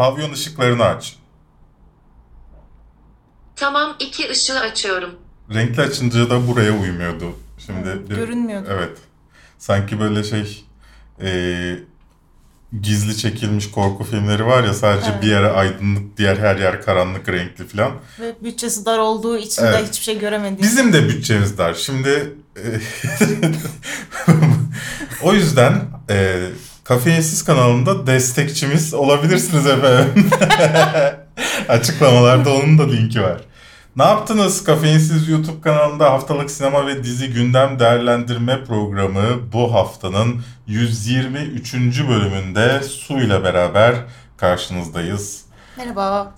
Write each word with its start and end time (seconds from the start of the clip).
Pavyon 0.00 0.32
ışıklarını 0.32 0.84
aç. 0.84 1.16
Tamam 3.56 3.96
iki 3.98 4.30
ışığı 4.30 4.60
açıyorum. 4.60 5.10
Renkli 5.54 5.82
açınca 5.82 6.30
da 6.30 6.48
buraya 6.48 6.72
uymuyordu. 6.72 7.36
Şimdi 7.66 8.10
bir, 8.10 8.16
Görünmüyordu. 8.16 8.68
Evet. 8.70 8.98
Sanki 9.58 10.00
böyle 10.00 10.24
şey 10.24 10.64
e, 11.22 11.30
gizli 12.82 13.16
çekilmiş 13.16 13.70
korku 13.70 14.04
filmleri 14.04 14.46
var 14.46 14.64
ya 14.64 14.74
sadece 14.74 15.10
Evet. 15.10 15.22
bir 15.22 15.28
yere 15.28 15.48
aydınlık, 15.50 16.16
diğer 16.16 16.36
her 16.36 16.56
yer 16.56 16.82
karanlık 16.82 17.28
renkli 17.28 17.66
falan. 17.66 17.92
Ve 18.20 18.34
bütçesi 18.44 18.86
dar 18.86 18.98
olduğu 18.98 19.38
için 19.38 19.62
de 19.62 19.66
Evet. 19.66 19.88
hiçbir 19.88 20.04
şey 20.04 20.18
göremediğim. 20.18 20.62
Bizim 20.62 20.92
de 20.92 21.08
bütçemiz 21.08 21.58
dar. 21.58 21.74
Şimdi 21.74 22.34
e, 22.56 22.80
o 25.22 25.32
yüzden 25.32 25.82
e, 26.10 26.48
Kafeinsiz 26.84 27.44
kanalında 27.44 28.06
destekçimiz 28.06 28.94
olabilirsiniz 28.94 29.66
efendim. 29.66 30.30
Açıklamalarda 31.68 32.54
onun 32.54 32.78
da 32.78 32.82
linki 32.90 33.22
var. 33.22 33.40
Ne 33.96 34.04
yaptınız? 34.04 34.64
Kafeinsiz 34.64 35.28
YouTube 35.28 35.60
kanalında 35.60 36.12
haftalık 36.12 36.50
sinema 36.50 36.86
ve 36.86 37.04
dizi 37.04 37.32
gündem 37.32 37.78
değerlendirme 37.78 38.64
programı 38.64 39.22
bu 39.52 39.74
haftanın 39.74 40.42
123. 40.66 41.74
bölümünde 42.08 42.82
Su 42.82 43.20
ile 43.20 43.44
beraber 43.44 43.94
karşınızdayız. 44.36 45.42
Merhaba. 45.76 46.34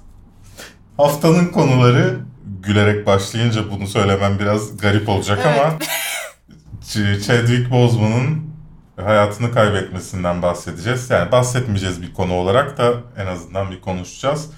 Haftanın 0.97 1.47
konuları 1.47 2.19
gülerek 2.63 3.07
başlayınca 3.07 3.71
bunu 3.71 3.87
söylemem 3.87 4.39
biraz 4.39 4.77
garip 4.77 5.09
olacak 5.09 5.39
Evet. 5.47 5.61
ama 5.61 5.79
Ch- 6.89 7.27
Chadwick 7.27 7.71
Boseman'ın 7.71 8.52
hayatını 9.03 9.53
kaybetmesinden 9.53 10.43
bahsedeceğiz. 10.43 11.11
Yani 11.11 11.33
bahsetmeyeceğiz 11.33 12.03
bir 12.03 12.15
konu 12.15 12.35
olarak 12.35 12.79
da 12.79 12.93
en 13.19 13.27
azından 13.27 13.71
bir 13.71 13.81
konuşacağız. 13.81 14.51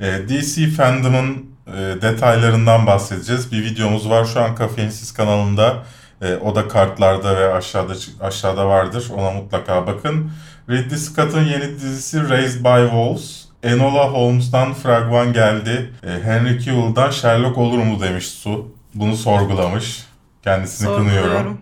Ee, 0.00 0.28
DC 0.28 0.66
fandom'ın 0.66 1.50
e, 1.66 2.02
detaylarından 2.02 2.86
bahsedeceğiz. 2.86 3.52
Bir 3.52 3.64
videomuz 3.64 4.10
var 4.10 4.24
şu 4.24 4.40
an 4.40 4.54
Kafeinsiz 4.54 5.12
kanalında. 5.12 5.76
Ee, 6.22 6.36
o 6.36 6.54
da 6.54 6.68
kartlarda 6.68 7.36
ve 7.36 7.54
aşağıda 7.54 7.92
aşağıda 8.20 8.68
vardır. 8.68 9.08
Ona 9.16 9.30
mutlaka 9.30 9.86
bakın. 9.86 10.30
Ridley 10.70 10.98
Scott'ın 10.98 11.44
yeni 11.44 11.74
dizisi 11.74 12.28
Raised 12.28 12.64
by 12.64 12.82
Wolves. 12.82 13.44
Enola 13.62 14.12
Holmes'tan 14.12 14.74
fragman 14.74 15.32
geldi. 15.32 15.92
Ee, 16.02 16.08
Henry 16.24 16.60
Cavill'dan 16.60 17.10
Sherlock 17.10 17.58
olur 17.58 17.78
mu 17.78 18.00
demiş 18.00 18.26
Su. 18.28 18.74
Bunu 18.94 19.16
sorgulamış. 19.16 20.04
Kendisini 20.44 20.96
kınıyorum. 20.96 21.60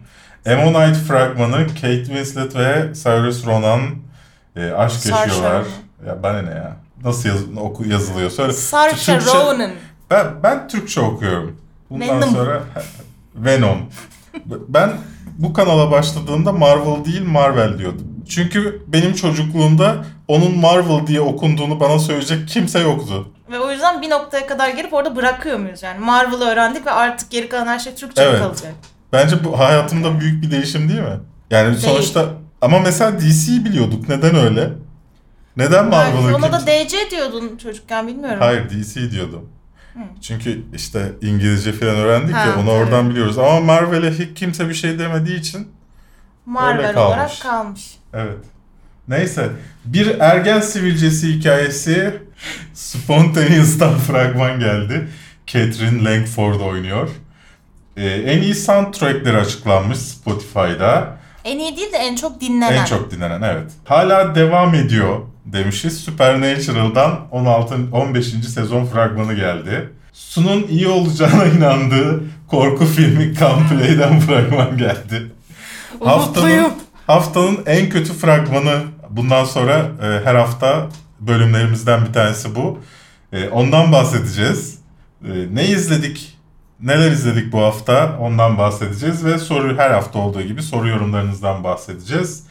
Ammonite 0.52 0.98
fragmanı 0.98 1.66
Kate 1.66 2.04
Winslet 2.04 2.56
ve 2.56 2.92
Cyrus 3.02 3.46
Ronan 3.46 3.80
e, 4.56 4.70
aşk 4.70 4.96
Saoirse 4.96 5.10
yaşıyorlar. 5.10 5.64
Ya 6.06 6.22
bana 6.22 6.42
ne 6.42 6.50
ya? 6.50 6.76
Nasıl 7.04 7.28
yaz, 7.28 7.38
oku, 7.56 7.88
yazılıyor? 7.88 8.30
Söyle. 8.30 8.52
Saoirse 8.52 9.12
Türkçe- 9.12 9.34
Ronan. 9.38 9.70
Ben, 10.10 10.26
ben 10.42 10.68
Türkçe 10.68 11.00
okuyorum. 11.00 11.60
Bundan 11.90 12.08
Venom. 12.08 12.30
sonra 12.30 12.62
Venom. 13.34 13.78
Ben 14.68 14.90
bu 15.38 15.52
kanala 15.52 15.90
başladığımda 15.90 16.52
Marvel 16.52 17.04
değil 17.04 17.22
Marvel 17.22 17.78
diyordum. 17.78 18.06
Çünkü 18.28 18.82
benim 18.86 19.14
çocukluğumda 19.14 19.96
onun 20.28 20.58
Marvel 20.58 21.06
diye 21.06 21.20
okunduğunu 21.20 21.80
bana 21.80 21.98
söyleyecek 21.98 22.48
kimse 22.48 22.78
yoktu. 22.80 23.28
Ve 23.50 23.58
o 23.60 23.70
yüzden 23.70 24.02
bir 24.02 24.10
noktaya 24.10 24.46
kadar 24.46 24.68
gelip 24.68 24.94
orada 24.94 25.16
bırakıyor 25.16 25.58
muyuz 25.58 25.82
yani? 25.82 25.98
Marvel'ı 25.98 26.44
öğrendik 26.44 26.86
ve 26.86 26.90
artık 26.90 27.30
geri 27.30 27.48
kalan 27.48 27.66
her 27.66 27.78
şey 27.78 27.94
Türkçe 27.94 28.22
Evet. 28.22 28.38
kalacak? 28.42 28.72
Bence 29.12 29.44
bu 29.44 29.58
hayatımda 29.58 30.20
büyük 30.20 30.42
bir 30.42 30.50
değişim 30.50 30.88
değil 30.88 31.00
mi? 31.00 31.20
Yani 31.50 31.68
Değil. 31.68 31.78
sonuçta 31.78 32.26
ama 32.60 32.78
mesela 32.78 33.20
DC'yi 33.20 33.64
biliyorduk. 33.64 34.08
Neden 34.08 34.34
öyle? 34.36 34.70
Neden 35.56 35.88
Marvel'ı 35.88 36.36
ona 36.36 36.52
da 36.52 36.60
DC 36.66 37.10
diyordun 37.10 37.56
çocukken 37.56 38.06
bilmiyorum. 38.08 38.38
Hayır 38.40 38.70
DC 38.70 39.10
diyordum. 39.10 39.48
Çünkü 40.20 40.62
işte 40.74 41.12
İngilizce 41.22 41.72
falan 41.72 41.94
öğrendik 41.96 42.34
Ha, 42.34 42.46
ya 42.46 42.52
onu 42.56 42.60
tabii. 42.60 42.70
oradan 42.70 43.10
biliyoruz. 43.10 43.38
Ama 43.38 43.60
Marvel'e 43.60 44.10
hiç 44.10 44.38
kimse 44.38 44.68
bir 44.68 44.74
şey 44.74 44.98
demediği 44.98 45.38
için 45.40 45.58
öyle 45.58 45.68
Marvel 46.46 46.92
kalmış. 46.94 47.08
olarak 47.16 47.40
kalmış. 47.40 47.96
evet. 48.14 48.38
Neyse 49.08 49.48
bir 49.84 50.20
ergen 50.20 50.60
sivilcesi 50.60 51.34
hikayesi 51.34 52.22
Spontaneous'tan 52.74 53.98
fragman 53.98 54.60
geldi. 54.60 55.08
Catherine 55.46 56.04
Langford 56.04 56.60
oynuyor. 56.60 57.08
Ee, 57.98 58.06
en 58.06 58.42
iyi 58.42 58.54
soundtrackleri 58.54 59.36
açıklanmış 59.36 59.98
Spotify'da. 59.98 61.18
En 61.44 61.58
iyi 61.58 61.76
değil 61.76 61.92
de 61.92 61.96
en 61.96 62.16
çok 62.16 62.40
dinlenen. 62.40 62.80
En 62.80 62.84
çok 62.84 63.10
dinlenen 63.10 63.42
evet. 63.42 63.72
Hala 63.84 64.34
devam 64.34 64.74
ediyor 64.74 65.18
demişiz. 65.44 66.00
Supernatural'dan 66.00 67.20
16 67.30 67.74
15. 67.92 68.26
sezon 68.26 68.84
fragmanı 68.84 69.34
geldi. 69.34 69.92
Su'nun 70.12 70.66
iyi 70.70 70.88
olacağına 70.88 71.44
inandığı 71.56 72.24
korku 72.48 72.86
filmi 72.86 73.24
Gunplay'den 73.24 74.20
fragman 74.26 74.78
geldi. 74.78 75.32
Haftanın, 76.04 76.72
haftanın 77.06 77.58
en 77.66 77.88
kötü 77.88 78.12
fragmanı 78.12 78.80
bundan 79.10 79.44
sonra 79.44 79.88
e, 80.02 80.24
her 80.24 80.34
hafta 80.34 80.86
bölümlerimizden 81.20 82.06
bir 82.06 82.12
tanesi 82.12 82.54
bu. 82.54 82.78
E, 83.32 83.48
ondan 83.48 83.92
bahsedeceğiz. 83.92 84.78
E, 85.24 85.30
ne 85.52 85.66
izledik, 85.66 86.37
neler 86.82 87.10
izledik 87.10 87.52
bu 87.52 87.60
hafta 87.60 88.18
ondan 88.20 88.58
bahsedeceğiz 88.58 89.24
ve 89.24 89.38
soru 89.38 89.78
her 89.78 89.90
hafta 89.90 90.18
olduğu 90.18 90.42
gibi 90.42 90.62
soru 90.62 90.88
yorumlarınızdan 90.88 91.64
bahsedeceğiz. 91.64 92.44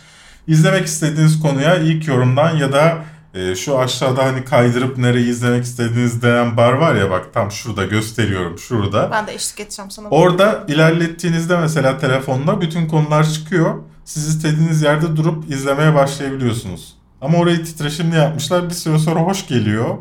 İzlemek 0.48 0.86
istediğiniz 0.86 1.40
konuya 1.42 1.76
ilk 1.76 2.08
yorumdan 2.08 2.56
ya 2.56 2.74
da 2.74 2.98
e, 3.34 3.56
şu 3.56 3.80
aşağıda 3.80 4.24
hani 4.24 4.46
kaydırıp 4.46 4.98
nereyi 4.98 5.30
izlemek 5.30 5.64
istediğiniz 5.64 6.22
denen 6.22 6.58
bar 6.58 6.74
var 6.74 6.96
ya 6.96 7.10
bak 7.10 7.34
tam 7.34 7.52
şurada 7.52 7.86
gösteriyorum 7.86 8.60
şurada. 8.60 9.10
Ben 9.12 9.28
de 9.28 9.34
eşlik 9.34 9.60
edeceğim 9.60 9.92
sana. 9.92 10.08
Orada 10.10 10.66
ilerlettiğinizde 10.68 11.58
mesela 11.58 11.98
telefonla 11.98 12.62
bütün 12.62 12.88
konular 12.88 13.30
çıkıyor. 13.30 13.76
Siz 14.06 14.28
istediğiniz 14.28 14.82
yerde 14.82 15.16
durup 15.16 15.52
izlemeye 15.52 15.96
başlayabiliyorsunuz. 15.96 16.98
Ama 17.22 17.38
orayı 17.38 17.66
titreşimli 17.66 18.16
yapmışlar. 18.16 18.70
Bir 18.70 18.74
süre 18.74 19.00
sonra 19.00 19.20
hoş 19.20 19.48
geliyor. 19.48 19.98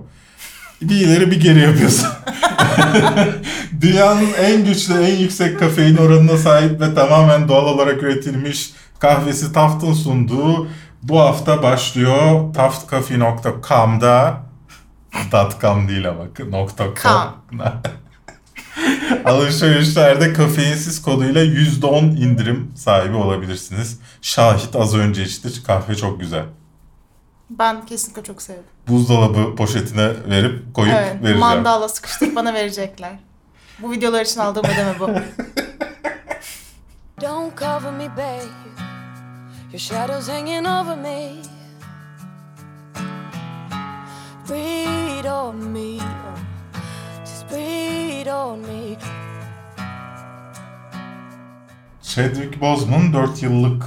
Bir 0.82 0.97
ileri 0.97 1.31
bir 1.31 1.41
geri 1.41 1.60
yapıyorsun. 1.60 2.09
Dünyanın 3.81 4.32
en 4.41 4.64
güçlü, 4.64 4.94
en 4.94 5.16
yüksek 5.16 5.59
kafein 5.59 5.97
oranına 5.97 6.37
sahip 6.37 6.81
ve 6.81 6.94
tamamen 6.94 7.48
doğal 7.48 7.64
olarak 7.64 8.03
üretilmiş 8.03 8.70
kahvesi 8.98 9.53
Taft'ın 9.53 9.92
sunduğu 9.92 10.69
bu 11.03 11.20
hafta 11.20 11.62
başlıyor. 11.62 12.54
taftcafe.com'da 12.54 14.42
.com 15.60 15.88
değil 15.88 16.09
ama 16.09 16.25
.com. 16.78 16.94
Alışverişlerde 19.25 20.32
kafeinsiz 20.32 21.03
koduyla 21.03 21.44
%10 21.44 22.16
indirim 22.19 22.72
sahibi 22.75 23.16
olabilirsiniz. 23.16 24.00
Şahit 24.22 24.76
az 24.76 24.94
önce 24.94 25.22
içti. 25.22 25.62
Kahve 25.62 25.94
çok 25.94 26.20
güzel. 26.20 26.44
Ben 27.50 27.86
kesinlikle 27.86 28.22
çok 28.22 28.42
sevdim. 28.42 28.62
Buzdolabı 28.88 29.56
poşetine 29.56 30.08
verip 30.28 30.74
koyup 30.74 30.94
Evet, 30.94 31.14
vereceğim. 31.14 31.38
mandala 31.38 31.88
sıkıştırıp 31.88 32.36
bana 32.36 32.54
verecekler. 32.54 33.12
Bu 33.82 33.90
videolar 33.92 34.24
için 34.24 34.40
aldığım 34.40 34.64
ödeme 34.64 34.94
bu. 35.00 35.08
Don't 37.22 37.58
cover 37.58 37.92
me, 37.92 38.16
babe. 38.16 38.42
Your 39.72 39.78
shadow's 39.78 40.28
hanging 40.28 40.66
over 40.66 40.96
me. 40.96 41.32
Breathe 44.48 45.30
on 45.30 45.56
me. 45.56 45.98
Just 47.24 47.50
breathe 47.50 48.32
on 48.32 48.58
me. 48.58 48.96
Chadwick 52.02 52.60
Boseman 52.60 53.12
4 53.12 53.42
yıllık 53.42 53.84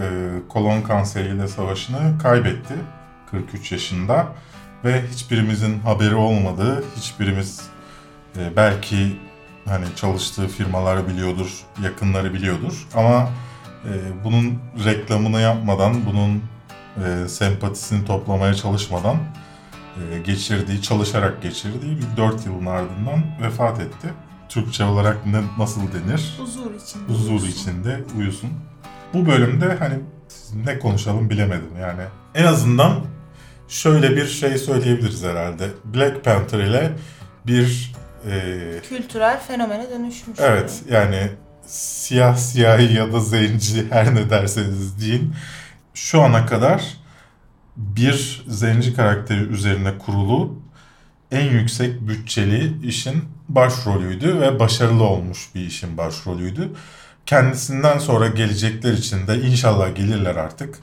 e, 0.00 0.28
kolon 0.48 0.82
kanseriyle 0.82 1.48
savaşını 1.48 2.18
kaybetti. 2.22 2.74
43 3.30 3.72
yaşında. 3.72 4.26
Ve 4.84 5.02
hiçbirimizin 5.06 5.80
haberi 5.80 6.14
olmadığı, 6.14 6.84
hiçbirimiz 6.96 7.60
e, 8.36 8.56
belki 8.56 9.16
hani 9.64 9.84
çalıştığı 9.96 10.48
firmaları 10.48 11.08
biliyordur, 11.08 11.60
yakınları 11.82 12.34
biliyordur. 12.34 12.86
Ama 12.94 13.28
e, 13.84 14.24
bunun 14.24 14.58
reklamını 14.84 15.40
yapmadan, 15.40 16.06
bunun 16.06 16.42
e, 17.04 17.28
sempatisini 17.28 18.04
toplamaya 18.04 18.54
çalışmadan 18.54 19.16
e, 19.96 20.18
geçirdiği, 20.18 20.82
çalışarak 20.82 21.42
geçirdiği 21.42 21.96
bir 21.96 22.16
4 22.16 22.46
yılın 22.46 22.66
ardından 22.66 23.22
vefat 23.42 23.80
etti. 23.80 24.08
Türkçe 24.48 24.84
olarak 24.84 25.26
ne, 25.26 25.40
nasıl 25.58 25.80
denir? 25.80 26.34
Huzur 26.38 26.74
için. 26.74 27.00
huzur 27.08 27.48
içinde 27.48 28.04
uyusun. 28.18 28.50
Bu 29.14 29.26
bölümde 29.26 29.76
hani 29.78 29.94
ne 30.64 30.78
konuşalım 30.78 31.30
bilemedim 31.30 31.76
yani. 31.80 32.02
En 32.34 32.44
azından 32.44 32.94
şöyle 33.70 34.16
bir 34.16 34.26
şey 34.26 34.58
söyleyebiliriz 34.58 35.22
herhalde. 35.24 35.68
Black 35.84 36.24
Panther 36.24 36.58
ile 36.58 36.92
bir 37.46 37.92
e, 38.30 38.60
Kültürel 38.88 39.40
fenomene 39.40 39.90
dönüşmüş. 39.90 40.38
evet 40.40 40.82
yani 40.90 41.30
siyah 41.66 42.36
siyahi 42.36 42.94
ya 42.94 43.12
da 43.12 43.20
zenci 43.20 43.86
her 43.90 44.14
ne 44.14 44.30
derseniz 44.30 45.00
deyin 45.00 45.34
şu 45.94 46.22
ana 46.22 46.46
kadar 46.46 46.82
bir 47.76 48.44
zenci 48.48 48.94
karakteri 48.94 49.40
üzerine 49.40 49.98
kurulu 49.98 50.62
en 51.30 51.44
yüksek 51.50 52.08
bütçeli 52.08 52.86
işin 52.86 53.24
başrolüydü 53.48 54.40
ve 54.40 54.58
başarılı 54.60 55.02
olmuş 55.04 55.48
bir 55.54 55.60
işin 55.60 55.96
başrolüydü. 55.98 56.68
Kendisinden 57.26 57.98
sonra 57.98 58.26
gelecekler 58.28 58.92
için 58.92 59.26
de 59.26 59.40
inşallah 59.40 59.96
gelirler 59.96 60.36
artık. 60.36 60.78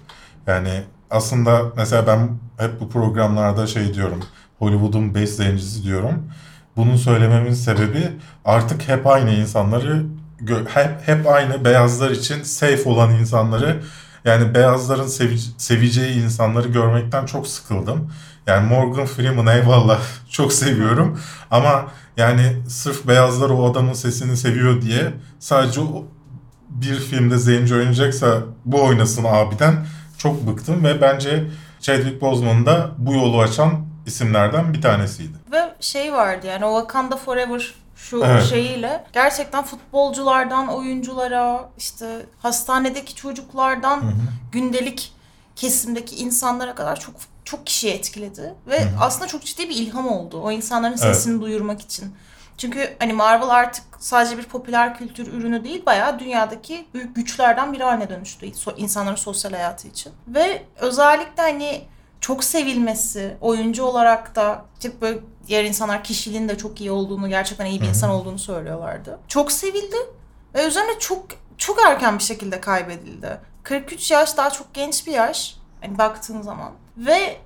Yani 0.47 0.83
aslında 1.11 1.61
mesela 1.77 2.07
ben 2.07 2.29
hep 2.57 2.79
bu 2.79 2.89
programlarda 2.89 3.67
şey 3.67 3.93
diyorum. 3.93 4.19
Hollywood'un 4.59 5.15
beş 5.15 5.29
zencisi 5.29 5.83
diyorum. 5.83 6.31
Bunu 6.75 6.97
söylememin 6.97 7.53
sebebi 7.53 8.11
artık 8.45 8.87
hep 8.87 9.07
aynı 9.07 9.31
insanları 9.31 10.05
hep 10.73 11.07
hep 11.07 11.27
aynı 11.27 11.65
beyazlar 11.65 12.11
için 12.11 12.43
safe 12.43 12.89
olan 12.89 13.13
insanları 13.13 13.81
yani 14.25 14.55
beyazların 14.55 15.07
sevi- 15.07 15.53
seveceği 15.57 16.23
insanları 16.23 16.67
görmekten 16.67 17.25
çok 17.25 17.47
sıkıldım. 17.47 18.11
Yani 18.47 18.67
Morgan 18.67 19.05
Freeman 19.05 19.47
eyvallah 19.47 19.99
çok 20.29 20.53
seviyorum 20.53 21.19
ama 21.51 21.87
yani 22.17 22.57
sırf 22.67 23.07
beyazlar 23.07 23.49
o 23.49 23.71
adamın 23.71 23.93
sesini 23.93 24.37
seviyor 24.37 24.81
diye 24.81 25.13
sadece 25.39 25.81
bir 26.69 26.95
filmde 26.95 27.37
zenci 27.37 27.75
oynayacaksa 27.75 28.41
bu 28.65 28.83
oynasın 28.83 29.25
abiden 29.27 29.85
çok 30.17 30.47
bıktım 30.47 30.83
ve 30.83 31.01
bence 31.01 31.43
Chadwick 31.81 32.21
Boseman 32.21 32.65
da 32.65 32.91
bu 32.97 33.13
yolu 33.13 33.39
açan 33.41 33.85
isimlerden 34.05 34.73
bir 34.73 34.81
tanesiydi. 34.81 35.37
Ve 35.51 35.73
şey 35.79 36.13
vardı 36.13 36.47
yani 36.47 36.65
o 36.65 36.79
Wakanda 36.79 37.17
Forever 37.17 37.73
şu 37.95 38.23
Evet. 38.25 38.43
şeyiyle 38.43 39.03
gerçekten 39.13 39.63
futbolculardan 39.63 40.67
oyunculara 40.67 41.69
işte 41.77 42.25
hastanedeki 42.39 43.15
çocuklardan 43.15 44.01
gündelik 44.51 45.11
kesimdeki 45.55 46.15
insanlara 46.15 46.75
kadar 46.75 46.99
çok 46.99 47.15
çok 47.45 47.65
kişiyi 47.65 47.93
etkiledi 47.93 48.53
ve 48.67 48.87
aslında 49.01 49.27
çok 49.27 49.45
ciddi 49.45 49.69
bir 49.69 49.75
ilham 49.75 50.07
oldu 50.07 50.41
o 50.41 50.51
insanların 50.51 50.97
Evet. 51.03 51.15
sesini 51.15 51.41
duyurmak 51.41 51.81
için. 51.81 52.15
Çünkü 52.57 52.95
hani 52.99 53.13
Marvel 53.13 53.49
artık 53.49 53.83
sadece 53.99 54.37
bir 54.37 54.43
popüler 54.43 54.97
kültür 54.97 55.33
ürünü 55.33 55.63
değil 55.63 55.85
bayağı 55.85 56.19
dünyadaki 56.19 56.87
büyük 56.93 57.15
güçlerden 57.15 57.73
biri 57.73 57.83
haline 57.83 58.09
dönüştü 58.09 58.51
insanların 58.77 59.15
sosyal 59.15 59.51
hayatı 59.51 59.87
için. 59.87 60.13
Ve 60.27 60.63
özellikle 60.79 61.43
hani 61.43 61.81
çok 62.21 62.43
sevilmesi, 62.43 63.37
oyuncu 63.41 63.83
olarak 63.83 64.35
da 64.35 64.65
tip 64.79 65.01
böyle 65.01 65.19
diğer 65.47 65.63
insanlar 65.63 66.03
kişiliğinin 66.03 66.49
de 66.49 66.57
çok 66.57 66.81
iyi 66.81 66.91
olduğunu, 66.91 67.29
gerçekten 67.29 67.65
iyi 67.65 67.81
bir 67.81 67.87
insan 67.87 68.09
olduğunu 68.09 68.39
söylüyorlardı. 68.39 69.19
Çok 69.27 69.51
sevildi 69.51 69.97
ve 70.55 70.67
üzerine 70.67 70.99
çok 70.99 71.25
çok 71.57 71.81
erken 71.87 72.17
bir 72.17 72.23
şekilde 72.23 72.61
kaybedildi. 72.61 73.39
43 73.63 74.11
yaş 74.11 74.37
daha 74.37 74.49
çok 74.49 74.73
genç 74.73 75.07
bir 75.07 75.11
yaş 75.11 75.57
hani 75.81 75.97
baktığın 75.97 76.41
zaman 76.41 76.71
ve 76.97 77.37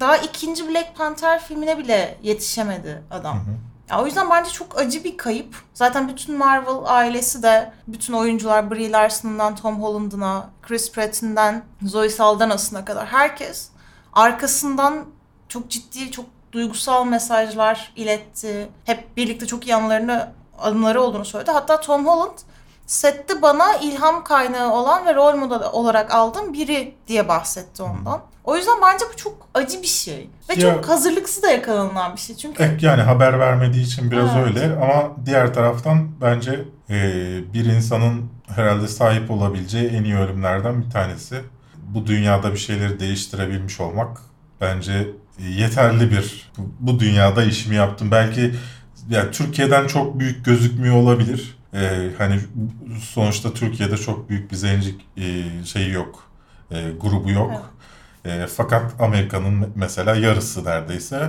daha 0.00 0.16
ikinci 0.16 0.68
Black 0.68 0.96
Panther 0.96 1.42
filmine 1.42 1.78
bile 1.78 2.18
yetişemedi 2.22 3.02
adam. 3.10 3.44
Ya 3.90 4.02
o 4.02 4.06
yüzden 4.06 4.30
bence 4.30 4.50
çok 4.50 4.78
acı 4.78 5.04
bir 5.04 5.16
kayıp. 5.16 5.56
Zaten 5.74 6.08
bütün 6.08 6.38
Marvel 6.38 6.74
ailesi 6.84 7.42
de 7.42 7.72
bütün 7.88 8.12
oyuncular 8.12 8.70
Brie 8.70 8.92
Larson'dan 8.92 9.56
Tom 9.56 9.82
Holland'ına, 9.82 10.50
Chris 10.62 10.92
Pratt'inden 10.92 11.64
Zoe 11.82 12.08
Saldanha'sına 12.08 12.84
kadar 12.84 13.06
herkes 13.06 13.68
arkasından 14.12 15.04
çok 15.48 15.70
ciddi, 15.70 16.10
çok 16.10 16.26
duygusal 16.52 17.04
mesajlar 17.04 17.92
iletti. 17.96 18.68
Hep 18.84 19.16
birlikte 19.16 19.46
çok 19.46 19.66
iyi 19.66 19.74
anılarını, 19.74 20.32
anıları 20.58 21.02
olduğunu 21.02 21.24
söyledi. 21.24 21.50
Hatta 21.50 21.80
Tom 21.80 22.06
Holland 22.06 22.38
sette 22.86 23.42
bana 23.42 23.76
ilham 23.76 24.24
kaynağı 24.24 24.72
olan 24.72 25.06
ve 25.06 25.14
rol 25.14 25.34
model 25.36 25.68
olarak 25.72 26.14
aldığım 26.14 26.52
biri 26.52 26.94
diye 27.08 27.28
bahsetti 27.28 27.82
ondan. 27.82 28.20
O 28.44 28.56
yüzden 28.56 28.76
bence 28.82 29.04
bu 29.12 29.16
çok 29.16 29.48
acı 29.54 29.82
bir 29.82 29.86
şey. 29.86 30.30
Ve 30.48 30.54
Ya- 30.54 30.60
çok 30.74 30.88
hazırlıksız 30.88 31.42
da 31.42 31.50
yakalanılan 31.50 32.14
bir 32.16 32.20
şey. 32.20 32.36
Çünkü 32.36 32.62
Eh, 32.62 32.82
Yani 32.82 33.02
haber 33.02 33.38
vermediği 33.38 33.84
için 33.84 34.10
biraz 34.10 34.30
Evet. 34.36 34.46
öyle 34.46 34.76
ama 34.76 35.10
diğer 35.26 35.54
taraftan 35.54 36.08
bence 36.20 36.64
e, 36.90 36.94
bir 37.54 37.64
insanın 37.64 38.30
herhalde 38.56 38.88
sahip 38.88 39.30
olabileceği 39.30 39.88
en 39.88 40.04
iyi 40.04 40.16
ölümlerden 40.16 40.82
bir 40.84 40.90
tanesi. 40.90 41.40
Bu 41.76 42.06
dünyada 42.06 42.52
bir 42.52 42.58
şeyleri 42.58 43.00
değiştirebilmiş 43.00 43.80
olmak 43.80 44.18
bence 44.60 45.08
yeterli 45.38 46.10
bir 46.10 46.52
bu, 46.58 46.62
bu 46.80 47.00
dünyada 47.00 47.44
işimi 47.44 47.76
yaptım. 47.76 48.10
Belki 48.10 48.54
ya 49.10 49.30
Türkiye'den 49.30 49.86
çok 49.86 50.18
büyük 50.18 50.44
gözükmüyor 50.44 50.94
olabilir. 50.96 51.55
E, 51.74 52.10
hani 52.18 52.40
sonuçta 53.00 53.52
Türkiye'de 53.54 53.96
çok 53.96 54.28
büyük 54.28 54.50
bir 54.50 54.56
zenci 54.56 54.94
e, 55.16 55.44
şeyi 55.64 55.90
yok. 55.92 56.22
e, 56.70 56.90
grubu 57.00 57.30
yok. 57.30 57.70
E, 58.24 58.46
fakat 58.56 59.00
Amerika'nın 59.00 59.72
mesela 59.74 60.14
yarısı 60.16 60.64
neredeyse 60.64 61.28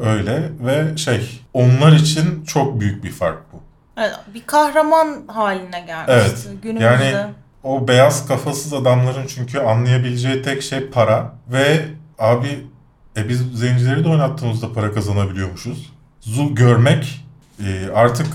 öyle 0.00 0.50
ve 0.60 0.96
şey 0.96 1.40
onlar 1.52 1.92
için 1.92 2.44
çok 2.44 2.80
büyük 2.80 3.04
bir 3.04 3.10
fark 3.10 3.52
bu. 3.52 3.60
Evet, 3.96 4.14
bir 4.34 4.46
kahraman 4.46 5.22
haline 5.26 5.80
gelmişti 5.80 6.12
Evet, 6.48 6.62
günümüzde. 6.62 6.84
yani- 7.04 7.32
O 7.62 7.88
beyaz 7.88 8.26
kafasız 8.28 8.72
adamların 8.72 9.26
çünkü 9.26 9.58
anlayabileceği 9.58 10.42
tek 10.42 10.62
şey 10.62 10.86
para 10.90 11.32
ve 11.48 11.84
abi 12.18 12.66
e 13.16 13.28
biz 13.28 13.40
zencileri 13.58 14.04
de 14.04 14.08
oynattığımızda 14.08 14.72
para 14.72 14.92
kazanabiliyormuşuz. 14.92 15.92
Zu 16.20 16.54
görmek 16.54 17.24
e, 17.64 17.88
artık 17.94 18.26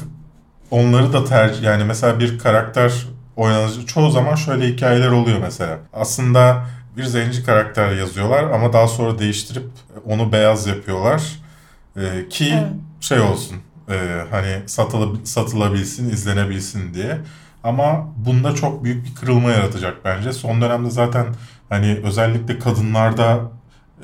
onları 0.71 1.13
da 1.13 1.25
tercih 1.25 1.63
yani 1.63 1.83
mesela 1.83 2.19
bir 2.19 2.39
karakter 2.39 3.07
oynanıcı 3.36 3.86
çoğu 3.86 4.12
zaman 4.12 4.36
şöyle 4.36 4.68
hikayeler 4.68 5.07
oluyor 5.10 5.39
mesela. 5.42 5.80
Aslında 5.94 6.66
bir 6.98 7.04
zenci 7.04 7.44
karakter 7.45 7.92
yazıyorlar 7.92 8.44
ama 8.44 8.74
daha 8.74 8.88
sonra 8.88 9.19
değiştirip 9.19 9.68
onu 10.06 10.31
beyaz 10.31 10.68
yapıyorlar. 10.68 11.24
E, 11.98 12.30
ki 12.30 12.54
Evet. 12.54 12.71
şey 13.01 13.19
olsun 13.19 13.57
e, 13.89 14.24
hani 14.31 14.62
satıla, 14.66 15.07
satılabilsin, 15.24 16.10
izlenebilsin 16.10 16.94
diye. 16.94 17.18
Ama 17.63 18.07
bunda 18.18 18.56
çok 18.56 18.83
büyük 18.83 19.06
bir 19.06 19.16
kırılma 19.16 19.51
yaratacak 19.51 20.06
bence. 20.06 20.33
Son 20.33 20.62
dönemde 20.62 20.89
zaten 20.89 21.25
hani 21.69 22.00
özellikle 22.04 22.60
kadınlarda 22.60 23.39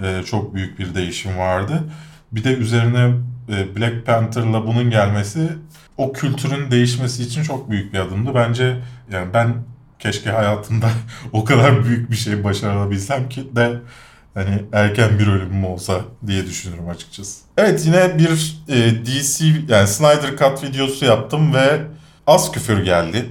e, 0.04 0.24
çok 0.26 0.56
büyük 0.56 0.80
bir 0.80 0.96
değişim 0.96 1.38
vardı. 1.38 1.84
Bir 2.32 2.44
de 2.44 2.54
üzerine 2.54 3.14
Black 3.48 4.06
Panther'la 4.06 4.68
bunun 4.68 4.90
gelmesi 4.90 5.50
o 5.98 6.14
kültürün 6.14 6.72
değişmesi 6.72 7.24
için 7.24 7.44
çok 7.44 7.70
büyük 7.70 7.94
bir 7.94 8.00
adımdı. 8.00 8.36
Bence 8.36 8.78
yani 9.12 9.34
ben 9.34 9.56
keşke 10.00 10.30
hayatımda 10.30 10.90
o 11.34 11.46
kadar 11.46 11.86
büyük 11.86 12.12
bir 12.12 12.16
şey 12.16 12.44
başarabilsem 12.44 13.30
ki 13.30 13.56
de 13.56 13.80
hani 14.34 14.64
erken 14.74 15.20
bir 15.20 15.28
ölümüm 15.28 15.66
olsa 15.66 16.02
diye 16.28 16.46
düşünürüm 16.46 16.90
açıkçası. 16.90 17.42
Evet 17.58 17.86
yine 17.86 18.18
bir 18.18 18.62
e, 18.70 19.06
DC 19.06 19.46
yani 19.68 19.88
Snyder 19.88 20.38
Cut 20.38 20.64
videosu 20.64 21.06
yaptım 21.06 21.54
ve 21.54 21.82
az 22.28 22.52
küfür 22.52 22.84
geldi. 22.84 23.26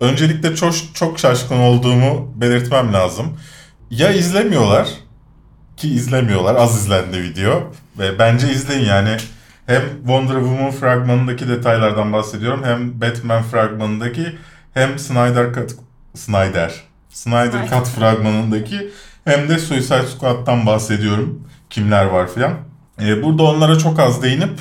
Öncelikle 0.00 0.56
çok 0.56 0.74
çok 0.94 1.18
şaşkın 1.18 1.58
olduğumu 1.58 2.32
belirtmem 2.36 2.92
lazım. 2.92 3.38
Ya 3.90 4.12
izlemiyorlar 4.12 4.88
ki 5.76 5.88
izlemiyorlar. 5.88 6.54
Az 6.54 6.80
izlendi 6.80 7.22
video 7.22 7.72
ve 7.98 8.18
bence 8.18 8.52
izleyin 8.52 8.84
yani. 8.84 9.16
Hem 9.68 9.82
Wonder 9.98 10.34
Woman 10.34 10.70
fragmanındaki 10.70 11.48
detaylardan 11.48 12.12
bahsediyorum 12.12 12.64
hem 12.64 13.00
Batman 13.00 13.42
fragmanındaki 13.42 14.38
hem 14.74 14.98
Snyder 14.98 15.54
Cut 15.54 15.70
Snyder 16.14 16.72
Snyder. 17.08 17.68
Cut 17.68 17.86
fragmanındaki 17.86 18.90
hem 19.24 19.48
de 19.48 19.58
Suicide 19.58 20.06
Squad'dan 20.06 20.66
bahsediyorum. 20.66 21.48
Kimler 21.70 22.04
var 22.04 22.28
filan. 22.28 22.52
Ee, 23.00 23.22
burada 23.22 23.42
onlara 23.42 23.78
çok 23.78 23.98
az 23.98 24.22
değinip 24.22 24.60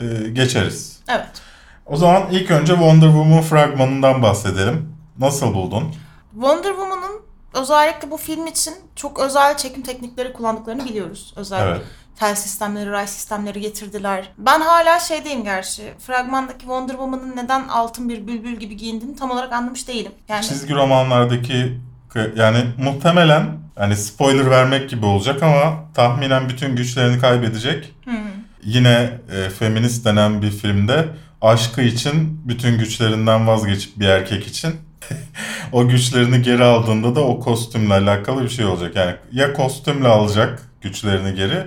e, 0.00 0.28
geçeriz. 0.28 1.00
Evet. 1.08 1.42
O 1.86 1.96
zaman 1.96 2.22
ilk 2.30 2.50
önce 2.50 2.72
Wonder 2.72 3.06
Woman 3.06 3.42
fragmanından 3.42 4.22
bahsedelim. 4.22 4.94
Nasıl 5.18 5.54
buldun? 5.54 5.94
Wonder 6.32 6.70
Woman'ın 6.70 7.20
özellikle 7.54 8.10
bu 8.10 8.16
film 8.16 8.46
için 8.46 8.74
çok 8.96 9.20
özel 9.20 9.56
çekim 9.56 9.82
teknikleri 9.82 10.32
kullandıklarını 10.32 10.84
biliyoruz. 10.84 11.34
Özel 11.36 11.68
Evet. 11.68 11.82
Tel 12.22 12.34
sistemleri, 12.34 12.90
ray 12.90 13.06
sistemleri 13.06 13.60
getirdiler. 13.60 14.28
Ben 14.38 14.60
hala 14.60 14.98
şeydeyim 14.98 15.44
gerçi. 15.44 15.82
Fragmandaki 16.06 16.58
Wonder 16.58 16.92
Woman'ın 16.92 17.36
neden 17.36 17.68
altın 17.68 18.08
bir 18.08 18.26
bülbül 18.26 18.56
gibi 18.56 18.76
giyindiğini 18.76 19.16
tam 19.16 19.30
olarak 19.30 19.52
anlamış 19.52 19.88
değilim. 19.88 20.12
Yani 20.28 20.44
Çizgi 20.44 20.74
romanlardaki 20.74 21.78
yani 22.36 22.58
muhtemelen 22.78 23.46
hani 23.76 23.96
spoiler 23.96 24.50
vermek 24.50 24.90
gibi 24.90 25.06
olacak 25.06 25.42
ama 25.42 25.84
tahminen 25.94 26.48
bütün 26.48 26.76
güçlerini 26.76 27.20
kaybedecek. 27.20 27.94
Hı. 28.04 28.10
Yine 28.64 29.10
e, 29.32 29.50
feminist 29.50 30.04
denen 30.04 30.42
bir 30.42 30.50
filmde 30.50 31.04
aşkı 31.40 31.82
için 31.82 32.40
bütün 32.44 32.78
güçlerinden 32.78 33.46
vazgeçip 33.46 33.98
bir 33.98 34.08
erkek 34.08 34.46
için 34.46 34.74
o 35.72 35.88
güçlerini 35.88 36.42
geri 36.42 36.64
aldığında 36.64 37.14
da 37.14 37.20
o 37.20 37.40
kostümle 37.40 37.94
alakalı 37.94 38.42
bir 38.42 38.48
şey 38.48 38.64
olacak. 38.64 38.96
Yani 38.96 39.14
ya 39.32 39.52
kostümle 39.52 40.08
alacak 40.08 40.62
güçlerini 40.80 41.34
geri 41.34 41.66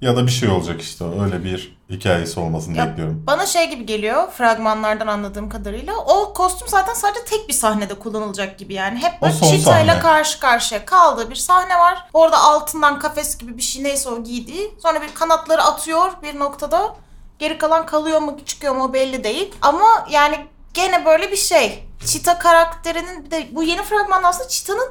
ya 0.00 0.16
da 0.16 0.26
bir 0.26 0.32
şey 0.32 0.48
olacak 0.48 0.82
işte 0.82 1.04
öyle 1.04 1.44
bir 1.44 1.78
hikayesi 1.90 2.40
olmasını 2.40 2.76
Ya, 2.76 2.88
bekliyorum. 2.88 3.24
Bana 3.26 3.46
şey 3.46 3.70
gibi 3.70 3.86
geliyor 3.86 4.30
fragmanlardan 4.30 5.06
anladığım 5.06 5.48
kadarıyla. 5.48 5.96
O 5.96 6.32
kostüm 6.34 6.68
zaten 6.68 6.94
sadece 6.94 7.24
tek 7.24 7.48
bir 7.48 7.52
sahnede 7.54 7.94
kullanılacak 7.94 8.58
gibi 8.58 8.74
yani. 8.74 8.98
Hep 8.98 9.22
böyle 9.22 9.32
sahne. 9.58 9.98
karşı 9.98 10.40
karşıya 10.40 10.84
kaldığı 10.84 11.30
bir 11.30 11.34
sahne 11.34 11.78
var. 11.78 12.08
Orada 12.12 12.40
altından 12.40 12.98
kafes 12.98 13.38
gibi 13.38 13.56
bir 13.56 13.62
şey 13.62 13.84
neyse 13.84 14.08
o 14.08 14.24
giydiği. 14.24 14.74
Sonra 14.82 15.02
bir 15.02 15.14
kanatları 15.14 15.62
atıyor 15.62 16.10
bir 16.22 16.38
noktada. 16.38 16.94
Geri 17.38 17.58
kalan 17.58 17.86
kalıyor 17.86 18.20
mu 18.20 18.36
çıkıyor 18.46 18.74
mu 18.74 18.92
belli 18.92 19.24
değil. 19.24 19.54
Ama 19.62 20.06
yani 20.10 20.46
gene 20.74 21.04
böyle 21.04 21.30
bir 21.30 21.36
şey. 21.36 21.84
Cheetah 22.06 22.40
karakterinin 22.40 23.24
bir 23.24 23.30
de 23.30 23.48
bu 23.52 23.62
yeni 23.62 23.82
fragmanda 23.82 24.28
aslında 24.28 24.48
Cheetah'ın 24.48 24.88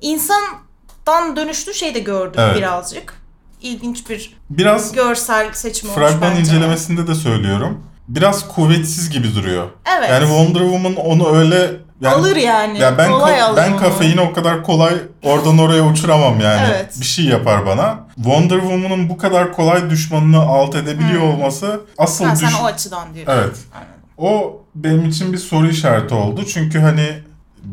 insandan 0.00 1.36
dönüştüğü 1.36 1.74
şeyi 1.74 1.94
de 1.94 1.98
gördük 1.98 2.40
Evet. 2.40 2.56
birazcık. 2.56 3.23
İlginç 3.68 4.10
bir 4.10 4.36
Biraz 4.50 4.92
görsel 4.92 5.52
seçim 5.52 5.90
olmuş 5.90 6.00
fragman 6.02 6.30
bence. 6.30 6.40
incelemesinde 6.40 7.06
de 7.06 7.14
söylüyorum. 7.14 7.82
Biraz 8.08 8.48
kuvvetsiz 8.48 9.10
gibi 9.10 9.34
duruyor. 9.34 9.68
Evet. 9.98 10.10
Yani 10.10 10.24
Wonder 10.26 10.60
Woman 10.60 10.94
onu 10.96 11.36
öyle 11.36 11.70
yani, 12.00 12.14
alır 12.14 12.36
yani. 12.36 12.78
Ya 12.78 12.98
ben 12.98 13.10
Kolay 13.10 13.38
ka- 13.38 13.42
alır 13.42 13.56
ben 13.56 13.78
kafeini 13.78 14.20
o 14.20 14.32
kadar 14.32 14.62
kolay 14.64 14.94
oradan 15.22 15.58
oraya 15.58 15.86
uçuramam 15.86 16.40
yani. 16.40 16.66
Evet. 16.70 16.94
Bir 17.00 17.04
şey 17.04 17.24
yapar 17.24 17.66
bana. 17.66 17.98
Wonder 18.16 18.60
Woman'ın 18.60 19.08
bu 19.08 19.18
kadar 19.18 19.52
kolay 19.52 19.90
düşmanını 19.90 20.38
alt 20.40 20.74
edebiliyor 20.74 21.22
Hmm. 21.22 21.30
olması 21.30 21.80
asıl 21.98 22.24
Ha, 22.24 22.36
sen 22.36 22.48
düş- 22.48 22.56
o 22.62 22.64
açıdan 22.64 23.14
diyorsun. 23.14 23.32
Evet. 23.32 23.56
Anladım. 23.74 23.90
O 24.18 24.62
benim 24.74 25.08
için 25.08 25.32
bir 25.32 25.38
soru 25.38 25.68
işareti 25.68 26.14
oldu. 26.14 26.44
Çünkü 26.54 26.78
hani 26.80 27.06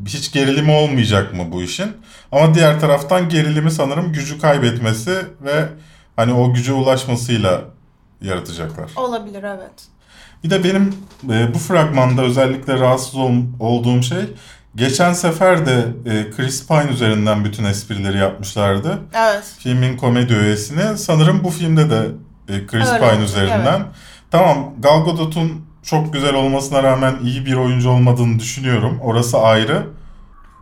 hiç 0.07 0.31
gerilimi 0.31 0.71
olmayacak 0.71 1.33
mı 1.33 1.43
bu 1.51 1.63
işin? 1.63 1.91
Ama 2.31 2.55
diğer 2.55 2.79
taraftan 2.79 3.29
gerilimi 3.29 3.71
sanırım 3.71 4.13
gücü 4.13 4.39
kaybetmesi 4.39 5.11
ve 5.41 5.65
hani 6.15 6.33
o 6.33 6.53
güce 6.53 6.73
ulaşmasıyla 6.73 7.61
yaratacaklar. 8.21 8.91
Olabilir 8.95 9.43
evet. 9.43 9.87
Bir 10.43 10.49
de 10.49 10.63
benim 10.63 10.95
e, 11.31 11.53
bu 11.53 11.59
fragmanda 11.59 12.21
özellikle 12.21 12.79
rahatsız 12.79 13.15
ol- 13.15 13.43
olduğum 13.59 14.01
şey 14.03 14.19
geçen 14.75 15.13
sefer 15.13 15.65
de 15.65 15.85
e, 16.05 16.31
Chris 16.31 16.67
Pine 16.67 16.85
üzerinden 16.91 17.45
bütün 17.45 17.63
esprileri 17.63 18.17
yapmışlardı. 18.17 18.97
Evet. 19.15 19.43
Filmin 19.59 19.97
komedi 19.97 20.35
öğesini. 20.35 20.97
Sanırım 20.97 21.43
bu 21.43 21.49
filmde 21.49 21.89
de 21.89 22.05
e, 22.49 22.65
Chris 22.67 22.89
Öyle, 22.89 23.09
Pine 23.11 23.23
üzerinden. 23.23 23.83
Tamam 24.31 24.73
Gal 24.79 25.05
Gadot'un 25.05 25.65
çok 25.83 26.13
güzel 26.13 26.33
olmasına 26.33 26.83
rağmen 26.83 27.15
iyi 27.23 27.45
bir 27.45 27.53
oyuncu 27.53 27.89
olmadığını 27.89 28.39
düşünüyorum. 28.39 28.99
Orası 29.03 29.37
ayrı. 29.39 29.87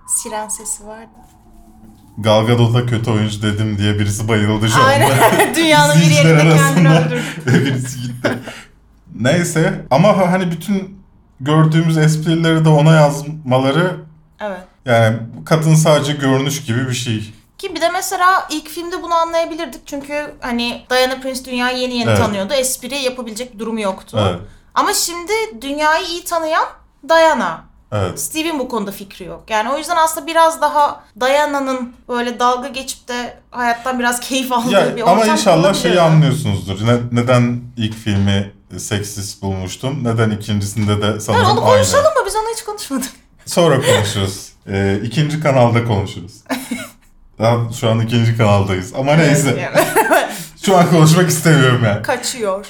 Siren 0.08 0.48
sesi 0.48 0.88
vardı. 0.88 1.10
Gal 2.18 2.46
Gadot'a 2.48 2.86
kötü 2.86 3.12
oyuncu 3.12 3.42
dedim 3.42 3.78
diye 3.78 4.00
birisi 4.00 4.28
bayıldı 4.28 4.70
şu 4.70 4.76
anda. 4.76 4.86
Aynen. 4.88 5.56
Dünyanın 5.56 5.96
bir 6.02 6.06
yerinde 6.12 6.38
kendini 6.40 6.54
arasında. 6.90 7.02
öldürdü. 7.06 7.24
birisi 7.66 8.02
gitti. 8.02 8.40
Neyse 9.16 9.86
ama 9.92 10.18
ha- 10.18 10.32
hani 10.32 10.52
bütün 10.52 11.00
gördüğümüz 11.40 11.98
esprileri 11.98 12.66
de 12.66 12.70
ona 12.70 12.96
yazmaları 12.96 13.96
Evet. 14.40 14.60
yani 14.86 15.18
kadın 15.46 15.76
sadece 15.76 16.14
görünüş 16.14 16.64
gibi 16.66 16.88
bir 16.88 16.94
şey. 16.94 17.34
Ki 17.58 17.76
bir 17.76 17.82
de 17.82 17.90
mesela 17.90 18.48
ilk 18.52 18.68
filmde 18.70 19.04
bunu 19.04 19.14
anlayabilirdik. 19.14 19.82
Çünkü 19.86 20.34
hani 20.40 20.82
Diana 20.90 21.20
Prince 21.22 21.46
dünyayı 21.46 21.78
yeni 21.78 21.94
yeni 21.98 22.10
Evet. 22.10 22.18
tanıyordu. 22.20 22.54
Espri 22.54 22.96
yapabilecek 22.96 23.60
durumu 23.60 23.82
yoktu. 23.82 24.18
Evet. 24.22 24.40
Ama 24.76 24.94
şimdi 24.94 25.32
dünyayı 25.62 26.06
iyi 26.08 26.24
tanıyan 26.24 26.66
Diana. 27.10 27.70
Evet. 27.92 28.20
Steve'in 28.20 28.60
bu 28.60 28.70
konuda 28.70 28.92
fikri 28.92 29.26
yok. 29.26 29.44
Yani 29.50 29.70
o 29.70 29.78
yüzden 29.78 29.96
aslında 29.96 30.28
biraz 30.28 30.62
daha 30.62 31.04
Diana'nın 31.20 31.94
böyle 32.10 32.40
dalga 32.40 32.68
geçip 32.68 33.08
de 33.08 33.38
hayattan 33.52 34.00
biraz 34.00 34.20
keyif 34.20 34.52
aldığı 34.52 34.72
Ya, 34.72 34.96
bir 34.96 35.02
ama 35.02 35.12
ortam 35.12 35.30
inşallah 35.36 35.60
olabilir. 35.66 35.82
şeyi 35.82 36.02
anlıyorsunuzdur. 36.02 36.88
Ne- 36.88 37.22
neden 37.22 37.62
ilk 37.78 37.96
filmi 37.96 38.52
seksist 38.78 39.42
bulmuştum? 39.42 40.04
Neden 40.04 40.30
ikincisinde 40.30 41.02
de 41.02 41.20
sanırım 41.20 41.46
onu 41.46 41.66
aynı. 41.66 41.76
konuşalım 41.76 42.14
mı? 42.14 42.24
Biz 42.26 42.36
onu 42.36 42.48
hiç 42.56 42.64
konuşmadık. 42.64 43.10
Sonra 43.46 43.82
konuşuruz. 43.82 44.50
Ee, 44.72 45.00
ikinci 45.04 45.40
kanalda 45.42 45.86
konuşuruz. 45.86 46.34
Daha 47.40 47.74
şu 47.80 47.90
an 47.90 48.00
ikinci 48.00 48.38
kanaldayız. 48.38 48.94
Ama 48.96 49.16
neyse. 49.16 49.60
Yani. 49.76 49.88
Şu 50.66 50.78
an 50.78 50.90
konuşmak 50.90 51.30
istemiyorum 51.30 51.82
yani. 51.86 52.02
Kaçıyor. 52.02 52.66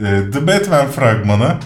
Ee, 0.00 0.30
The 0.30 0.46
Batman 0.46 0.86
fragmanı 0.86 1.56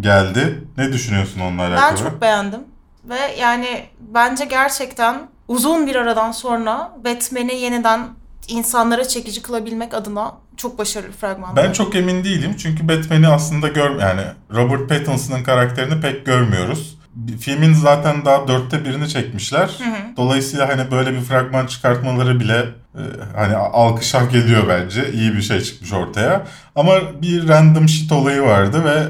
geldi. 0.00 0.64
Ne 0.76 0.92
düşünüyorsun 0.92 1.40
onunla 1.40 1.62
alakalı? 1.62 1.90
Ben 1.90 1.96
çok 1.96 2.20
beğendim. 2.20 2.60
Ve 3.04 3.18
yani 3.40 3.84
bence 4.00 4.44
gerçekten 4.44 5.28
uzun 5.48 5.86
bir 5.86 5.96
aradan 5.96 6.32
sonra 6.32 6.92
Batman'i 7.04 7.54
yeniden 7.54 8.00
insanlara 8.48 9.08
çekici 9.08 9.42
kılabilmek 9.42 9.94
adına 9.94 10.34
çok 10.56 10.78
başarılı 10.78 11.12
fragman. 11.12 11.56
Ben 11.56 11.72
çok 11.72 11.94
emin 11.96 12.24
değilim 12.24 12.54
çünkü 12.58 12.88
Batman'i 12.88 13.28
aslında 13.28 13.68
gör 13.68 14.00
yani 14.00 14.22
Robert 14.54 14.88
Pattinson'ın 14.88 15.42
karakterini 15.42 16.00
pek 16.00 16.26
görmüyoruz. 16.26 16.95
Filmin 17.40 17.72
zaten 17.72 18.24
daha 18.24 18.48
dörtte 18.48 18.84
birini 18.84 19.08
çekmişler. 19.08 19.70
Dolayısıyla 20.16 20.68
hani 20.68 20.90
böyle 20.90 21.12
bir 21.12 21.20
fragman 21.20 21.66
çıkartmaları 21.66 22.40
bile 22.40 22.64
e, 22.94 23.02
hani 23.36 23.56
alkış 23.56 24.14
hak 24.14 24.34
ediyor 24.34 24.62
bence. 24.68 25.12
İyi 25.12 25.32
bir 25.34 25.42
şey 25.42 25.60
çıkmış 25.60 25.92
ortaya. 25.92 26.46
Ama 26.74 27.22
bir 27.22 27.48
random 27.48 27.88
shit 27.88 28.12
olayı 28.12 28.42
vardı 28.42 28.84
ve 28.84 29.02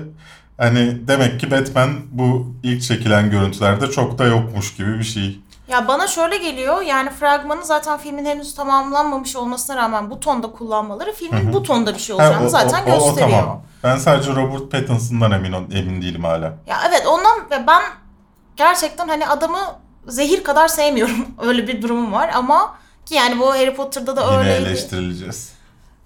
hani 0.59 1.09
demek 1.09 1.41
ki 1.41 1.51
Batman 1.51 1.91
bu 2.11 2.57
ilk 2.63 2.83
çekilen 2.83 3.31
görüntülerde 3.31 3.91
çok 3.91 4.19
da 4.19 4.25
yokmuş 4.25 4.77
gibi 4.77 4.99
bir 4.99 5.05
şey. 5.05 5.41
Ya 5.69 5.89
bana 5.89 6.07
şöyle 6.07 6.37
geliyor 6.37 6.83
yani 6.83 7.11
fragmanı 7.11 7.65
zaten 7.65 7.99
filmin 7.99 8.25
henüz 8.25 8.55
tamamlanmamış 8.55 9.37
olmasına 9.37 9.77
rağmen 9.77 10.11
bu 10.11 10.21
tonda 10.21 10.53
kullanmaları 10.53 11.13
filmin 11.13 11.53
bu 11.53 11.63
tonda 11.63 11.95
bir 11.95 11.99
şey 11.99 12.17
Ha, 12.17 12.23
olacağını 12.25 12.51
zaten 12.51 12.85
gösteriyor. 12.85 13.31
tamam. 13.31 13.63
Ben 13.85 13.97
sadece 13.97 14.31
Robert 14.35 14.71
Pattinson'dan 14.73 15.33
emin 15.33 15.53
emin 15.53 16.03
değilim 16.03 16.25
hala. 16.25 16.45
Ya 16.67 16.79
evet 16.89 17.07
ondan 17.07 17.51
ve 17.51 17.67
ben 17.67 17.83
gerçekten 18.57 19.09
hani 19.09 19.27
adamı 19.29 19.59
zehir 20.09 20.45
kadar 20.45 20.69
sevmiyorum. 20.69 21.27
Öyle 21.43 21.67
bir 21.69 21.83
durumum 21.83 22.13
var 22.13 22.31
ama 22.35 22.75
ki 23.07 23.15
yani 23.15 23.39
bu 23.39 23.51
Harry 23.55 23.75
Potter'da 23.75 24.17
da 24.17 24.25
Yine 24.25 24.37
öyleydi. 24.37 24.69
eleştirileceğiz. 24.69 25.53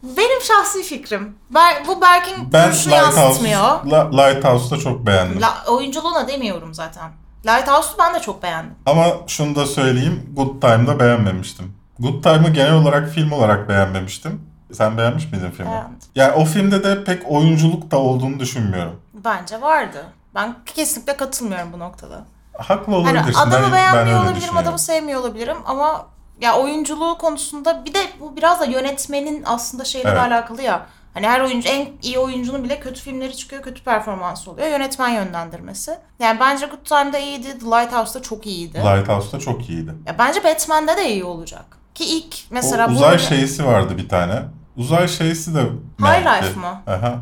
Benim 0.02 0.40
şahsi 0.42 0.82
fikrim. 0.82 1.34
Ber- 1.54 1.86
bu 1.86 2.00
Berk'in 2.00 2.52
Ben 2.52 2.68
Lighthouse, 2.72 2.94
yansıtmıyor. 2.96 3.84
La- 3.86 4.10
Lighthouse'da 4.10 4.76
çok 4.80 5.06
beğendim. 5.06 5.40
La, 5.42 5.54
oyunculuğuna 5.68 6.28
demiyorum 6.28 6.74
zaten. 6.74 7.10
Lighthouse'u 7.46 7.98
ben 7.98 8.14
de 8.14 8.20
çok 8.20 8.42
beğendim. 8.42 8.74
Ama 8.86 9.06
şunu 9.26 9.54
da 9.54 9.66
söyleyeyim. 9.66 10.30
Good 10.36 10.60
Time'da 10.60 11.00
beğenmemiştim. 11.00 11.74
Good 11.98 12.22
Time'ı 12.22 12.48
genel 12.50 12.72
olarak 12.74 13.08
film 13.08 13.32
olarak 13.32 13.68
beğenmemiştim. 13.68 14.50
Sen 14.72 14.98
beğenmiş 14.98 15.32
miydin 15.32 15.50
filmi? 15.50 15.70
Beğendim. 15.70 15.98
Yani 16.14 16.32
o 16.32 16.44
filmde 16.44 16.84
de 16.84 17.04
pek 17.04 17.22
oyunculuk 17.30 17.90
da 17.90 17.98
olduğunu 17.98 18.40
düşünmüyorum. 18.40 19.00
Bence 19.14 19.60
vardı. 19.60 20.04
Ben 20.34 20.54
kesinlikle 20.66 21.16
katılmıyorum 21.16 21.72
bu 21.72 21.78
noktada. 21.78 22.24
Haklı 22.58 22.92
Hani 22.92 22.96
olabilirsin. 22.96 23.40
adamı 23.40 23.52
ben, 23.52 23.62
ben 23.62 23.72
beğenmiyor 23.72 24.18
öyle 24.20 24.28
olabilirim, 24.30 24.56
adamı 24.56 24.78
sevmiyor 24.78 25.20
olabilirim 25.20 25.56
ama 25.66 26.06
ya 26.40 26.56
oyunculuğu 26.56 27.18
konusunda 27.18 27.84
bir 27.84 27.94
de 27.94 27.98
bu 28.20 28.36
biraz 28.36 28.60
da 28.60 28.64
yönetmenin 28.64 29.42
aslında 29.46 29.84
şeyle 29.84 30.08
Evet. 30.08 30.20
alakalı 30.20 30.62
ya. 30.62 30.86
Hani 31.14 31.28
her 31.28 31.40
oyuncu 31.40 31.68
en 31.68 31.88
iyi 32.02 32.18
oyuncunun 32.18 32.64
bile 32.64 32.80
kötü 32.80 33.00
filmleri 33.00 33.36
çıkıyor, 33.36 33.62
kötü 33.62 33.84
performans 33.84 34.48
oluyor. 34.48 34.68
Yönetmen 34.68 35.08
yönlendirmesi. 35.08 35.98
Yani 36.18 36.40
bence 36.40 36.66
Good 36.66 36.84
Time'da 36.84 37.18
iyiydi, 37.18 37.58
The 37.58 37.66
Lighthouse'da 37.66 38.22
çok 38.22 38.46
iyiydi. 38.46 38.78
Lighthouse'da 38.78 39.38
çok 39.38 39.68
iyiydi. 39.68 39.94
ya 40.06 40.18
bence 40.18 40.44
Batman'de 40.44 40.96
de 40.96 41.12
iyi 41.12 41.24
olacak. 41.24 41.64
Ki 41.94 42.04
ilk 42.04 42.36
mesela 42.50 42.86
o 42.86 42.90
bu 42.90 42.94
uzay 42.94 43.10
böyle- 43.10 43.22
şeysi 43.22 43.66
vardı 43.66 43.98
bir 43.98 44.08
tane. 44.08 44.42
Uzay 44.76 45.08
şeysi 45.08 45.54
de 45.54 45.60
High. 46.00 46.26
Life 46.26 46.60
mı? 46.60 46.82
Aha. 46.86 47.18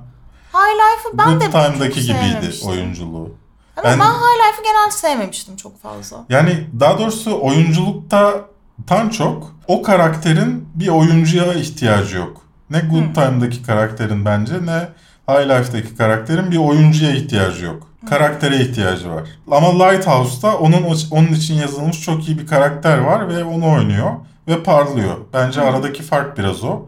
High 0.52 0.75
Life'ı 0.75 1.18
ben 1.18 1.26
Good 1.30 1.40
de 1.40 1.50
Time'daki 1.50 2.00
gibiydi 2.00 2.54
oyunculuğu. 2.66 3.35
Ama 3.76 3.85
Ben- 3.85 3.99
ben, 3.99 4.04
High 4.04 4.49
Life'ı 4.49 4.64
genelde 4.64 4.90
sevmemiştim 4.90 5.57
çok 5.57 5.83
fazla. 5.83 6.16
Yani 6.28 6.66
daha 6.80 6.99
doğrusu 6.99 7.40
oyunculukta 7.42 8.45
tan 8.87 9.09
çok 9.09 9.54
o 9.68 9.83
karakterin 9.83 10.68
bir 10.75 10.88
oyuncuya 10.88 11.52
ihtiyacı 11.54 12.16
yok. 12.16 12.48
Ne 12.70 12.80
Good. 12.80 13.14
Time'daki 13.14 13.62
karakterin 13.62 14.25
bence 14.25 14.54
ne 14.66 14.88
High 15.28 15.48
Life'daki 15.48 15.96
karakterin 15.96 16.50
bir 16.50 16.56
oyuncuya 16.56 17.10
ihtiyacı 17.10 17.64
yok. 17.64 17.87
Karaktere 18.10 18.56
ihtiyacı 18.60 19.10
var. 19.10 19.25
Ama 19.50 19.84
Lighthouse'da 19.84 20.58
onun 20.58 20.96
onun 21.10 21.28
için 21.32 21.54
yazılmış 21.54 22.00
çok 22.02 22.28
iyi 22.28 22.38
bir 22.38 22.46
karakter 22.46 22.98
var 22.98 23.28
ve 23.28 23.44
onu 23.44 23.72
oynuyor 23.72 24.10
ve 24.48 24.62
parlıyor. 24.62 25.16
Bence 25.32 25.60
aradaki 25.60 26.02
fark 26.02 26.38
biraz 26.38 26.64
o. 26.64 26.82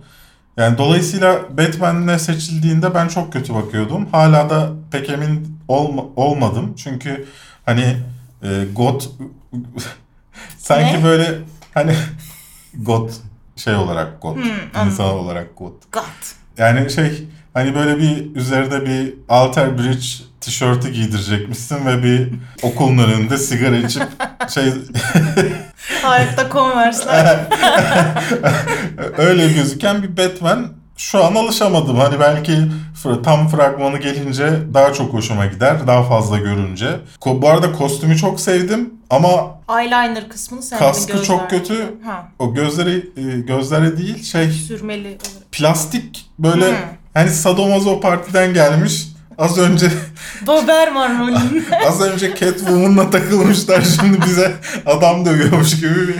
Yani 0.57 0.79
dolayısıyla 0.79 1.39
Batman'le 1.59 2.19
seçildiğinde 2.19 2.95
ben 2.95 3.09
çok 3.09 3.33
kötü 3.33 3.55
bakıyordum. 3.55 4.07
Hala 4.13 4.51
da 4.51 4.71
pek 4.91 5.11
emin 5.11 5.59
olma- 5.69 6.05
olmadım. 6.17 6.75
Çünkü 6.77 7.27
hani 7.67 7.97
e, 8.43 8.65
God 8.77 9.03
sanki 10.59 10.99
Ne? 11.01 11.05
böyle 11.05 11.39
hani 11.75 11.95
God 12.75 13.11
şey 13.61 13.75
olarak 13.75 14.23
God. 14.23 14.37
Hmm, 14.37 14.87
insan 14.87 15.05
anladım. 15.05 15.25
olarak 15.25 15.57
God. 15.57 15.75
God. 15.93 16.03
Yani 16.59 16.91
şey 16.91 17.29
hani 17.55 17.75
böyle 17.75 17.99
bir 17.99 18.37
üzerinde 18.37 18.87
bir 18.87 19.15
Alter 19.29 19.79
Bridge 19.79 20.07
tişörtü 20.41 20.89
giydirecekmişsin 20.89 21.87
ve 21.87 22.03
bir 22.03 22.29
okulun 22.63 22.99
önünde 22.99 23.39
sigara 23.39 23.77
içip 23.77 24.09
şey 24.49 24.73
Harika 26.03 26.51
Converse'ler. 26.53 27.41
öyle 29.19 29.53
gözüken 29.53 30.03
bir 30.03 30.17
Batman 30.17 30.80
şu 31.01 31.25
an 31.25 31.35
alışamadım. 31.35 31.97
Hani 31.97 32.21
belki 32.21 32.59
tam 33.25 33.49
fragmanı 33.49 33.99
gelince 33.99 34.53
daha 34.75 34.93
çok 34.93 35.13
hoşuma 35.13 35.47
gider. 35.47 35.87
Daha 35.87 36.03
fazla 36.03 36.39
görünce. 36.39 36.97
Bu 37.27 37.49
arada 37.49 37.73
kostümü 37.73 38.17
çok 38.17 38.41
sevdim 38.41 38.95
ama 39.11 39.31
Eyeliner 39.81 40.29
kısmını 40.29 40.63
sevmedim 40.63 40.87
Kaskı 40.87 41.13
gözler. 41.13 41.27
çok 41.27 41.51
kötü. 41.51 41.95
Ha, 42.05 42.29
o 42.39 42.55
gözleri 42.55 42.97
e, 43.17 43.41
gözlere 43.41 43.99
değil 43.99 44.23
şey 44.25 44.49
sürmeli 44.51 45.19
plastik 45.53 46.27
böyle 46.39 46.69
Hmm. 46.69 46.77
hani 47.15 47.31
sadomazo 47.31 48.01
partiden 48.01 48.55
gelmiş. 48.55 49.09
Az 49.41 49.59
önce 49.59 49.91
Doberman 50.47 51.21
rolü. 51.21 51.65
az 51.89 52.01
önce 52.01 52.35
Catwoman'la 52.35 53.11
takılmışlar 53.11 53.83
şimdi 53.83 54.23
bize 54.23 54.55
adam 54.87 55.25
dövüyormuş 55.25 55.81
gibi 55.81 56.09
bir 56.09 56.15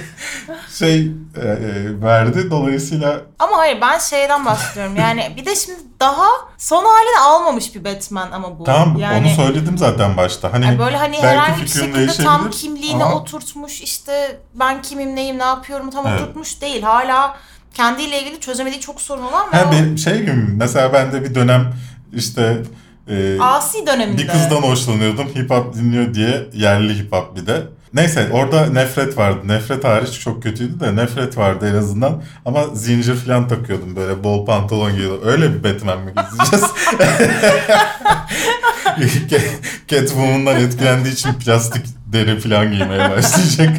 şey 0.79 1.01
e, 1.37 1.41
e, 1.41 2.03
verdi. 2.03 2.51
Dolayısıyla 2.51 3.21
ama 3.39 3.59
hayır 3.59 3.81
ben 3.81 3.99
şeyden 3.99 4.45
bahsediyorum. 4.47 4.97
Yani 4.97 5.35
bir 5.37 5.47
de 5.47 5.57
şimdi 5.57 5.79
daha 6.01 6.27
son 6.59 6.85
halini 6.85 7.21
almamış 7.21 7.75
bir 7.75 7.85
Batman 7.85 8.31
ama 8.33 8.59
bu. 8.59 8.65
tamam 8.65 8.97
yani, 8.99 9.27
onu 9.27 9.47
söyledim 9.47 9.79
zaten 9.79 10.17
başta. 10.17 10.53
Hani 10.53 10.65
yani 10.65 10.79
böyle 10.79 10.97
hani 10.97 11.23
herhangi 11.23 11.63
bir 11.63 11.69
şekilde 11.69 12.07
tam 12.07 12.51
kimliğini 12.51 13.05
ama- 13.05 13.15
oturtmuş 13.15 13.81
işte 13.81 14.41
ben 14.55 14.83
kimim 14.83 15.17
neyim 15.17 15.39
ne 15.39 15.45
yapıyorum 15.45 15.91
tam 15.91 16.07
Evet. 16.07 16.21
oturtmuş 16.21 16.61
değil. 16.61 16.83
Hala 16.83 17.37
kendiyle 17.75 18.23
ilgili 18.23 18.41
çözemediği 18.41 18.81
çok 18.81 19.01
sorun 19.01 19.25
var. 19.25 19.47
ve 19.53 19.57
Ha, 19.57 19.73
benim 19.73 19.99
şey 19.99 20.21
gibi 20.21 20.33
mesela 20.57 20.93
ben 20.93 21.13
de 21.13 21.25
bir 21.25 21.35
dönem 21.35 21.73
işte 22.13 22.63
e, 23.09 23.41
Asi 23.41 23.87
döneminde. 23.87 24.23
bir 24.23 24.29
kızdan 24.29 24.63
hoşlanıyordum 24.63 25.29
hip 25.29 25.51
hop 25.51 25.75
dinliyor 25.75 26.15
diye 26.15 26.47
yerli 26.53 26.99
hip 26.99 27.13
hop 27.13 27.37
bir 27.37 27.47
de. 27.47 27.63
Neyse 27.95 28.29
orada 28.33 28.67
nefret 28.67 29.19
vardı. 29.19 29.49
Nefret 29.49 29.85
hariç 29.85 30.21
çok 30.21 30.43
kötüydü 30.43 30.81
de 30.81 30.97
nefret 30.97 31.37
vardı 31.37 31.71
en 31.75 31.79
azından. 31.79 32.23
Ama 32.45 32.65
zincir 32.75 33.17
falan 33.17 33.49
takıyordum 33.49 33.97
böyle 33.97 34.25
bol 34.25 34.47
pantolon 34.47 34.93
giyiyordum. 34.97 35.29
Öyle 35.29 35.55
bir 35.55 35.65
Batman 35.65 35.99
mi 36.01 36.13
gideceğiz? 36.17 36.65
Catwoman'dan 39.89 40.57
etkilendiği 40.61 41.15
için 41.15 41.35
plastik 41.35 41.87
deri 42.07 42.41
falan 42.41 42.73
giymeye 42.73 43.11
başlayacak. 43.11 43.77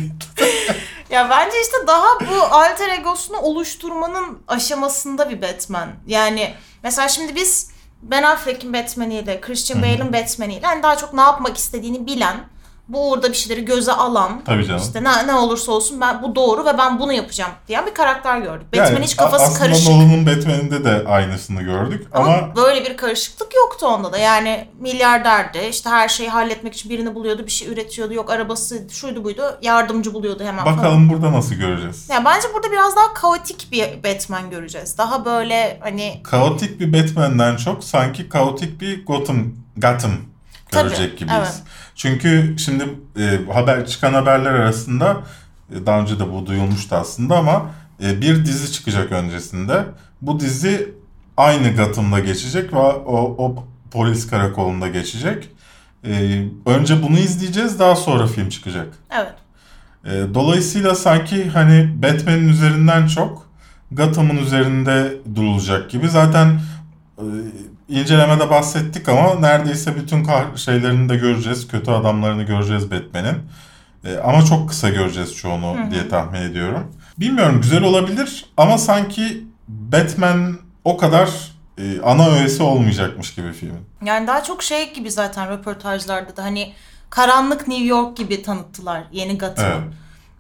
Ya 1.10 1.30
bence 1.30 1.56
işte 1.62 1.78
daha 1.88 2.20
bu 2.20 2.56
alter 2.56 2.90
egosunu 2.90 3.38
oluşturmanın 3.38 4.40
aşamasında 4.48 5.30
bir 5.30 5.42
Batman. 5.42 5.90
Yani 6.08 6.54
mesela 6.84 7.10
şimdi 7.10 7.36
biz 7.36 7.71
Ben 8.02 8.24
Affleck'in 8.24 8.74
Batman'iyle, 8.74 9.42
Christian 9.42 9.82
Bale'ın 9.82 10.14
Batman'iyle 10.14 10.68
hani 10.68 10.84
daha 10.84 10.98
çok 10.98 11.14
ne 11.14 11.22
yapmak 11.22 11.58
istediğini 11.58 12.08
bilen, 12.08 12.36
bu 12.94 13.12
uğurda 13.12 13.30
bir 13.30 13.34
şeyleri 13.34 13.66
göze 13.66 13.92
alan, 13.92 14.42
Tabii 14.46 14.66
canım. 14.66 14.82
işte 14.84 15.04
ne, 15.04 15.28
ne 15.28 15.34
olursa 15.34 15.72
olsun 15.72 16.02
ben 16.02 16.24
bu 16.24 16.36
doğru 16.36 16.66
ve 16.66 16.78
ben 16.78 17.00
bunu 17.00 17.14
yapacağım 17.14 17.52
diyen 17.68 17.86
bir 17.86 17.94
karakter 17.94 18.38
gördük. 18.38 18.68
Yani 18.74 18.88
Batman 18.88 19.02
hiç 19.02 19.16
kafası 19.16 19.44
aslında 19.44 19.60
karışık. 19.60 19.90
Nolan'ın 19.90 20.26
Batman'inde 20.26 20.84
de 20.86 21.08
aynısını 21.08 21.62
gördük 21.62 22.08
Ama, 22.12 22.26
ama, 22.26 22.56
böyle 22.56 22.86
bir 22.86 22.98
karışıklık 22.98 23.56
yoktu 23.56 23.88
onda 23.88 24.14
da. 24.14 24.18
Yani 24.18 24.68
milyarderdi. 24.80 25.60
işte 25.70 25.90
her 25.90 26.08
şeyi 26.10 26.30
halletmek 26.30 26.74
için 26.74 26.90
birini 26.90 27.16
buluyordu, 27.16 27.46
bir 27.46 27.52
şey 27.52 27.68
üretiyordu. 27.68 28.14
Yok 28.14 28.32
arabası 28.32 28.88
şuydu 28.92 29.24
buydu. 29.24 29.58
Yardımcı 29.62 30.14
buluyordu 30.14 30.44
hemen 30.44 30.64
falan. 30.64 30.78
bakalım 30.78 31.10
burada 31.10 31.32
nasıl 31.32 31.56
göreceğiz. 31.56 32.10
Ya 32.10 32.26
bence 32.26 32.48
burada 32.54 32.72
biraz 32.72 32.96
daha 32.96 33.14
kaotik 33.14 33.72
bir 33.72 34.04
Batman 34.04 34.50
göreceğiz. 34.50 34.98
Daha 34.98 35.26
böyle 35.26 35.80
hani 35.82 36.22
kaotik 36.24 36.80
bir 36.80 36.94
Batman'den 36.94 37.56
çok 37.56 37.84
sanki 37.84 38.30
kaotik 38.30 38.82
bir 38.82 39.06
Gotham, 39.06 39.38
Gotham 39.78 40.12
Tabii, 40.72 40.90
görecek 40.90 41.18
gibiyiz. 41.18 41.40
evet. 41.42 41.62
Çünkü 41.96 42.56
şimdi 42.60 42.84
e, 43.20 43.40
haber 43.54 43.86
çıkan 43.86 44.14
haberler 44.14 44.52
arasında 44.52 45.22
e, 45.76 45.86
daha 45.86 46.00
önce 46.00 46.20
de 46.20 46.32
bu 46.34 46.46
duyulmuştu 46.46 46.96
aslında 46.96 47.38
ama 47.38 47.72
e, 48.04 48.22
bir 48.22 48.46
dizi 48.46 48.72
çıkacak 48.72 49.12
öncesinde. 49.12 49.86
Bu 50.22 50.40
dizi 50.40 50.94
aynı 51.38 51.76
Gotham'da 51.76 52.20
geçecek 52.20 52.74
ve 52.74 52.78
o, 52.78 53.36
o 53.38 53.66
polis 53.92 54.30
karakolunda 54.30 54.88
geçecek. 54.88 55.50
E, 56.06 56.44
önce 56.66 57.04
bunu 57.04 57.20
izleyeceğiz 57.20 57.80
daha 57.80 57.96
sonra 57.96 58.28
film 58.28 58.50
çıkacak. 58.50 58.88
evet. 59.12 59.34
E, 60.06 60.34
dolayısıyla 60.34 60.96
sanki 60.96 61.50
hani 61.50 62.02
Batman'in 62.04 62.48
üzerinden 62.48 63.08
çok 63.08 63.52
Gotham'ın 63.92 64.38
üzerinde 64.38 65.14
durulacak 65.36 65.92
gibi. 65.92 66.10
Zaten 66.10 66.60
e, 67.18 67.26
incelemede 67.92 68.50
bahsettik 68.50 69.10
ama 69.10 69.36
neredeyse 69.36 69.96
bütün 69.96 70.28
şeylerini 70.56 71.10
de 71.10 71.16
göreceğiz. 71.16 71.68
Kötü 71.68 71.92
adamlarını 71.92 72.44
göreceğiz 72.44 72.92
Batman'in. 72.92 73.38
E, 74.06 74.18
ama 74.18 74.46
çok 74.46 74.70
kısa 74.70 74.90
göreceğiz 74.90 75.36
çoğunu 75.36 75.78
diye 75.92 76.10
tahmin 76.10 76.42
ediyorum. 76.42 76.92
Bilmiyorum 77.20 77.62
güzel 77.62 77.84
olabilir 77.84 78.46
ama 78.58 78.78
sanki 78.78 79.44
Batman 79.68 80.58
o 80.84 80.98
kadar 80.98 81.30
e, 81.78 82.02
ana 82.04 82.30
öğesi 82.30 82.64
olmayacakmış 82.64 83.36
gibi 83.36 83.54
filmin. 83.54 83.86
Yani 84.06 84.28
daha 84.28 84.44
çok 84.44 84.64
şey 84.64 84.94
gibi 84.94 85.12
zaten 85.12 85.50
röportajlarda 85.50 86.38
da 86.38 86.44
hani 86.44 86.74
karanlık 87.10 87.68
New 87.68 87.86
York 87.86 88.18
gibi 88.18 88.44
tanıttılar 88.44 89.04
yeni 89.12 89.38
Gotham'ı. 89.38 89.68
Evet. 89.68 89.94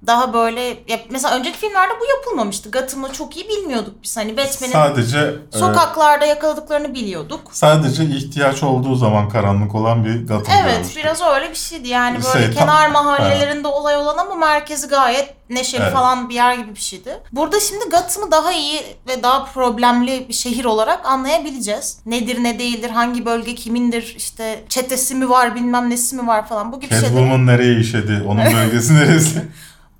Daha 0.08 0.34
böyle 0.34 0.62
ya 0.62 1.00
mesela 1.10 1.36
önceki 1.38 1.58
filmlerde 1.58 1.94
bu 2.02 2.06
yapılmamıştı. 2.18 2.72
Gotham'ı 2.72 3.12
çok 3.14 3.38
iyi 3.38 3.50
bilmiyorduk 3.50 3.96
biz. 4.04 4.18
Hani 4.18 4.38
Batman'in 4.38 4.72
Sadece 4.74 5.18
e, 5.54 5.58
sokaklarda 5.60 6.26
yakaladıklarını 6.26 6.94
biliyorduk. 6.94 7.42
sadece 7.52 8.04
ihtiyaç 8.06 8.64
olduğu 8.64 8.96
zaman 8.96 9.30
karanlık 9.30 9.76
olan 9.76 10.06
bir 10.06 10.28
Gotham 10.28 10.56
Evet 10.62 10.72
görmüştük. 10.74 11.04
biraz 11.04 11.22
öyle 11.22 11.50
bir 11.50 11.56
şeydi. 11.56 11.88
Yani 11.90 12.18
böyle 12.24 12.46
Şey, 12.46 12.56
tam- 12.56 12.68
kenar 12.68 12.90
mahallelerinde 12.90 13.68
olay 13.68 13.96
olan 13.98 14.18
ama 14.18 14.36
merkezi 14.36 14.88
gayet 14.88 15.34
neşeli 15.50 15.82
Evet. 15.84 15.94
falan 15.94 16.30
bir 16.30 16.36
yer 16.36 16.54
gibi 16.56 16.76
bir 16.76 16.80
şeydi. 16.80 17.18
Burada 17.32 17.60
şimdi 17.60 17.86
Gotham'ı 17.86 18.32
daha 18.32 18.52
iyi 18.54 18.82
ve 19.08 19.24
daha 19.24 19.46
problemli 19.46 20.26
bir 20.30 20.34
şehir 20.34 20.66
olarak 20.66 21.06
anlayabileceğiz. 21.06 22.00
Nedir 22.06 22.44
ne 22.44 22.60
değildir, 22.60 22.90
hangi 22.90 23.26
bölge 23.26 23.56
kimindir, 23.56 24.14
işte 24.18 24.64
çetesi 24.70 25.16
mi 25.16 25.30
var 25.30 25.56
bilmem 25.56 25.90
nesi 25.90 26.16
mi 26.16 26.28
var 26.28 26.48
falan 26.48 26.72
bu 26.72 26.80
gibi 26.80 26.90
şeyler. 26.94 27.08
Catwoman 27.08 27.46
nereye 27.48 27.80
işedi? 27.80 28.24
Onun 28.28 28.46
bölgesi 28.54 28.96
neresi? 28.96 29.42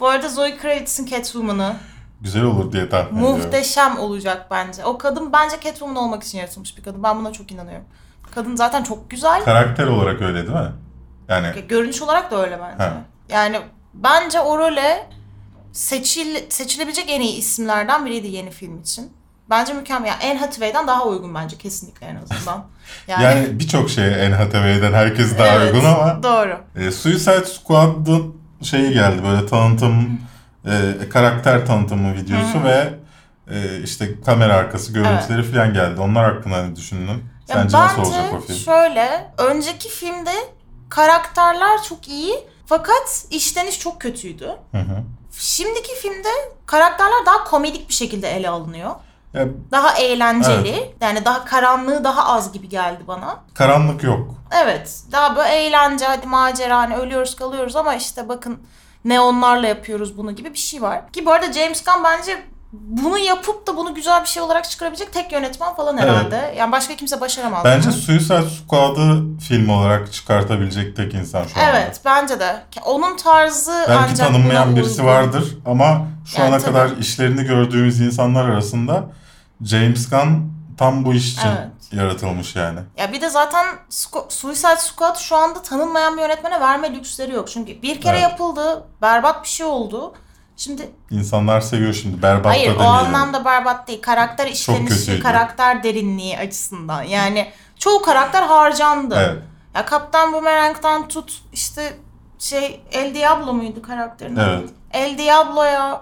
Bu 0.02 0.08
arada 0.08 0.30
Zoe 0.30 0.58
Kravitz'in 0.58 1.06
Catwoman'ı 1.06 1.76
Güzel 2.22 2.44
olur 2.44 2.72
diye 2.72 2.90
tahmin 2.90 3.18
ediyorum. 3.20 3.38
muhteşem 3.38 4.00
olacak 4.00 4.48
bence. 4.52 4.86
O 4.86 4.98
kadın 4.98 5.34
bence 5.34 5.56
Catwoman 5.64 5.96
olmak 5.96 6.24
için 6.24 6.38
yaratılmış 6.38 6.78
bir 6.78 6.84
kadın. 6.84 7.04
Ben 7.04 7.20
buna 7.20 7.34
çok 7.34 7.52
inanıyorum. 7.52 7.86
Kadın 8.36 8.56
zaten 8.56 8.84
çok 8.84 9.10
güzel. 9.10 9.44
Karakter 9.44 9.88
olarak 9.88 10.22
öyle 10.22 10.38
değil 10.38 10.58
mi? 10.58 10.72
Yani 11.30 11.48
Görünüş 11.68 12.02
olarak 12.02 12.32
da 12.32 12.44
öyle 12.44 12.60
bence. 12.62 12.84
He. 12.84 12.92
Yani 13.30 13.60
bence 13.94 14.40
o 14.40 14.58
role 14.58 15.10
seçil, 15.72 16.50
seçilebilecek 16.50 17.06
en 17.10 17.22
iyi 17.22 17.38
isimlerden 17.38 18.06
biriydi 18.06 18.28
yeni 18.28 18.52
film 18.52 18.80
için. 18.82 19.14
Bence 19.50 19.74
mükemmel. 19.74 20.08
Yani 20.08 20.24
Anne 20.24 20.40
Hathaway'den 20.40 20.88
daha 20.88 21.06
uygun 21.06 21.36
bence 21.36 21.58
kesinlikle 21.58 22.08
en 22.08 22.16
azından. 22.16 22.66
Yani, 23.08 23.24
yani 23.24 23.60
birçok 23.60 23.90
şeye 23.90 24.26
Anne 24.26 24.36
Hathaway'den 24.36 24.94
herkes 24.94 25.38
daha 25.40 25.48
Evet, 25.48 25.74
uygun 25.74 25.88
ama 25.88 26.24
Doğru. 26.24 26.58
e, 26.76 26.92
Suicide 26.92 27.46
Squad'ın 27.46 28.41
şeyi 28.64 28.94
geldi 28.94 29.24
böyle 29.24 29.46
tanıtım 29.46 30.22
e, 30.66 31.10
karakter 31.10 31.66
tanıtımı 31.66 32.14
videosu 32.16 32.64
ve 32.64 32.94
e, 33.52 33.84
işte 33.84 34.22
kamera 34.26 34.54
arkası 34.54 34.94
görüntüleri 34.94 35.44
falan 35.44 35.74
geldi. 35.74 36.02
Onlar 36.02 36.36
hakkında 36.36 36.64
ne 36.66 36.76
düşündün? 36.76 37.24
Ya 37.48 37.56
Sence 37.56 37.78
nasıl 37.78 38.02
olacak 38.02 38.34
o 38.34 38.40
film? 38.40 38.58
şöyle, 38.58 39.32
önceki 39.38 39.90
filmde 39.90 40.34
karakterler 40.90 41.84
çok 41.90 42.08
iyi 42.08 42.36
fakat 42.66 43.26
işleniş 43.32 43.80
çok 43.80 44.02
kötüydü. 44.02 44.48
Hı 44.72 44.78
hı. 44.78 45.04
Şimdiki 45.32 45.96
filmde 45.96 46.30
karakterler 46.66 47.26
daha 47.26 47.44
komedik 47.44 47.90
bir 47.90 47.94
şekilde 47.94 48.30
ele 48.30 48.50
alınıyor. 48.50 48.92
Ya, 49.34 49.46
Daha 49.72 49.94
eğlenceli. 49.98 50.94
Yani 51.02 51.26
daha 51.26 51.46
karanlığı 51.46 52.04
daha 52.04 52.26
az 52.36 52.52
gibi 52.54 52.70
geldi 52.70 53.04
bana. 53.08 53.40
karanlık 53.54 54.04
yok. 54.04 54.36
Evet. 54.64 55.00
Daha 55.12 55.36
böyle 55.36 55.50
eğlence, 55.50 56.06
hadi 56.06 56.28
macera, 56.28 56.78
hani 56.78 56.96
ölüyoruz 56.96 57.36
kalıyoruz 57.36 57.76
ama 57.76 57.96
işte 57.96 58.30
bakın 58.30 58.60
neonlarla 59.06 59.68
yapıyoruz 59.68 60.18
bunu 60.18 60.32
gibi 60.36 60.54
bir 60.54 60.58
şey 60.58 60.82
var. 60.82 61.12
Ki 61.12 61.26
bu 61.26 61.32
arada 61.32 61.54
James 61.54 61.84
Gunn 61.84 62.04
bence 62.04 62.44
bunu 62.74 63.18
yapıp 63.18 63.68
da 63.68 63.78
bunu 63.78 63.96
güzel 63.96 64.22
bir 64.24 64.28
şey 64.28 64.44
olarak 64.44 64.70
çıkarabilecek 64.70 65.14
tek 65.14 65.32
yönetmen 65.32 65.74
falan 65.76 65.98
herhalde. 65.98 66.56
Yani 66.58 66.72
başka 66.72 66.96
kimse 66.96 67.22
başaramaz. 67.22 67.66
Bence 67.66 67.88
bunu. 67.90 67.94
Suicide 67.98 68.42
Squad'ı 68.50 69.24
film 69.48 69.70
olarak 69.70 70.14
çıkartabilecek 70.14 70.96
tek 70.96 71.14
insan 71.14 71.44
şu 71.48 71.60
anda. 71.60 71.70
Evet 71.72 72.02
bence 72.06 72.40
de. 72.40 72.56
Onun 72.86 73.18
tarzı 73.18 73.86
Belki 73.90 74.02
ancak 74.12 74.28
tanınmayan 74.28 74.76
birisi 74.76 74.92
uygun. 75.02 75.06
vardır 75.14 75.58
ama 75.66 76.08
şu 76.26 76.42
Yani 76.42 76.50
ana 76.50 76.60
tabii. 76.60 76.72
kadar 76.74 76.98
işlerini 76.98 77.44
gördüğümüz 77.44 78.02
insanlar 78.02 78.46
arasında 78.50 79.04
James 79.66 80.10
Gunn 80.10 80.52
tam 80.78 81.06
bu 81.06 81.14
iş 81.14 81.34
için 81.34 81.48
Evet. 81.48 81.68
yaratılmış 81.92 82.56
yani. 82.56 82.80
Ya 82.98 83.14
bir 83.14 83.22
de 83.22 83.30
zaten 83.30 83.66
Squ- 83.90 84.32
Suicide 84.32 84.76
Squad 84.78 85.16
şu 85.18 85.36
anda 85.36 85.62
tanınmayan 85.62 86.18
bir 86.18 86.22
yönetmene 86.22 86.60
verme 86.60 86.94
lüksleri 86.94 87.32
yok. 87.32 87.50
Çünkü 87.50 87.82
bir 87.82 88.02
kere 88.02 88.18
Evet. 88.20 88.32
yapıldı, 88.32 88.84
berbat 89.02 89.44
bir 89.44 89.50
şey 89.50 89.66
oldu. 89.66 90.14
Şimdi 90.58 90.90
İnsanlar 91.12 91.62
seviyor 91.62 91.94
şimdi 91.94 92.22
berbat 92.22 92.46
Hayır 92.52 92.70
da 92.70 92.74
o 92.76 92.80
demeyelim. 92.80 93.06
anlamda 93.16 93.46
berbat 93.46 93.88
değil. 93.88 94.02
Karakter 94.02 94.48
işlenişi, 94.48 95.20
karakter 95.20 95.84
derinliği 95.84 96.38
açısından. 96.40 97.04
Yani 97.04 97.52
çoğu 97.80 98.02
karakter 98.02 98.44
harcandı. 98.44 99.16
Evet. 99.30 99.44
Ya 99.76 99.86
Kaptan 99.86 100.34
Boomerang'dan 100.34 101.08
tut 101.08 101.42
işte 101.54 101.94
şey 102.40 102.82
El 102.92 103.16
Diablo 103.16 103.54
muydu 103.54 103.82
karakterin? 103.82 104.36
Evet. 104.36 104.70
El 104.92 105.18
Diablo'ya 105.18 106.02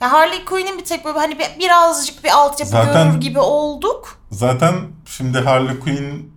Ya 0.00 0.12
Harley 0.12 0.44
Quinn'in 0.44 0.78
bir 0.78 0.84
tek 0.84 1.04
böyle 1.04 1.18
hani 1.18 1.38
bir- 1.38 1.58
birazcık 1.58 2.24
bir 2.24 2.30
altyapı 2.30 2.70
Zaten- 2.72 3.08
görür 3.10 3.20
gibi 3.20 3.38
olduk. 3.38 4.18
Zaten 4.30 4.74
şimdi 5.06 5.38
Harley 5.40 5.78
Quinn 5.80 6.32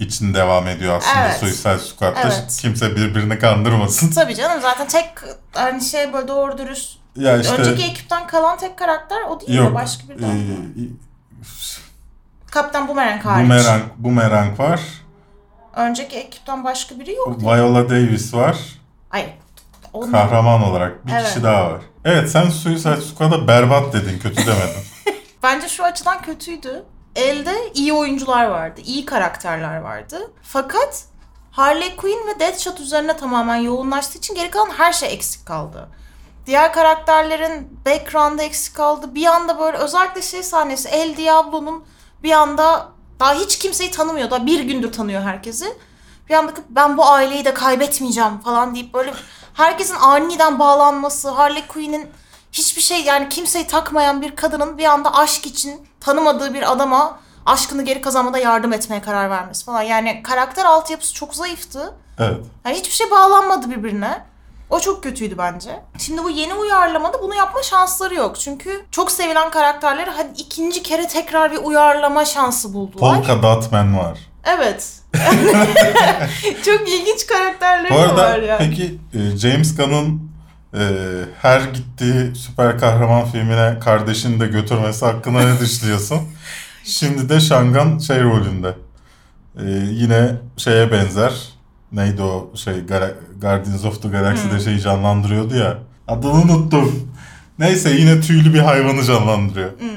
için 0.00 0.34
devam 0.34 0.66
ediyor 0.68 0.96
aslında 0.96 1.24
Evet. 1.26 1.36
Suicide 1.36 1.78
Squad'da. 1.78 2.20
Evet. 2.22 2.58
Kimse 2.60 2.96
birbirini 2.96 3.38
kandırmasın. 3.38 4.10
Tabii 4.10 4.34
canım 4.34 4.60
zaten 4.62 4.88
tek 4.88 5.04
hani 5.52 5.82
şey 5.82 6.12
böyle 6.12 6.28
doğru 6.28 6.58
dürüst. 6.58 6.96
Ya 7.16 7.40
işte 7.40 7.54
Önceki 7.54 7.82
ekipten 7.90 8.26
kalan 8.26 8.58
tek 8.58 8.78
karakter 8.78 9.22
o 9.22 9.40
değil 9.40 9.50
mi? 9.50 9.56
yok. 9.66 9.74
Başka 9.74 10.08
bir 10.08 10.22
daha. 10.22 10.30
Kaptan 12.50 12.88
Boomerang 12.88 13.24
hariç. 13.24 13.50
Boomerang, 13.50 13.82
Boomerang 13.96 14.60
var. 14.60 14.80
Önceki 15.76 16.16
ekipten 16.16 16.64
başka 16.64 17.00
biri 17.00 17.12
yok. 17.14 17.42
Viola 17.42 17.88
Davis 17.90 18.34
var. 18.34 18.56
Hayır. 19.08 19.30
Onun... 19.92 20.12
Kahraman 20.12 20.62
olarak 20.62 21.06
bir 21.06 21.12
Evet. 21.12 21.26
kişi 21.26 21.42
daha 21.42 21.64
var. 21.72 21.80
Evet 22.08 22.30
sen 22.30 22.50
Suicide 22.50 23.00
Squad'a 23.00 23.48
berbat 23.48 23.92
dedin, 23.92 24.18
kötü 24.18 24.36
demedin. 24.36 24.84
Bence 25.42 25.68
şu 25.68 25.84
açıdan 25.84 26.22
kötüydü. 26.22 26.84
Elde 27.16 27.72
iyi 27.74 27.92
oyuncular 27.92 28.46
vardı, 28.46 28.80
iyi 28.84 29.04
karakterler 29.06 29.76
vardı. 29.76 30.30
Fakat 30.42 31.04
Harley 31.50 31.96
Quinn 31.96 32.26
ve 32.28 32.40
Deadshot 32.40 32.80
üzerine 32.80 33.16
tamamen 33.16 33.56
yoğunlaştığı 33.56 34.18
için 34.18 34.34
geri 34.34 34.50
kalan 34.50 34.70
her 34.70 34.92
şey 34.92 35.14
eksik 35.14 35.46
kaldı. 35.46 35.88
Diğer 36.46 36.72
karakterlerin 36.72 37.80
background'ı 37.86 38.42
eksik 38.42 38.74
kaldı. 38.74 39.14
Bir 39.14 39.26
anda 39.26 39.58
böyle 39.58 39.76
özellikle 39.76 40.22
şey 40.22 40.42
sahnesi 40.42 40.88
El 40.88 41.16
Diablo'nun 41.16 41.84
bir 42.22 42.32
anda 42.32 42.88
daha 43.20 43.34
hiç 43.34 43.58
kimseyi 43.58 43.90
tanımıyor. 43.90 44.30
Daha 44.30 44.46
bir 44.46 44.60
gündür 44.60 44.92
tanıyor 44.92 45.22
herkesi. 45.22 45.76
Bir 46.28 46.34
anda 46.34 46.52
ben 46.68 46.96
bu 46.96 47.06
aileyi 47.06 47.44
de 47.44 47.54
kaybetmeyeceğim 47.54 48.38
falan 48.38 48.74
deyip 48.74 48.94
böyle 48.94 49.12
herkesin 49.56 49.94
aniden 49.94 50.58
bağlanması, 50.58 51.30
Harley 51.30 51.66
Quinn'in 51.66 52.10
hiçbir 52.52 52.82
şey 52.82 53.02
yani 53.02 53.28
kimseyi 53.28 53.66
takmayan 53.66 54.22
bir 54.22 54.36
kadının 54.36 54.78
bir 54.78 54.84
anda 54.84 55.14
aşk 55.14 55.46
için 55.46 55.88
tanımadığı 56.00 56.54
bir 56.54 56.72
adama 56.72 57.18
aşkını 57.46 57.82
geri 57.84 58.00
kazanmada 58.00 58.38
yardım 58.38 58.72
etmeye 58.72 59.02
karar 59.02 59.30
vermesi 59.30 59.64
falan. 59.64 59.82
Yani 59.82 60.22
karakter 60.22 60.64
altyapısı 60.64 61.14
çok 61.14 61.34
zayıftı. 61.34 61.94
Evet. 62.18 62.40
Yani 62.64 62.76
hiçbir 62.76 62.94
şey 62.94 63.10
bağlanmadı 63.10 63.70
birbirine. 63.70 64.22
O 64.70 64.80
çok 64.80 65.02
kötüydü 65.02 65.38
bence. 65.38 65.82
Şimdi 65.98 66.24
bu 66.24 66.30
yeni 66.30 66.54
uyarlamada 66.54 67.22
bunu 67.22 67.34
yapma 67.34 67.62
şansları 67.62 68.14
yok. 68.14 68.36
Çünkü 68.40 68.86
çok 68.90 69.10
sevilen 69.10 69.50
karakterleri 69.50 70.10
hadi 70.10 70.40
ikinci 70.40 70.82
kere 70.82 71.08
tekrar 71.08 71.52
bir 71.52 71.56
uyarlama 71.56 72.24
şansı 72.24 72.74
buldular. 72.74 73.16
Polka 73.16 73.42
Dotman 73.42 73.98
var. 73.98 74.18
Evet. 74.44 74.92
çok 76.64 76.88
ilginç 76.88 77.26
karakterleri 77.26 77.94
arada 77.94 78.16
var 78.22 78.38
yani. 78.38 78.58
peki 78.58 78.94
e, 79.14 79.36
James 79.36 79.76
Gunn'ın 79.76 80.30
e, 80.74 80.82
her 81.42 81.60
gittiği 81.60 82.34
süper 82.34 82.78
kahraman 82.78 83.24
filmine 83.26 83.78
kardeşini 83.84 84.40
de 84.40 84.46
götürmesi 84.46 85.04
hakkında 85.04 85.42
ne 85.52 85.60
düşünüyorsun? 85.60 86.18
Şimdi 86.84 87.28
de 87.28 87.40
Şangan 87.40 87.98
şey 87.98 88.22
rolünde. 88.22 88.74
E, 89.58 89.64
yine 89.90 90.30
şeye 90.56 90.92
benzer. 90.92 91.32
Neydi 91.92 92.22
o 92.22 92.50
şey 92.56 92.74
Guardians 93.40 93.84
of 93.84 94.02
the 94.02 94.08
Galaxy'de 94.08 94.52
Hmm. 94.52 94.60
şeyi 94.60 94.80
canlandırıyordu 94.80 95.56
ya. 95.56 95.78
Adını 96.08 96.32
unuttum. 96.32 97.12
Neyse 97.58 97.90
yine 97.90 98.20
tüylü 98.20 98.54
bir 98.54 98.58
hayvanı 98.58 99.04
canlandırıyor. 99.04 99.70
Hmm, 99.80 99.88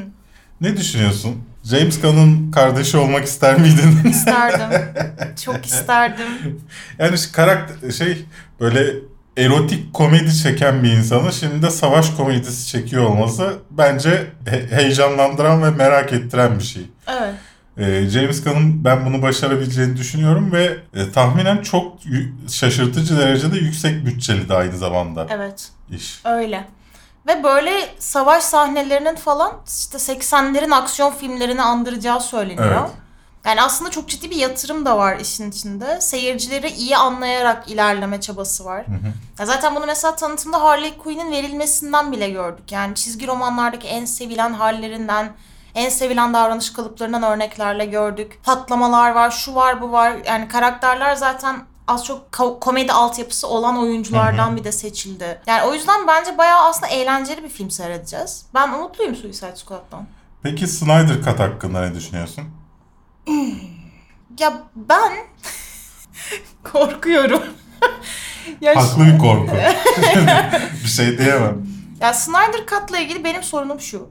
Ne 0.61 0.77
düşünüyorsun? 0.77 1.35
James 1.63 2.01
Gunn'ın 2.01 2.51
kardeşi 2.51 2.97
olmak 2.97 3.25
ister 3.25 3.59
miydin? 3.59 4.09
isterdim. 4.09 4.81
çok 5.45 5.65
isterdim. 5.65 6.25
Yani 6.99 7.17
şu 7.17 7.31
karakter 7.31 7.91
şey 7.91 8.25
böyle 8.59 8.93
erotik 9.37 9.93
komedi 9.93 10.35
çeken 10.37 10.83
bir 10.83 10.91
insanı 10.91 11.33
şimdi 11.33 11.61
de 11.61 11.69
savaş 11.69 12.09
komedisi 12.09 12.67
çekiyor 12.67 13.03
olması 13.03 13.53
bence 13.71 14.25
he- 14.45 14.67
heyecanlandıran 14.71 15.63
ve 15.63 15.69
merak 15.69 16.13
ettiren 16.13 16.59
bir 16.59 16.63
şey. 16.63 16.81
Evet. 17.07 17.33
Ee, 17.77 18.09
James 18.09 18.43
Gunn'ın 18.43 18.83
ben 18.83 19.05
bunu 19.05 19.21
başarabileceğini 19.21 19.97
düşünüyorum 19.97 20.51
ve 20.51 20.77
e, 20.95 21.11
tahminen 21.11 21.57
çok 21.61 21.97
şaşırtıcı 22.51 23.17
derecede 23.17 23.57
yüksek 23.57 24.05
bütçeli 24.05 24.49
de 24.49 24.53
aynı 24.53 24.77
zamanda 24.77 25.27
Evet. 25.29 25.69
iş. 25.91 26.19
Öyle. 26.25 26.65
Ve 27.27 27.43
böyle 27.43 27.95
savaş 27.99 28.43
sahnelerinin 28.43 29.15
falan 29.15 29.51
işte 29.67 29.97
80'lerin 29.97 30.75
aksiyon 30.75 31.11
filmlerini 31.11 31.61
andıracağı 31.61 32.21
söyleniyor. 32.21 32.81
Evet. 32.81 32.91
Yani 33.45 33.61
aslında 33.61 33.91
çok 33.91 34.09
ciddi 34.09 34.29
bir 34.29 34.35
yatırım 34.35 34.85
da 34.85 34.97
var 34.97 35.19
işin 35.19 35.51
içinde. 35.51 36.01
Seyircileri 36.01 36.69
iyi 36.69 36.97
anlayarak 36.97 37.71
ilerleme 37.71 38.21
çabası 38.21 38.65
var. 38.65 38.85
Ya 39.39 39.45
zaten 39.45 39.75
bunu 39.75 39.85
mesela 39.85 40.15
tanıtımda 40.15 40.61
Harley 40.61 40.97
Quinn'in 40.97 41.31
verilmesinden 41.31 42.11
bile 42.11 42.29
gördük. 42.29 42.71
Yani 42.71 42.95
çizgi 42.95 43.27
romanlardaki 43.27 43.87
en 43.87 44.05
sevilen 44.05 44.53
hallerinden, 44.53 45.31
en 45.75 45.89
sevilen 45.89 46.33
davranış 46.33 46.73
kalıplarından 46.73 47.23
örneklerle 47.23 47.85
gördük. 47.85 48.39
Patlamalar 48.43 49.11
var, 49.11 49.31
şu 49.31 49.55
var, 49.55 49.81
bu 49.81 49.91
var. 49.91 50.13
Yani 50.25 50.47
karakterler 50.47 51.15
zaten 51.15 51.55
az 51.89 52.05
çok 52.05 52.27
ko- 52.31 52.59
komedi 52.59 52.93
altyapısı 52.93 53.47
olan 53.47 53.77
oyunculardan 53.77 54.57
bir 54.57 54.63
de 54.63 54.71
seçildi. 54.71 55.41
Yani 55.47 55.63
o 55.63 55.73
yüzden 55.73 56.07
bence 56.07 56.37
bayağı 56.37 56.63
aslında 56.69 56.87
eğlenceli 56.87 57.43
bir 57.43 57.49
film 57.49 57.71
seyredeceğiz. 57.71 58.45
Ben 58.53 58.73
umutluyum 58.73 59.15
Suicide 59.15 59.55
Squad'dan. 59.55 60.07
Peki 60.43 60.67
Snyder 60.67 61.21
Cut 61.25 61.39
hakkında 61.39 61.81
ne 61.81 61.95
düşünüyorsun? 61.95 62.43
Ya 64.39 64.53
ben 64.75 65.13
korkuyorum. 66.71 67.43
ya 68.61 68.75
Haklı 68.75 69.05
bir 69.05 69.19
korku. 69.19 69.55
bir 70.83 70.89
şey 70.89 71.17
diyemem. 71.17 71.67
Ya 72.01 72.13
Snyder 72.13 72.65
Cut'la 72.67 72.99
ilgili 72.99 73.23
benim 73.23 73.43
sorunum 73.43 73.79
şu. 73.79 74.09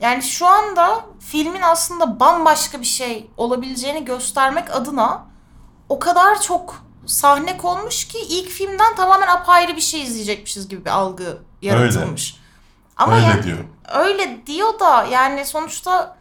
Yani 0.00 0.22
şu 0.22 0.46
anda 0.46 1.04
filmin 1.20 1.62
aslında 1.62 2.20
bambaşka 2.20 2.80
bir 2.80 2.86
şey 2.86 3.30
olabileceğini 3.36 4.04
göstermek 4.04 4.76
adına 4.76 5.31
o 5.92 5.98
kadar 5.98 6.40
çok 6.42 6.82
sahne 7.06 7.56
konmuş 7.56 8.04
ki 8.08 8.18
ilk 8.28 8.48
filmden 8.48 8.96
tamamen 8.96 9.26
apayrı 9.28 9.76
bir 9.76 9.80
şey 9.80 10.02
izleyecekmişiz 10.02 10.68
gibi 10.68 10.84
bir 10.84 10.90
algı 10.90 11.38
yaratılmış. 11.62 12.36
Ama 12.96 13.14
Öyle 13.16 13.26
yani- 13.26 13.42
diyor. 13.42 13.58
öyle 13.94 14.46
diyor 14.46 14.80
da 14.80 15.04
yani 15.04 15.44
sonuçta 15.46 16.16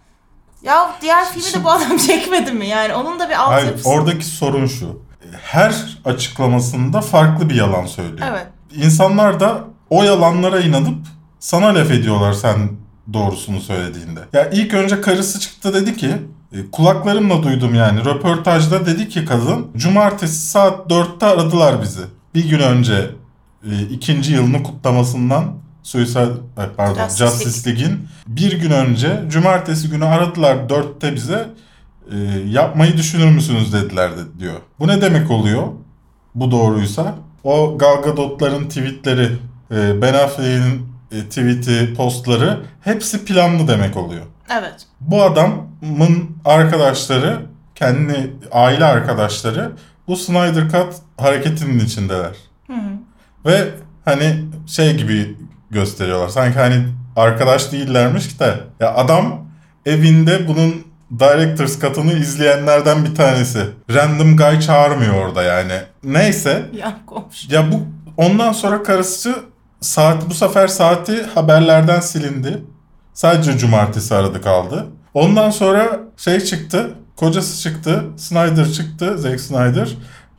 ya 0.62 0.92
diğer 1.02 1.30
filmi 1.32 1.54
de 1.54 1.64
bu 1.64 1.72
adam 1.72 1.98
çekmedi 2.08 2.52
mi? 2.52 2.68
Yani 2.68 2.94
onun 2.94 3.20
da 3.20 3.30
bir 3.30 3.34
Hayır, 3.34 3.58
altyapısı. 3.64 3.90
oradaki 3.90 4.26
sorun 4.26 4.66
şu. 4.68 5.02
Her 5.42 5.76
açıklamasında 6.06 7.02
farklı 7.02 7.50
bir 7.50 7.56
yalan 7.56 7.86
söylüyor. 7.86 8.28
Evet. 8.32 8.48
İnsanlar 8.76 9.40
da 9.40 9.64
o 9.90 10.04
yalanlara 10.04 10.60
inanıp 10.60 10.98
sana 11.40 11.68
laf 11.76 11.92
ediyorlar 11.92 12.34
sen 12.34 12.70
doğrusunu 13.14 13.62
söylediğinde. 13.62 14.20
Ya 14.34 14.50
ilk 14.50 14.74
önce 14.74 15.02
karısı 15.02 15.40
çıktı 15.40 15.74
dedi 15.74 15.98
ki 15.98 16.16
kulaklarımla 16.72 17.44
duydum 17.44 17.76
yani 17.76 18.06
röportajda 18.06 18.86
dedi 18.86 19.10
ki 19.10 19.26
kadın 19.26 19.68
cumartesi 19.78 20.48
saat 20.48 20.92
4'te 20.92 21.26
aradılar 21.26 21.82
bizi. 21.82 22.02
Bir 22.36 22.50
gün 22.50 22.60
önce 22.60 23.10
e, 23.72 23.82
ikinci 23.82 24.34
yılını 24.34 24.64
kutlamasından 24.64 25.54
Suicide 25.84 26.32
ay, 26.58 26.70
pardon 26.78 27.08
Justice 27.08 27.26
Justice, 27.26 27.70
League'in 27.70 28.08
bir 28.28 28.60
gün 28.60 28.72
önce 28.72 29.24
cumartesi 29.30 29.90
günü 29.90 30.06
aradılar 30.06 30.56
4'te 30.56 31.16
bize 31.16 31.50
e, 32.12 32.18
yapmayı 32.50 32.98
düşünür 32.98 33.32
müsünüz 33.32 33.74
dediler 33.74 34.12
de, 34.12 34.40
diyor. 34.40 34.56
Bu 34.80 34.88
ne 34.88 35.02
demek 35.02 35.32
oluyor? 35.32 35.68
Bu 36.36 36.52
doğruysa. 36.52 37.16
O 37.44 37.78
Gal 37.78 38.02
Gadot'ların 38.02 38.68
tweetleri, 38.68 39.30
e, 39.72 40.02
Ben 40.02 40.14
Affleck'in 40.14 40.92
e, 41.12 41.24
tweet'i, 41.24 41.94
postları 41.94 42.60
hepsi 42.82 43.26
planlı 43.26 43.68
demek 43.68 43.98
oluyor. 43.98 44.26
Evet. 44.60 44.88
Bu 45.02 45.24
adamın 45.24 46.38
arkadaşları, 46.46 47.40
kendi 47.76 48.34
aile 48.52 48.86
arkadaşları 48.86 49.72
bu 50.08 50.18
Snyder 50.18 50.70
Cut 50.70 50.94
hareketinin 51.18 51.80
içindeler. 51.80 52.36
Hı 52.68 52.74
hı. 52.74 52.92
Ve 53.46 53.70
hani 54.06 54.46
şey 54.68 54.98
gibi 54.98 55.38
gösteriyorlar. 55.72 56.30
Sanki 56.30 56.60
hani 56.60 56.88
arkadaş 57.16 57.72
değillermiş 57.72 58.40
de. 58.40 58.60
Ya 58.80 58.96
adam 58.96 59.46
evinde 59.86 60.48
bunun 60.48 60.92
Director's 61.20 61.80
Cut'ını 61.80 62.14
izleyenlerden 62.14 63.06
bir 63.06 63.16
tanesi. 63.16 63.66
Random 63.94 64.38
guy 64.38 64.60
çağırmıyor 64.60 65.14
orada 65.16 65.44
yani. 65.44 65.74
Neyse. 66.04 66.66
Yan 66.74 67.06
komşu. 67.06 67.54
Ya 67.54 67.72
bu 67.72 67.82
ondan 68.18 68.52
sonra 68.52 68.84
karısı 68.84 69.36
saat 69.86 70.30
bu 70.30 70.34
sefer 70.34 70.68
saati 70.68 71.24
haberlerden 71.24 72.00
silindi. 72.00 72.64
Sadece 73.14 73.58
cumartesi 73.58 74.16
aradı 74.16 74.42
kaldı. 74.42 74.88
Ondan 75.14 75.50
sonra 75.50 76.00
şey 76.18 76.40
çıktı. 76.40 76.94
Kocası 77.16 77.62
çıktı. 77.62 78.04
Snyder 78.18 78.72
çıktı. 78.72 79.18
Zack 79.18 79.40
Snyder. 79.42 79.90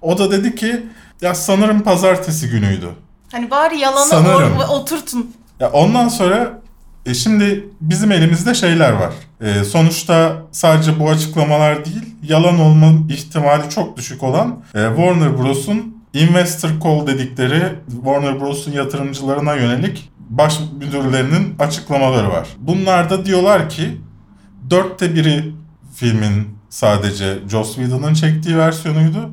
O 0.03 0.19
da 0.19 0.31
dedi 0.31 0.55
ki 0.55 0.87
ya 1.21 1.35
sanırım 1.35 1.81
pazartesi 1.81 2.49
günüydü. 2.51 2.89
Hani 3.33 3.51
bari 3.51 3.79
yalanı 3.79 4.07
Sanırım. 4.07 4.53
or- 4.57 4.69
oturtun. 4.69 5.33
Ya 5.61 5.71
ondan 5.71 6.09
sonra 6.09 6.61
e 7.07 7.15
şimdi 7.15 7.69
bizim 7.81 8.13
elimizde 8.13 8.55
şeyler 8.55 8.93
var. 8.93 9.13
E, 9.41 9.65
sonuçta 9.65 10.37
sadece 10.53 11.01
bu 11.01 11.11
açıklamalar 11.11 11.85
değil, 11.85 12.15
yalan 12.23 12.61
olma 12.61 12.93
ihtimali 13.09 13.71
çok 13.71 13.97
düşük 13.97 14.23
olan 14.23 14.49
e, 14.75 14.87
Warner 14.97 15.39
Bros'un 15.39 16.02
investor 16.13 16.71
call 16.85 17.07
dedikleri 17.07 17.75
Warner 17.91 18.41
Bros'un 18.41 18.73
yatırımcılarına 18.73 19.55
yönelik 19.55 20.11
baş 20.31 20.61
müdürlerinin 20.81 21.55
açıklamaları 21.59 22.29
var. 22.29 22.49
Bunlar 22.59 23.11
da 23.11 23.25
diyorlar 23.25 23.69
ki 23.69 24.01
dörtte 24.71 25.15
biri 25.15 25.55
filmin 25.95 26.59
sadece 26.69 27.39
Joss 27.51 27.75
Whedon'ın 27.75 28.15
çektiği 28.15 28.59
versiyonuydu. 28.59 29.31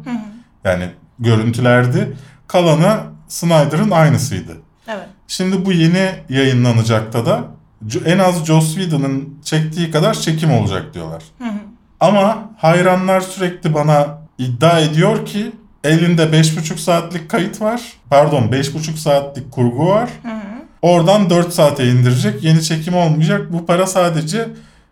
Yani 0.63 0.89
görüntülerdi. 1.19 2.17
Kalanı 2.47 2.97
Snyder'ın 3.27 3.91
aynısıydı. 3.91 4.57
Evet. 4.87 5.07
Şimdi 5.27 5.65
bu 5.65 5.71
yeni 5.71 6.09
yayınlanacakta 6.29 7.25
da 7.25 7.43
en 8.05 8.19
az 8.19 8.45
Joss 8.45 8.75
Whedon'ın 8.75 9.39
çektiği 9.43 9.91
kadar 9.91 10.13
çekim 10.13 10.51
olacak 10.51 10.93
diyorlar. 10.93 11.23
Ama 11.99 12.49
hayranlar 12.57 13.21
sürekli 13.21 13.73
bana 13.73 14.17
iddia 14.37 14.79
ediyor 14.79 15.25
ki 15.25 15.51
elinde 15.83 16.23
5,5 16.23 16.77
saatlik 16.77 17.29
kayıt 17.29 17.61
var. 17.61 17.81
Pardon 18.09 18.43
5,5 18.43 18.97
saatlik 18.97 19.51
kurgu 19.51 19.87
var. 19.87 20.09
Oradan 20.81 21.29
4 21.29 21.53
saate 21.53 21.87
indirecek. 21.87 22.43
Yeni 22.43 22.63
çekim 22.63 22.95
olmayacak. 22.95 23.53
Bu 23.53 23.65
para 23.65 23.87
sadece 23.87 24.47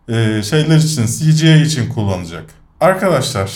e, 0.09 0.43
şeyler 0.43 0.77
için, 0.77 1.05
CGI 1.05 1.61
için 1.61 1.89
kullanacak. 1.89 2.43
Arkadaşlar 2.81 3.51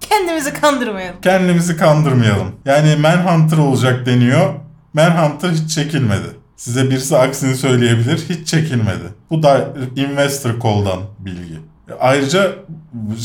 Kendimizi 0.00 0.52
kandırmayalım. 0.52 1.20
kendimizi 1.22 1.76
kandırmayalım. 1.76 2.54
Yani 2.64 2.96
Manhunter 2.96 3.58
olacak 3.58 4.06
deniyor. 4.06 4.54
Manhunter 4.94 5.50
hiç 5.50 5.74
çekilmedi. 5.74 6.26
Size 6.56 6.90
birisi 6.90 7.16
aksini 7.16 7.56
söyleyebilir. 7.56 8.24
Hiç 8.28 8.48
çekilmedi. 8.48 9.04
Bu 9.30 9.42
da 9.42 9.68
Investor 9.96 10.60
Call'dan 10.62 11.00
bilgi. 11.18 11.60
Ayrıca 12.00 12.52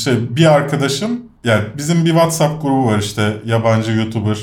şey, 0.03 0.35
bir 0.35 0.45
arkadaşım 0.53 1.21
yani 1.43 1.63
bizim 1.77 2.05
bir 2.05 2.09
WhatsApp 2.09 2.61
grubu 2.61 2.85
var 2.85 2.99
işte 2.99 3.37
yabancı 3.45 3.91
YouTuber 3.91 4.37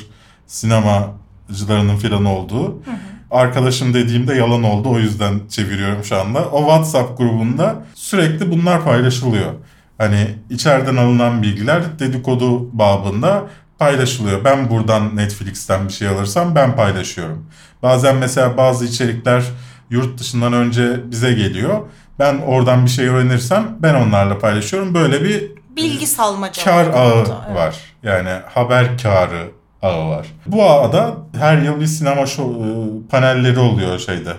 sinemacılarının 0.47 1.97
filan 1.97 2.25
olduğu. 2.25 2.83
Arkadaşım 3.31 3.95
dediğimde 3.95 4.35
yalan 4.35 4.63
oldu 4.63 4.91
o 4.91 4.99
yüzden 4.99 5.41
çeviriyorum 5.49 6.05
şu 6.05 6.21
anda. 6.21 6.49
O 6.49 6.59
WhatsApp 6.61 7.19
grubunda 7.19 7.83
sürekli 7.95 8.51
bunlar 8.51 8.85
paylaşılıyor. 8.85 9.53
Hani 9.99 10.29
içeriden 10.51 10.97
alınan 10.97 11.43
bilgiler 11.43 11.99
dedikodu 11.99 12.79
babında 12.79 13.45
paylaşılıyor. 13.79 14.45
Ben 14.45 14.71
buradan 14.71 15.17
Netflix'ten 15.17 15.89
bir 15.89 15.93
şey 15.93 16.09
alırsam 16.09 16.55
ben 16.55 16.77
paylaşıyorum. 16.77 17.47
Bazen 17.83 18.17
mesela 18.17 18.57
bazı 18.57 18.85
içerikler 18.85 19.45
yurt 19.91 20.19
dışından 20.21 20.53
önce 20.53 21.11
bize 21.11 21.33
geliyor. 21.33 21.81
Ben 22.19 22.39
oradan 22.39 22.85
bir 22.85 22.91
şey 22.91 23.07
öğrenirsem 23.07 23.77
ben 23.81 23.95
onlarla 23.95 24.39
paylaşıyorum. 24.39 24.95
Böyle 24.95 25.25
bir 25.25 25.58
Bilgi 25.85 26.07
salmaca. 26.07 26.65
kar 26.65 26.87
ağı 26.87 27.19
evet. 27.19 27.57
var. 27.57 27.77
Yani 28.03 28.31
haber 28.55 28.99
karı 28.99 29.51
ağı 29.83 30.09
var. 30.09 30.27
Bu 30.47 30.65
ağda 30.71 31.15
her 31.39 31.59
yıl 31.59 31.81
bir 31.81 31.87
sinema 31.87 32.23
şo- 32.23 33.05
e, 33.05 33.09
panelleri 33.09 33.59
oluyor 33.59 33.99
şeyde 33.99 34.33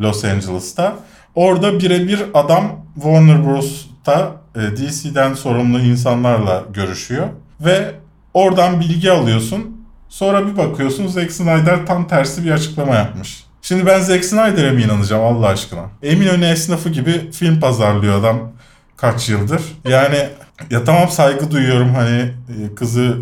Los 0.00 0.24
Angeles'ta. 0.24 0.96
Orada 1.34 1.80
birebir 1.80 2.22
adam 2.34 2.64
Warner 2.94 3.46
Bros'ta 3.46 4.32
e, 4.56 4.60
DC'den 4.60 5.34
sorumlu 5.34 5.80
insanlarla 5.80 6.62
görüşüyor 6.72 7.26
ve 7.60 7.90
oradan 8.34 8.80
bilgi 8.80 9.12
alıyorsun. 9.12 9.86
Sonra 10.08 10.46
bir 10.46 10.56
bakıyorsun 10.56 11.06
Zack 11.06 11.32
Snyder 11.32 11.86
tam 11.86 12.08
tersi 12.08 12.44
bir 12.44 12.50
açıklama 12.50 12.94
yapmış. 12.94 13.44
Şimdi 13.62 13.86
ben 13.86 14.00
Zack 14.00 14.24
Snyder'e 14.24 14.70
mi 14.70 14.82
inanacağım 14.82 15.24
Allah 15.24 15.46
aşkına? 15.46 15.82
Eminönü 16.02 16.44
esnafı 16.44 16.88
gibi 16.88 17.30
film 17.32 17.60
pazarlıyor 17.60 18.20
adam 18.20 18.52
kaç 18.96 19.28
yıldır. 19.28 19.62
Yani 19.88 20.28
ya 20.70 20.84
tamam 20.84 21.08
saygı 21.08 21.50
duyuyorum 21.50 21.94
hani 21.94 22.20
e, 22.20 22.74
kızı 22.74 23.18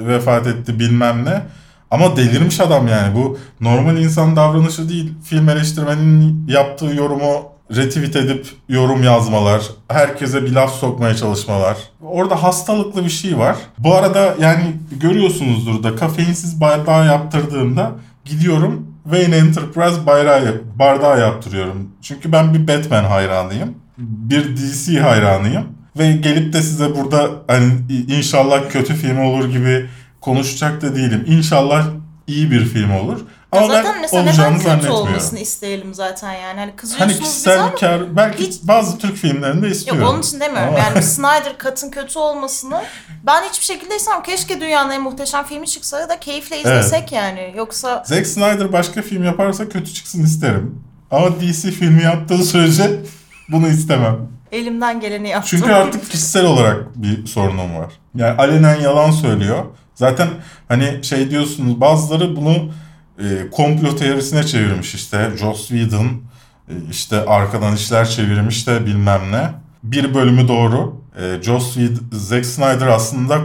vefat 0.00 0.46
etti 0.46 0.78
bilmem 0.78 1.24
ne. 1.24 1.42
Ama 1.90 2.16
delirmiş 2.16 2.60
adam 2.60 2.88
yani 2.88 3.14
bu 3.14 3.38
normal 3.60 3.96
insan 3.96 4.36
davranışı 4.36 4.88
değil. 4.88 5.12
Film 5.24 5.48
eleştirmenin 5.48 6.46
yaptığı 6.48 6.86
yorumu 6.94 7.56
retweet 7.76 8.16
edip 8.16 8.46
yorum 8.68 9.02
yazmalar, 9.02 9.62
herkese 9.88 10.42
bir 10.42 10.52
laf 10.52 10.74
sokmaya 10.74 11.16
çalışmalar. 11.16 11.76
Orada 12.02 12.42
hastalıklı 12.42 13.04
bir 13.04 13.10
şey 13.10 13.38
var. 13.38 13.56
Bu 13.78 13.94
arada 13.94 14.34
yani 14.40 14.76
görüyorsunuzdur 15.00 15.82
da 15.82 15.96
kafeinsiz 15.96 16.60
bardağı 16.60 17.06
yaptırdığımda 17.06 17.92
gidiyorum 18.24 18.86
Wayne 19.04 19.36
Enterprise 19.36 20.06
bayrağı, 20.06 20.62
bardağı 20.78 21.20
yaptırıyorum. 21.20 21.90
Çünkü 22.02 22.32
ben 22.32 22.54
bir 22.54 22.68
Batman 22.68 23.04
hayranıyım. 23.04 23.74
Bir 23.98 24.56
DC 24.56 25.00
hayranıyım. 25.00 25.75
Ve 25.98 26.12
gelip 26.12 26.52
de 26.52 26.62
size 26.62 26.94
burada 26.96 27.30
hani 27.46 27.72
inşallah 28.08 28.70
kötü 28.70 28.94
film 28.94 29.18
olur 29.20 29.50
gibi 29.50 29.90
konuşacak 30.20 30.82
da 30.82 30.94
değilim. 30.96 31.24
İnşallah 31.28 31.86
iyi 32.26 32.50
bir 32.50 32.64
film 32.64 32.90
olur. 32.96 33.20
Ama 33.52 33.66
zaten 33.66 33.92
ben 33.94 34.00
mesela 34.00 34.22
olacağını 34.22 34.58
neden 34.58 34.80
kötü 34.80 34.92
olmasını 34.92 35.38
isteyelim 35.38 35.94
zaten 35.94 36.32
yani. 36.32 36.60
Hani 36.60 36.76
kızıyorsunuz 36.76 37.10
Hani 37.12 37.20
bize 37.20 37.30
kişisel 37.30 37.72
bir 37.72 37.76
kar, 37.76 38.16
belki 38.16 38.46
hiç- 38.46 38.62
bazı 38.62 38.98
Türk 38.98 39.16
filmlerinde 39.16 39.68
istiyorum. 39.68 40.02
Yok 40.02 40.10
onun 40.12 40.22
için 40.22 40.40
demiyorum. 40.40 40.68
Ama- 40.68 40.78
Yani 40.78 41.02
Snyder 41.02 41.56
Cut'ın 41.64 41.90
kötü 41.90 42.18
olmasını 42.18 42.82
ben 43.26 43.42
hiçbir 43.42 43.64
şekilde 43.64 43.96
istemem. 43.96 44.22
Keşke 44.22 44.60
dünyanın 44.60 44.90
en 44.90 45.02
muhteşem 45.02 45.44
filmi 45.44 45.66
çıksa 45.66 46.08
da 46.08 46.20
keyifle 46.20 46.60
izlesek 46.60 47.12
yani. 47.12 47.54
Yoksa 47.56 48.02
Zack 48.06 48.26
Snyder 48.26 48.72
başka 48.72 49.02
film 49.02 49.24
yaparsa 49.24 49.68
kötü 49.68 49.94
çıksın 49.94 50.24
isterim. 50.24 50.82
Ama 51.10 51.40
DC 51.40 51.70
filmi 51.70 52.02
yaptığı 52.02 52.44
sürece 52.44 53.00
bunu 53.48 53.68
istemem. 53.68 54.16
Elimden 54.52 55.00
geleni 55.00 55.28
yaptım. 55.28 55.58
Çünkü 55.58 55.72
artık 55.72 56.10
kişisel 56.10 56.44
olarak 56.46 56.96
bir 56.96 57.26
sorunum 57.26 57.76
var. 57.76 57.92
Yani 58.14 58.38
alenen 58.38 58.80
yalan 58.80 59.10
söylüyor. 59.10 59.64
Zaten 59.94 60.28
hani 60.68 61.04
şey 61.04 61.30
diyorsunuz 61.30 61.80
bazıları 61.80 62.36
bunu 62.36 62.70
e, 63.18 63.50
komplo 63.50 63.96
teorisine 63.96 64.44
çevirmiş 64.46 64.94
işte. 64.94 65.30
Joss 65.40 65.68
Whedon 65.68 66.06
e, 66.68 66.72
işte 66.90 67.24
arkadan 67.26 67.74
işler 67.74 68.08
çevirmiş 68.08 68.66
de 68.66 68.86
bilmem 68.86 69.20
ne. 69.32 69.50
Bir 69.82 70.14
bölümü 70.14 70.48
doğru. 70.48 71.00
E, 71.22 71.42
Joss 71.42 71.74
Whedon, 71.74 72.08
Zack 72.12 72.46
Snyder 72.46 72.86
aslında 72.86 73.38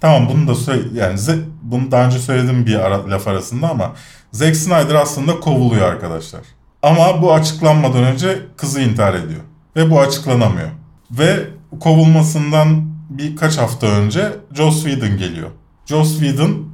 tamam 0.00 0.28
bunu 0.28 0.48
da 0.48 0.54
söyle 0.54 0.82
yani 0.94 1.18
Ze- 1.18 1.44
bunu 1.62 1.90
daha 1.90 2.04
önce 2.06 2.18
söyledim 2.18 2.66
bir 2.66 2.74
ara, 2.86 3.10
laf 3.10 3.28
arasında 3.28 3.68
ama 3.70 3.92
Zack 4.32 4.56
Snyder 4.56 4.94
aslında 4.94 5.40
kovuluyor 5.40 5.88
arkadaşlar. 5.92 6.40
Ama 6.82 7.22
bu 7.22 7.34
açıklanmadan 7.34 8.04
önce 8.04 8.38
kızı 8.56 8.80
intihar 8.80 9.14
ediyor. 9.14 9.40
Ve 9.78 9.90
bu 9.90 10.00
açıklanamıyor. 10.00 10.68
Ve 11.10 11.46
kovulmasından 11.80 12.82
birkaç 13.10 13.58
hafta 13.58 13.86
önce 13.86 14.32
Joss 14.54 14.84
Whedon 14.84 15.18
geliyor. 15.18 15.48
Joss 15.86 16.18
Whedon 16.20 16.68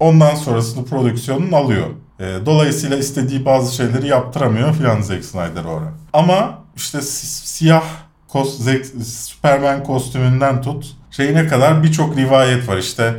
ondan 0.00 0.34
sonrasını 0.34 0.84
prodüksiyonun 0.84 1.52
alıyor. 1.52 1.86
E, 2.20 2.24
dolayısıyla 2.46 2.96
istediği 2.96 3.44
bazı 3.44 3.74
şeyleri 3.74 4.08
yaptıramıyor 4.08 4.74
filan 4.74 5.00
Zack 5.00 5.24
Snyder 5.24 5.64
orada. 5.64 5.90
Ama 6.12 6.58
işte 6.76 7.00
si- 7.02 7.48
siyah 7.48 7.82
kos, 8.28 8.60
Zack- 8.60 9.04
Superman 9.04 9.84
kostümünden 9.84 10.62
tut 10.62 10.96
şeyine 11.10 11.46
kadar 11.46 11.82
birçok 11.82 12.16
rivayet 12.16 12.68
var 12.68 12.76
işte. 12.76 13.14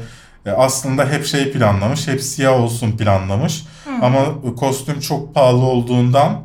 E, 0.45 0.51
aslında 0.51 1.05
hep 1.09 1.25
şey 1.25 1.51
planlamış, 1.51 2.07
hep 2.07 2.21
siyah 2.21 2.53
olsun 2.59 2.91
planlamış. 2.91 3.65
Ama 4.01 4.25
kostüm 4.57 4.99
çok 4.99 5.35
pahalı 5.35 5.57
olduğundan 5.65 6.41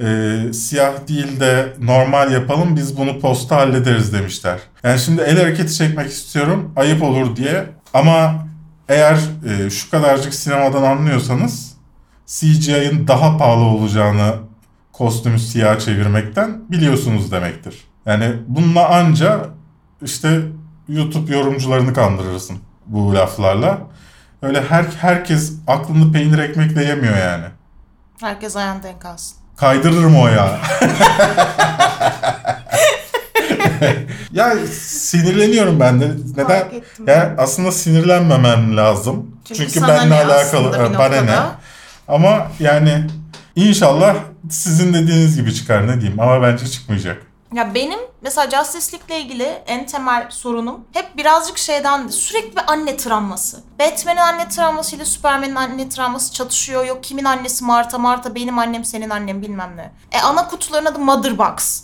e, 0.00 0.52
siyah 0.52 1.08
değil 1.08 1.40
de 1.40 1.72
normal 1.80 2.32
yapalım 2.32 2.76
biz 2.76 2.98
bunu 2.98 3.20
posta 3.20 3.56
hallederiz 3.56 4.12
demişler. 4.12 4.58
Yani 4.82 4.98
şimdi 4.98 5.22
el 5.22 5.38
hareketi 5.38 5.74
çekmek 5.74 6.10
istiyorum 6.10 6.72
ayıp 6.76 7.02
olur 7.02 7.36
diye 7.36 7.64
ama 7.94 8.46
eğer 8.88 9.18
e, 9.48 9.70
şu 9.70 9.90
kadarcık 9.90 10.34
sinemadan 10.34 10.82
anlıyorsanız 10.82 11.74
CGI'ın 12.26 13.08
daha 13.08 13.38
pahalı 13.38 13.64
olacağını 13.64 14.34
kostümü 14.92 15.38
siyah 15.38 15.78
çevirmekten 15.78 16.70
biliyorsunuz 16.70 17.32
demektir. 17.32 17.84
Yani 18.06 18.32
bununla 18.48 18.88
anca 18.88 19.46
işte 20.02 20.42
YouTube 20.88 21.36
yorumcularını 21.36 21.94
kandırırsın 21.94 22.58
bu 22.86 23.14
laflarla. 23.14 23.78
Öyle 24.42 24.62
her 24.62 24.84
herkes 24.84 25.52
aklını 25.66 26.12
peynir 26.12 26.38
ekmekle 26.38 26.84
yemiyor 26.84 27.16
yani. 27.16 27.44
Herkes 28.20 28.56
ayağını 28.56 28.82
denk 28.82 29.04
alsın. 29.04 29.39
Kaydırırım 29.60 30.16
o 30.16 30.28
ya. 30.28 30.60
ya 34.32 34.56
sinirleniyorum 34.80 35.80
ben 35.80 36.00
de. 36.00 36.10
Neden? 36.36 36.68
Ya 37.06 37.34
aslında 37.38 37.72
sinirlenmemem 37.72 38.76
lazım. 38.76 39.36
Çünkü 39.44 39.72
Çünkü, 39.72 39.88
benimle 39.88 40.24
alakalı 40.24 40.90
bir 40.90 40.98
bana 40.98 41.20
ne. 41.20 41.38
Ama 42.08 42.48
yani 42.60 43.06
inşallah 43.56 44.16
sizin 44.50 44.94
dediğiniz 44.94 45.36
gibi 45.36 45.54
çıkar 45.54 45.86
ne 45.88 46.00
diyeyim 46.00 46.20
ama 46.20 46.42
bence 46.42 46.66
çıkmayacak. 46.66 47.29
Ya 47.54 47.74
benim 47.74 48.00
mesela 48.20 48.50
Justice 48.50 48.96
League'le 48.96 49.20
ilgili 49.24 49.44
en 49.66 49.86
temel 49.86 50.26
sorunum 50.30 50.84
hep 50.92 51.16
birazcık 51.16 51.58
şeyden 51.58 52.08
sürekli 52.08 52.56
bir 52.56 52.72
anne 52.72 52.96
travması. 52.96 53.62
Batman'in 53.78 54.16
anne 54.16 54.48
travmasıyla 54.48 55.04
Superman'in 55.04 55.54
anne 55.54 55.88
travması 55.88 56.32
çatışıyor. 56.32 56.84
Yok 56.84 57.04
kimin 57.04 57.24
annesi 57.24 57.64
Marta 57.64 57.98
Marta 57.98 58.34
benim 58.34 58.58
annem 58.58 58.84
senin 58.84 59.10
annem 59.10 59.42
bilmem 59.42 59.76
ne. 59.76 59.92
E 60.12 60.20
ana 60.20 60.48
kutuların 60.48 60.86
adı 60.86 60.98
Mother 60.98 61.38
Box. 61.38 61.82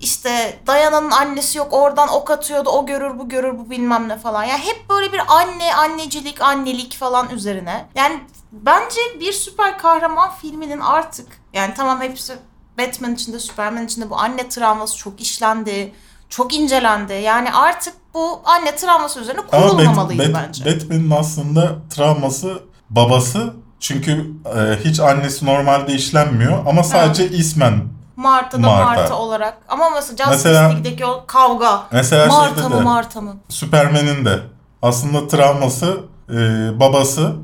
işte 0.00 0.58
Dayana'nın 0.66 1.10
annesi 1.10 1.58
yok 1.58 1.68
oradan 1.72 2.08
ok 2.08 2.30
atıyordu 2.30 2.70
o 2.70 2.86
görür 2.86 3.18
bu 3.18 3.28
görür 3.28 3.58
bu 3.58 3.70
bilmem 3.70 4.08
ne 4.08 4.18
falan. 4.18 4.44
Yani 4.44 4.62
hep 4.62 4.90
böyle 4.90 5.12
bir 5.12 5.22
anne, 5.28 5.74
annecilik, 5.74 6.40
annelik 6.42 6.96
falan 6.96 7.30
üzerine. 7.30 7.86
Yani 7.94 8.20
bence 8.52 9.00
bir 9.20 9.32
süper 9.32 9.78
kahraman 9.78 10.30
filminin 10.30 10.80
artık 10.80 11.28
yani 11.52 11.74
tamam 11.74 12.00
hepsi 12.00 12.36
Batman 12.78 13.14
içinde, 13.14 13.38
Superman 13.38 13.84
içinde 13.84 14.10
bu 14.10 14.16
anne 14.18 14.48
travması 14.48 14.96
çok 14.96 15.20
işlendi, 15.20 15.92
çok 16.28 16.54
incelendi. 16.54 17.12
Yani 17.12 17.52
artık 17.52 17.94
bu 18.14 18.40
anne 18.44 18.76
travması 18.76 19.20
üzerine 19.20 19.40
Ama 19.52 19.62
Bat- 19.66 19.70
kurulmamalıydı 19.70 20.22
Bat- 20.22 20.34
bence. 20.46 20.64
Batman'in 20.66 21.10
aslında 21.10 21.68
travması 21.90 22.62
babası. 22.90 23.54
Çünkü 23.80 24.30
e, 24.56 24.84
hiç 24.84 25.00
annesi 25.00 25.46
normalde 25.46 25.92
işlenmiyor 25.94 26.66
ama 26.66 26.82
sadece 26.82 27.28
ismen. 27.30 27.84
Marta 28.16 28.58
da 28.62 28.66
Marta. 28.66 28.84
Marta, 28.84 29.14
olarak. 29.18 29.58
Ama 29.68 29.90
mesela 29.90 30.16
Justice 30.16 30.30
Mesela- 30.48 30.68
League'deki 30.68 31.06
o 31.06 31.24
kavga. 31.26 31.82
Mesela 31.92 32.26
Marta 32.26 32.68
mı 32.68 32.76
de 32.76 32.80
Marta 32.80 33.20
mı? 33.20 33.36
Superman'in 33.48 34.24
de 34.24 34.40
aslında 34.82 35.28
travması 35.28 35.98
e, 36.30 36.34
babası 36.80 37.20
Hı. 37.22 37.34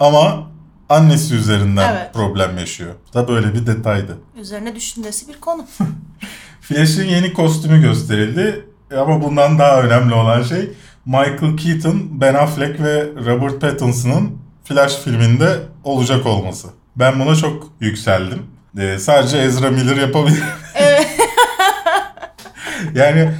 ama 0.00 0.47
annesi 0.88 1.34
üzerinden 1.34 1.92
Evet. 1.92 2.14
problem 2.14 2.58
yaşıyor. 2.58 2.94
Bu 3.10 3.14
da 3.18 3.28
böyle 3.28 3.54
bir 3.54 3.66
detaydı. 3.66 4.18
Üzerine 4.40 4.74
düşünülesi 4.76 5.28
bir 5.28 5.40
konu. 5.40 5.66
Flash'in 6.60 7.08
yeni 7.08 7.32
kostümü 7.32 7.82
gösterildi 7.82 8.64
ama 8.98 9.22
bundan 9.22 9.58
daha 9.58 9.80
önemli 9.82 10.14
olan 10.14 10.42
şey 10.42 10.70
Michael 11.06 11.56
Keaton, 11.56 12.20
Ben 12.20 12.34
Affleck 12.34 12.80
ve 12.80 13.04
Robert 13.26 13.60
Pattinson'ın 13.60 14.38
Flash 14.64 14.96
filminde 14.96 15.58
olacak 15.84 16.26
olması. 16.26 16.68
Ben 16.96 17.20
buna 17.20 17.36
çok 17.36 17.72
yükseldim. 17.80 18.42
Ee, 18.78 18.98
sadece 18.98 19.38
Ezra 19.38 19.70
Miller 19.70 19.96
yapabilir. 19.96 20.42
Evet. 20.74 21.06
yani 22.94 23.30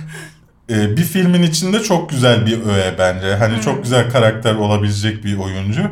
e, 0.71 0.97
bir 0.97 1.03
filmin 1.05 1.43
içinde 1.43 1.83
çok 1.83 2.11
güzel 2.11 2.47
bir 2.47 2.67
öğe 2.67 2.95
bence. 2.99 3.35
Hani 3.35 3.61
çok 3.61 3.83
güzel 3.83 4.11
karakter 4.11 4.55
olabilecek 4.55 5.25
bir 5.25 5.39
oyuncu. 5.39 5.91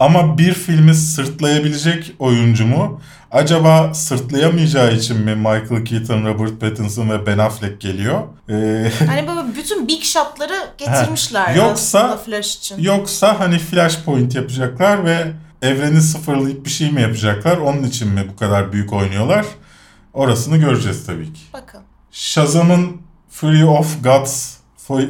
Ama 0.00 0.38
bir 0.38 0.54
filmi 0.54 0.94
sırtlayabilecek 0.94 2.12
oyuncu 2.18 2.66
mu? 2.66 3.00
Acaba 3.30 3.94
sırtlayamayacağı 3.94 4.94
için 4.94 5.16
mi 5.20 5.34
Michael 5.34 5.84
Keaton, 5.84 6.24
Robert 6.24 6.60
Pattinson 6.60 7.10
ve 7.10 7.26
Ben 7.26 7.38
Affleck 7.38 7.80
geliyor? 7.80 8.20
Ee, 8.48 8.92
Hani 9.06 9.28
böyle 9.28 9.56
bütün 9.56 9.88
big 9.88 10.02
shotları 10.02 10.54
getirmişler 10.78 11.54
Yoksa- 11.54 11.98
aslında 11.98 12.16
Flash 12.16 12.56
için. 12.56 12.78
yoksa 12.82 13.40
hani 13.40 13.58
Flashpoint 13.58 14.34
yapacaklar 14.34 15.04
ve 15.04 15.26
evreni 15.62 16.02
sıfırlayıp 16.02 16.64
bir 16.64 16.70
şey 16.70 16.90
mi 16.90 17.02
yapacaklar? 17.02 17.56
Onun 17.56 17.82
için 17.82 18.08
mi 18.08 18.26
bu 18.32 18.36
kadar 18.36 18.72
büyük 18.72 18.92
oynuyorlar? 18.92 19.46
Orasını 20.12 20.56
göreceğiz 20.56 21.06
tabii 21.06 21.32
ki. 21.32 21.40
Bakın. 21.52 21.80
Shazam'ın 22.12 22.96
Fury 23.30 23.64
of 23.64 24.04
Gods, 24.04 24.54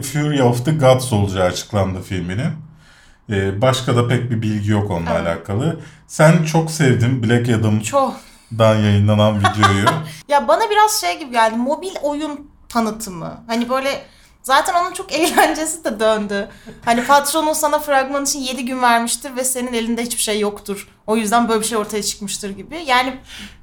Fury 0.03 0.42
of 0.42 0.64
the 0.64 0.70
Gods 0.72 1.12
olacağı 1.12 1.44
açıklandı 1.46 2.03
filminin. 2.03 2.53
Ee, 3.30 3.60
başka 3.62 3.96
da 3.96 4.08
pek 4.08 4.30
bir 4.30 4.42
bilgi 4.42 4.70
yok 4.70 4.90
onunla 4.90 5.10
Evet. 5.10 5.26
alakalı. 5.26 5.80
Sen 6.06 6.44
çok 6.44 6.70
sevdin 6.70 7.22
Black 7.22 7.48
Adam'dan 7.48 7.80
Çok. 7.80 8.16
yayınlanan 8.60 9.38
videoyu. 9.38 9.86
Ya 10.28 10.48
bana 10.48 10.70
biraz 10.70 11.00
şey 11.00 11.18
gibi 11.18 11.30
geldi. 11.32 11.56
Mobil 11.56 11.94
oyun 12.02 12.50
tanıtımı. 12.68 13.40
Hani 13.46 13.68
böyle 13.68 14.02
zaten 14.42 14.74
onun 14.74 14.92
çok 14.92 15.12
eğlencesi 15.18 15.84
de 15.84 16.00
döndü. 16.00 16.48
Hani 16.84 17.04
patronun 17.04 17.52
sana 17.52 17.78
fragman 17.78 18.24
için 18.24 18.40
7 18.40 18.64
gün 18.64 18.82
vermiştir 18.82 19.36
ve 19.36 19.44
senin 19.44 19.72
elinde 19.72 20.02
hiçbir 20.02 20.22
şey 20.22 20.40
yoktur. 20.40 20.88
O 21.06 21.16
yüzden 21.16 21.48
böyle 21.48 21.60
bir 21.60 21.66
şey 21.66 21.78
ortaya 21.78 22.02
çıkmıştır 22.02 22.50
gibi. 22.50 22.82
Yani 22.86 23.16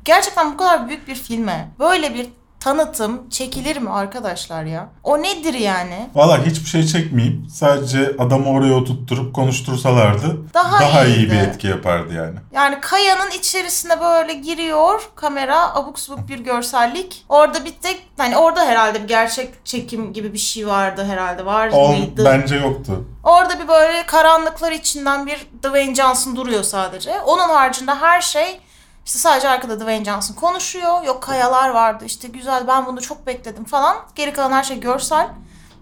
gerçekten 0.05 0.53
bu 0.53 0.57
kadar 0.57 0.87
büyük 0.87 1.07
bir 1.07 1.15
filme 1.15 1.71
böyle 1.79 2.13
bir 2.13 2.27
tanıtım 2.63 3.29
çekilir 3.29 3.77
mi 3.77 3.89
arkadaşlar 3.89 4.63
ya? 4.63 4.89
O 5.03 5.21
nedir 5.21 5.53
yani? 5.53 6.09
Valla 6.15 6.45
hiçbir 6.45 6.65
şey 6.69 6.85
çekmeyeyim. 6.87 7.47
Sadece 7.53 8.11
adamı 8.19 8.49
oraya 8.49 8.73
oturtturup 8.73 9.35
konuştursalardı 9.35 10.53
Daha 10.53 11.05
iyi 11.05 11.15
iyiydi. 11.17 11.31
bir 11.31 11.37
etki 11.39 11.67
yapardı 11.67 12.13
yani. 12.13 12.35
Yani 12.51 12.77
kayanın 12.81 13.31
içerisine 13.31 14.01
böyle 14.01 14.33
giriyor 14.33 15.09
kamera 15.15 15.75
abuk 15.75 15.99
subuk 15.99 16.27
bir 16.29 16.39
görsellik. 16.39 17.25
Orada 17.29 17.65
bir 17.65 17.73
tek 17.81 18.07
hani 18.17 18.37
orada 18.37 18.65
herhalde 18.65 19.03
bir 19.03 19.07
gerçek 19.07 19.65
çekim 19.65 20.13
gibi 20.13 20.33
bir 20.33 20.37
şey 20.37 20.67
vardı 20.67 21.05
herhalde 21.09 21.45
var 21.45 21.69
O 21.73 21.87
mıydı? 21.87 22.25
bence 22.25 22.55
yoktu. 22.55 23.05
Orada 23.23 23.59
bir 23.59 23.67
böyle 23.67 24.05
karanlıklar 24.05 24.71
içinden 24.71 25.27
bir 25.27 25.47
Dwayne 25.63 25.95
Johnson 25.95 26.35
duruyor 26.35 26.63
sadece. 26.63 27.21
Onun 27.21 27.49
haricinde 27.49 27.93
her 27.93 28.21
şey 28.21 28.59
işte 29.05 29.19
sadece 29.19 29.49
arkada 29.49 29.79
Dwayne 29.79 30.05
Johnson 30.05 30.33
konuşuyor. 30.35 31.03
Yok 31.03 31.23
kayalar 31.23 31.69
vardı 31.69 32.03
işte 32.05 32.27
güzel 32.27 32.67
ben 32.67 32.85
bunu 32.85 33.01
çok 33.01 33.27
bekledim 33.27 33.63
falan. 33.65 33.97
Geri 34.15 34.33
kalan 34.33 34.51
her 34.51 34.63
şey 34.63 34.79
görsel. 34.79 35.27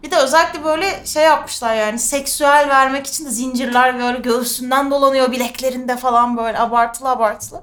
Bir 0.03 0.11
de 0.11 0.15
özellikle 0.17 0.63
böyle 0.63 1.05
şey 1.05 1.23
yapmışlar 1.23 1.75
yani 1.75 1.99
seksüel 1.99 2.69
vermek 2.69 3.07
için 3.07 3.25
de 3.25 3.29
zincirler 3.29 3.99
böyle 3.99 4.17
göğsünden 4.17 4.91
dolanıyor 4.91 5.31
bileklerinde 5.31 5.97
falan 5.97 6.37
böyle 6.37 6.59
abartılı 6.59 7.09
abartılı. 7.09 7.61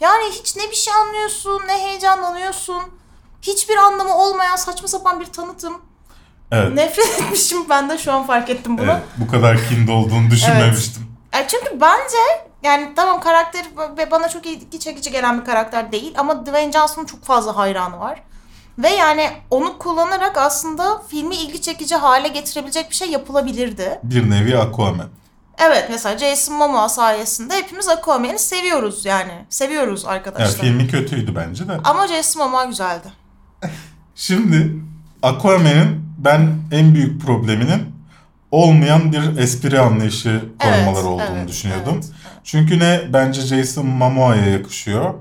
Yani 0.00 0.24
hiç 0.30 0.56
ne 0.56 0.70
bir 0.70 0.76
şey 0.76 0.94
anlıyorsun 0.94 1.62
ne 1.66 1.78
heyecanlanıyorsun. 1.78 2.82
Hiçbir 3.42 3.76
anlamı 3.76 4.16
olmayan 4.16 4.56
saçma 4.56 4.88
sapan 4.88 5.20
bir 5.20 5.26
tanıtım. 5.26 5.82
Evet. 6.52 6.74
Nefret 6.74 7.20
etmişim 7.20 7.68
ben 7.68 7.90
de 7.90 7.98
şu 7.98 8.12
an 8.12 8.26
fark 8.26 8.50
ettim 8.50 8.78
bunu. 8.78 8.90
evet. 8.90 9.02
Bu 9.16 9.30
kadar 9.30 9.68
kind 9.68 9.88
olduğunu 9.88 10.30
düşünmemiştim. 10.30 11.16
E 11.32 11.48
çünkü 11.48 11.80
bence 11.80 12.16
yani 12.62 12.92
tamam 12.96 13.20
karakter 13.20 13.66
ve 13.98 14.10
bana 14.10 14.28
çok 14.28 14.46
ilgi 14.46 14.80
çekici 14.80 15.10
gelen 15.10 15.40
bir 15.40 15.44
karakter 15.44 15.92
değil 15.92 16.14
ama 16.16 16.46
Dwayne 16.46 16.72
Johnson'ın 16.72 17.06
çok 17.06 17.24
fazla 17.24 17.56
hayranı 17.56 18.00
var. 18.00 18.22
Ve 18.78 18.88
yani 18.88 19.30
onu 19.50 19.78
kullanarak 19.78 20.36
aslında 20.36 21.02
filmi 21.08 21.34
ilgi 21.34 21.60
çekici 21.60 21.96
hale 21.96 22.28
getirebilecek 22.28 22.90
bir 22.90 22.94
şey 22.94 23.10
yapılabilirdi. 23.10 24.00
Bir 24.02 24.30
nevi 24.30 24.58
Aquaman. 24.58 25.08
Evet 25.58 25.86
mesela 25.90 26.18
Jason 26.18 26.56
Momoa 26.56 26.88
sayesinde 26.88 27.54
hepimiz 27.54 27.88
Aquaman'i 27.88 28.38
seviyoruz 28.38 29.04
yani. 29.04 29.32
Seviyoruz 29.48 30.04
arkadaşlar. 30.04 30.60
filmi 30.60 30.88
kötüydü 30.88 31.36
bence 31.36 31.68
de. 31.68 31.72
Ama 31.84 32.06
Jason 32.06 32.42
Momoa 32.42 32.64
güzeldi. 32.64 33.08
Şimdi 34.14 34.76
Aquaman'in 35.22 36.04
ben 36.18 36.58
en 36.72 36.94
büyük 36.94 37.22
probleminin 37.22 37.92
olmayan 38.50 39.12
bir 39.12 39.38
espri 39.38 39.80
anlayışı 39.80 40.44
koymaları 40.58 41.06
olduğunu 41.06 41.36
evet, 41.38 41.48
düşünüyordum. 41.48 41.94
evet, 41.94 42.04
evet. 42.12 42.21
Çünkü 42.44 42.78
ne 42.78 43.00
bence 43.12 43.40
Jason 43.40 43.86
Momoa'ya 43.86 44.46
yakışıyor. 44.48 45.14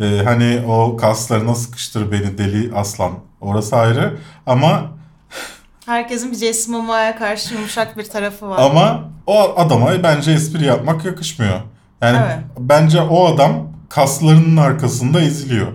Ee, 0.00 0.20
hani 0.24 0.62
o 0.68 0.96
kaslarına 0.96 1.54
sıkıştır 1.54 2.12
beni 2.12 2.38
deli 2.38 2.74
aslan. 2.74 3.12
Orası 3.40 3.76
ayrı. 3.76 4.18
Ama 4.46 4.82
Herkesin 5.86 6.32
bir 6.32 6.36
Jason 6.36 6.74
Momoa'ya 6.76 7.16
karşı 7.18 7.54
yumuşak 7.54 7.98
bir 7.98 8.04
tarafı 8.04 8.48
var. 8.48 8.58
ama 8.70 9.04
o 9.26 9.54
adama 9.60 10.02
bence 10.02 10.32
espri 10.32 10.64
yapmak 10.64 11.04
yakışmıyor. 11.04 11.60
Yani 12.02 12.18
Evet. 12.26 12.38
bence 12.58 13.00
o 13.00 13.26
adam 13.34 13.68
kaslarının 13.88 14.56
arkasında 14.56 15.20
eziliyor. 15.20 15.66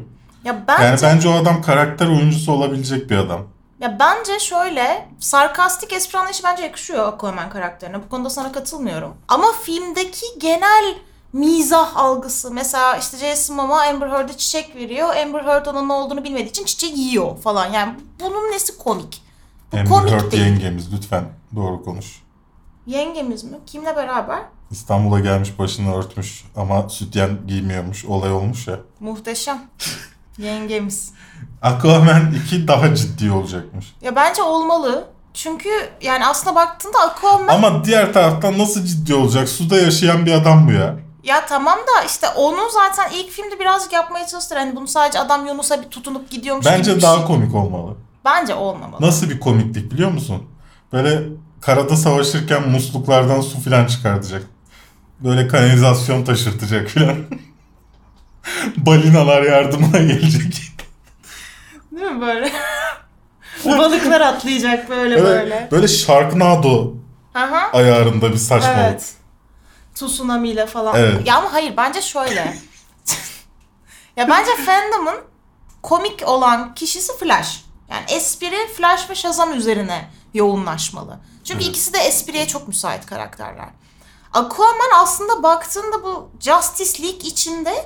ya 0.46 0.63
bence 0.67 0.84
Yani 0.84 1.00
bence 1.04 1.30
o 1.30 1.34
adam 1.34 1.62
karakter 1.62 2.08
oyuncusu 2.08 2.52
olabilecek 2.52 3.10
bir 3.10 3.17
adam. 3.17 3.41
Ya 3.82 4.00
bence 4.00 4.39
şöyle 4.39 5.10
sarkastik 5.20 5.94
espri 5.94 6.20
anlayışı 6.20 6.44
bence 6.44 6.63
yakışıyor 6.63 7.13
Aquaman 7.13 7.50
karakterine. 7.50 8.04
Bu 8.04 8.10
konuda 8.10 8.30
sana 8.30 8.52
katılmıyorum. 8.52 9.13
Ama 9.28 9.48
filmdeki 9.63 10.26
genel 10.39 10.96
mizah 11.34 11.98
algısı 11.98 12.52
mesela 12.52 12.98
işte 12.98 13.17
Jason 13.17 13.56
Momoa 13.56 13.82
Amber 13.89 14.10
Heard'e 14.10 14.38
çiçek 14.38 14.76
veriyor. 14.76 15.15
Amber 15.15 15.44
Heard 15.46 15.65
onun 15.65 15.89
ne 15.89 15.94
olduğunu 15.94 16.24
bilmediği 16.24 16.50
için 16.50 16.65
çiçeği 16.65 17.00
yiyor 17.00 17.38
falan. 17.38 17.74
Yani 17.74 17.96
bunun 18.20 18.52
nesi 18.52 18.78
komik? 18.78 19.22
Bu 19.72 19.78
Amber 19.78 19.89
komik 19.89 20.12
Heard 20.13 20.32
değil. 20.32 20.44
yengemiz 20.46 20.94
lütfen 20.94 21.26
doğru 21.56 21.84
konuş. 21.84 22.22
Yengemiz 22.86 23.44
mi? 23.44 23.58
Kimle 23.65 23.96
beraber? 23.96 24.39
İstanbul'a 24.72 25.20
gelmiş 25.20 25.60
başını 25.60 25.96
örtmüş 25.96 26.46
ama 26.56 26.89
sütyen 26.89 27.38
giymiyormuş 27.48 28.06
olay 28.06 28.32
olmuş 28.32 28.67
ya. 28.67 28.80
Muhteşem. 29.00 29.62
Yengemiz. 30.38 31.12
Aquaman 31.62 32.34
2 32.46 32.67
daha 32.67 32.96
ciddi 32.96 33.32
olacakmış. 33.32 33.94
Ya 34.02 34.15
bence 34.15 34.41
olmalı. 34.41 35.08
Çünkü 35.34 35.70
yani 36.02 36.26
aslında 36.26 36.56
baktığında 36.56 37.00
Aquaman 37.00 37.48
Ama 37.48 37.84
diğer 37.86 38.13
taraftan 38.13 38.58
nasıl 38.58 38.86
ciddi 38.86 39.15
olacak? 39.15 39.50
Suda 39.50 39.78
yaşayan 39.78 40.26
bir 40.26 40.32
adam 40.32 40.67
bu 40.67 40.72
ya. 40.72 40.96
Ya 41.24 41.46
tamam 41.46 41.78
da 41.80 42.06
işte 42.06 42.28
onu 42.36 42.70
zaten 42.74 43.17
ilk 43.17 43.30
filmde 43.30 43.60
birazcık 43.60 43.94
yapmaya 43.94 44.28
çalıştılar. 44.28 44.60
Hani 44.63 44.76
bunu 44.76 44.88
sadece 44.88 45.20
adam 45.20 45.46
Yunus'a 45.46 45.82
bir 45.84 45.88
tutunup 45.89 46.30
gidiyormuş 46.32 46.65
gibi 46.65 46.74
Bence 46.76 46.96
bir 46.96 47.02
daha 47.02 47.17
şey. 47.17 47.26
komik 47.26 47.56
olmalı. 47.56 47.96
Bence 48.26 48.56
olmamalı. 48.56 49.02
Nasıl 49.02 49.30
bir 49.30 49.39
komiklik 49.39 49.91
biliyor 49.91 50.12
musun? 50.12 50.44
Böyle 50.94 51.22
karada 51.62 51.96
savaşırken 51.98 52.70
musluklardan 52.70 53.41
su 53.41 53.60
filan 53.60 53.86
çıkartacak. 53.88 54.44
Böyle 55.20 55.48
kanalizasyon 55.48 56.24
taşırtacak 56.24 56.88
filan. 56.88 57.15
Balinalar 58.77 59.42
yardımına 59.44 59.98
gelecek. 59.98 60.54
Değil 61.92 62.12
mi 62.12 62.21
böyle? 62.21 62.52
Balıklar 63.65 64.21
atlayacak 64.21 64.89
böyle 64.89 65.15
Böyle, 65.15 65.25
böyle. 65.25 65.67
böyle 65.71 65.87
Sharknado 65.87 66.94
Aha. 67.35 67.69
ayarında 67.73 68.31
bir 68.31 68.37
saçmalık. 68.37 68.77
Evet. 68.79 69.13
Tsunami 69.96 70.50
ile 70.50 70.65
falan. 70.65 70.96
Evet. 71.00 71.27
Ya 71.27 71.37
ama 71.37 71.54
hayır 71.54 71.77
bence 71.77 72.02
şöyle. 72.02 72.58
ya 74.17 74.29
bence 74.29 74.52
fandom'ın 74.65 75.15
komik 75.81 76.27
olan 76.27 76.73
kişisi 76.75 77.17
Flash. 77.17 77.65
Yani 77.89 78.04
espri 78.10 78.67
Flash 78.77 79.10
ve 79.10 79.15
Shazam 79.15 79.54
üzerine 79.54 80.10
yoğunlaşmalı. 80.33 81.19
Çünkü 81.44 81.60
Evet. 81.63 81.69
ikisi 81.69 81.94
de 81.94 81.98
espriye 81.98 82.48
çok 82.48 82.67
müsait 82.67 83.06
karakterler. 83.06 83.69
Aquaman 84.33 84.89
aslında 84.96 85.44
baktığında 85.44 86.04
bu 86.04 86.29
Justice 86.39 87.04
League 87.04 87.19
içinde 87.19 87.85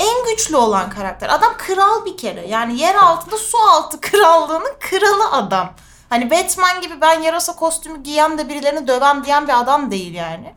en 0.00 0.24
güçlü 0.24 0.56
olan 0.56 0.90
karakter. 0.90 1.28
Adam 1.28 1.54
kral 1.58 2.04
bir 2.04 2.16
kere. 2.16 2.46
Yani 2.46 2.80
yer 2.80 2.94
altında 2.94 3.36
su 3.36 3.58
altı 3.58 4.00
krallığının 4.10 4.72
kralı 4.80 5.30
adam. 5.32 5.70
Hani 6.08 6.30
Batman 6.30 6.80
gibi 6.80 7.00
ben 7.00 7.20
yarasa 7.20 7.56
kostümü 7.56 8.02
giyen 8.02 8.38
de 8.38 8.48
birilerini 8.48 8.88
dövem 8.88 9.24
diyen 9.24 9.48
bir 9.48 9.60
adam 9.60 9.90
değil 9.90 10.14
yani. 10.14 10.54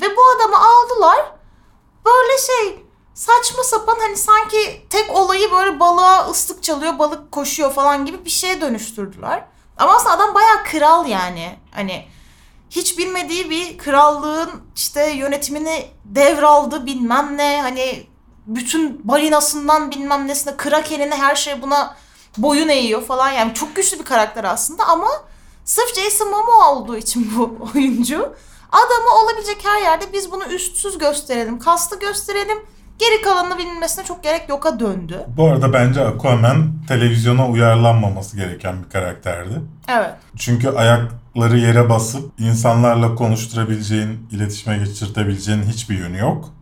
Ve 0.00 0.16
bu 0.16 0.20
adamı 0.36 0.56
aldılar. 0.56 1.32
Böyle 2.04 2.38
şey 2.38 2.84
saçma 3.14 3.62
sapan 3.62 3.96
hani 4.00 4.16
sanki 4.16 4.86
tek 4.90 5.16
olayı 5.16 5.50
böyle 5.52 5.80
balığa 5.80 6.30
ıslık 6.30 6.62
çalıyor, 6.62 6.98
balık 6.98 7.32
koşuyor 7.32 7.72
falan 7.72 8.06
gibi 8.06 8.24
bir 8.24 8.30
şeye 8.30 8.60
dönüştürdüler. 8.60 9.44
Ama 9.76 9.94
aslında 9.94 10.14
adam 10.14 10.34
bayağı 10.34 10.64
kral 10.64 11.06
yani. 11.06 11.58
Hani 11.74 12.08
hiç 12.70 12.98
bilmediği 12.98 13.50
bir 13.50 13.78
krallığın 13.78 14.50
işte 14.76 15.10
yönetimini 15.10 15.88
devraldı 16.04 16.86
bilmem 16.86 17.36
ne 17.36 17.62
hani 17.62 18.06
bütün 18.54 19.00
balinasından 19.08 19.90
bilmem 19.90 20.28
nesine 20.28 20.56
krakenine 20.56 21.16
her 21.16 21.34
şey 21.34 21.62
buna 21.62 21.96
boyun 22.38 22.68
eğiyor 22.68 23.02
falan 23.02 23.30
yani 23.30 23.54
çok 23.54 23.76
güçlü 23.76 23.98
bir 23.98 24.04
karakter 24.04 24.44
aslında 24.44 24.84
ama 24.84 25.08
sırf 25.64 25.94
Jason 25.94 26.30
Momoa 26.30 26.74
olduğu 26.74 26.96
için 26.96 27.32
bu 27.36 27.58
oyuncu 27.74 28.34
adamı 28.72 29.24
olabilecek 29.24 29.58
her 29.64 29.82
yerde 29.82 30.04
biz 30.12 30.32
bunu 30.32 30.44
üstsüz 30.44 30.98
gösterelim, 30.98 31.58
kaslı 31.58 31.98
gösterelim. 31.98 32.58
Geri 32.98 33.22
kalanını 33.22 33.58
bilinmesine 33.58 34.04
çok 34.04 34.22
gerek 34.22 34.48
yoka 34.48 34.80
döndü. 34.80 35.26
Bu 35.36 35.46
arada 35.46 35.72
bence 35.72 36.06
Aquaman 36.06 36.72
televizyona 36.88 37.48
uyarlanmaması 37.48 38.36
gereken 38.36 38.84
bir 38.84 38.90
karakterdi. 38.90 39.60
Evet. 39.88 40.10
Çünkü 40.36 40.68
ayakları 40.68 41.58
yere 41.58 41.90
basıp 41.90 42.32
insanlarla 42.38 43.14
konuşturabileceğin, 43.14 44.28
iletişime 44.30 44.78
geçirtebileceğin 44.78 45.62
hiçbir 45.62 45.98
yönü 45.98 46.18
yok. 46.18 46.54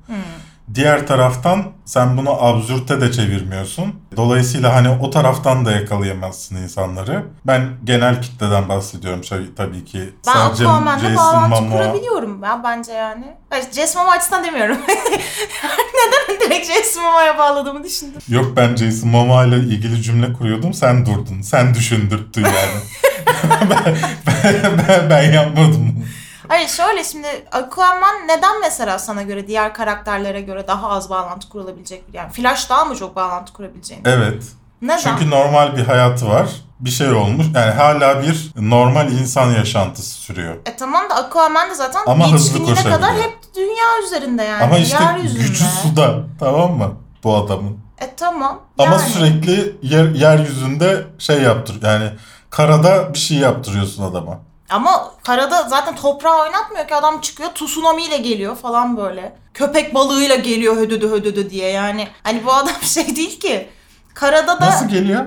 Diğer 0.75 1.07
taraftan 1.07 1.65
sen 1.85 2.17
bunu 2.17 2.31
absürte 2.45 3.01
de 3.01 3.13
çevirmiyorsun. 3.13 3.95
Dolayısıyla 4.17 4.75
hani 4.75 4.89
o 4.89 5.11
taraftan 5.11 5.67
da 5.67 5.73
yakalayamazsın 5.73 6.57
insanları. 6.57 7.25
Ben 7.47 7.69
genel 7.85 8.23
kitleden 8.23 8.69
bahsediyorum 8.69 9.21
tabii, 9.57 9.85
ki. 9.85 10.15
Ben 10.27 10.33
Sadece 10.33 10.65
Aquaman'la 10.65 11.17
bağlantı 11.17 11.55
Momoa- 11.55 11.71
kurabiliyorum 11.71 12.43
ya 12.43 12.61
bence 12.65 12.93
yani. 12.93 13.25
Hayır 13.51 13.65
Jason 13.73 14.03
Momoa 14.03 14.15
açısından 14.15 14.45
demiyorum. 14.45 14.77
Neden 15.95 16.41
direkt 16.41 16.67
Jason 16.67 17.03
Momoa'ya 17.03 17.39
bağladığımı 17.39 17.85
düşündüm. 17.85 18.21
Yok 18.29 18.53
ben 18.57 18.77
Jason 18.77 19.11
Momoa 19.11 19.45
ile 19.45 19.57
ilgili 19.57 20.03
cümle 20.03 20.33
kuruyordum. 20.33 20.75
Sen 20.75 21.07
durdun. 21.07 21.41
Sen 21.43 21.75
düşündürttün 21.75 22.45
yani. 22.45 22.81
ben, 23.61 23.85
ben, 24.27 24.89
ben, 24.89 25.11
ben 25.11 25.33
yapmadım. 25.33 25.88
Hayır 26.49 26.69
şöyle 26.69 27.05
şimdi 27.05 27.29
Aquaman 27.53 28.29
neden 28.29 28.61
mesela 28.61 28.99
sana 28.99 29.23
göre 29.23 29.47
diğer 29.47 29.75
karakterlere 29.75 30.41
göre 30.41 30.67
daha 30.69 30.89
az 30.89 31.11
bağlantı 31.11 31.49
kurulabilecek 31.49 32.09
bir 32.09 32.15
yani 32.15 32.33
Flash 32.33 32.71
daha 32.71 32.85
mı 32.85 32.97
çok 32.97 33.17
bağlantı 33.17 33.53
kurabileceğini? 33.53 34.03
Evet. 34.09 34.45
Neden? 34.83 34.99
Çünkü 34.99 35.31
normal 35.31 35.77
bir 35.77 35.85
hayatı 35.85 36.29
var. 36.29 36.49
Bir 36.81 36.91
şey 36.91 37.13
olmuş. 37.13 37.47
Yani 37.55 37.71
hala 37.71 38.23
bir 38.23 38.51
normal 38.57 39.13
insan 39.13 39.51
yaşantısı 39.51 40.15
sürüyor. 40.15 40.55
E 40.67 40.77
tamam 40.77 41.11
da 41.11 41.15
Aquaman 41.15 41.71
da 41.71 41.75
zaten 41.75 42.01
Ama 42.07 42.33
hızlı 42.33 42.75
kadar 42.75 43.15
hep 43.15 43.39
dünya 43.57 44.07
üzerinde 44.07 44.43
yani. 44.43 44.65
Ama 44.65 44.79
işte 44.79 45.05
yeryüzünde. 45.05 45.43
gücü 45.43 45.65
suda. 45.65 46.15
Tamam 46.41 46.73
mı? 46.73 46.93
Bu 47.25 47.37
adamın. 47.37 47.79
E 48.01 48.15
tamam. 48.17 48.61
Ama 48.79 48.97
yani. 48.97 49.09
sürekli 49.09 49.77
yer, 49.83 50.09
yeryüzünde 50.09 51.07
şey 51.19 51.43
yaptır. 51.43 51.83
Yani 51.83 52.11
karada 52.51 53.15
bir 53.15 53.19
şey 53.19 53.39
yaptırıyorsun 53.39 54.03
adama. 54.03 54.48
Ama 54.69 55.15
karada 55.25 55.69
zaten 55.69 55.97
toprağı 55.97 56.43
oynatmıyor 56.43 56.89
ki 56.89 56.95
adam 56.95 57.21
çıkıyor 57.21 57.51
tsunami 57.55 58.03
ile 58.05 58.17
geliyor 58.17 58.57
falan 58.57 58.97
böyle. 58.97 59.37
Köpek 59.55 59.95
balığıyla 59.95 60.37
geliyor 60.37 60.77
hödödü 60.77 61.11
hödödü 61.11 61.51
diye 61.51 61.69
yani. 61.71 62.09
Hani 62.23 62.45
bu 62.47 62.53
adam 62.53 62.73
şey 62.83 63.17
değil 63.17 63.41
ki. 63.41 63.69
Karada 64.15 64.61
da 64.61 64.67
Nasıl 64.67 64.89
geliyor? 64.89 65.25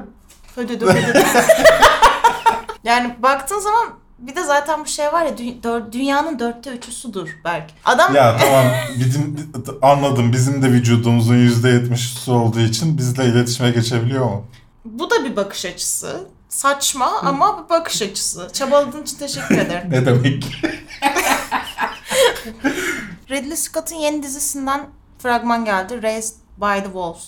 hödödü 0.55 0.85
hödödü. 0.85 1.23
yani 2.83 3.15
baktığın 3.19 3.59
zaman 3.59 3.87
bir 4.19 4.35
de 4.35 4.43
zaten 4.43 4.81
bu 4.81 4.85
şey 4.85 5.05
var 5.13 5.25
ya 5.25 5.31
dü- 5.31 5.63
dör- 5.63 5.91
dünyanın 5.91 6.39
dörtte 6.39 6.69
üçü 6.69 6.91
sudur 6.91 7.29
belki. 7.45 7.73
Adam 7.85 8.15
Ya 8.15 8.37
tamam 8.37 8.65
bizim 8.99 9.51
anladım. 9.81 10.33
Bizim 10.33 10.61
de 10.61 10.67
vücudumuzun 10.67 11.35
%70'i 11.35 11.97
su 11.97 12.33
olduğu 12.33 12.59
için 12.59 12.97
bizle 12.97 13.25
iletişime 13.25 13.71
geçebiliyor 13.71 14.25
mu? 14.25 14.45
bu 14.85 15.09
da 15.09 15.25
bir 15.25 15.35
bakış 15.35 15.65
açısı. 15.65 16.27
Saçma 16.51 17.11
ama 17.23 17.69
bakış 17.69 18.01
açısı. 18.01 18.49
Çabaladığın 18.53 19.03
için 19.03 19.17
teşekkür 19.17 19.57
ederim. 19.57 19.87
Ne 19.91 20.05
demek? 20.05 20.43
Ridley 23.29 23.57
Scott'ın 23.57 23.95
yeni 23.95 24.23
dizisinden 24.23 24.81
fragman 25.19 25.65
geldi. 25.65 26.03
Raised 26.03 26.35
by 26.57 26.79
the 26.79 26.83
Wolves. 26.83 27.23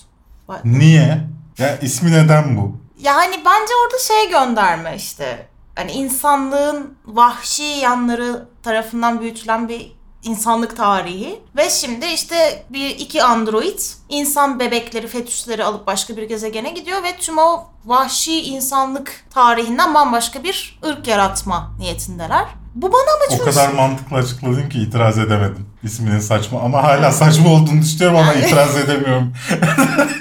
Niye? 0.63 1.27
Ya 1.57 1.79
ismi 1.79 2.11
neden 2.11 2.57
bu? 2.57 2.77
Yani 2.99 3.35
bence 3.45 3.73
orada 3.85 3.99
şey 4.07 4.29
gönderme 4.29 4.95
işte. 4.95 5.47
Hani 5.75 5.91
insanlığın 5.91 6.97
vahşi 7.05 7.63
yanları 7.63 8.47
tarafından 8.63 9.21
büyütülen 9.21 9.69
bir 9.69 9.91
insanlık 10.23 10.77
tarihi. 10.77 11.41
Ve 11.57 11.69
şimdi 11.69 12.05
işte 12.05 12.65
bir 12.69 12.89
iki 12.89 13.23
android 13.23 13.79
insan 14.09 14.59
bebekleri, 14.59 15.07
fetüsleri 15.07 15.63
alıp 15.63 15.87
başka 15.87 16.17
bir 16.17 16.23
gezegene 16.23 16.69
gidiyor 16.69 17.03
ve 17.03 17.17
tüm 17.17 17.37
o 17.37 17.63
vahşi 17.85 18.41
insanlık 18.41 19.25
tarihinden 19.33 19.93
bambaşka 19.93 20.43
bir 20.43 20.79
ırk 20.85 21.07
yaratma 21.07 21.71
niyetindeler. 21.79 22.45
Bu 22.75 22.93
bana 22.93 23.01
ama 23.01 23.41
O 23.41 23.45
kadar 23.45 23.69
mantıklı 23.73 24.17
açıkladın 24.17 24.69
ki 24.69 24.79
itiraz 24.79 25.17
edemedim. 25.17 25.69
İsminin 25.83 26.19
saçma 26.19 26.61
ama 26.61 26.83
hala 26.83 27.11
saçma 27.11 27.49
olduğunu 27.49 27.81
düşünüyorum 27.81 28.17
ama 28.17 28.33
itiraz 28.33 28.77
edemiyorum. 28.77 29.33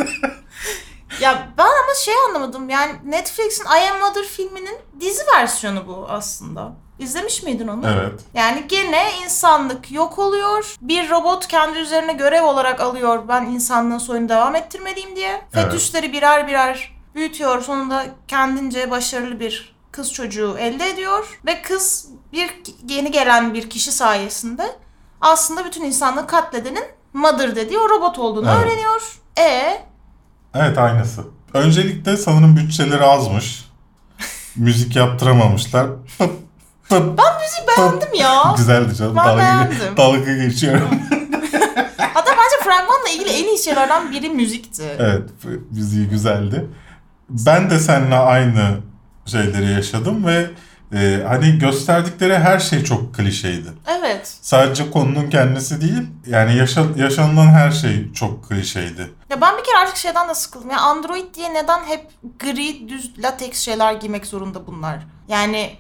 Ya 1.21 1.49
ben 1.59 1.65
ama 1.65 1.95
şey 2.05 2.15
anlamadım 2.29 2.71
yani 2.71 2.93
Netflix'in 3.05 3.65
I 3.65 3.91
Am 3.91 4.01
Mother 4.01 4.25
filminin 4.25 4.79
dizi 5.01 5.23
versiyonu 5.37 5.87
bu 5.87 6.07
aslında. 6.09 6.73
İzlemiş 6.99 7.43
miydin 7.43 7.69
onu? 7.69 7.87
Evet. 7.87 8.21
Yani 8.35 8.65
gene 8.69 9.05
insanlık 9.25 9.93
yok 9.93 10.19
oluyor. 10.19 10.77
Bir 10.81 11.11
robot 11.11 11.47
kendi 11.47 11.79
üzerine 11.79 12.13
görev 12.13 12.43
olarak 12.45 12.81
alıyor 12.81 13.29
ben 13.29 13.45
insanlığın 13.45 13.99
soyunu 13.99 14.29
devam 14.29 14.55
ettirmeliyim 14.55 15.17
diye. 15.17 15.43
Evet. 15.55 15.65
Fetüsleri 15.65 16.13
birer 16.13 16.49
birer 16.49 16.95
büyütüyor. 17.15 17.63
Sonunda 17.63 18.07
kendince 18.29 18.91
başarılı 18.91 19.41
bir 19.41 19.77
kız 19.93 20.13
çocuğu 20.13 20.57
elde 20.59 20.89
ediyor. 20.91 21.41
Ve 21.47 21.63
kız 21.63 22.09
bir 22.33 22.51
yeni 22.89 23.11
gelen 23.11 23.55
bir 23.55 23.71
kişi 23.71 23.93
sayesinde 23.93 24.77
aslında 25.21 25.65
bütün 25.65 25.83
insanlığı 25.85 26.27
katledenin 26.27 26.85
Mother 27.13 27.57
dediği 27.57 27.79
o 27.79 27.89
robot 27.89 28.19
olduğunu 28.19 28.51
Evet. 28.51 28.67
öğreniyor. 28.67 29.21
E 29.39 29.83
Evet 30.55 30.79
aynısı. 30.79 31.25
Öncelikle 31.55 32.17
sanırım 32.17 32.57
bütçeleri 32.57 33.05
azmış. 33.05 33.65
Müzik 34.57 34.97
yaptıramamışlar. 34.97 35.87
Ben 37.01 37.41
müziği 37.43 37.67
beğendim 37.69 38.15
ya. 38.15 38.55
Güzeldi 38.57 38.95
canım. 38.95 39.17
Ben 39.17 39.25
dalga, 39.25 39.39
beğendim. 39.39 39.97
dalga 39.97 40.37
geçiyorum. 40.37 40.89
Hatta 41.99 42.31
bence 42.31 42.65
fragmanla 42.65 43.09
ilgili 43.15 43.31
en 43.31 43.45
iyi 43.45 43.59
şeylerden 43.59 44.13
biri 44.13 44.29
müzikti. 44.31 44.97
evet 44.99 45.23
müziği 45.71 46.09
güzeldi. 46.09 46.67
Ben 47.29 47.71
de 47.71 47.79
seninle 47.79 48.17
aynı 48.17 48.77
şeyleri 49.27 49.73
yaşadım 49.73 50.27
ve 50.27 50.51
e, 50.95 51.23
hani 51.29 51.59
gösterdikleri 51.59 52.39
her 52.39 52.59
şey 52.59 52.85
çok 52.85 53.15
klişeydi. 53.15 53.69
Evet. 53.87 54.35
Sadece 54.43 54.91
konunun 54.91 55.31
kendisi 55.31 55.81
değil, 55.81 56.03
yani 56.27 56.57
yaşa, 56.57 56.85
yaşanılan 56.97 57.47
her 57.47 57.71
şey 57.71 58.13
çok 58.13 58.49
klişeydi. 58.49 59.11
Ya 59.31 59.41
ben 59.41 59.59
bir 59.59 59.65
kere 59.65 59.77
artık 59.83 59.97
şeyden 59.97 60.29
de 60.29 60.35
sıkıldım. 60.35 60.71
Ya 60.71 60.81
Android 60.81 61.35
diye 61.35 61.55
neden 61.55 61.85
hep 61.85 62.07
gri, 62.41 62.89
düz, 62.89 63.19
lateks 63.19 63.61
şeyler 63.61 63.93
giymek 63.93 64.27
zorunda 64.27 64.67
bunlar? 64.67 64.99
Yani 65.29 65.77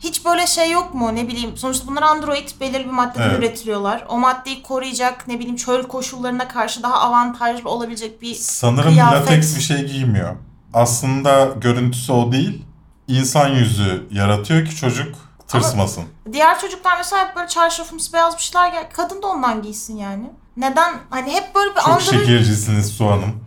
hiç 0.00 0.24
böyle 0.24 0.46
şey 0.46 0.70
yok 0.70 0.94
mu 0.94 1.14
ne 1.14 1.28
bileyim. 1.28 1.56
Sonuçta 1.56 1.86
bunlar 1.86 2.02
Android 2.02 2.48
belirli 2.60 2.84
bir 2.84 2.90
maddeden 2.90 3.28
Evet. 3.30 3.38
üretiliyorlar. 3.38 4.04
O 4.08 4.18
maddeyi 4.18 4.62
koruyacak 4.62 5.28
ne 5.28 5.38
bileyim 5.38 5.56
çöl 5.56 5.82
koşullarına 5.82 6.48
karşı 6.48 6.82
daha 6.82 6.94
avantajlı 7.00 7.70
olabilecek 7.70 8.22
bir... 8.22 8.34
Sanırım 8.34 8.90
Kıyafet. 8.90 9.20
lateks 9.22 9.56
bir 9.56 9.60
şey 9.62 9.84
giymiyor. 9.86 10.36
Aslında 10.74 11.44
görüntüsü 11.60 12.12
o 12.12 12.32
değil, 12.32 12.64
insan 13.08 13.48
yüzü 13.48 14.06
yaratıyor 14.10 14.66
ki 14.66 14.76
çocuk 14.76 15.14
tırsmasın. 15.48 16.04
Diğer 16.32 16.60
çocuklar 16.60 16.96
mesela 16.96 17.28
hep 17.28 17.36
böyle 17.36 17.48
çarşafımsı 17.48 18.12
beyaz 18.12 18.36
bir 18.36 18.42
şeyler 18.42 18.72
gel. 18.72 18.90
Kadın 18.92 19.22
da 19.22 19.26
ondan 19.26 19.62
giysin 19.62 19.96
yani. 19.96 20.30
Neden? 20.56 20.94
Hani 21.10 21.32
hep 21.32 21.54
böyle 21.54 21.70
bir 21.70 21.80
Çok 21.80 21.88
Android 21.88 22.00
şekercisiniz 22.20 22.88
Su 22.88 23.06
Hanım. 23.06 23.44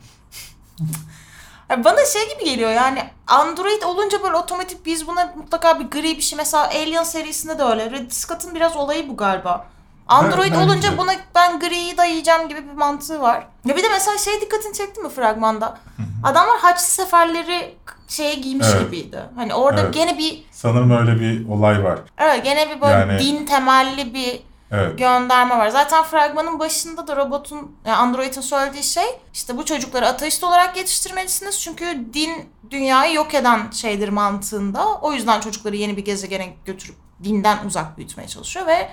Bana 1.69 2.05
şey 2.05 2.29
gibi 2.33 2.45
geliyor 2.49 2.69
yani 2.71 3.03
Android 3.27 3.81
olunca 3.81 4.23
böyle 4.23 4.35
otomatik 4.35 4.85
biz 4.85 5.07
buna 5.07 5.33
mutlaka 5.35 5.79
bir 5.79 5.85
gri 5.85 6.17
bir 6.17 6.21
şey 6.21 6.37
mesela 6.37 6.63
Alien 6.67 7.03
serisinde 7.03 7.59
de 7.59 7.63
öyle. 7.63 7.89
Ridley 7.91 8.09
Scott'ın 8.09 8.55
biraz 8.55 8.75
olayı 8.77 9.09
bu 9.09 9.17
galiba. 9.17 9.65
Android 10.07 10.51
Ben- 10.51 10.57
olunca 10.59 10.75
bence. 10.89 10.97
buna 10.97 11.11
ben 11.35 11.59
griyi 11.59 11.97
dayayacağım 11.97 12.47
gibi 12.49 12.67
bir 12.67 12.73
mantığı 12.73 13.21
var. 13.21 13.47
Ya 13.65 13.75
bir 13.75 13.83
de 13.83 13.89
mesela 13.89 14.17
şey 14.17 14.41
dikkatini 14.41 14.73
çekti 14.73 15.01
mi 15.01 15.09
fragmanda? 15.09 15.77
Adamlar 16.23 16.57
Haçlı 16.59 16.83
seferleri 16.87 17.75
şeye 18.07 18.33
giymiş 18.35 18.67
Evet. 18.71 18.81
gibiydi. 18.81 19.19
Hani 19.35 19.53
orada 19.53 19.81
Evet. 19.81 19.93
gene 19.93 20.17
bir 20.17 20.43
Sanırım 20.51 20.91
öyle 20.91 21.19
bir 21.19 21.49
olay 21.49 21.83
var. 21.83 21.99
evet 22.17 22.43
gene 22.43 22.69
bir 22.75 22.81
böyle 22.81 22.93
Yani- 22.93 23.19
din 23.19 23.45
temelli 23.45 24.13
bir 24.13 24.39
Evet. 24.71 24.99
gönderme 24.99 25.57
var. 25.57 25.69
Zaten 25.69 26.03
fragmanın 26.03 26.59
başında 26.59 27.07
da 27.07 27.15
robotun, 27.15 27.75
yani 27.85 27.95
Android'in 27.95 28.41
söylediği 28.41 28.83
şey 28.83 29.05
işte 29.33 29.57
bu 29.57 29.65
çocukları 29.65 30.07
ateist 30.07 30.43
olarak 30.43 30.77
yetiştirmelisiniz. 30.77 31.61
Çünkü 31.61 32.05
din 32.13 32.49
dünyayı 32.71 33.13
yok 33.13 33.33
eden 33.33 33.71
şeydir 33.71 34.09
mantığında. 34.09 34.95
O 35.01 35.13
yüzden 35.13 35.39
çocukları 35.39 35.75
yeni 35.75 35.97
bir 35.97 36.05
gezegene 36.05 36.53
götürüp 36.65 36.95
dinden 37.23 37.57
uzak 37.65 37.97
büyütmeye 37.97 38.27
çalışıyor 38.27 38.67
ve 38.67 38.89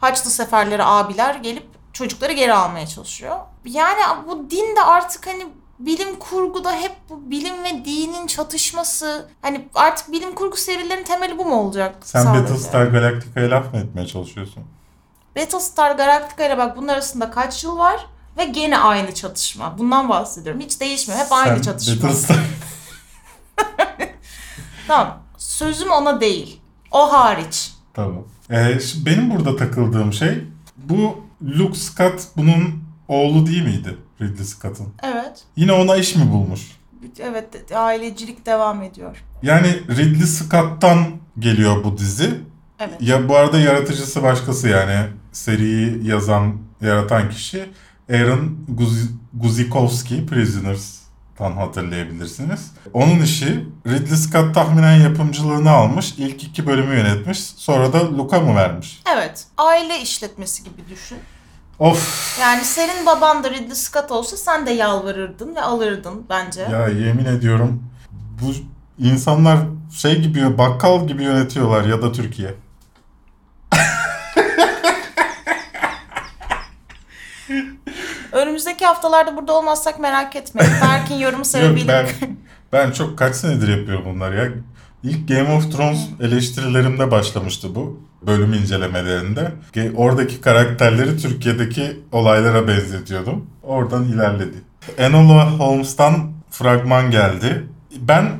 Haçlı 0.00 0.30
seferleri 0.30 0.84
abiler 0.84 1.34
gelip 1.34 1.66
çocukları 1.92 2.32
geri 2.32 2.52
almaya 2.52 2.86
çalışıyor. 2.86 3.36
Yani 3.64 4.00
bu 4.28 4.50
din 4.50 4.76
de 4.76 4.82
artık 4.82 5.26
hani 5.26 5.46
bilim 5.78 6.18
kurguda 6.18 6.72
hep 6.72 6.92
bu 7.10 7.30
bilim 7.30 7.64
ve 7.64 7.84
dinin 7.84 8.26
çatışması 8.26 9.28
hani 9.42 9.68
artık 9.74 10.12
bilim 10.12 10.34
kurgu 10.34 10.56
serilerinin 10.56 11.04
temeli 11.04 11.38
bu 11.38 11.44
mu 11.44 11.54
olacak? 11.54 11.96
Sen 12.00 12.22
sadece? 12.22 12.42
Battlestar 12.42 12.86
Galactica'ya 12.86 13.50
laf 13.50 13.72
mı 13.72 13.80
etmeye 13.80 14.06
çalışıyorsun? 14.06 14.64
Battlestar 15.36 15.92
Galactica 15.96 16.46
ile 16.46 16.58
bak 16.58 16.76
bunun 16.76 16.88
arasında 16.88 17.30
kaç 17.30 17.64
yıl 17.64 17.78
var 17.78 18.06
ve 18.38 18.44
gene 18.44 18.78
aynı 18.78 19.14
çatışma. 19.14 19.78
Bundan 19.78 20.08
bahsediyorum. 20.08 20.60
Hiç 20.60 20.80
değişmiyor. 20.80 21.20
Hep 21.20 21.32
aynı 21.32 21.54
Sen 21.56 21.62
çatışma. 21.62 22.02
Battlestar... 22.08 22.36
Tamam. 24.86 25.18
Sözüm 25.38 25.90
ona 25.90 26.20
değil. 26.20 26.60
O 26.90 27.12
hariç. 27.12 27.72
tamam. 27.94 28.24
Ee, 28.50 28.78
benim 29.06 29.30
burada 29.30 29.56
takıldığım 29.56 30.12
şey 30.12 30.44
bu 30.76 31.24
Luke 31.42 31.78
Scott 31.78 32.22
bunun 32.36 32.84
oğlu 33.08 33.46
değil 33.46 33.62
miydi? 33.62 33.96
Ridley 34.20 34.44
Scott'ın. 34.44 34.94
Evet. 35.02 35.42
Yine 35.56 35.72
ona 35.72 35.96
iş 35.96 36.16
mi 36.16 36.32
bulmuş? 36.32 36.60
Evet 37.20 37.72
ailecilik 37.74 38.46
devam 38.46 38.82
ediyor. 38.82 39.24
Yani 39.42 39.68
Ridley 39.88 40.26
Scott'tan 40.26 41.06
geliyor 41.38 41.84
bu 41.84 41.98
dizi. 41.98 42.40
Evet. 42.80 42.94
Ya 43.00 43.28
bu 43.28 43.36
arada 43.36 43.58
yaratıcısı 43.58 44.22
başkası 44.22 44.68
yani 44.68 45.06
seriyi 45.34 46.06
yazan, 46.08 46.56
yaratan 46.80 47.30
kişi 47.30 47.70
Aaron 48.12 48.56
Guz- 48.78 49.10
Guzikowski 49.34 50.26
Prisoners'tan 50.26 51.52
hatırlayabilirsiniz. 51.52 52.70
Onun 52.92 53.20
işi 53.22 53.66
Ridley 53.86 54.16
Scott 54.16 54.54
tahminen 54.54 54.96
yapımcılığını 54.96 55.70
almış. 55.70 56.14
ilk 56.18 56.44
iki 56.44 56.66
bölümü 56.66 56.94
yönetmiş. 56.96 57.38
Sonra 57.40 57.92
da 57.92 58.18
Luke'a 58.18 58.40
mı 58.40 58.54
vermiş? 58.56 59.02
Evet. 59.16 59.44
Aile 59.58 60.00
işletmesi 60.00 60.64
gibi 60.64 60.88
düşün. 60.90 61.18
Of! 61.78 62.38
Yani 62.40 62.64
senin 62.64 63.06
baban 63.06 63.44
da 63.44 63.50
Ridley 63.50 63.74
Scott 63.74 64.10
olsa 64.10 64.36
sen 64.36 64.66
de 64.66 64.70
yalvarırdın 64.70 65.54
ve 65.56 65.60
alırdın 65.60 66.26
bence. 66.30 66.60
Ya 66.60 66.88
yemin 66.88 67.24
ediyorum 67.24 67.82
bu 68.42 68.52
insanlar 69.04 69.58
şey 69.92 70.20
gibi 70.20 70.58
bakkal 70.58 71.08
gibi 71.08 71.22
yönetiyorlar 71.22 71.84
ya 71.84 72.02
da 72.02 72.12
Türkiye. 72.12 72.54
Önümüzdeki 78.34 78.86
haftalarda 78.86 79.36
burada 79.36 79.52
olmazsak 79.52 80.00
merak 80.00 80.36
etmeyin. 80.36 80.72
Berk'in 80.82 81.14
yorumu 81.14 81.44
sebebiyle. 81.44 81.88
ben, 81.88 82.06
ben 82.72 82.90
çok 82.90 83.18
kaç 83.18 83.36
senedir 83.36 83.78
yapıyorum 83.78 84.04
bunlar 84.14 84.32
ya. 84.32 84.48
İlk 85.02 85.28
Game 85.28 85.52
of 85.52 85.72
Thrones 85.72 85.98
eleştirilerimde 86.20 87.10
başlamıştı 87.10 87.74
bu. 87.74 88.00
Bölüm 88.26 88.52
incelemelerinde. 88.54 89.52
Oradaki 89.96 90.40
karakterleri 90.40 91.18
Türkiye'deki 91.18 92.00
olaylara 92.12 92.68
benzetiyordum. 92.68 93.46
Oradan 93.62 94.04
ilerledi. 94.04 94.56
Enola 94.98 95.50
Holmes'tan 95.50 96.32
fragman 96.50 97.10
geldi. 97.10 97.66
Ben 97.98 98.30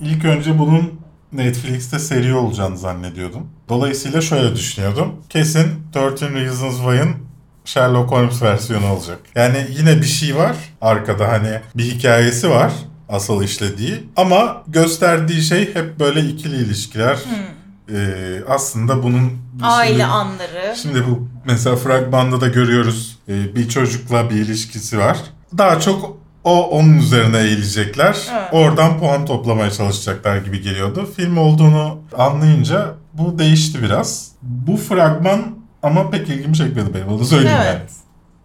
ilk 0.00 0.24
önce 0.24 0.58
bunun 0.58 1.00
Netflix'te 1.32 1.98
seri 1.98 2.34
olacağını 2.34 2.78
zannediyordum. 2.78 3.46
Dolayısıyla 3.68 4.20
şöyle 4.20 4.54
düşünüyordum. 4.54 5.14
Kesin 5.28 5.66
13 5.96 6.22
Reasons 6.22 6.76
Why'ın 6.76 7.16
Sherlock 7.64 8.10
Holmes 8.10 8.42
versiyonu 8.42 8.86
olacak. 8.92 9.18
Yani 9.34 9.66
yine 9.78 9.96
bir 9.96 10.06
şey 10.06 10.36
var 10.36 10.56
arkada 10.80 11.28
hani 11.28 11.60
bir 11.74 11.84
hikayesi 11.84 12.50
var 12.50 12.72
asıl 13.08 13.42
işlediği 13.42 13.94
ama 14.16 14.62
gösterdiği 14.68 15.42
şey 15.42 15.74
hep 15.74 16.00
böyle 16.00 16.20
ikili 16.20 16.56
ilişkiler. 16.56 17.18
Ee, 17.92 18.40
aslında 18.48 19.02
bunun 19.02 19.20
Hmm. 19.20 19.62
Aile 19.62 19.92
sürü- 19.94 20.04
anları. 20.04 20.74
Şimdi 20.82 21.06
bu 21.06 21.28
mesela 21.46 21.76
fragmanda 21.76 22.40
da 22.40 22.48
görüyoruz 22.48 23.18
Ee, 23.28 23.54
bir 23.56 23.68
çocukla 23.68 24.30
bir 24.30 24.34
ilişkisi 24.34 24.98
var. 24.98 25.18
Daha 25.58 25.80
çok 25.80 26.16
o 26.44 26.70
onun 26.70 26.98
üzerine 26.98 27.38
eğilecekler. 27.38 28.16
Evet. 28.32 28.48
Oradan 28.52 28.98
puan 28.98 29.26
toplamaya 29.26 29.70
çalışacaklar 29.70 30.36
gibi 30.36 30.60
geliyordu. 30.62 31.08
Film 31.16 31.36
olduğunu 31.36 31.98
anlayınca 32.18 32.94
bu 33.12 33.38
değişti 33.38 33.82
biraz. 33.82 34.28
Bu 34.42 34.76
fragman 34.76 35.53
ama 35.84 36.10
pek 36.10 36.28
ilgimi 36.28 36.56
çekmedi 36.56 36.94
benim 36.94 37.08
onu 37.08 37.24
söyleyeyim 37.24 37.58
yani. 37.58 37.68
Evet. 37.68 37.92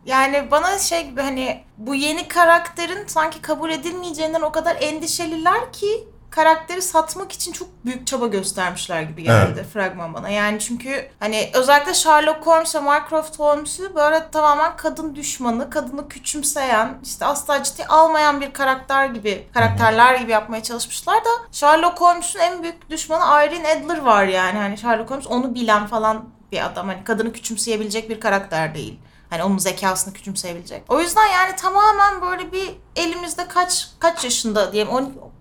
Yani 0.06 0.52
bana 0.52 0.80
şey 0.80 1.10
gibi 1.10 1.22
hani 1.22 1.64
bu 1.78 1.96
yeni 1.96 2.28
karakterin 2.28 3.08
sanki 3.08 3.42
kabul 3.42 3.70
edilmeyeceğinden 3.70 4.42
o 4.42 4.52
kadar 4.52 4.78
endişeliler 4.82 5.74
ki 5.74 6.08
karakteri 6.30 6.82
satmak 6.82 7.32
için 7.32 7.52
çok 7.52 7.68
büyük 7.86 8.08
çaba 8.08 8.28
göstermişler 8.28 9.02
gibi 9.02 9.24
geldi 9.24 9.66
fragman 9.74 10.14
bana. 10.14 10.30
Yani 10.30 10.60
çünkü 10.60 11.10
hani 11.20 11.50
özellikle 11.54 11.94
Sherlock 11.94 12.48
Holmes 12.48 12.76
ve 12.76 12.80
Mycroft 12.80 13.40
Holmes'u 13.40 13.96
böyle 13.96 14.32
tamamen 14.32 14.78
kadın 14.78 15.16
düşmanı, 15.16 15.70
kadını 15.70 16.08
küçümseyen, 16.08 16.98
işte 17.04 17.26
asla 17.26 17.64
ciddi 17.64 17.86
almayan 17.86 18.42
bir 18.42 18.54
karakter 18.54 19.06
gibi, 19.06 19.48
karakterler 19.54 20.16
gibi 20.16 20.32
yapmaya 20.32 20.64
çalışmışlar 20.64 21.18
da 21.18 21.30
Sherlock 21.52 22.02
Holmes'un 22.02 22.40
en 22.40 22.64
büyük 22.64 22.90
düşmanı 22.90 23.46
Irene 23.46 23.68
Adler 23.68 24.02
var 24.02 24.26
yani. 24.26 24.58
Hani 24.58 24.78
Sherlock 24.78 25.12
Holmes 25.12 25.28
onu 25.28 25.56
bilen 25.56 25.88
falan 25.88 26.39
bir 26.52 26.66
adam. 26.66 26.88
Hani 26.88 27.04
kadını 27.04 27.34
küçümseyebilecek 27.34 28.10
bir 28.10 28.20
karakter 28.20 28.76
değil. 28.76 29.00
Hani 29.30 29.44
onun 29.44 29.58
zekasını 29.58 30.14
küçümseyebilecek. 30.14 30.84
O 30.88 31.00
yüzden 31.00 31.26
yani 31.28 31.56
tamamen 31.56 32.22
böyle 32.22 32.52
bir 32.52 32.70
elimizde 32.96 33.48
kaç 33.48 33.90
kaç 34.00 34.24
yaşında 34.24 34.74
diyelim 34.74 34.92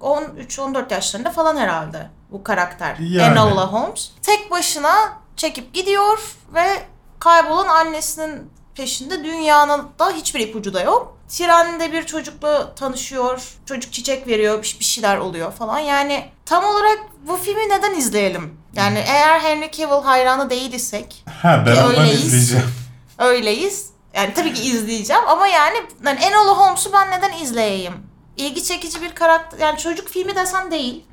13-14 0.01 0.93
yaşlarında 0.93 1.31
falan 1.31 1.57
herhalde 1.57 2.11
bu 2.31 2.45
karakter. 2.45 2.97
Yani. 2.99 3.33
Enola 3.33 3.73
Holmes. 3.73 4.11
Tek 4.23 4.51
başına 4.51 5.13
çekip 5.37 5.75
gidiyor 5.75 6.37
ve 6.55 6.67
kaybolan 7.19 7.69
annesinin 7.69 8.51
peşinde 8.79 9.25
dünyanın 9.25 9.89
da 9.99 10.11
hiçbir 10.11 10.41
ipucu 10.41 10.75
da 10.75 10.83
yok. 10.83 11.19
Trende 11.29 11.93
bir 11.93 12.07
çocukla 12.07 12.75
tanışıyor. 12.75 13.43
Çocuk 13.67 13.93
çiçek 13.93 14.27
veriyor. 14.27 14.77
Bir 14.81 14.85
şeyler 14.85 15.17
oluyor 15.17 15.53
falan. 15.53 15.79
Yani 15.79 16.25
tam 16.47 16.65
olarak 16.65 16.99
bu 17.29 17.37
filmi 17.37 17.69
neden 17.69 17.95
izleyelim? 17.95 18.59
Yani 18.75 18.99
eğer 18.99 19.41
Henry 19.41 19.71
Cavill 19.71 20.05
hayranı 20.05 20.51
değil 20.51 20.73
isek 20.73 21.25
Ha 21.43 21.65
ben 21.67 21.77
ondan 21.77 22.01
Öyleyiz. 22.01 22.25
izleyeceğim. 22.25 22.75
öyleyiz. 23.19 23.91
Yani 24.15 24.35
tabii 24.35 24.55
ki 24.55 24.63
izleyeceğim 24.63 25.23
ama 25.29 25.47
yani, 25.47 25.77
yani 26.07 26.21
Enola 26.21 26.59
Holmes'u 26.59 26.93
ben 26.93 27.11
neden 27.11 27.43
izleyeyim? 27.43 27.95
İlgi 28.37 28.65
çekici 28.65 29.03
bir 29.03 29.15
karakter. 29.15 29.59
Yani 29.59 29.79
çocuk 29.79 30.09
filmi 30.09 30.37
desen 30.37 30.71
değil. 30.71 31.05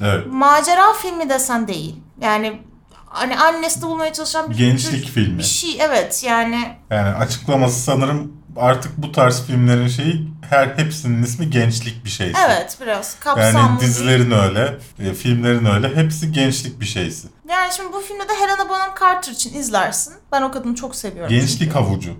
Evet. 0.00 0.26
Macera 0.26 0.92
filmi 0.92 1.30
desen 1.30 1.68
değil. 1.68 1.96
Yani 2.20 2.62
hani 3.10 3.38
annesini 3.38 3.82
bulmaya 3.82 4.12
çalışan 4.12 4.50
bir 4.50 4.56
Gençlik 4.56 5.02
bir, 5.02 5.08
filmi. 5.08 5.38
bir 5.38 5.42
şey. 5.42 5.76
Evet 5.80 6.22
yani 6.26 6.76
Yani 6.90 7.08
açıklaması 7.16 7.80
sanırım 7.80 8.32
artık 8.56 8.92
bu 8.96 9.12
tarz 9.12 9.42
filmlerin 9.46 9.88
şeyi 9.88 10.28
her 10.50 10.66
hepsinin 10.68 11.22
ismi 11.22 11.50
gençlik 11.50 12.04
bir 12.04 12.10
şeysi. 12.10 12.38
evet 12.46 12.78
biraz 12.80 13.20
kapsamlı. 13.20 13.58
Yani 13.58 13.80
dizilerin 13.80 14.30
öyle, 14.30 14.78
e, 14.98 15.14
filmlerin 15.14 15.64
öyle. 15.64 15.96
Hepsi 15.96 16.32
gençlik 16.32 16.80
bir 16.80 16.86
şeysi. 16.86 17.28
Yani 17.48 17.72
şimdi 17.76 17.92
bu 17.92 18.00
filmde 18.00 18.22
de 18.28 18.32
Helena 18.40 18.68
Bonham 18.68 18.90
Carter 19.00 19.32
için 19.32 19.54
izlersin. 19.58 20.14
Ben 20.32 20.42
o 20.42 20.50
kadını 20.52 20.74
çok 20.74 20.96
seviyorum. 20.96 21.30
Gençlik 21.30 21.58
çünkü. 21.58 21.72
havucu. 21.72 22.10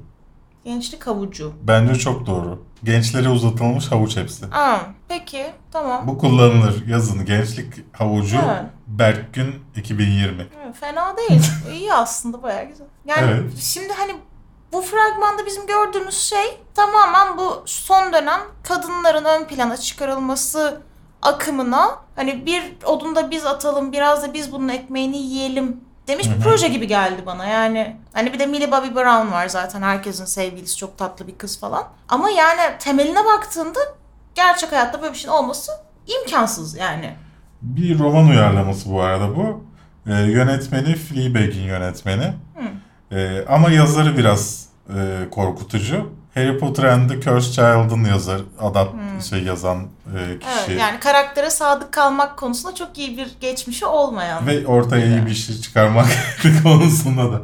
Gençlik 0.64 1.06
havucu. 1.06 1.52
Bence 1.62 1.94
çok 1.94 2.26
doğru. 2.26 2.64
Gençlere 2.84 3.28
uzatılmış 3.28 3.92
havuç 3.92 4.16
hepsi. 4.16 4.46
Aa, 4.46 4.78
peki 5.08 5.46
tamam. 5.72 6.06
Bu 6.06 6.18
kullanılır 6.18 6.86
yazın. 6.86 7.24
Gençlik 7.26 7.66
havucu 7.92 8.36
Evet. 8.36 8.62
Berkgün 8.98 9.64
2020. 9.76 10.46
Evet, 10.64 10.76
Fena 10.80 11.16
değil. 11.16 11.42
İyi 11.72 11.92
aslında 11.94 12.42
bayağı 12.42 12.64
güzel. 12.64 12.86
Yani 13.04 13.30
Evet. 13.30 13.58
şimdi 13.58 13.92
hani 13.92 14.16
bu 14.72 14.82
fragmanda 14.82 15.46
bizim 15.46 15.66
gördüğümüz 15.66 16.18
şey 16.18 16.58
tamamen 16.74 17.38
bu 17.38 17.62
son 17.66 18.12
dönem 18.12 18.40
kadınların 18.62 19.24
ön 19.24 19.44
plana 19.44 19.76
çıkarılması 19.76 20.80
akımına 21.22 21.98
hani 22.16 22.46
bir 22.46 22.76
odunda 22.84 23.30
biz 23.30 23.46
atalım 23.46 23.92
biraz 23.92 24.22
da 24.22 24.34
biz 24.34 24.52
bunun 24.52 24.68
ekmeğini 24.68 25.16
yiyelim 25.16 25.80
demiş 26.08 26.26
Hı 26.26 26.30
bir 26.30 26.36
hı. 26.36 26.40
proje 26.42 26.68
gibi 26.68 26.86
geldi 26.86 27.22
bana 27.26 27.46
yani. 27.46 27.96
Hani 28.12 28.32
bir 28.32 28.38
de 28.38 28.46
Millie 28.46 28.72
Bobby 28.72 28.94
Brown 28.94 29.32
var 29.32 29.48
zaten 29.48 29.82
herkesin 29.82 30.24
sevgilisi 30.24 30.76
çok 30.76 30.98
tatlı 30.98 31.26
bir 31.26 31.38
kız 31.38 31.60
falan. 31.60 31.88
Ama 32.08 32.30
yani 32.30 32.60
temeline 32.78 33.24
baktığında 33.24 33.80
gerçek 34.34 34.72
hayatta 34.72 35.02
böyle 35.02 35.12
bir 35.12 35.18
şeyin 35.18 35.34
olması 35.34 35.72
imkansız 36.06 36.76
yani. 36.76 37.16
Bir 37.62 37.98
roman 37.98 38.26
uyarlaması 38.26 38.90
bu 38.90 39.02
arada 39.02 39.36
bu. 39.36 39.64
Ee, 40.06 40.12
yönetmeni 40.12 40.94
Fleabag'in 40.94 41.62
yönetmeni. 41.62 42.32
Ee, 43.12 43.44
ama 43.48 43.70
yazarı 43.70 44.18
biraz 44.18 44.66
e, 44.88 45.30
korkutucu. 45.30 46.10
Harry 46.34 46.58
Potter 46.58 46.84
and 46.84 47.10
the 47.10 47.20
Cursed 47.20 47.52
Child'ın 47.52 48.04
yazar, 48.04 48.40
adapt 48.60 49.24
şey 49.24 49.42
yazan 49.42 49.78
e, 49.78 50.38
kişi. 50.38 50.50
Hmm. 50.50 50.64
Evet, 50.68 50.80
yani 50.80 51.00
karaktere 51.00 51.50
sadık 51.50 51.92
kalmak 51.92 52.38
konusunda 52.38 52.74
çok 52.74 52.98
iyi 52.98 53.18
bir 53.18 53.28
geçmişi 53.40 53.86
olmayan. 53.86 54.46
Ve 54.46 54.66
ortaya 54.66 55.06
iyi 55.06 55.26
bir 55.26 55.34
şey 55.34 55.60
çıkarmak 55.60 56.06
konusunda 56.62 57.32
da. 57.32 57.40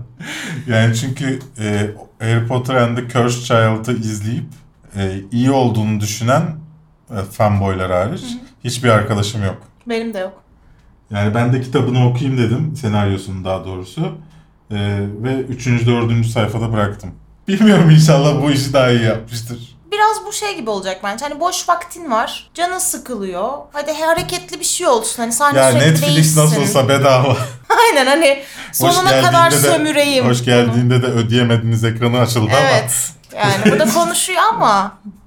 Yani 0.66 0.96
çünkü 0.96 1.38
e, 1.58 1.90
Harry 2.20 2.46
Potter 2.46 2.74
and 2.74 2.96
the 2.96 3.08
Cursed 3.08 3.42
Child'ı 3.42 3.92
izleyip 3.92 4.46
e, 4.96 5.20
iyi 5.32 5.50
olduğunu 5.50 6.00
düşünen 6.00 6.42
e, 7.10 7.22
fanboylar 7.22 7.90
hariç 7.90 8.24
hiçbir 8.64 8.88
arkadaşım 8.88 9.44
yok. 9.44 9.58
Benim 9.86 10.14
de 10.14 10.18
yok. 10.18 10.32
Yani 11.10 11.34
ben 11.34 11.52
de 11.52 11.60
kitabını 11.60 12.08
okuyayım 12.08 12.38
dedim, 12.38 12.76
senaryosunu 12.80 13.44
daha 13.44 13.64
doğrusu. 13.64 14.00
E, 14.70 14.76
ve 15.22 15.34
3. 15.40 15.66
4. 15.66 16.26
sayfada 16.26 16.72
bıraktım. 16.72 17.10
Bilmiyorum 17.48 17.90
inşallah 17.90 18.42
bu 18.42 18.50
işi 18.50 18.72
daha 18.72 18.90
iyi 18.90 19.02
yapmıştır. 19.02 19.76
Biraz 19.92 20.26
bu 20.26 20.32
şey 20.32 20.56
gibi 20.56 20.70
olacak 20.70 21.00
bence. 21.04 21.24
Hani 21.28 21.40
boş 21.40 21.68
vaktin 21.68 22.10
var. 22.10 22.50
Canın 22.54 22.78
sıkılıyor. 22.78 23.48
Hadi 23.72 23.92
hareketli 23.92 24.60
bir 24.60 24.64
şey 24.64 24.86
olsun. 24.86 25.22
Hani 25.22 25.32
sahne 25.32 25.58
Ya 25.58 25.70
sürekli 25.72 25.90
Netflix 25.90 26.14
değişsin. 26.16 26.40
nasıl 26.40 26.60
olsa 26.62 26.88
bedava. 26.88 27.36
Aynen 27.80 28.06
hani 28.06 28.42
sonuna 28.72 29.22
kadar 29.22 29.50
de- 29.50 29.56
sömüreyim. 29.56 30.26
Hoş 30.26 30.44
geldiğinde 30.44 31.02
de 31.02 31.06
ödeyemediğiniz 31.06 31.84
ekranı 31.84 32.18
açıldı 32.18 32.50
ama. 32.50 32.68
Evet. 32.70 33.10
Yani 33.36 33.54
burada 33.72 33.92
konuşuyor 33.92 34.42
ama 34.54 34.98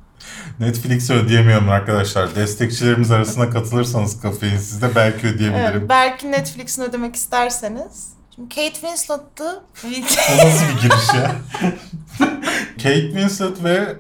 Netflix'i 0.59 1.13
ödeyemiyorum 1.13 1.69
arkadaşlar. 1.69 2.35
Destekçilerimiz 2.35 3.11
arasına 3.11 3.49
katılırsanız 3.49 4.21
kafein 4.21 4.57
sizde 4.57 4.95
belki 4.95 5.27
ödeyebilirim. 5.27 5.77
evet, 5.79 5.89
belki 5.89 6.31
Netflix'in 6.31 6.81
ödemek 6.81 7.15
isterseniz. 7.15 8.07
Şimdi 8.35 8.49
Kate 8.55 8.73
Winslet'ı 8.73 9.63
O 10.33 10.45
nasıl 10.47 10.65
bir 10.65 10.81
giriş 10.81 11.13
ya? 11.15 11.35
Kate 12.77 13.01
Winslet 13.01 13.63
ve. 13.63 13.95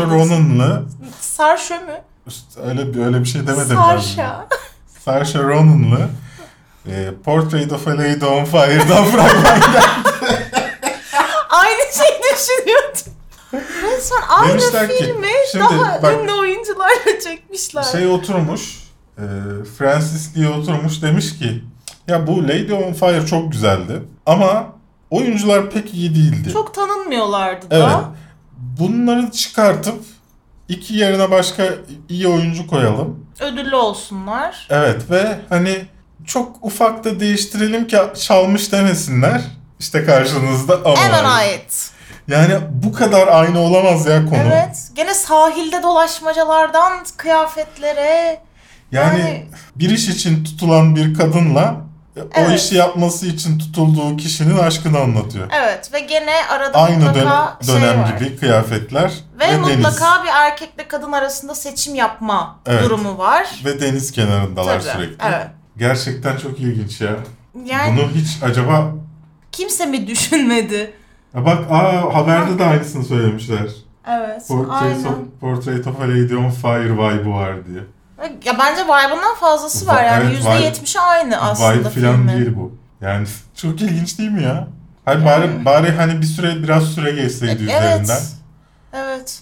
Ronan'lı 0.00 0.84
Saoirse 1.20 1.78
mü? 1.78 2.00
işte 2.26 2.60
öyle 2.60 2.94
bir 2.94 3.04
öyle 3.04 3.20
bir 3.20 3.24
şey 3.24 3.46
demedim 3.46 3.76
Saoirse. 3.76 4.26
Saoirse 5.04 5.38
Ronan'lı 5.38 6.08
e, 6.88 7.10
Portrait 7.24 7.72
of 7.72 7.88
a 7.88 7.90
Lady 7.90 8.24
on 8.24 8.44
Fire'dan 8.44 9.04
fragman 9.04 9.60
Aynı 11.50 11.82
şeyi 11.96 12.20
düşünüyordum. 12.34 13.12
Resmen 13.82 14.22
aynı 14.28 14.48
Demişler 14.52 14.88
ki, 14.88 15.04
filmi 15.04 15.28
şimdi 15.52 15.64
daha 15.64 16.02
bak- 16.02 16.14
ünlü 16.14 16.32
oyuncularla 16.32 17.20
çekmişler. 17.24 17.82
şey 17.82 18.06
oturmuş 18.06 18.78
e, 19.18 19.24
Francis 19.78 20.36
Lee 20.38 20.48
oturmuş 20.48 21.02
demiş 21.02 21.38
ki 21.38 21.64
ya 22.08 22.26
bu 22.26 22.42
Lady 22.44 22.72
on 22.72 22.92
Fire 22.92 23.26
çok 23.26 23.52
güzeldi 23.52 24.02
ama 24.26 24.66
oyuncular 25.10 25.70
pek 25.70 25.94
iyi 25.94 26.14
değildi. 26.14 26.52
Çok 26.52 26.74
tanınmıyorlardı 26.74 27.66
Evet. 27.70 27.82
da. 27.82 28.04
Bunları 28.58 29.30
çıkartıp 29.30 30.00
iki 30.68 30.94
yerine 30.94 31.30
başka 31.30 31.68
iyi 32.08 32.28
oyuncu 32.28 32.66
koyalım. 32.66 33.26
Ödüllü 33.40 33.76
olsunlar. 33.76 34.66
Evet 34.70 35.10
ve 35.10 35.38
hani 35.48 35.86
çok 36.26 36.56
ufak 36.62 37.04
da 37.04 37.20
değiştirelim 37.20 37.86
ki 37.86 37.96
çalmış 38.20 38.72
demesinler. 38.72 39.42
İşte 39.80 40.04
karşınızda 40.04 40.74
ama. 40.84 40.96
Hemen 40.96 41.24
ait. 41.24 41.90
Yani 42.28 42.54
bu 42.70 42.92
kadar 42.92 43.28
aynı 43.28 43.58
olamaz 43.60 44.06
ya 44.06 44.26
konu. 44.26 44.38
Evet. 44.46 44.78
Gene 44.94 45.14
sahilde 45.14 45.82
dolaşmacalardan 45.82 46.92
kıyafetlere. 47.16 48.40
Yani, 48.92 49.20
Yani- 49.20 49.46
bir 49.76 49.90
iş 49.90 50.08
için 50.08 50.44
tutulan 50.44 50.96
bir 50.96 51.14
kadınla 51.14 51.76
o 52.16 52.20
Evet. 52.34 52.60
işi 52.60 52.74
yapması 52.74 53.26
için 53.26 53.58
tutulduğu 53.58 54.16
kişinin 54.16 54.58
aşkını 54.58 54.98
anlatıyor. 54.98 55.48
Evet 55.52 55.92
ve 55.92 56.00
gene 56.00 56.32
arada 56.50 56.78
Aynı 56.78 57.04
mutlaka 57.04 57.58
dönem, 57.66 57.82
dönem 57.82 57.92
şey 57.94 58.12
var. 58.14 58.18
gibi 58.18 58.36
kıyafetler 58.36 59.12
Ve, 59.40 59.48
deniz. 59.48 59.76
mutlaka 59.76 60.24
bir 60.24 60.28
erkekle 60.28 60.88
kadın 60.88 61.12
arasında 61.12 61.54
seçim 61.54 61.94
yapma 61.94 62.60
Evet. 62.66 62.84
durumu 62.84 63.18
var. 63.18 63.60
Ve 63.64 63.80
deniz 63.80 64.12
kenarındalar 64.12 64.80
Tabii, 64.80 64.92
sürekli. 64.92 65.26
evet. 65.28 65.46
Gerçekten 65.76 66.36
çok 66.36 66.60
ilginç 66.60 67.00
ya. 67.00 67.10
Yani 67.64 67.98
Bunu 67.98 68.10
hiç 68.14 68.42
acaba 68.42 68.92
kimse 69.52 69.86
mi 69.86 70.06
düşünmedi? 70.06 70.94
Ya 71.36 71.44
bak 71.44 71.70
aa 71.70 72.14
haberde 72.14 72.58
de 72.58 72.64
aynısını 72.64 73.04
söylemişler. 73.04 73.70
Evet. 74.08 74.48
Portrait 74.48 74.82
aynen. 74.82 75.04
of, 75.04 75.18
Portrait 75.40 75.86
of 75.86 76.00
a 76.00 76.04
Lady 76.08 76.36
on 76.36 76.50
Fire 76.50 76.92
vibe'ı 76.92 77.30
var 77.30 77.66
diye. 77.66 77.80
Ya 78.44 78.58
bence 78.58 78.84
vibe'ından 78.84 79.34
fazlası 79.40 79.86
var 79.86 80.02
Va- 80.02 80.06
yani. 80.06 80.24
evet, 80.24 80.36
Yüzde 80.36 80.48
vibe- 80.48 80.62
yetmişi 80.62 81.00
aynı 81.00 81.40
aslında 81.40 81.72
Vibe 81.74 81.82
falan 81.82 81.92
filmin. 81.92 82.28
değil 82.28 82.56
bu. 82.56 82.72
Yani 83.00 83.26
çok 83.54 83.80
ilginç 83.82 84.18
değil 84.18 84.30
mi 84.30 84.42
ya? 84.42 84.68
Hayır 85.04 85.24
bari, 85.24 85.64
bari 85.64 85.92
hani 85.92 86.20
bir 86.20 86.26
süre 86.26 86.62
biraz 86.62 86.84
süre 86.84 87.10
geçseydi 87.10 87.62
üzerinden. 87.62 87.96
Evet. 87.98 88.32
Evet. 88.92 89.40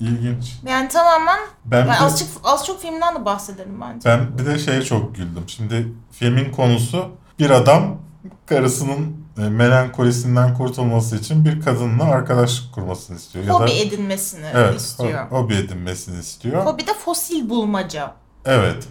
İlginç. 0.00 0.52
Yani 0.68 0.88
tamamen 0.88 1.38
Ben 1.64 1.88
ben 1.88 1.94
de, 1.94 1.98
az 2.00 2.18
çok, 2.18 2.28
az 2.44 2.66
çok 2.66 2.82
filmden 2.82 3.14
de 3.14 3.24
bahsedelim 3.24 3.80
bence. 3.80 4.08
ben 4.10 4.38
bir 4.38 4.46
de 4.46 4.58
şeye 4.58 4.82
çok 4.82 5.14
güldüm. 5.14 5.44
Şimdi 5.46 5.88
filmin 6.12 6.52
konusu 6.52 7.08
bir 7.38 7.50
adam 7.50 7.96
karısının 8.46 9.16
melankolisinden 9.38 10.54
kurtulması 10.54 11.16
için 11.16 11.44
bir 11.44 11.60
kadınla 11.60 12.04
arkadaşlık 12.04 12.72
kurmasını 12.74 13.16
istiyor. 13.16 13.44
Ya 13.44 13.54
Hobi 13.54 13.70
da 13.70 13.74
edinmesini 13.74 14.46
evet, 14.54 14.80
istiyor. 14.80 15.12
ho- 15.18 15.28
hobi 15.30 15.54
edinmesini 15.54 16.20
istiyor. 16.20 16.66
Hobi 16.66 16.86
de 16.86 16.94
fosil 17.04 17.48
bulmaca. 17.50 18.12
Evet. 18.44 18.84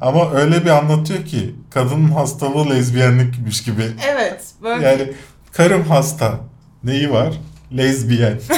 Ama 0.00 0.30
öyle 0.32 0.64
bir 0.64 0.70
anlatıyor 0.70 1.24
ki 1.24 1.54
kadının 1.70 2.10
hastalığı 2.10 2.70
lezbiyenlikmiş 2.70 3.64
gibi. 3.64 3.82
Evet. 4.08 4.44
Böyle 4.62 4.88
Yani 4.88 5.12
karım 5.52 5.82
hasta. 5.82 6.34
Neyi 6.84 7.12
var? 7.12 7.34
Lezbiyen. 7.76 8.38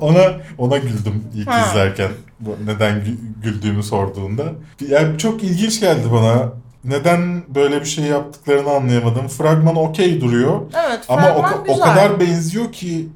ona 0.00 0.20
ona 0.58 0.76
güldüm 0.78 1.24
ilk 1.34 1.48
Ha. 1.48 1.68
izlerken. 1.70 2.10
Neden 2.64 2.92
gü- 2.94 3.42
güldüğümü 3.42 3.82
sorduğunda. 3.82 4.44
Yani 4.88 5.18
çok 5.18 5.42
ilginç 5.44 5.80
geldi 5.80 6.12
bana. 6.12 6.52
Neden 6.84 7.42
böyle 7.54 7.80
bir 7.80 7.86
şey 7.86 8.04
yaptıklarını 8.04 8.70
anlayamadım. 8.70 9.28
Fragman 9.28 9.76
okey 9.76 10.20
duruyor. 10.20 10.60
evet. 10.86 11.00
Ama 11.08 11.22
o, 11.34 11.42
fragman 11.42 11.60
o 11.60 11.64
güzel. 11.64 11.80
kadar 11.80 12.20
benziyor 12.20 12.72
ki 12.72 13.08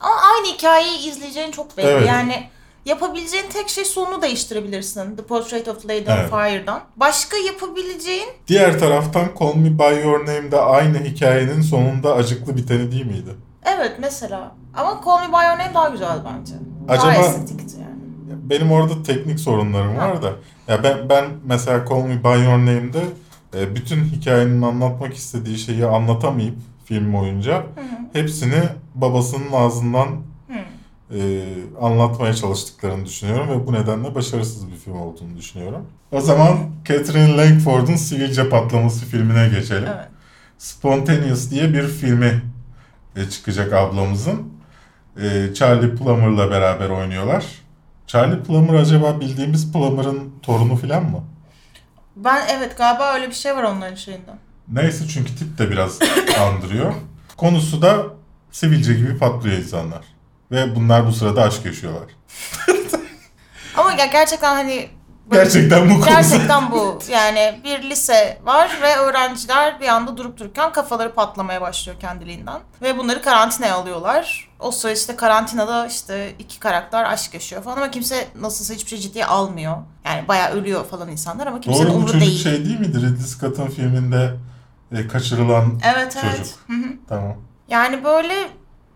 Ama 0.00 0.14
aynı 0.34 0.54
hikayeyi 0.54 1.10
izleyeceğin 1.10 1.50
çok 1.50 1.76
belli. 1.76 1.86
Evet. 1.86 2.06
Yani 2.08 2.48
yapabileceğin 2.84 3.44
tek 3.52 3.68
şey 3.68 3.84
sonunu 3.84 4.22
değiştirebilirsin. 4.22 5.16
The 5.16 5.22
Portrait 5.22 5.68
of 5.68 5.84
Lady 5.84 6.04
Evet. 6.08 6.32
on 6.32 6.38
Fire'dan. 6.38 6.80
Başka 6.96 7.36
yapabileceğin 7.36 8.28
diğer 8.48 8.78
taraftan 8.78 9.28
Call 9.40 9.54
Me 9.54 9.78
By 9.78 10.00
Your 10.04 10.20
Name'de 10.20 10.60
aynı 10.60 10.98
hikayenin 10.98 11.60
sonunda 11.62 12.14
acıklı 12.14 12.56
biteni 12.56 12.92
değil 12.92 13.06
miydi? 13.06 13.30
evet 13.76 13.92
mesela. 14.00 14.52
Ama 14.74 15.00
Call 15.06 15.18
Me 15.20 15.28
By 15.28 15.44
Your 15.46 15.58
Name 15.58 15.70
daha 15.74 15.88
güzel 15.88 16.18
bence. 16.24 16.54
Acaba- 16.88 17.06
Daha 17.14 17.26
estetikti 17.26 17.76
yani. 17.80 17.87
Benim 18.50 18.72
orada 18.72 19.02
teknik 19.02 19.40
sorunlarım 19.40 19.96
var 19.96 20.22
da. 20.22 20.32
Ya 20.68 20.82
ben 20.82 21.08
ben 21.08 21.24
mesela 21.44 21.84
Call 21.88 22.02
Me 22.02 22.24
By 22.24 22.44
Your 22.44 22.58
Name'de 22.58 23.02
e, 23.54 23.74
bütün 23.74 24.04
hikayenin 24.04 24.62
anlatmak 24.62 25.14
istediği 25.14 25.58
şeyi 25.58 25.86
anlatamayıp 25.86 26.54
film 26.84 27.12
boyunca 27.12 27.56
Hı 27.56 27.98
hepsini 28.12 28.62
babasının 28.94 29.52
ağzından 29.52 30.06
Hı. 30.48 31.18
e, 31.18 31.44
anlatmaya 31.80 32.34
çalıştıklarını 32.34 33.06
düşünüyorum 33.06 33.48
ve 33.48 33.66
bu 33.66 33.72
nedenle 33.72 34.14
başarısız 34.14 34.70
bir 34.70 34.76
film 34.76 34.96
olduğunu 34.96 35.36
düşünüyorum. 35.36 35.86
O 36.12 36.20
zaman 36.20 36.58
Catherine 36.84 37.36
Langford'un 37.36 37.96
Sivilce 37.96 38.48
Patlaması 38.48 39.06
filmine 39.06 39.48
geçelim. 39.48 39.88
Evet. 39.96 40.08
Spontaneous 40.58 41.50
diye 41.50 41.72
bir 41.74 41.86
filmi 41.86 42.42
e, 43.16 43.30
çıkacak 43.30 43.72
ablamızın. 43.72 44.42
E, 45.22 45.54
Charlie 45.54 45.94
Plummer'la 45.94 46.50
beraber 46.50 46.88
oynuyorlar. 46.88 47.44
Charlie 48.08 48.42
Plummer 48.42 48.74
acaba 48.74 49.20
bildiğimiz 49.20 49.72
Plummer'ın 49.72 50.32
torunu 50.42 50.76
falan 50.76 51.02
mı? 51.02 51.24
Ben 52.16 52.46
evet 52.50 52.78
galiba 52.78 53.14
öyle 53.14 53.28
bir 53.28 53.34
şey 53.34 53.56
var 53.56 53.62
onların 53.62 53.94
şeyinde. 53.94 54.30
Neyse 54.68 55.04
çünkü 55.08 55.36
tip 55.36 55.58
de 55.58 55.70
biraz 55.70 55.98
andırıyor. 56.40 56.94
Konusu 57.36 57.82
da 57.82 58.02
sivilce 58.50 58.94
gibi 58.94 59.18
patlıyor 59.18 59.56
insanlar. 59.56 60.04
Ve 60.50 60.76
bunlar 60.76 61.06
bu 61.06 61.12
sırada 61.12 61.42
aşk 61.42 61.64
yaşıyorlar. 61.64 62.02
Ama 63.76 63.92
ya 63.92 64.06
gerçekten 64.06 64.54
hani 64.54 64.88
Gerçekten 65.32 65.90
bu 65.90 65.94
konusu. 65.94 66.10
Gerçekten 66.10 66.70
bu. 66.70 66.98
Yani 67.10 67.60
bir 67.64 67.90
lise 67.90 68.38
var 68.44 68.78
ve 68.82 68.96
öğrenciler 68.96 69.80
bir 69.80 69.88
anda 69.88 70.16
durup 70.16 70.38
dururken 70.38 70.72
kafaları 70.72 71.14
patlamaya 71.14 71.60
başlıyor 71.60 72.00
kendiliğinden. 72.00 72.60
Ve 72.82 72.98
bunları 72.98 73.22
karantinaya 73.22 73.74
alıyorlar. 73.74 74.47
O 74.60 74.70
sıra 74.70 74.92
işte 74.92 75.16
karantinada 75.16 75.86
işte 75.86 76.34
iki 76.38 76.60
karakter 76.60 77.04
aşk 77.04 77.34
yaşıyor 77.34 77.62
falan 77.62 77.76
ama 77.76 77.90
kimse 77.90 78.28
nasılsa 78.40 78.74
hiçbir 78.74 78.90
şey 78.90 78.98
ciddiye 78.98 79.26
almıyor. 79.26 79.76
Yani 80.04 80.28
bayağı 80.28 80.50
ölüyor 80.50 80.84
falan 80.84 81.08
insanlar 81.08 81.46
ama 81.46 81.60
kimsenin 81.60 81.86
Doğru 81.86 81.96
umru 81.96 82.06
çocuk 82.06 82.20
değil. 82.20 82.42
şey 82.42 82.64
değil 82.64 82.80
miydi? 82.80 82.96
Ridley 82.98 83.26
Scott'ın 83.26 83.66
filminde 83.66 84.34
e, 84.92 85.08
kaçırılan 85.08 85.80
Evet 85.94 86.16
evet. 86.24 86.36
çocuk. 86.38 86.58
Hı 86.66 86.72
hı. 86.88 86.92
Tamam. 87.08 87.36
Yani 87.68 88.04
böyle 88.04 88.34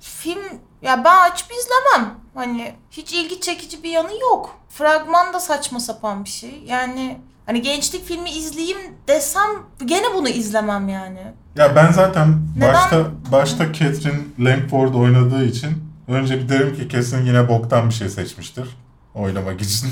film 0.01 0.43
ya 0.83 1.05
ben 1.05 1.31
açıp 1.31 1.49
izlemem. 1.53 2.15
Hani 2.35 2.75
hiç 2.91 3.13
ilgi 3.13 3.41
çekici 3.41 3.83
bir 3.83 3.91
yanı 3.91 4.21
yok. 4.21 4.59
Fragman 4.69 5.33
da 5.33 5.41
saçma 5.41 5.81
sapan 5.81 6.25
bir 6.25 6.31
şey. 6.31 6.63
Yani 6.67 7.21
Hani 7.47 7.63
gençlik 7.63 8.05
filmi 8.05 8.31
izleyeyim 8.31 8.79
desem 9.09 9.51
gene 9.85 10.15
bunu 10.15 10.29
izlemem 10.29 10.89
yani. 10.89 11.21
Ya 11.57 11.77
ben 11.77 11.93
zaten 11.93 12.39
Neden? 12.57 12.75
başta 12.75 13.05
başta 13.33 13.73
Catherine 13.73 14.21
Langford 14.41 14.95
oynadığı 14.95 15.45
için 15.45 15.93
önce 16.09 16.39
bir 16.41 16.49
derim 16.49 16.77
ki 16.77 16.89
kesin 16.89 17.27
yine 17.27 17.49
boktan 17.49 17.89
bir 17.89 17.95
şey 17.95 18.09
seçmiştir 18.09 18.69
oynamak 19.15 19.61
için. 19.63 19.89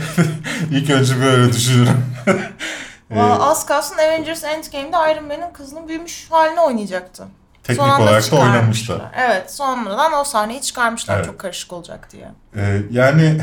İlk 0.70 0.90
önce 0.90 1.20
böyle 1.20 1.52
düşünürüm. 1.52 2.04
Ee, 3.12 3.16
Valla 3.18 3.50
az 3.50 3.66
kalsın 3.66 3.94
Avengers 3.98 4.44
Endgame'de 4.44 5.12
Iron 5.12 5.24
Man'in 5.24 5.52
kızının 5.52 5.88
büyümüş 5.88 6.26
halini 6.30 6.60
oynayacaktı. 6.60 7.24
teknik 7.62 7.82
Son 7.86 8.00
olarak 8.00 8.30
da 8.32 8.36
oynamışlar. 8.36 9.00
Evet 9.18 9.52
sonradan 9.54 10.12
o 10.12 10.24
sahneyi 10.24 10.60
çıkarmışlar 10.60 11.16
Evet. 11.16 11.26
çok 11.26 11.38
karışık 11.38 11.72
olacak 11.72 12.08
diye. 12.12 12.28
Ee, 12.56 12.82
yani 12.90 13.40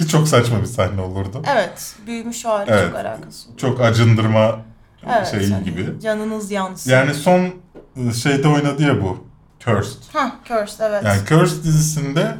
ki 0.00 0.08
çok 0.08 0.28
saçma 0.28 0.60
bir 0.60 0.66
sahne 0.66 1.00
olurdu. 1.00 1.42
Evet 1.46 1.96
büyümüş 2.06 2.44
hali 2.44 2.70
Evet. 2.70 2.90
çok 2.90 2.98
alakası. 3.00 3.48
yok. 3.48 3.58
Çok 3.58 3.80
acındırma 3.80 4.60
Evet, 5.06 5.26
şey 5.26 5.50
hani 5.50 5.64
gibi. 5.64 6.00
Canınız 6.02 6.50
yansın. 6.50 6.90
Yani 6.90 7.14
son 7.14 7.40
e, 7.96 8.12
şeyde 8.12 8.48
oynadı 8.48 8.82
ya 8.82 9.02
bu. 9.02 9.24
Cursed. 9.60 10.02
Hah 10.12 10.30
Cursed 10.48 10.80
evet. 10.80 11.04
Yani 11.04 11.20
Cursed 11.28 11.64
dizisinde 11.64 12.36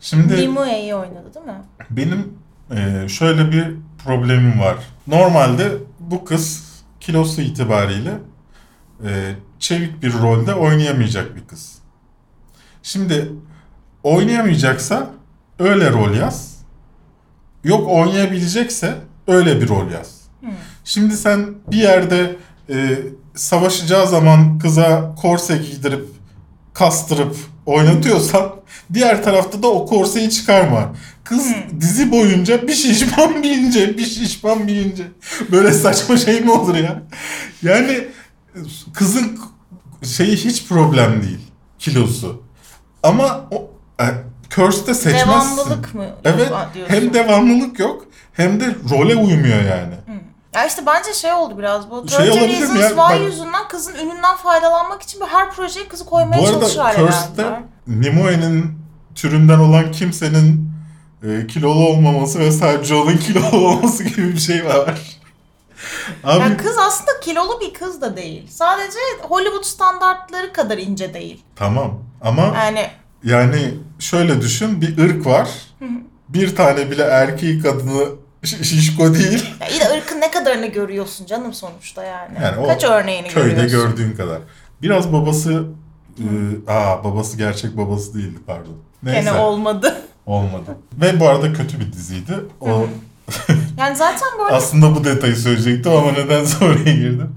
şimdi 0.00 0.36
Nimue'yi 0.36 0.94
oynadı 0.94 1.34
değil 1.34 1.46
mi? 1.46 1.62
benim 1.90 2.34
e, 2.76 3.08
şöyle 3.08 3.52
bir 3.52 3.76
problemim 4.04 4.60
var. 4.60 4.76
Normalde 5.06 5.72
bu 6.00 6.24
kız 6.24 6.68
kilosu 7.00 7.40
itibariyle 7.42 8.12
e, 9.04 9.34
çevik 9.58 10.02
bir 10.02 10.12
rolde 10.12 10.54
oynayamayacak 10.54 11.36
bir 11.36 11.46
kız. 11.46 11.78
Şimdi 12.82 13.32
oynayamayacaksa 14.02 15.10
öyle 15.58 15.90
rol 15.90 16.14
yaz. 16.14 16.57
Yok 17.64 17.88
oynayabilecekse 17.88 18.94
öyle 19.26 19.60
bir 19.60 19.68
rol 19.68 19.90
yaz. 19.90 20.20
Hmm. 20.40 20.50
Şimdi 20.84 21.16
sen 21.16 21.46
bir 21.70 21.76
yerde 21.76 22.36
e, 22.70 22.98
savaşacağı 23.34 24.08
zaman 24.08 24.58
kıza 24.58 25.14
korse 25.22 25.56
giydirip 25.56 26.04
kastırıp 26.74 27.36
oynatıyorsan 27.66 28.54
diğer 28.94 29.24
tarafta 29.24 29.62
da 29.62 29.68
o 29.68 29.86
korseyi 29.86 30.30
çıkarma. 30.30 30.94
Kız 31.24 31.46
Hmm. 31.46 31.80
dizi 31.80 32.10
boyunca 32.12 32.68
bir 32.68 32.74
şişman 32.74 33.42
bir 33.42 33.50
ince, 33.50 33.98
bir 33.98 34.06
şişman 34.06 34.68
bir 34.68 34.76
ince. 34.76 35.02
Böyle 35.52 35.72
saçma 35.72 36.16
şey 36.16 36.40
mi 36.40 36.50
olur 36.50 36.74
ya? 36.74 37.02
Yani 37.62 38.04
kızın 38.94 39.38
şeyi 40.02 40.36
hiç 40.36 40.66
problem 40.68 41.22
değil. 41.22 41.38
Kilosu. 41.78 42.42
Ama 43.02 43.44
o 43.50 43.70
e, 44.02 44.06
Curse'de 44.58 44.94
seçmezsin. 44.94 45.28
Devamlılık 45.28 45.94
mı? 45.94 46.04
Evet. 46.24 46.52
diyorsun? 46.74 46.94
Hem 46.94 47.14
devamlılık 47.14 47.78
yok 47.78 48.04
hem 48.32 48.60
de 48.60 48.64
role 48.90 49.16
uymuyor 49.16 49.62
yani. 49.62 49.94
Ya 50.54 50.66
işte 50.66 50.82
bence 50.86 51.14
şey 51.14 51.32
oldu 51.32 51.58
biraz 51.58 51.90
bu. 51.90 52.08
Şey 52.08 52.30
30 52.30 52.36
olabilir 52.42 52.58
mi 52.58 52.60
Reasons 52.60 52.80
ya? 52.80 52.88
Why 52.88 52.98
Bak- 52.98 53.20
yüzünden 53.20 53.68
kızın 53.68 53.94
ününden 53.94 54.36
faydalanmak 54.36 55.02
için 55.02 55.20
böyle 55.20 55.32
her 55.32 55.50
projeye 55.50 55.88
kızı 55.88 56.04
koymaya 56.04 56.42
Bu 56.42 56.46
arada 56.46 56.60
çalışır 56.60 56.80
hale 56.80 56.96
Curse'de. 56.98 57.60
Nimoy'nin 57.86 58.78
türünden 59.14 59.58
olan 59.58 59.92
kimsenin 59.92 60.70
e, 61.22 61.46
kilolu 61.46 61.88
olmaması 61.88 62.38
ve 62.38 62.50
sadece 62.50 62.94
onun 62.94 63.16
kilolu 63.16 63.68
olması 63.68 64.04
gibi 64.04 64.32
bir 64.32 64.38
şey 64.38 64.64
var. 64.64 65.18
Abi 66.24 66.40
Yani 66.40 66.56
kız 66.56 66.78
aslında 66.78 67.20
kilolu 67.20 67.60
bir 67.60 67.74
kız 67.74 68.00
da 68.00 68.16
değil. 68.16 68.46
Sadece 68.50 68.98
Hollywood 69.22 69.64
standartları 69.64 70.52
kadar 70.52 70.78
ince 70.78 71.14
değil. 71.14 71.44
tamam 71.56 71.98
ama 72.20 72.42
Yani 72.42 72.90
yani 73.24 73.74
şöyle 73.98 74.40
düşün 74.40 74.80
bir 74.80 74.98
ırk 74.98 75.26
var. 75.26 75.48
Bir 76.28 76.56
tane 76.56 76.90
bile 76.90 77.02
erkeği 77.02 77.62
kadını 77.62 78.04
şi- 78.44 78.64
şişko 78.64 79.14
değil. 79.14 79.46
ya 79.80 79.90
ırkın 79.98 80.20
ne 80.20 80.30
kadarını 80.30 80.66
görüyorsun 80.66 81.26
canım 81.26 81.52
sonuçta 81.54 82.04
yani. 82.04 82.32
Yani 82.42 82.66
Kaç 82.66 82.84
örneğini 82.84 83.28
Köyde 83.28 83.54
görüyorsun? 83.54 83.90
gördüğün 83.96 84.16
kadar. 84.16 84.38
Biraz 84.82 85.12
babası 85.12 85.64
e, 86.18 86.26
aa 86.72 87.04
babası 87.04 87.36
gerçek 87.36 87.76
babası 87.76 88.14
değildi 88.14 88.38
pardon. 88.46 88.76
Neyse. 89.02 89.20
Gene 89.20 89.32
olmadı. 89.32 89.96
Olmadı. 90.26 90.76
Ve 91.00 91.20
bu 91.20 91.28
arada 91.28 91.52
kötü 91.52 91.80
bir 91.80 91.92
diziydi. 91.92 92.32
O 92.60 92.86
Yani 93.78 93.96
zaten 93.96 94.28
böyle 94.38 94.54
aslında 94.56 94.94
bu 94.96 95.04
detayı 95.04 95.36
söyleyecektim 95.36 95.92
ama 95.92 96.12
nedense 96.12 96.64
oraya 96.64 96.92
girdim. 96.94 97.36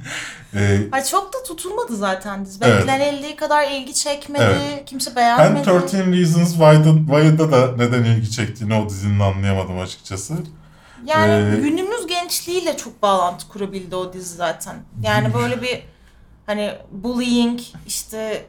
Ee, 0.56 0.80
Ay 0.92 1.04
çok 1.04 1.34
da 1.34 1.44
tutulmadı 1.44 1.96
zaten 1.98 2.46
dizi. 2.46 2.60
Evet. 2.62 2.82
Beklenildiği 2.82 3.36
kadar 3.36 3.72
ilgi 3.72 3.94
çekmedi. 3.94 4.44
Evet. 4.44 4.86
Kimse 4.86 5.16
ben 5.16 5.38
beğenmedi. 5.38 5.72
13 5.72 5.94
Reasons 5.94 6.52
Why'da, 6.52 6.94
Why'da 6.94 7.52
da 7.52 7.76
neden 7.78 8.04
ilgi 8.04 8.32
çektiğini 8.32 8.74
o 8.76 8.90
dizinin 8.90 9.20
anlayamadım 9.20 9.80
açıkçası. 9.80 10.34
Yani 11.06 11.56
Ee, 11.58 11.62
günümüz 11.62 12.08
gençliğiyle 12.08 12.78
çok 12.78 13.02
bağlantı 13.02 13.48
kurabildi 13.48 13.96
o 13.96 14.14
dizi 14.14 14.36
zaten. 14.36 14.76
Yani 15.04 15.34
böyle 15.34 15.62
bir 15.62 15.84
hani 16.46 16.74
bullying 16.92 17.60
işte 17.88 18.46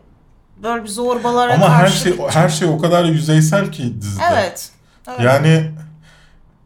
böyle 0.62 0.84
bir 0.84 0.88
zorbalara 0.88 1.54
Ama 1.54 1.70
her 1.74 1.80
karşı. 1.80 1.98
şey 1.98 2.18
her 2.30 2.48
şey 2.48 2.68
o 2.68 2.78
kadar 2.78 3.04
yüzeysel 3.04 3.72
ki 3.72 4.00
dizide. 4.00 4.22
Evet. 4.32 4.70
evet. 5.08 5.20
Yani 5.20 5.70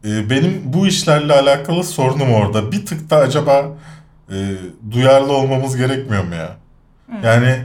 e, 0.05 0.29
benim 0.29 0.61
bu 0.65 0.87
işlerle 0.87 1.33
alakalı 1.33 1.83
sorunum 1.83 2.33
orada. 2.33 2.71
Bir 2.71 2.85
tık 2.85 3.09
da 3.09 3.15
acaba 3.17 3.65
e, 4.31 4.55
duyarlı 4.91 5.33
olmamız 5.33 5.77
gerekmiyor 5.77 6.23
mu 6.23 6.35
ya? 6.35 6.55
Yani 7.23 7.59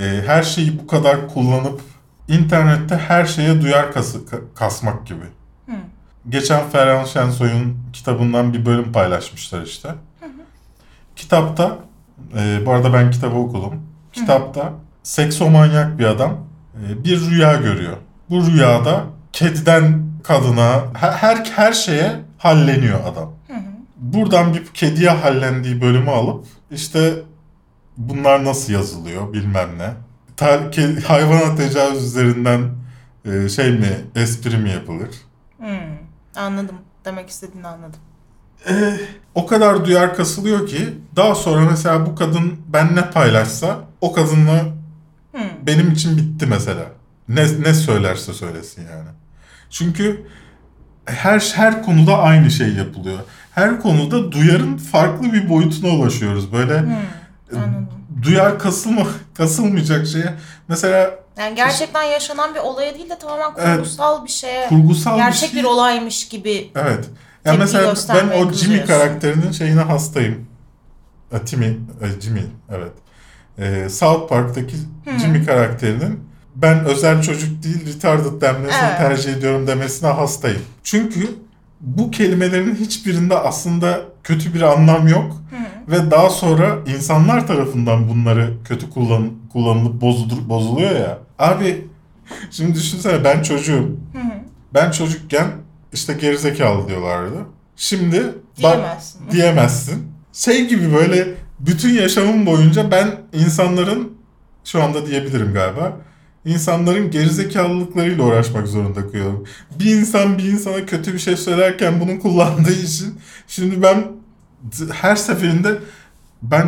e, 0.00 0.22
her 0.26 0.42
şeyi 0.42 0.78
bu 0.78 0.86
kadar 0.86 1.28
kullanıp 1.28 1.80
internette 2.28 2.96
her 2.96 3.24
şeye 3.24 3.62
duyar 3.62 3.92
kası, 3.92 4.18
ka- 4.18 4.54
kasmak 4.54 5.06
gibi. 5.06 5.24
Hı. 5.66 5.72
Geçen 6.28 6.68
Ferhan 6.70 7.04
Şensoy'un 7.04 7.78
kitabından 7.92 8.52
bir 8.54 8.66
bölüm 8.66 8.92
paylaşmışlar 8.92 9.62
işte. 9.62 9.88
Kitapta, 11.16 11.78
e, 12.38 12.66
bu 12.66 12.72
arada 12.72 12.92
ben 12.92 13.10
kitabı 13.10 13.36
okudum. 13.36 13.82
Kitapta 14.12 14.72
seksomanyak 15.02 15.98
bir 15.98 16.04
adam 16.04 16.36
e, 16.86 17.04
bir 17.04 17.20
rüya 17.30 17.54
görüyor. 17.54 17.96
Bu 18.30 18.46
rüyada 18.46 19.04
kediden 19.32 20.02
kadına 20.24 20.72
he- 21.00 21.10
her 21.10 21.36
her 21.56 21.72
şeye 21.72 22.12
halleniyor 22.38 23.00
adam. 23.12 23.32
Buradan 23.96 24.54
bir 24.54 24.66
kediye 24.66 25.10
hallendiği 25.10 25.80
bölümü 25.80 26.10
alıp 26.10 26.44
işte 26.70 27.14
bunlar 27.96 28.44
nasıl 28.44 28.72
yazılıyor 28.72 29.32
bilmem 29.32 29.68
ne. 29.78 29.90
Ta, 30.36 30.56
ke- 30.56 31.00
hayvana 31.02 31.56
tecavüz 31.56 32.04
üzerinden 32.04 32.60
e, 33.24 33.48
şey 33.48 33.70
mi 33.72 33.88
espri 34.14 34.56
mi 34.58 34.70
yapılır? 34.70 35.08
Hmm, 35.58 35.96
Anladım. 36.36 36.76
Demek 37.04 37.28
istediğini 37.30 37.66
anladım. 37.66 38.00
o 39.34 39.46
kadar 39.46 39.84
duyar 39.84 40.16
kasılıyor 40.16 40.66
ki 40.68 40.94
daha 41.16 41.34
sonra 41.34 41.70
mesela 41.70 42.06
bu 42.06 42.14
kadın 42.14 42.60
ben 42.68 42.96
ne 42.96 43.10
paylaşsa 43.10 43.80
o 44.00 44.12
kadınla 44.12 44.62
Hmm. 45.32 45.42
benim 45.66 45.90
için 45.92 46.16
bitti 46.16 46.46
mesela. 46.46 46.84
Ne, 47.28 47.42
ne 47.62 47.74
söylerse 47.74 48.32
söylesin 48.32 48.82
yani. 48.82 49.08
Çünkü 49.70 50.26
her 51.04 51.40
her 51.54 51.82
konuda 51.82 52.18
aynı 52.18 52.50
şey 52.50 52.68
yapılıyor. 52.74 53.18
Her 53.56 53.80
konuda 53.80 54.32
duyarın 54.32 54.76
farklı 54.76 55.32
bir 55.32 55.48
boyutuna 55.48 55.90
ulaşıyoruz. 55.90 56.52
Böyle 56.52 56.80
Hmm, 56.80 56.88
Anladım. 57.52 57.88
duyar 58.22 58.58
kasılma 58.58 59.06
kasılmayacak 59.34 60.06
şeye. 60.06 60.34
Mesela 60.68 61.10
Yani 61.38 61.54
gerçekten 61.54 62.02
yaşanan 62.02 62.54
bir 62.54 62.60
olaya 62.60 62.94
değil 62.94 63.10
de 63.10 63.18
tamamen 63.18 63.50
Evet. 63.58 63.76
kurgusal 63.76 64.24
bir 64.24 64.30
şeye, 64.30 64.68
kurgusal 64.68 65.16
gerçek 65.16 65.42
bir 65.48 65.54
şey. 65.54 65.60
bir 65.62 65.64
olaymış 65.68 66.28
gibi. 66.28 66.70
Evet. 66.76 67.04
Ya 67.44 67.52
Tepki 67.52 67.58
mesela 67.58 67.94
ben 68.14 68.28
o 68.28 68.52
Jimmy 68.52 68.84
karakterinin 68.84 69.50
şeyine 69.52 69.80
hastayım. 69.80 70.46
E, 71.32 71.38
Timmy, 71.38 71.66
e, 72.02 72.20
Jimmy 72.20 72.42
evet. 72.70 72.92
E, 73.58 73.88
South 73.88 74.28
Park'taki 74.28 74.76
Jimmy 75.20 75.46
karakterinin 75.46 76.20
ben 76.56 76.84
özel 76.84 77.22
çocuk 77.22 77.62
değil 77.62 77.86
retarded 77.94 78.40
denmesini 78.40 78.80
Evet. 78.88 78.98
tercih 78.98 79.32
ediyorum 79.32 79.66
demesine 79.66 80.08
hastayım. 80.08 80.62
Çünkü 80.84 81.28
bu 81.80 82.10
kelimelerin 82.10 82.74
hiçbirinde 82.74 83.38
aslında 83.38 84.00
kötü 84.22 84.54
bir 84.54 84.62
anlam 84.62 85.08
yok. 85.08 85.36
Ve 85.88 86.10
daha 86.10 86.30
sonra 86.30 86.78
insanlar 86.96 87.46
tarafından 87.46 88.08
bunları 88.08 88.54
kötü 88.64 88.90
kullan, 88.90 89.30
kullanılıp 89.52 90.00
bozulur, 90.00 90.48
bozuluyor 90.48 90.90
ya. 90.90 91.18
Abi 91.38 91.86
şimdi 92.50 92.74
düşünsene 92.74 93.24
ben 93.24 93.42
çocuğum. 93.42 93.96
Ben 94.74 94.90
çocukken 94.90 95.46
işte 95.92 96.12
gerizekalı 96.12 96.88
diyorlardı. 96.88 97.36
Şimdi 97.76 98.22
bak- 98.62 98.76
Diyemezsin. 98.76 99.20
diyemezsin. 99.30 100.12
Şey 100.32 100.68
gibi 100.68 100.94
böyle 100.94 101.28
bütün 101.60 101.94
yaşamım 101.94 102.46
boyunca 102.46 102.90
ben 102.90 103.10
insanların 103.32 104.12
şu 104.64 104.82
anda 104.82 105.06
diyebilirim 105.06 105.52
galiba. 105.54 105.96
İnsanların 106.46 107.10
gerizekalılıklarıyla 107.10 108.24
uğraşmak 108.24 108.66
zorunda 108.66 109.06
kalıyorum. 109.06 109.44
Bir 109.78 109.96
insan 109.96 110.38
bir 110.38 110.44
insana 110.44 110.86
kötü 110.86 111.14
bir 111.14 111.18
şey 111.18 111.36
söylerken 111.36 112.00
bunu 112.00 112.20
kullandığı 112.20 112.72
için 112.72 113.20
şimdi 113.48 113.82
ben 113.82 114.06
her 114.92 115.16
seferinde 115.16 115.78
ben 116.42 116.66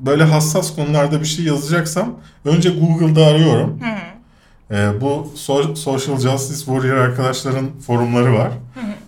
böyle 0.00 0.24
hassas 0.24 0.76
konularda 0.76 1.20
bir 1.20 1.26
şey 1.26 1.44
yazacaksam 1.44 2.14
önce 2.44 2.70
Google'da 2.70 3.26
arıyorum. 3.26 3.80
Hı 3.80 3.86
hı. 3.86 4.16
Ee, 4.70 5.00
bu 5.00 5.32
so- 5.36 5.76
Social 5.76 6.18
Justice 6.18 6.64
Warrior 6.64 6.96
arkadaşların 6.96 7.66
forumları 7.86 8.34
var. 8.34 8.50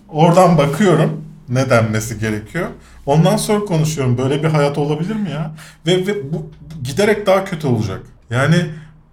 Oradan 0.09 0.57
bakıyorum 0.57 1.25
ne 1.49 1.69
denmesi 1.69 2.19
gerekiyor. 2.19 2.67
Ondan 3.05 3.37
sonra 3.37 3.65
konuşuyorum. 3.65 4.17
Böyle 4.17 4.43
bir 4.43 4.47
hayat 4.47 4.77
olabilir 4.77 5.15
mi 5.15 5.29
ya? 5.29 5.51
Ve, 5.87 6.07
ve 6.07 6.33
bu 6.33 6.49
giderek 6.83 7.27
daha 7.27 7.45
kötü 7.45 7.67
olacak. 7.67 8.01
Yani 8.29 8.65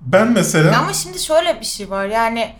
ben 0.06 0.32
mesela 0.32 0.78
Ama 0.78 0.92
şimdi 0.92 1.18
şöyle 1.18 1.60
bir 1.60 1.66
şey 1.66 1.90
var 1.90 2.06
yani 2.06 2.52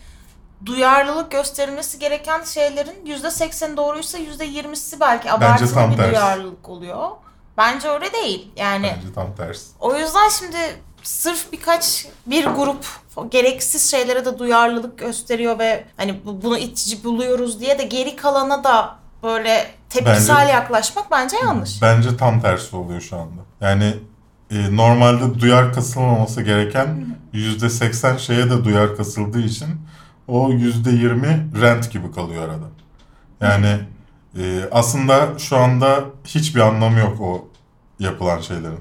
duyarlılık 0.67 1.31
gösterilmesi 1.31 1.99
gereken 1.99 2.45
şeylerin 2.45 3.07
%80 3.07 3.77
doğruysa 3.77 4.19
%20'si 4.19 5.01
belki 5.01 5.33
abartılı 5.33 5.91
bir 5.91 5.97
tersi. 5.97 6.11
duyarlılık 6.11 6.69
oluyor. 6.69 7.09
Bence 7.59 7.89
öyle 7.89 8.13
değil. 8.13 8.53
Yani 8.57 8.93
bence 8.97 9.15
tam 9.15 9.35
tersi. 9.37 9.65
o 9.81 9.97
yüzden 9.97 10.29
şimdi 10.29 10.57
sırf 11.03 11.53
birkaç 11.53 12.07
bir 12.27 12.45
grup 12.47 12.87
gereksiz 13.31 13.91
şeylere 13.91 14.25
de 14.25 14.39
duyarlılık 14.39 14.99
gösteriyor 14.99 15.59
ve 15.59 15.85
hani 15.97 16.21
bu- 16.27 16.43
bunu 16.43 16.59
itici 16.59 17.05
buluyoruz 17.05 17.61
diye 17.61 17.79
de 17.79 17.83
geri 17.85 18.17
kalana 18.17 18.65
da 18.65 18.97
böyle 19.23 19.71
tepkisel 19.91 20.37
Bence- 20.37 20.53
yaklaşmak 20.53 21.11
bence 21.11 21.37
yanlış. 21.37 21.83
Bence 21.83 22.17
tam 22.17 22.41
tersi 22.41 22.77
oluyor 22.77 23.01
şu 23.01 23.17
anda. 23.17 23.41
Yani 23.61 23.95
e, 24.51 24.77
normalde 24.77 25.41
duyar 25.41 25.73
kasılmaması 25.75 26.43
gereken 26.43 27.07
%80 27.35 28.19
şeye 28.19 28.51
de 28.51 28.65
duyar 28.65 28.97
kasıldığı 28.97 29.41
için 29.41 29.69
o 30.29 30.51
%20 30.51 31.61
rent 31.61 31.93
gibi 31.93 32.13
kalıyor 32.13 32.43
arada. 32.43 32.67
Yani 33.41 33.79
e, 34.39 34.69
aslında 34.73 35.39
şu 35.39 35.57
anda 35.57 36.05
hiçbir 36.25 36.61
anlamı 36.61 36.99
yok 36.99 37.21
o 37.21 37.49
yapılan 37.99 38.41
şeylerin. 38.41 38.81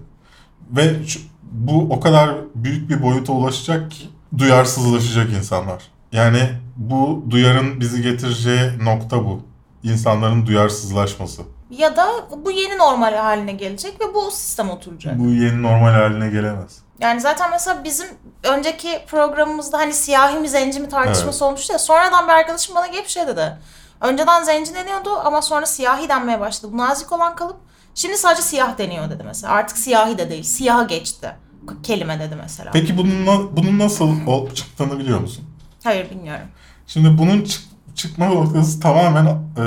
Ve 0.72 0.96
bu 1.44 1.88
o 1.94 2.00
kadar 2.00 2.36
büyük 2.56 2.90
bir 2.90 3.04
boyuta 3.04 3.34
ulaşacak 3.34 3.92
ki 3.92 4.10
duyarsızlaşacak 4.38 5.34
insanlar. 5.34 5.84
Yani 6.12 6.50
bu 6.76 7.26
duyarın 7.30 7.80
bizi 7.80 8.02
getireceği 8.02 8.72
nokta 8.84 9.26
bu. 9.26 9.42
İnsanların 9.84 10.46
duyarsızlaşması. 10.46 11.42
Ya 11.70 11.98
da 11.98 12.08
bu 12.46 12.52
yeni 12.52 12.78
normal 12.78 13.14
haline 13.14 13.52
gelecek 13.52 14.02
ve 14.02 14.14
bu 14.14 14.32
sistem 14.32 14.70
oturacak. 14.70 15.20
Bu 15.20 15.30
yeni 15.30 15.64
normal 15.64 15.92
haline 15.92 16.30
gelemez. 16.30 16.85
Yani 17.00 17.22
zaten 17.22 17.52
mesela 17.52 17.84
bizim 17.84 18.08
önceki 18.44 19.02
programımızda 19.08 19.78
hani 19.78 19.94
siyahi 19.94 20.40
mi 20.40 20.50
zenci 20.50 20.80
mi 20.80 20.90
tartışması 20.90 21.46
olmuştu 21.46 21.74
ya. 21.74 21.80
Sonradan 21.80 22.28
bir 22.28 22.34
arkadaşım 22.34 22.76
bana 22.76 22.88
gelip 22.88 23.08
şey 23.08 23.28
dedi. 23.28 23.58
Önceden 24.02 24.44
zenci 24.44 24.76
deniyordu 24.76 25.10
ama 25.24 25.42
sonra 25.42 25.66
siyahi 25.66 26.10
denmeye 26.10 26.40
başladı. 26.40 26.72
Bu 26.74 26.78
nazik 26.78 27.12
olan 27.12 27.36
kalıp 27.36 27.58
şimdi 27.96 28.18
sadece 28.18 28.42
siyah 28.42 28.78
deniyor 28.78 29.10
dedi 29.10 29.24
mesela. 29.26 29.54
Artık 29.54 29.78
siyahi 29.78 30.18
de 30.18 30.30
değil. 30.30 30.44
Siyaha 30.44 30.84
geçti. 30.84 31.36
Kelime 31.84 32.20
dedi 32.20 32.36
mesela. 32.36 32.72
Peki 32.72 32.98
bunun, 32.98 33.26
bunun 33.58 33.80
nasıl 33.80 34.28
ol- 34.28 34.50
çıktığını 34.54 35.00
biliyor 35.00 35.20
musun? 35.20 35.46
Hayır 35.84 36.10
bilmiyorum. 36.10 36.46
Şimdi 36.88 37.18
bunun 37.18 37.44
çık- 37.44 37.64
çıkma 37.96 38.26
noktası 38.28 38.80
tamamen 38.80 39.26
e, 39.26 39.62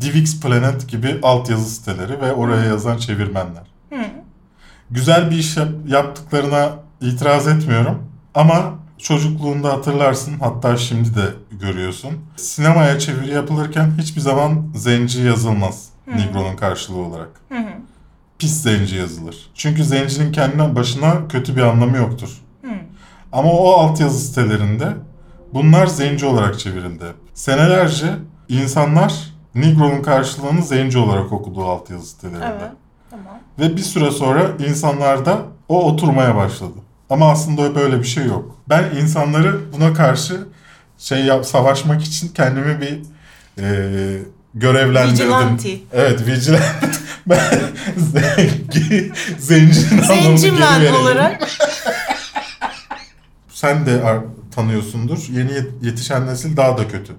DivX 0.00 0.40
Planet 0.40 0.88
gibi 0.88 1.20
altyazı 1.22 1.70
siteleri 1.70 2.20
ve 2.20 2.32
oraya 2.32 2.64
yazan 2.64 2.96
çevirmenler. 2.98 3.62
Hı. 3.92 3.98
Güzel 4.90 5.30
bir 5.30 5.36
iş 5.36 5.56
yap- 5.56 5.88
yaptıklarına 5.88 6.70
itiraz 7.00 7.48
etmiyorum 7.48 8.02
ama 8.34 8.74
çocukluğunda 8.98 9.72
hatırlarsın 9.72 10.34
hatta 10.40 10.76
şimdi 10.76 11.14
de 11.14 11.34
görüyorsun. 11.60 12.10
Sinemaya 12.36 12.98
çeviri 12.98 13.34
yapılırken 13.34 13.92
hiçbir 13.98 14.20
zaman 14.20 14.66
zenci 14.74 15.22
yazılmaz 15.22 15.88
Negro'nun 16.06 16.56
karşılığı 16.56 16.98
olarak. 16.98 17.28
Hı 17.48 17.58
hı. 17.58 17.68
Pis 18.38 18.62
zenci 18.62 18.96
yazılır. 18.96 19.50
Çünkü 19.54 19.84
zencinin 19.84 20.32
kendine 20.32 20.74
başına 20.74 21.28
kötü 21.28 21.56
bir 21.56 21.62
anlamı 21.62 21.96
yoktur. 21.96 22.38
Hı. 22.62 22.70
Ama 23.32 23.52
o 23.52 23.70
altyazı 23.72 24.18
sitelerinde 24.18 24.92
bunlar 25.54 25.86
zenci 25.86 26.26
olarak 26.26 26.58
çevrildi. 26.58 27.04
Senelerce 27.34 28.14
insanlar 28.48 29.34
Negro'nun 29.54 30.02
karşılığını 30.02 30.62
zenci 30.62 30.98
olarak 30.98 31.32
okudu 31.32 31.64
o 31.64 31.68
altyazı 31.68 32.06
sitelerinde. 32.06 32.46
Evet. 32.60 32.72
Ve 33.58 33.76
bir 33.76 33.82
süre 33.82 34.10
sonra 34.10 34.50
insanlarda 34.68 35.42
o 35.68 35.84
oturmaya 35.92 36.36
başladı. 36.36 36.72
Ama 37.10 37.30
aslında 37.30 37.74
böyle 37.74 37.98
bir 37.98 38.06
şey 38.06 38.24
yok. 38.24 38.56
Ben 38.68 38.84
insanları 39.02 39.72
buna 39.72 39.94
karşı 39.94 40.40
şey 40.98 41.24
yap, 41.24 41.46
savaşmak 41.46 42.02
için 42.04 42.28
kendimi 42.28 42.80
bir 42.80 42.98
e, 43.62 44.18
görevlendirdim. 44.54 45.26
Vigilante. 45.26 45.68
Evet, 45.92 46.26
vigilante. 46.26 46.90
ben 47.26 47.40
zenci, 47.96 49.12
zencinin 49.38 50.02
anlamını 50.02 50.24
geri 50.24 50.38
Zencimen 50.38 50.80
verelim. 50.80 50.94
olarak. 50.94 51.48
Sen 53.48 53.86
de 53.86 54.02
tanıyorsundur. 54.54 55.18
Yeni 55.30 55.50
yet- 55.50 55.72
yetişen 55.82 56.26
nesil 56.26 56.56
daha 56.56 56.78
da 56.78 56.88
kötü. 56.88 57.12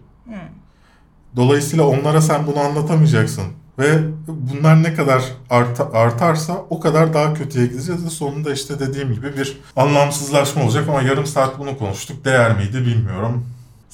Dolayısıyla 1.35 1.85
onlara 1.85 2.21
sen 2.21 2.47
bunu 2.47 2.59
anlatamayacaksın. 2.59 3.43
Ve 3.79 3.99
bunlar 4.27 4.83
ne 4.83 4.93
kadar 4.93 5.23
arta- 5.49 5.91
artarsa 5.93 6.53
o 6.69 6.79
kadar 6.79 7.13
daha 7.13 7.33
kötüye 7.33 7.65
gideceğiz 7.67 8.05
ve 8.05 8.09
sonunda 8.09 8.53
işte 8.53 8.79
dediğim 8.79 9.13
gibi 9.13 9.37
bir 9.37 9.61
anlamsızlaşma 9.75 10.63
olacak 10.63 10.89
ama 10.89 11.01
yarım 11.01 11.25
saat 11.25 11.59
bunu 11.59 11.77
konuştuk. 11.77 12.25
Değer 12.25 12.57
miydi 12.57 12.77
bilmiyorum. 12.85 13.45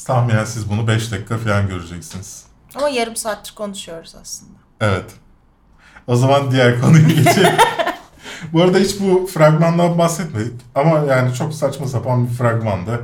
Tahminen 0.05 0.45
siz 0.45 0.69
bunu 0.69 0.87
5 0.87 1.11
dakika 1.11 1.37
falan 1.37 1.67
göreceksiniz. 1.67 2.43
Ama 2.75 2.89
yarım 2.89 3.15
saattir 3.15 3.55
konuşuyoruz 3.55 4.15
aslında. 4.21 4.51
Evet. 4.81 5.05
O 6.07 6.15
zaman 6.15 6.51
diğer 6.51 6.81
konuya 6.81 7.07
geçelim. 7.07 7.53
bu 8.53 8.61
arada 8.61 8.77
hiç 8.77 8.99
bu 8.99 9.27
fragmandan 9.33 9.97
bahsetmedik 9.97 10.53
ama 10.75 10.99
yani 10.99 11.33
çok 11.33 11.53
saçma 11.53 11.87
sapan 11.87 12.27
bir 12.27 12.33
fragmandı. 12.33 12.99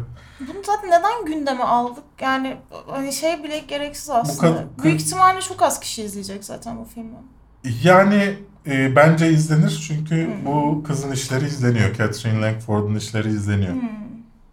Bunu 0.47 0.63
zaten 0.65 0.89
neden 0.89 1.25
gündeme 1.25 1.63
aldık? 1.63 2.03
Yani 2.21 2.57
hani 2.87 3.13
şey 3.13 3.43
bile 3.43 3.59
gereksiz 3.59 4.09
aslında. 4.09 4.47
kad- 4.47 4.83
Büyük 4.83 5.01
ihtimalle 5.01 5.41
çok 5.41 5.61
az 5.61 5.79
kişi 5.79 6.03
izleyecek 6.03 6.43
zaten 6.45 6.77
bu 6.79 6.85
filmi. 6.85 7.09
Yani 7.83 8.33
e, 8.67 8.95
bence 8.95 9.29
izlenir 9.31 9.83
çünkü 9.87 10.29
bu 10.45 10.83
kızın 10.87 11.11
işleri 11.11 11.45
izleniyor. 11.45 11.95
Catherine 11.95 12.41
Langford'un 12.41 12.95
işleri 12.95 13.27
izleniyor. 13.27 13.73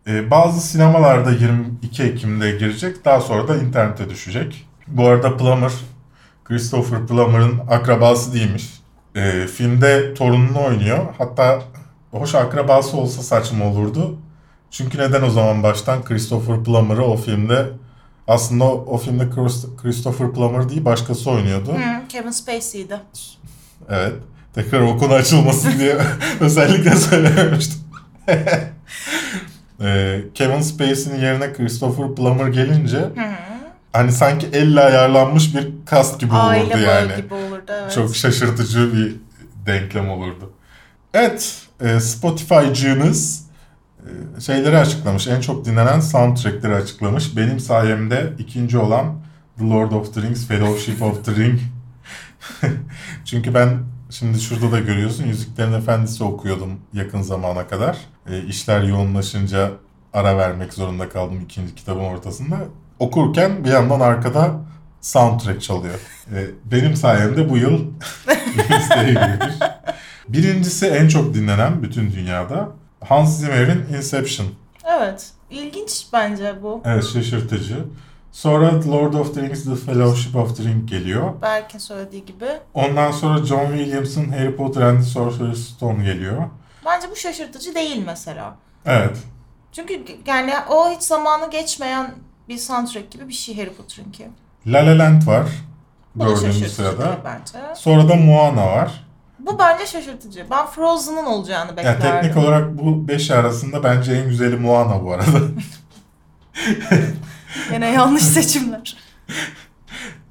E, 0.06 0.30
bazı 0.30 0.60
sinemalarda 0.60 1.30
22 1.30 2.02
Ekim'de 2.02 2.50
girecek. 2.50 3.04
Daha 3.04 3.20
sonra 3.20 3.48
da 3.48 3.56
internete 3.56 4.10
düşecek. 4.10 4.66
Bu 4.86 5.06
arada 5.06 5.36
Plummer, 5.36 5.72
Christopher 6.44 7.06
Plummer'ın 7.06 7.58
akrabası 7.70 8.34
değilmiş. 8.34 8.80
E, 9.14 9.46
filmde 9.46 10.14
torununu 10.14 10.64
oynuyor. 10.64 11.06
Hatta 11.18 11.62
hoş 12.10 12.34
akrabası 12.34 12.96
olsa 12.96 13.22
saçma 13.22 13.64
olurdu. 13.64 14.18
Çünkü 14.70 14.98
neden 14.98 15.22
o 15.22 15.30
zaman 15.30 15.62
baştan 15.62 16.04
Christopher 16.04 16.64
Plummer'ı 16.64 17.04
o 17.04 17.16
filmde 17.16 17.66
aslında 18.28 18.64
o, 18.64 18.84
o 18.86 18.98
filmde 18.98 19.22
Christ- 19.24 19.76
Christopher 19.82 20.32
Plummer 20.32 20.68
değil 20.68 20.84
başkası 20.84 21.30
oynuyordu. 21.30 21.72
Hı, 21.72 22.08
Kevin 22.08 22.30
Spacey'di. 22.30 23.00
Evet. 23.88 24.12
Tekrar 24.54 24.80
o 24.80 24.98
konu 24.98 25.12
açılmasın 25.14 25.78
diye 25.78 25.96
özellikle 26.40 26.96
söylememiştim. 26.96 27.80
Ee, 29.80 30.20
Kevin 30.34 30.60
Spacey'nin 30.60 31.20
yerine 31.20 31.52
Christopher 31.52 32.14
Plummer 32.14 32.46
gelince 32.48 32.98
Hı 32.98 33.10
hani 33.92 34.12
sanki 34.12 34.46
elle 34.52 34.80
ayarlanmış 34.80 35.54
bir 35.54 35.68
kast 35.86 36.20
gibi 36.20 36.34
Aile 36.34 36.64
olurdu 36.64 36.78
yani. 36.78 37.16
gibi 37.16 37.34
olurdu 37.34 37.72
evet. 37.82 37.92
Çok 37.92 38.16
şaşırtıcı 38.16 38.92
bir 38.94 39.16
denklem 39.66 40.10
olurdu. 40.10 40.52
Evet, 41.14 41.62
e, 41.80 42.00
Spotify'cığımız 42.00 43.44
şeyleri 44.40 44.78
açıklamış. 44.78 45.26
En 45.28 45.40
çok 45.40 45.64
dinlenen 45.64 46.00
soundtrackleri 46.00 46.74
açıklamış. 46.74 47.36
Benim 47.36 47.60
sayemde 47.60 48.32
ikinci 48.38 48.78
olan 48.78 49.14
The 49.58 49.68
Lord 49.68 49.92
of 49.92 50.14
the 50.14 50.22
Rings, 50.22 50.46
Fellowship 50.46 51.02
of 51.02 51.24
the 51.24 51.36
Ring. 51.36 51.60
Çünkü 53.24 53.54
ben 53.54 53.78
şimdi 54.10 54.40
şurada 54.40 54.72
da 54.72 54.80
görüyorsun 54.80 55.24
Yüzüklerin 55.24 55.72
Efendisi 55.72 56.24
okuyordum 56.24 56.80
yakın 56.92 57.22
zamana 57.22 57.66
kadar. 57.66 57.98
E, 58.30 58.42
işler 58.42 58.82
yoğunlaşınca 58.82 59.70
ara 60.12 60.38
vermek 60.38 60.74
zorunda 60.74 61.08
kaldım 61.08 61.40
ikinci 61.44 61.74
kitabın 61.74 62.04
ortasında. 62.04 62.56
Okurken 62.98 63.64
bir 63.64 63.70
yandan 63.70 64.00
arkada 64.00 64.50
soundtrack 65.00 65.62
çalıyor. 65.62 66.00
E, 66.34 66.46
benim 66.64 66.96
sayemde 66.96 67.50
bu 67.50 67.58
yıl 67.58 67.78
listeye 68.58 69.12
girmiş. 69.12 69.54
Birincisi 70.28 70.86
en 70.86 71.08
çok 71.08 71.34
dinlenen 71.34 71.82
bütün 71.82 72.12
dünyada 72.12 72.68
Hans 73.04 73.38
Zimmer'in 73.38 73.94
Inception. 73.96 74.48
Evet. 74.84 75.30
İlginç 75.50 76.06
bence 76.12 76.54
bu. 76.62 76.82
Evet 76.84 77.04
şaşırtıcı. 77.12 77.84
Sonra 78.32 78.80
The 78.80 78.88
Lord 78.90 79.14
of 79.14 79.34
the 79.34 79.42
Rings 79.42 79.64
The 79.64 79.74
Fellowship 79.74 80.36
of 80.36 80.56
the 80.56 80.62
Ring 80.64 80.88
geliyor. 80.90 81.42
Berk'in 81.42 81.78
söylediği 81.78 82.24
gibi. 82.24 82.46
Ondan 82.74 83.10
sonra 83.10 83.46
John 83.46 83.66
Williams'ın 83.76 84.28
Harry 84.32 84.56
Potter 84.56 84.82
and 84.82 84.98
the 84.98 85.04
Sorcerer's 85.04 85.58
Stone 85.58 86.04
geliyor. 86.04 86.42
Bence 86.86 87.10
bu 87.10 87.16
şaşırtıcı 87.16 87.74
değil 87.74 88.02
mesela. 88.06 88.56
Evet. 88.86 89.16
Çünkü 89.72 90.02
yani 90.26 90.52
o 90.70 90.90
hiç 90.90 91.02
zamanı 91.02 91.50
geçmeyen 91.50 92.14
bir 92.48 92.58
soundtrack 92.58 93.10
gibi 93.10 93.28
bir 93.28 93.32
şey 93.34 93.56
Harry 93.56 93.70
Potter'ınki. 93.72 94.28
La 94.66 94.78
La 94.86 94.98
Land 94.98 95.26
var. 95.26 95.46
Bu 96.14 96.24
da 96.24 96.28
Dördüncü 96.28 96.46
şaşırtıcı 96.46 96.74
sırada. 96.74 97.04
değil 97.04 97.16
bence. 97.24 97.74
Sonra 97.74 98.08
da 98.08 98.14
Moana 98.14 98.66
var. 98.66 99.04
Bu 99.38 99.58
bence 99.58 99.86
şaşırtıcı. 99.86 100.46
Ben 100.50 100.66
Frozen'ın 100.66 101.24
olacağını 101.26 101.68
Yani 101.68 101.76
beklerdim. 101.76 102.02
teknik 102.22 102.36
olarak 102.36 102.78
bu 102.78 103.08
beş 103.08 103.30
arasında 103.30 103.84
bence 103.84 104.12
en 104.12 104.28
güzeli 104.28 104.56
Moana 104.56 105.04
bu 105.04 105.12
arada. 105.12 105.26
Yine 107.72 107.90
yanlış 107.90 108.22
seçimler. 108.22 108.96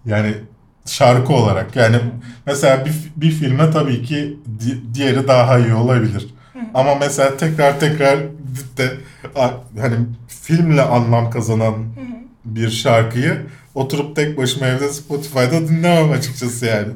Yani 0.06 0.34
Şarkı 0.86 1.34
olarak. 1.34 1.76
Yani 1.76 1.98
mesela 2.46 2.86
bir, 2.86 2.94
bir 3.16 3.32
filme 3.32 3.72
tabii 3.72 4.04
ki 4.04 4.40
di- 4.60 4.94
diğeri 4.94 5.28
daha 5.28 5.60
iyi 5.60 5.74
olabilir. 5.74 6.28
Ama 6.74 6.96
mesela 6.96 7.38
tekrar 7.38 7.80
tekrar 7.80 8.20
de 8.78 8.98
hani 9.82 9.96
filmle 10.28 10.82
anlam 10.82 11.30
kazanan 11.30 11.76
bir 12.46 12.70
şarkıyı 12.70 13.46
oturup 13.76 14.16
tek 14.16 14.38
başıma 14.38 14.68
evde 14.68 14.94
Spotify'da 14.94 15.68
dinlemem 15.68 16.12
açıkçası 16.12 16.66
yani. 16.66 16.88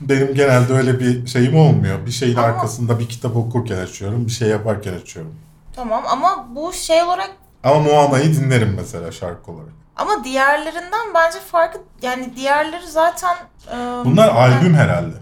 Benim 0.00 0.34
genelde 0.34 0.72
öyle 0.72 1.00
bir 1.00 1.26
şeyim 1.26 1.56
olmuyor. 1.56 2.06
Bir 2.06 2.10
şeyin 2.10 2.36
Ama- 2.36 2.46
arkasında 2.46 2.98
bir 2.98 3.08
kitap 3.08 3.36
okurken 3.36 3.76
açıyorum, 3.78 4.26
bir 4.26 4.30
şey 4.32 4.48
yaparken 4.48 4.94
açıyorum. 4.94 5.34
Tamam 5.76 6.02
ama 6.10 6.46
bu 6.54 6.72
şey 6.72 7.02
olarak 7.02 7.30
Ama 7.64 7.80
Moana'yı 7.80 8.36
dinlerim 8.36 8.74
mesela 8.76 9.12
şarkı 9.12 9.52
olarak. 9.52 9.68
ama 9.96 10.24
diğerlerinden 10.24 11.14
bence 11.14 11.38
farkı 11.40 11.78
yani 12.02 12.36
diğerleri 12.36 12.86
zaten 12.86 13.36
e, 13.72 13.76
Bunlar 14.04 14.28
yani- 14.28 14.38
albüm 14.38 14.74
herhalde. 14.74 15.14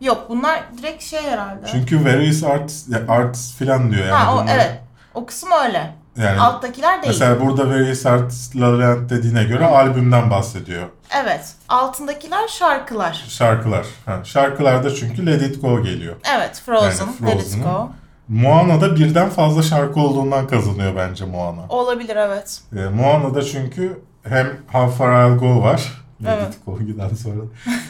Yok 0.00 0.26
bunlar 0.28 0.62
direkt 0.78 1.02
şey 1.02 1.22
herhalde. 1.22 1.66
Çünkü 1.72 2.04
various 2.04 2.44
artists, 2.44 2.88
artists 3.08 3.54
filan 3.56 3.90
diyor 3.90 4.00
yani. 4.06 4.10
ha 4.14 4.34
o 4.34 4.42
bunlar. 4.42 4.54
evet. 4.54 4.80
O 5.14 5.26
kısım 5.26 5.48
öyle. 5.64 5.94
Yani 6.16 6.40
Alttakiler 6.40 7.02
değil. 7.02 7.12
mesela 7.12 7.40
burada 7.40 7.68
various 7.70 8.06
artists 8.06 8.56
La 8.56 8.72
La 8.72 8.78
Land 8.78 9.10
dediğine 9.10 9.44
göre 9.44 9.66
albümden 9.66 10.30
bahsediyor. 10.30 10.82
Evet. 11.22 11.40
Altındakiler 11.68 12.48
şarkılar. 12.48 13.24
Şarkılar. 13.28 13.86
Ha, 14.06 14.20
şarkılarda 14.24 14.94
çünkü 14.94 15.26
Let 15.26 15.42
It 15.42 15.62
Go 15.62 15.82
geliyor. 15.82 16.16
Evet. 16.36 16.62
Frozen, 16.66 17.06
Yani 17.20 17.30
Let 17.30 17.46
It 17.46 17.64
Go. 17.64 17.90
Moana'da 18.28 18.96
birden 18.96 19.30
fazla 19.30 19.62
şarkı 19.62 20.00
olduğundan 20.00 20.46
kazanıyor 20.46 20.96
bence 20.96 21.24
Moana. 21.24 21.60
Olabilir 21.68 22.16
evet. 22.16 22.60
Ee, 22.76 22.80
Moana'da 22.88 23.42
çünkü 23.42 24.00
hem 24.22 24.46
How 24.72 24.96
Far 24.96 25.30
I'll 25.30 25.38
Go 25.38 25.62
var. 25.62 26.02
Let 26.22 26.28
Evet. 26.38 26.54
It 26.54 26.66
Go 26.66 26.78
giden 26.78 27.08
sonra. 27.08 27.42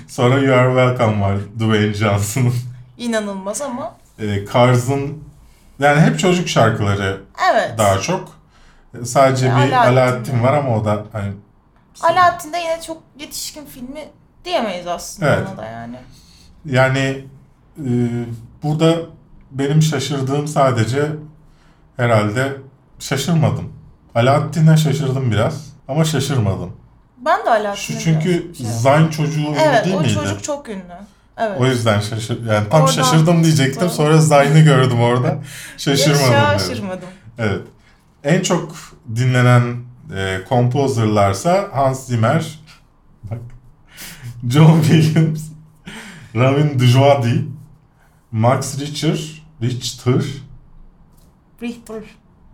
sonra 0.09 0.39
You 0.39 0.55
Are 0.57 0.68
Welcome 0.97 1.21
var. 1.25 1.37
Dwayne 1.59 1.95
Johnson'ın. 1.95 2.53
İnanılmaz 2.99 3.62
ama. 3.62 3.95
Ee, 4.21 4.45
Cars'ın 4.53 5.25
yani 5.81 6.01
hep 6.01 6.18
çocuk 6.18 6.49
şarkıları 6.49 7.20
Evet. 7.53 7.78
daha 7.78 7.99
çok. 7.99 8.41
Sadece 9.05 9.47
Ve 9.47 9.51
bir 9.57 9.72
Alaaddin. 9.72 9.93
Alaaddin 9.97 10.43
var 10.43 10.53
ama 10.53 10.76
o 10.76 10.85
da 10.85 11.05
hani 11.12 11.33
Alaaddin'de 12.03 12.59
yine 12.59 12.81
çok 12.87 13.03
yetişkin 13.18 13.64
filmi 13.66 14.09
diyemeyiz 14.45 14.87
aslında 14.87 15.35
Evet. 15.35 15.49
ona 15.49 15.57
da 15.57 15.64
yani. 15.66 15.97
Yani 16.64 17.24
e, 17.78 17.89
burada 18.62 18.95
benim 19.51 19.83
şaşırdığım 19.83 20.49
sadece 20.49 21.07
herhalde 21.97 22.53
şaşırmadım. 22.99 23.72
Alaaddin'e 24.14 24.76
şaşırdım 24.76 25.31
biraz 25.31 25.66
ama 25.89 26.05
şaşırmadım. 26.05 26.76
Ben 27.18 27.45
de 27.47 27.51
Alaaddin'e 27.51 27.99
çünkü 28.01 28.45
biraz 28.45 28.57
şey- 28.59 28.66
Zayn 28.66 29.09
çocuğu 29.09 29.41
ünlü 29.41 29.59
Evet 29.59 29.85
değil 29.85 29.97
o 29.97 30.01
miydi? 30.01 30.14
çocuk 30.14 30.43
çok 30.45 30.68
ünlü. 30.68 30.83
Evet. 31.41 31.61
O 31.61 31.66
yüzden 31.66 32.01
şaşır 32.01 32.47
yani 32.47 32.68
tam 32.68 32.80
Oradan 32.82 32.93
şaşırdım 32.93 33.45
diyecektim 33.45 33.82
tuttu. 33.82 33.95
sonra 33.95 34.18
Zayn'ı 34.20 34.61
gördüm 34.61 35.01
orada. 35.01 35.38
Şaşırmadım 35.76 36.32
dedim. 36.32 36.59
Şaşırmadım. 36.68 37.09
Evet. 37.38 37.61
En 38.24 38.43
çok 38.43 38.74
dinlenen 39.16 39.76
e, 40.16 40.41
composerlarsa 40.49 41.68
Hans 41.72 42.07
Zimmer, 42.07 42.59
bak, 43.22 43.38
John 44.49 44.82
Williams, 44.82 45.41
Ramin 46.34 46.78
Djawadi, 46.78 47.45
Max 48.32 48.80
Richter, 48.80 49.43
Richter, 49.62 50.22
Richter. 51.62 52.03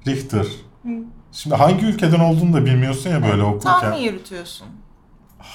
Richter. 0.06 0.46
Hı. 0.82 0.88
Şimdi 1.32 1.54
hangi 1.56 1.86
ülkeden 1.86 2.20
olduğunu 2.20 2.52
da 2.52 2.66
bilmiyorsun 2.66 3.10
ya 3.10 3.22
böyle 3.22 3.42
okurken. 3.42 3.80
Tahmin 3.80 3.98
yürütüyorsun. 3.98 4.66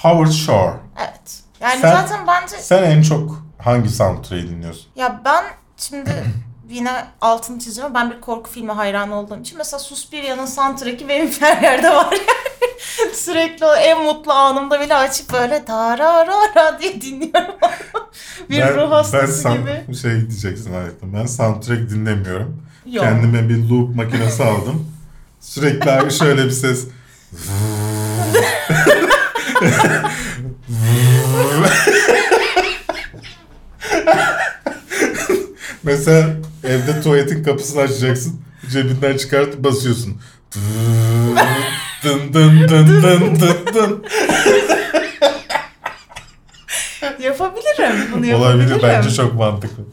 Howard 0.02 0.30
Shore. 0.30 0.76
Evet. 0.98 1.42
Yani 1.62 1.80
Sen- 1.80 1.92
zaten 1.92 2.26
bence 2.26 2.56
Sen 2.56 2.82
en 2.82 3.02
çok 3.02 3.44
hangi 3.58 3.88
soundtrack'i 3.88 4.48
dinliyorsun? 4.48 4.86
ya 4.96 5.20
ben 5.24 5.44
şimdi 5.76 6.10
yine 6.68 7.04
altını 7.20 7.58
çizeceğim. 7.58 7.94
Ben 7.94 8.10
bir 8.10 8.20
korku 8.20 8.50
filmi 8.50 8.72
hayranı 8.72 9.14
olduğum 9.14 9.40
için 9.40 9.58
mesela 9.58 9.78
Suspiria'nın 9.78 10.46
soundtrack'i 10.46 11.08
benim 11.08 11.30
her 11.40 11.62
yerde 11.62 11.90
var. 11.90 12.14
Sürekli 13.14 13.66
o 13.66 13.74
en 13.74 14.02
mutlu 14.02 14.32
anımda 14.32 14.80
bile 14.80 14.94
açıp 14.94 15.32
böyle 15.32 15.64
tararara 15.64 16.78
diye 16.80 17.00
dinliyorum. 17.00 17.54
bir 18.50 18.62
ruh 18.62 18.90
hastası 18.90 19.44
ben 19.44 19.54
gibi. 19.54 19.84
Ben 19.88 19.92
şey 19.92 20.10
diyeceksin 20.30 20.74
hayatım. 20.74 21.14
Ben 21.14 21.26
soundtrack 21.26 21.90
dinlemiyorum. 21.90 22.62
Yok. 22.86 23.04
Kendime 23.04 23.48
bir 23.48 23.68
loop 23.68 23.96
makinesi 23.96 24.44
aldım. 24.44 24.92
Sürekli 25.40 25.90
abi 25.90 26.10
şöyle 26.10 26.44
bir 26.44 26.50
ses. 26.50 26.86
Mesela 35.82 36.30
evde 36.64 37.00
tuvaletin 37.00 37.44
kapısını 37.44 37.80
açacaksın. 37.80 38.40
Cebinden 38.72 39.16
çıkartıp 39.16 39.64
basıyorsun. 39.64 40.20
Dın 42.04 42.32
dın 42.32 42.68
dın 42.68 42.86
dın 43.02 43.40
dın 43.40 43.74
dın. 43.74 44.04
Yapabilirim. 47.20 48.12
Bunu 48.12 48.26
yapabilirim. 48.26 48.40
Olabilir 48.40 48.82
bence 48.82 49.10
çok 49.10 49.34
mantıklı. 49.34 49.84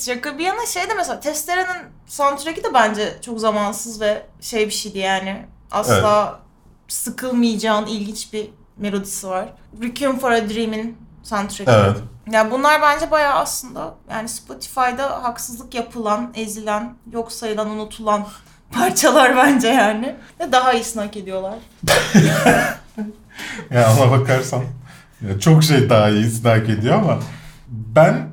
Şaka 0.00 0.38
bir 0.38 0.44
yana 0.44 0.66
şey 0.66 0.82
de 0.82 0.94
mesela 0.96 1.20
Testere'nin 1.20 1.82
soundtrack'i 2.06 2.64
de 2.64 2.74
bence 2.74 3.12
çok 3.24 3.40
zamansız 3.40 4.00
ve 4.00 4.26
şey 4.40 4.66
bir 4.66 4.72
şeydi 4.72 4.98
yani. 4.98 5.46
Asla 5.70 6.40
sıkılmayacağın 6.88 7.86
ilginç 7.86 8.32
bir 8.32 8.50
melodisi 8.76 9.26
var. 9.28 9.48
Requiem 9.82 10.18
for 10.18 10.30
a 10.30 10.48
Dream'in 10.48 10.96
soundtrack'i. 11.22 11.70
Evet. 11.70 11.96
Ya 12.32 12.50
bunlar 12.50 12.82
bence 12.82 13.10
bayağı 13.10 13.34
aslında 13.34 13.94
yani 14.10 14.28
Spotify'da 14.28 15.22
haksızlık 15.22 15.74
yapılan, 15.74 16.32
ezilen, 16.34 16.94
yok 17.12 17.32
sayılan, 17.32 17.70
unutulan 17.70 18.26
parçalar 18.72 19.36
bence 19.36 19.68
yani. 19.68 20.16
Ve 20.40 20.52
daha 20.52 20.72
iyisini 20.72 21.02
hak 21.02 21.16
ediyorlar. 21.16 21.54
Ya 23.70 23.92
ona 23.96 24.10
bakarsan 24.10 24.62
ya 25.28 25.40
çok 25.40 25.64
şey 25.64 25.90
daha 25.90 26.08
iyisini 26.10 26.48
hak 26.48 26.68
ediyor 26.68 26.94
ama 26.94 27.18
ben 27.68 28.28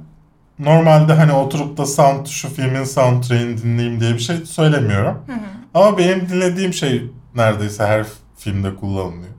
normalde 0.59 1.13
hani 1.13 1.33
oturup 1.33 1.77
da 1.77 1.85
sound 1.85 2.27
şu 2.27 2.49
filmin 2.53 2.83
soundtrack'ini 2.83 3.57
dinleyeyim 3.57 3.99
diye 3.99 4.13
bir 4.13 4.19
şey 4.19 4.37
söylemiyorum. 4.37 5.23
Hı 5.27 5.33
hı. 5.33 5.37
Ama 5.73 5.97
benim 5.97 6.29
dinlediğim 6.29 6.73
şey 6.73 7.11
neredeyse 7.35 7.85
her 7.85 8.05
filmde 8.37 8.75
kullanılıyor. 8.75 9.33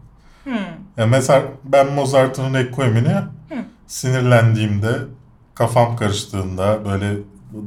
Hı. 0.44 0.50
Ya 0.96 1.06
mesela 1.06 1.42
ben 1.64 1.92
Mozart'ın 1.92 2.54
Requiem'ini 2.54 3.16
sinirlendiğimde, 3.90 4.98
kafam 5.54 5.96
karıştığında, 5.96 6.84
böyle 6.84 7.12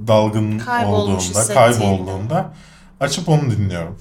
dalgın 0.08 0.60
Kaybolmuş 0.60 1.30
olduğumda, 1.30 1.54
kaybolduğumda 1.54 2.54
açıp 3.00 3.30
onu 3.30 3.42
dinliyorum. 3.52 3.98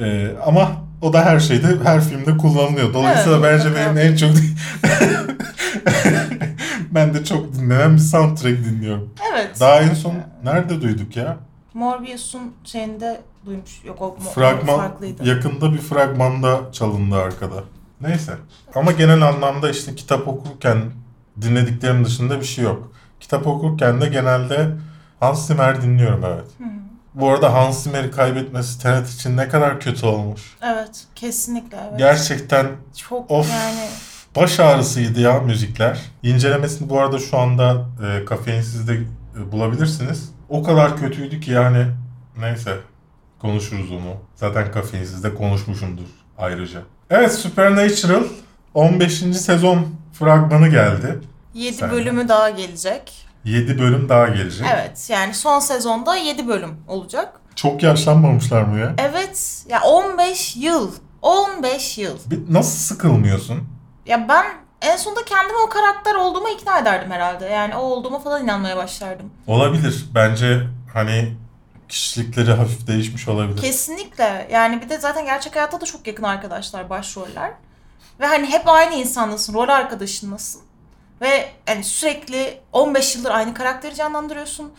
Ee, 0.00 0.30
ama 0.46 0.72
o 1.02 1.12
da 1.12 1.24
her 1.24 1.40
şeyde, 1.40 1.66
her 1.84 2.00
filmde 2.00 2.36
kullanılıyor. 2.36 2.94
Dolayısıyla 2.94 3.38
Evet, 3.38 3.60
bence 3.64 3.76
benim 3.76 3.98
en 3.98 4.16
çok 4.16 4.30
ben 6.90 7.14
de 7.14 7.24
çok 7.24 7.54
dinlenen 7.54 7.94
bir 7.94 7.98
soundtrack 7.98 8.64
dinliyorum. 8.64 9.14
Evet. 9.32 9.60
Daha 9.60 9.80
en 9.80 9.94
son 9.94 10.14
nerede 10.44 10.82
duyduk 10.82 11.16
ya? 11.16 11.36
Morbius'un 11.74 12.52
şeyinde 12.64 13.20
duymuş. 13.46 13.84
Yok 13.84 14.02
o 14.02 14.16
Fragman 14.34 14.76
farklıydı. 14.76 15.28
yakında 15.28 15.72
bir 15.72 15.78
fragmanda 15.78 16.60
çalındı 16.72 17.16
arkada. 17.16 17.64
Neyse. 18.00 18.32
Ama 18.74 18.92
genel 18.92 19.22
anlamda 19.22 19.70
işte 19.70 19.94
kitap 19.94 20.28
okurken 20.28 20.82
dinlediklerim 21.40 22.04
dışında 22.04 22.40
bir 22.40 22.44
şey 22.44 22.64
yok. 22.64 22.92
Kitap 23.20 23.46
okurken 23.46 24.00
de 24.00 24.06
genelde 24.06 24.68
Hans 25.20 25.46
Zimmer 25.46 25.82
dinliyorum 25.82 26.24
evet. 26.24 26.44
Bu 27.14 27.30
arada 27.30 27.54
Hans 27.54 27.82
Zimmer'i 27.82 28.10
kaybetmesi 28.10 28.82
Tenet 28.82 29.08
için 29.10 29.36
ne 29.36 29.48
kadar 29.48 29.80
kötü 29.80 30.06
olmuş. 30.06 30.56
Evet. 30.62 31.04
Kesinlikle 31.14 31.76
evet. 31.88 31.98
Gerçekten 31.98 32.66
Çok 32.96 33.30
Of. 33.30 33.50
yani 33.50 33.88
baş 34.36 34.60
ağrısıydı 34.60 35.20
ya 35.20 35.40
müzikler. 35.40 36.00
İncelemesini 36.22 36.90
bu 36.90 37.00
arada 37.00 37.18
şu 37.18 37.38
anda 37.38 37.86
e, 38.06 38.24
Kafeinsiz'de 38.24 38.94
e, 39.38 39.52
bulabilirsiniz. 39.52 40.32
O 40.48 40.62
kadar 40.62 40.96
kötüydü 40.96 41.40
ki 41.40 41.50
yani 41.50 41.86
neyse 42.38 42.76
konuşuruz 43.38 43.90
onu. 43.92 44.14
Zaten 44.34 44.72
Kafeinsiz'de 44.72 45.34
konuşmuşumdur 45.34 46.06
ayrıca. 46.38 46.80
Evet 47.10 47.32
Supernatural 47.34 48.24
15. 48.74 49.12
sezon 49.36 49.86
fragmanı 50.12 50.68
geldi. 50.68 51.20
7 51.54 51.76
Sen- 51.76 51.90
bölümü 51.90 52.28
daha 52.28 52.50
gelecek. 52.50 53.26
7 53.44 53.78
bölüm 53.78 54.08
daha 54.08 54.28
gelecek. 54.28 54.66
Evet 54.74 55.08
yani 55.10 55.34
son 55.34 55.60
sezonda 55.60 56.16
7 56.16 56.48
bölüm 56.48 56.76
olacak. 56.88 57.40
Çok 57.54 57.82
yaşlanmamışlar 57.82 58.62
mı 58.62 58.78
ya? 58.78 58.94
Evet 58.98 59.64
ya 59.68 59.80
15 59.82 60.56
yıl. 60.56 60.92
15 61.22 61.98
yıl. 61.98 62.18
Bir- 62.26 62.54
Nasıl 62.54 62.78
sıkılmıyorsun? 62.78 63.68
Ya 64.06 64.28
ben 64.28 64.44
en 64.82 64.96
sonunda 64.96 65.24
kendimi 65.24 65.58
o 65.66 65.68
karakter 65.68 66.14
olduğuma 66.14 66.50
ikna 66.50 66.78
ederdim 66.78 67.10
herhalde. 67.10 67.46
Yani 67.46 67.76
o 67.76 67.80
olduğuma 67.80 68.18
falan 68.18 68.44
inanmaya 68.44 68.76
başlardım. 68.76 69.30
Olabilir. 69.46 70.04
Bence 70.14 70.60
hani 70.94 71.36
kişilikleri 71.88 72.52
hafif 72.52 72.86
değişmiş 72.86 73.28
olabilir. 73.28 73.60
Kesinlikle. 73.60 74.48
Yani 74.52 74.82
bir 74.82 74.88
de 74.88 74.98
zaten 74.98 75.24
gerçek 75.24 75.56
hayatta 75.56 75.80
da 75.80 75.84
çok 75.84 76.06
yakın 76.06 76.22
arkadaşlar 76.22 76.90
başroller. 76.90 77.50
Ve 78.20 78.26
hani 78.26 78.46
hep 78.46 78.68
aynı 78.68 78.94
insanlasın, 78.94 79.54
rol 79.54 79.68
arkadaşınlasın. 79.68 80.62
Ve 81.20 81.48
hani 81.66 81.84
sürekli 81.84 82.60
15 82.72 83.16
yıldır 83.16 83.30
aynı 83.30 83.54
karakteri 83.54 83.94
canlandırıyorsun. 83.94 84.72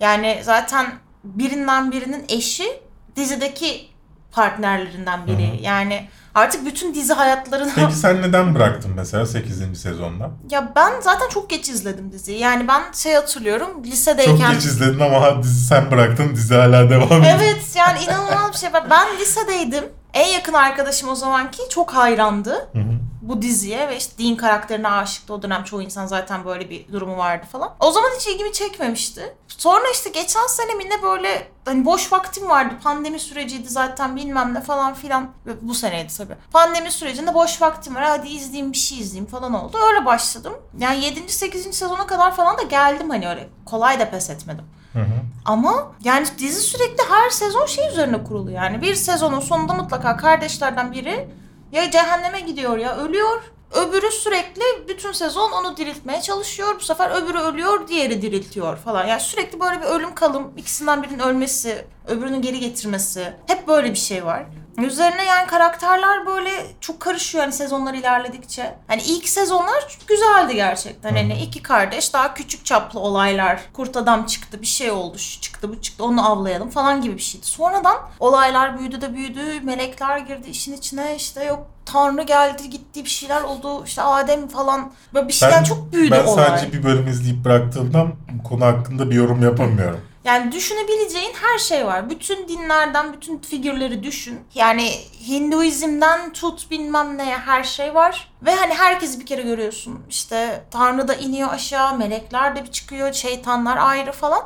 Yani 0.00 0.40
zaten 0.44 0.86
birinden 1.24 1.92
birinin 1.92 2.24
eşi 2.28 2.80
dizideki 3.16 3.88
partnerlerinden 4.32 5.26
biri. 5.26 5.48
Hı 5.48 5.52
hı. 5.52 5.62
Yani 5.62 6.08
artık 6.34 6.66
bütün 6.66 6.94
dizi 6.94 7.12
hayatlarını... 7.12 7.72
Peki 7.74 7.94
sen 7.94 8.22
neden 8.22 8.54
bıraktın 8.54 8.92
mesela 8.96 9.26
8. 9.26 9.80
sezonda? 9.80 10.30
Ya 10.50 10.72
ben 10.76 10.92
zaten 11.00 11.28
çok 11.28 11.50
geç 11.50 11.68
izledim 11.68 12.12
diziyi. 12.12 12.38
Yani 12.38 12.68
ben 12.68 12.82
şey 12.92 13.14
hatırlıyorum 13.14 13.68
Çok 13.74 13.86
lisedeyken... 13.86 14.52
geç 14.52 14.64
izledin 14.64 15.00
ama 15.00 15.42
dizi 15.42 15.66
sen 15.66 15.90
bıraktın 15.90 16.34
dizi 16.34 16.54
hala 16.54 16.90
devam 16.90 17.22
ediyor. 17.22 17.38
Evet 17.40 17.76
yani 17.76 18.02
inanılmaz 18.02 18.52
bir 18.52 18.58
şey. 18.58 18.70
Ben 18.90 19.18
lisedeydim. 19.18 19.84
En 20.14 20.28
yakın 20.28 20.52
arkadaşım 20.52 21.08
o 21.08 21.14
zamanki 21.14 21.68
çok 21.68 21.94
hayrandı 21.94 22.68
Hı 22.72 22.78
hı. 22.78 22.98
bu 23.22 23.42
diziye 23.42 23.88
ve 23.88 23.96
işte 23.96 24.24
Dean 24.24 24.36
karakterine 24.36 24.88
aşıktı. 24.88 25.34
O 25.34 25.42
dönem 25.42 25.64
çoğu 25.64 25.82
insan 25.82 26.06
zaten 26.06 26.44
böyle 26.44 26.70
bir 26.70 26.92
durumu 26.92 27.16
vardı 27.16 27.46
falan. 27.52 27.70
O 27.80 27.90
zaman 27.92 28.08
hiç 28.18 28.26
ilgimi 28.26 28.52
çekmemişti. 28.52 29.36
Sonra 29.48 29.84
işte 29.92 30.10
geçen 30.10 30.46
sene 30.46 30.74
mi 30.74 30.84
ne 30.90 31.02
böyle 31.02 31.48
hani 31.64 31.84
boş 31.84 32.12
vaktim 32.12 32.48
vardı. 32.48 32.74
Pandemi 32.84 33.20
süreciydi 33.20 33.68
zaten 33.68 34.16
bilmem 34.16 34.54
ne 34.54 34.60
falan 34.60 34.94
filan. 34.94 35.30
Bu 35.62 35.74
seneydi 35.74 36.16
tabii. 36.16 36.36
Pandemi 36.52 36.90
sürecinde 36.90 37.34
boş 37.34 37.62
vaktim 37.62 37.94
var. 37.94 38.04
Hadi 38.04 38.28
izleyeyim 38.28 38.72
bir 38.72 38.78
şey 38.78 38.98
izleyeyim 38.98 39.30
falan 39.30 39.54
oldu. 39.54 39.78
Öyle 39.88 40.04
başladım. 40.04 40.52
Yani 40.78 41.04
7. 41.04 41.32
8. 41.32 41.76
sezona 41.76 42.06
kadar 42.06 42.36
falan 42.36 42.58
da 42.58 42.62
geldim 42.62 43.10
hani 43.10 43.28
öyle. 43.28 43.48
Kolay 43.66 44.00
da 44.00 44.10
pes 44.10 44.30
etmedim. 44.30 44.64
Hı 44.94 45.00
hı. 45.00 45.20
Ama 45.44 45.92
yani 46.04 46.26
dizi 46.38 46.60
sürekli 46.60 47.02
her 47.10 47.30
sezon 47.30 47.66
şey 47.66 47.88
üzerine 47.88 48.24
kurulu 48.24 48.50
yani. 48.50 48.82
Bir 48.82 48.94
sezonun 48.94 49.40
sonunda 49.40 49.74
mutlaka 49.74 50.16
kardeşlerden 50.16 50.92
biri 50.92 51.28
ya 51.72 51.90
cehenneme 51.90 52.40
gidiyor 52.40 52.78
ya 52.78 52.96
ölüyor. 52.96 53.42
Öbürü 53.72 54.10
sürekli 54.10 54.62
bütün 54.88 55.12
sezon 55.12 55.52
onu 55.52 55.76
diriltmeye 55.76 56.20
çalışıyor. 56.20 56.74
Bu 56.76 56.80
sefer 56.80 57.10
öbürü 57.22 57.38
ölüyor, 57.38 57.88
diğeri 57.88 58.22
diriltiyor 58.22 58.76
falan. 58.76 59.06
Yani 59.06 59.20
sürekli 59.20 59.60
böyle 59.60 59.80
bir 59.80 59.86
ölüm 59.86 60.14
kalım, 60.14 60.52
ikisinden 60.56 61.02
birinin 61.02 61.18
ölmesi, 61.18 61.84
öbürünün 62.06 62.42
geri 62.42 62.60
getirmesi. 62.60 63.32
Hep 63.46 63.68
böyle 63.68 63.90
bir 63.90 63.98
şey 63.98 64.24
var. 64.24 64.46
Üzerine 64.78 65.24
yani 65.24 65.46
karakterler 65.46 66.26
böyle 66.26 66.50
çok 66.80 67.00
karışıyor 67.00 67.44
hani 67.44 67.52
sezonlar 67.52 67.94
ilerledikçe. 67.94 68.74
Hani 68.88 69.02
ilk 69.02 69.28
sezonlar 69.28 69.98
güzeldi 70.06 70.54
gerçekten. 70.54 71.16
Hani 71.16 71.42
iki 71.42 71.62
kardeş 71.62 72.12
daha 72.14 72.34
küçük 72.34 72.64
çaplı 72.64 73.00
olaylar. 73.00 73.60
Kurt 73.72 73.96
adam 73.96 74.26
çıktı, 74.26 74.60
bir 74.60 74.66
şey 74.66 74.90
oldu, 74.90 75.18
şu 75.18 75.40
çıktı, 75.40 75.68
bu 75.68 75.80
çıktı, 75.80 76.04
onu 76.04 76.30
avlayalım 76.30 76.70
falan 76.70 77.02
gibi 77.02 77.16
bir 77.16 77.22
şeydi. 77.22 77.46
Sonradan 77.46 77.96
olaylar 78.20 78.78
büyüdü 78.78 79.00
de 79.00 79.14
büyüdü, 79.14 79.60
melekler 79.62 80.18
girdi 80.18 80.48
işin 80.48 80.72
içine 80.72 81.16
işte 81.16 81.44
yok 81.44 81.66
Tanrı 81.86 82.22
geldi 82.22 82.70
gitti 82.70 83.04
bir 83.04 83.10
şeyler 83.10 83.42
oldu 83.42 83.84
işte 83.84 84.02
Adem 84.02 84.48
falan 84.48 84.92
böyle 85.14 85.28
bir 85.28 85.32
şeyden 85.32 85.64
çok 85.64 85.92
büyüdü 85.92 86.10
ben 86.10 86.24
olay. 86.24 86.46
sadece 86.46 86.72
bir 86.72 86.84
bölüm 86.84 87.08
izleyip 87.08 87.44
bıraktığımdan 87.44 88.12
konu 88.44 88.64
hakkında 88.64 89.10
bir 89.10 89.14
yorum 89.14 89.42
yapamıyorum. 89.42 90.00
Yani 90.24 90.52
düşünebileceğin 90.52 91.32
her 91.42 91.58
şey 91.58 91.86
var. 91.86 92.10
Bütün 92.10 92.48
dinlerden 92.48 93.12
bütün 93.12 93.38
figürleri 93.38 94.02
düşün. 94.02 94.40
Yani 94.54 94.90
Hinduizm'den 95.28 96.32
tut 96.32 96.70
bilmem 96.70 97.18
neye 97.18 97.36
her 97.38 97.64
şey 97.64 97.94
var. 97.94 98.32
Ve 98.42 98.54
hani 98.54 98.74
herkesi 98.74 99.20
bir 99.20 99.26
kere 99.26 99.42
görüyorsun. 99.42 100.02
İşte 100.08 100.64
Tanrı 100.70 101.08
da 101.08 101.14
iniyor 101.14 101.48
aşağı, 101.52 101.96
melekler 101.98 102.56
de 102.56 102.62
bir 102.64 102.70
çıkıyor, 102.70 103.12
şeytanlar 103.12 103.76
ayrı 103.76 104.12
falan. 104.12 104.42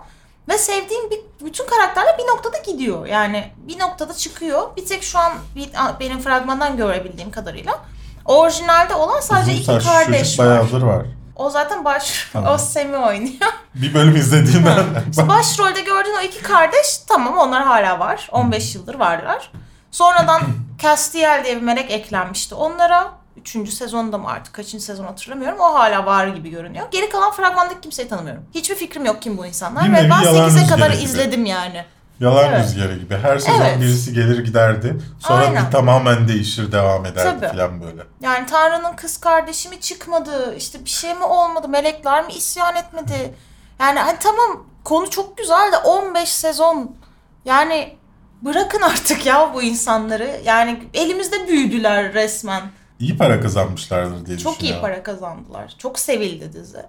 Ve 0.49 0.59
sevdiğim 0.59 1.11
bir, 1.11 1.21
bütün 1.45 1.67
karakterler 1.67 2.19
bir 2.19 2.27
noktada 2.27 2.59
gidiyor. 2.59 3.07
Yani 3.07 3.53
bir 3.57 3.79
noktada 3.79 4.15
çıkıyor. 4.15 4.77
Bir 4.77 4.87
tek 4.87 5.03
şu 5.03 5.19
an 5.19 5.33
bir, 5.57 5.71
benim 6.01 6.21
fragmandan 6.21 6.77
görebildiğim 6.77 7.31
kadarıyla. 7.31 7.79
Orijinalde 8.25 8.95
olan 8.95 9.21
sadece 9.21 9.53
Uzun 9.53 9.75
iki 9.77 9.87
kardeş 9.87 10.39
var. 10.39 10.47
bayağıdır 10.47 10.83
var. 10.83 11.07
O 11.39 11.51
zaten 11.51 11.85
baş... 11.85 12.29
Tamam. 12.33 12.55
O 12.55 12.59
Semi 12.59 12.97
oynuyor. 12.97 13.53
Bir 13.75 13.95
bölüm 13.95 14.17
izlediğimden. 14.17 14.85
İşte 15.11 15.29
başrolde 15.29 15.81
gördüğün 15.81 16.17
o 16.19 16.21
iki 16.21 16.43
kardeş 16.43 16.99
tamam 16.99 17.39
onlar 17.39 17.63
hala 17.65 17.99
var. 17.99 18.29
15 18.33 18.75
yıldır 18.75 18.95
varlar. 18.95 19.53
Sonradan 19.91 20.43
Castiel 20.83 21.45
diye 21.45 21.57
bir 21.57 21.63
melek 21.63 21.91
eklenmişti 21.91 22.55
onlara. 22.55 23.11
Üçüncü 23.37 23.73
sezonda 23.73 24.19
mı 24.19 24.29
artık 24.29 24.55
kaçıncı 24.55 24.85
sezon 24.85 25.05
hatırlamıyorum. 25.05 25.59
O 25.61 25.75
hala 25.75 26.07
var 26.07 26.27
gibi 26.27 26.51
görünüyor. 26.51 26.87
Geri 26.91 27.09
kalan 27.09 27.31
fragmandaki 27.33 27.81
kimseyi 27.81 28.09
tanımıyorum. 28.09 28.45
Hiçbir 28.55 28.75
fikrim 28.75 29.05
yok 29.05 29.23
kim 29.23 29.39
bu 29.39 29.47
insanlar. 29.47 29.85
Bir 29.89 29.93
Ve 29.93 30.11
ben 30.11 30.21
yalan 30.23 30.51
8'e 30.51 30.67
kadar 30.67 30.91
gibi. 30.91 31.03
izledim 31.03 31.47
yani. 31.47 31.85
Yalan 32.21 32.45
Evet. 32.49 32.65
rüzgarı 32.65 32.97
gibi. 32.99 33.17
Her 33.17 33.39
sezon 33.39 33.61
Evet. 33.61 33.81
birisi 33.81 34.13
gelir 34.13 34.45
giderdi. 34.45 34.97
Sonra 35.19 35.45
Aynen. 35.47 35.67
bir 35.67 35.71
tamamen 35.71 36.29
değişir 36.29 36.73
devam 36.73 37.07
ederdi 37.07 37.41
Tabii. 37.41 37.57
falan 37.57 37.81
böyle. 37.83 38.03
Yani 38.21 38.47
Tanrı'nın 38.47 38.97
kız 38.97 39.17
kardeşi 39.21 39.69
mi 39.69 39.81
çıkmadı? 39.81 40.55
İşte 40.57 40.85
bir 40.85 40.91
şey 40.91 41.15
mi 41.15 41.25
olmadı? 41.25 41.69
Melekler 41.69 42.27
mi 42.27 42.33
isyan 42.33 42.77
etmedi? 42.77 43.35
Yani 43.81 43.99
hani 43.99 44.19
tamam 44.21 44.67
konu 44.85 45.11
çok 45.11 45.37
güzel 45.39 45.73
de 45.73 45.77
15 45.77 46.29
sezon. 46.29 46.97
Yani 47.45 47.97
bırakın 48.43 48.83
artık 48.83 49.27
ya 49.27 49.51
bu 49.55 49.63
insanları. 49.63 50.41
Yani 50.45 50.83
elimizde 50.95 51.49
büyüdüler 51.49 52.15
resmen. 52.15 52.63
İyi 53.01 53.17
para 53.19 53.41
kazanmışlardır 53.41 54.27
diye 54.27 54.39
Çok 54.39 54.63
iyi 54.63 54.81
para 54.81 55.03
kazandılar. 55.03 55.75
Çok 55.79 55.99
sevildi 55.99 56.53
dizi. 56.53 56.83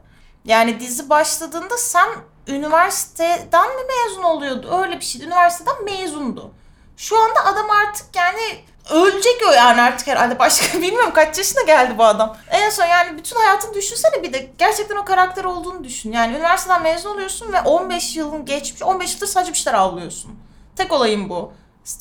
Yani 0.46 0.80
dizi 0.80 1.10
başladığında 1.10 1.78
sen 1.78 2.10
üniversiteden 2.48 3.68
mi 3.70 3.82
mezun 3.88 4.24
oluyordu? 4.24 4.70
Öyle 4.84 5.00
bir 5.00 5.06
şeydi. 5.06 5.26
Üniversiteden 5.26 5.84
mezundu. 5.86 6.52
Şu 6.98 7.20
anda 7.24 7.46
adam 7.46 7.70
artık 7.70 8.06
yani 8.16 8.42
ölecek 8.90 9.42
o 9.50 9.52
yani 9.52 9.82
artık 9.82 10.08
herhalde 10.08 10.40
başka 10.40 10.78
bilmiyorum 10.82 11.12
kaç 11.14 11.38
yaşına 11.38 11.62
geldi 11.62 11.98
bu 11.98 12.04
adam. 12.04 12.38
En 12.50 12.70
son 12.70 12.86
yani 12.86 13.18
bütün 13.18 13.36
hayatını 13.36 13.74
düşünsene 13.74 14.24
bir 14.24 14.34
de 14.34 14.50
gerçekten 14.58 14.96
o 14.96 15.06
karakter 15.06 15.44
olduğunu 15.44 15.84
düşün. 15.84 16.12
Yani 16.12 16.36
üniversiteden 16.36 16.84
mezun 16.84 17.10
oluyorsun 17.10 17.54
ve 17.54 17.62
15 17.62 18.16
yılın 18.16 18.46
geçmiş 18.46 18.84
15 18.84 19.14
yıldır 19.14 19.28
sadece 19.28 19.52
bir 19.52 19.58
şeyler 19.58 19.78
avlıyorsun. 19.78 20.32
Tek 20.76 20.92
olayın 20.92 21.30
bu. 21.30 21.52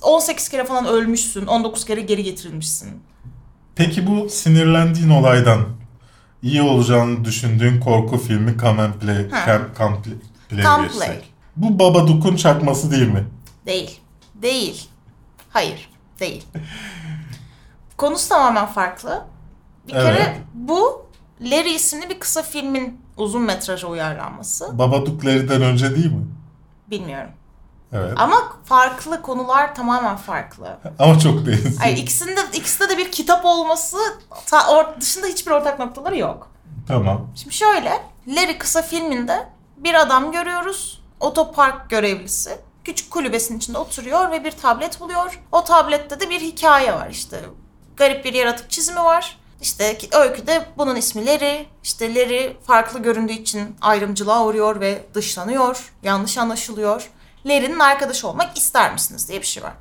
18 0.02 0.48
kere 0.48 0.64
falan 0.64 0.86
ölmüşsün, 0.86 1.46
19 1.46 1.84
kere 1.84 2.00
geri 2.00 2.22
getirilmişsin. 2.22 3.02
Peki 3.76 4.06
bu 4.06 4.28
sinirlendiğin 4.30 5.10
olaydan 5.10 5.77
iyi 6.42 6.62
olacağını 6.62 7.24
düşündüğün 7.24 7.80
korku 7.80 8.18
filmi 8.18 8.58
Come 8.58 8.82
and 8.82 8.94
Play, 8.94 9.30
Ha. 9.30 9.60
Come 9.78 9.96
Play, 10.02 10.14
Play 10.48 10.62
Come. 10.64 10.88
Play. 10.88 11.20
Bu 11.56 11.78
Babadook'un 11.78 12.36
çakması 12.36 12.90
değil 12.90 13.08
mi? 13.08 13.24
Değil. 13.66 14.00
Değil. 14.34 14.88
Hayır. 15.50 15.90
Değil. 16.20 16.44
Konusu 17.96 18.28
tamamen 18.28 18.66
farklı. 18.66 19.24
Bir 19.88 19.94
Evet. 19.94 20.04
kere 20.04 20.38
bu 20.54 21.06
Larry 21.40 21.74
isimli 21.74 22.10
bir 22.10 22.20
kısa 22.20 22.42
filmin 22.42 23.00
uzun 23.16 23.42
metraja 23.42 23.88
uyarlanması. 23.88 24.78
Babadook'lardan 24.78 25.62
önce 25.62 25.94
değil 25.96 26.12
mi? 26.12 26.26
Bilmiyorum. 26.90 27.30
Evet. 27.92 28.12
Ama 28.16 28.52
farklı 28.64 29.22
konular 29.22 29.74
tamamen 29.74 30.16
farklı. 30.16 30.78
Ama 30.98 31.18
çok 31.18 31.46
benziyor. 31.46 31.74
Hayır 31.80 31.96
ikisinde 31.96 32.40
ikisinde 32.52 32.88
de 32.88 32.98
bir 32.98 33.12
kitap 33.12 33.44
olması 33.44 33.96
ta- 34.46 34.60
or- 34.62 35.00
dışında 35.00 35.26
hiçbir 35.26 35.50
ortak 35.52 35.78
noktaları 35.78 36.18
yok. 36.18 36.50
Tamam. 36.88 37.26
Şimdi 37.36 37.54
şöyle, 37.54 38.02
Larry 38.28 38.58
kısa 38.58 38.82
filminde 38.82 39.48
bir 39.76 39.94
adam 39.94 40.32
görüyoruz. 40.32 41.02
Otopark 41.20 41.90
görevlisi. 41.90 42.58
Küçük 42.84 43.10
kulübesinin 43.10 43.58
içinde 43.58 43.78
oturuyor 43.78 44.30
ve 44.30 44.44
bir 44.44 44.50
tablet 44.50 45.00
buluyor. 45.00 45.40
O 45.52 45.64
tablette 45.64 46.20
de 46.20 46.30
bir 46.30 46.40
hikaye 46.40 46.92
var 46.94 47.08
işte. 47.10 47.40
Garip 47.96 48.24
bir 48.24 48.34
yaratık 48.34 48.70
çizimi 48.70 49.00
var. 49.04 49.38
İşte 49.62 49.98
öyküde 50.12 50.66
bunun 50.78 50.96
ismi 50.96 51.26
Larry. 51.26 51.66
İşte 51.82 52.14
Larry 52.14 52.56
farklı 52.66 52.98
göründüğü 53.02 53.32
için 53.32 53.76
ayrımcılığa 53.80 54.44
uğruyor 54.44 54.80
ve 54.80 55.04
dışlanıyor. 55.14 55.92
Yanlış 56.02 56.38
anlaşılıyor. 56.38 57.10
Larry'nin 57.46 57.78
arkadaşı 57.78 58.28
olmak 58.28 58.58
ister 58.58 58.92
misiniz 58.92 59.28
diye 59.28 59.40
bir 59.40 59.46
şey 59.46 59.62
var. 59.62 59.72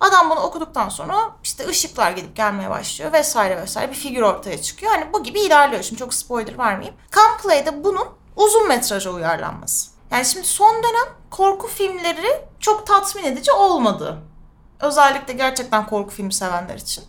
Adam 0.00 0.30
bunu 0.30 0.40
okuduktan 0.40 0.88
sonra 0.88 1.16
işte 1.42 1.66
ışıklar 1.68 2.10
gidip 2.12 2.36
gelmeye 2.36 2.70
başlıyor 2.70 3.12
vesaire 3.12 3.56
vesaire 3.62 3.90
bir 3.90 3.96
figür 3.96 4.22
ortaya 4.22 4.62
çıkıyor. 4.62 4.92
Hani 4.92 5.12
bu 5.12 5.22
gibi 5.22 5.40
ilerliyor. 5.40 5.82
Şimdi 5.82 5.98
çok 5.98 6.14
spoiler 6.14 6.58
vermeyeyim. 6.58 6.94
Gunplay'de 7.12 7.84
bunun 7.84 8.06
uzun 8.36 8.68
metraja 8.68 9.10
uyarlanması. 9.10 9.90
Yani 10.10 10.24
şimdi 10.24 10.46
son 10.46 10.74
dönem 10.76 11.14
korku 11.30 11.68
filmleri 11.68 12.44
çok 12.60 12.86
tatmin 12.86 13.24
edici 13.24 13.52
olmadı. 13.52 14.18
Özellikle 14.80 15.32
gerçekten 15.32 15.86
korku 15.86 16.10
filmi 16.10 16.34
sevenler 16.34 16.74
için. 16.74 17.04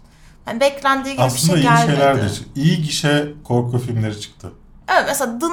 Yani 0.48 0.60
beklendiği 0.60 1.14
gibi 1.16 1.24
Aslında 1.24 1.54
bir 1.54 1.58
iyi 1.58 1.64
şey 1.64 1.70
gelmedi. 1.72 1.92
şeyler 1.98 2.16
de. 2.22 2.28
İyi 2.56 2.82
gişe 2.84 3.34
korku 3.44 3.80
filmleri 3.80 4.22
çıktı. 4.22 4.52
Evet 4.88 5.04
mesela 5.08 5.32
Nun 5.32 5.52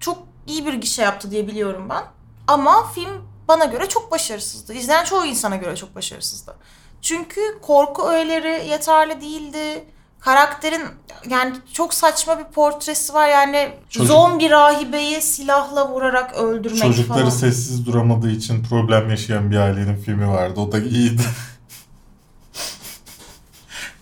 çok 0.00 0.18
iyi 0.46 0.66
bir 0.66 0.74
gişe 0.74 1.02
yaptı 1.02 1.30
diye 1.30 1.46
biliyorum 1.46 1.86
ben. 1.90 2.04
Ama 2.46 2.86
film 2.92 3.22
bana 3.50 3.64
göre 3.64 3.88
çok 3.88 4.12
başarısızdı. 4.12 4.74
İzleyen 4.74 5.04
çoğu 5.04 5.26
insana 5.26 5.56
göre 5.56 5.76
çok 5.76 5.94
başarısızdı. 5.94 6.54
Çünkü 7.02 7.40
korku 7.62 8.08
öğeleri 8.08 8.68
yeterli 8.68 9.20
değildi. 9.20 9.84
Karakterin 10.20 10.82
yani 11.28 11.56
çok 11.72 11.94
saçma 11.94 12.38
bir 12.38 12.44
portresi 12.44 13.14
var 13.14 13.28
yani 13.28 13.72
Çocuk- 13.90 14.08
zombi 14.08 14.50
rahibeyi 14.50 15.22
silahla 15.22 15.88
vurarak 15.88 16.34
öldürmek 16.34 16.82
Çocukları 16.82 17.18
falan. 17.18 17.30
sessiz 17.30 17.86
duramadığı 17.86 18.30
için 18.30 18.64
problem 18.64 19.10
yaşayan 19.10 19.50
bir 19.50 19.56
ailenin 19.56 19.96
filmi 19.96 20.28
vardı. 20.28 20.60
O 20.60 20.72
da 20.72 20.78
iyiydi. 20.78 21.22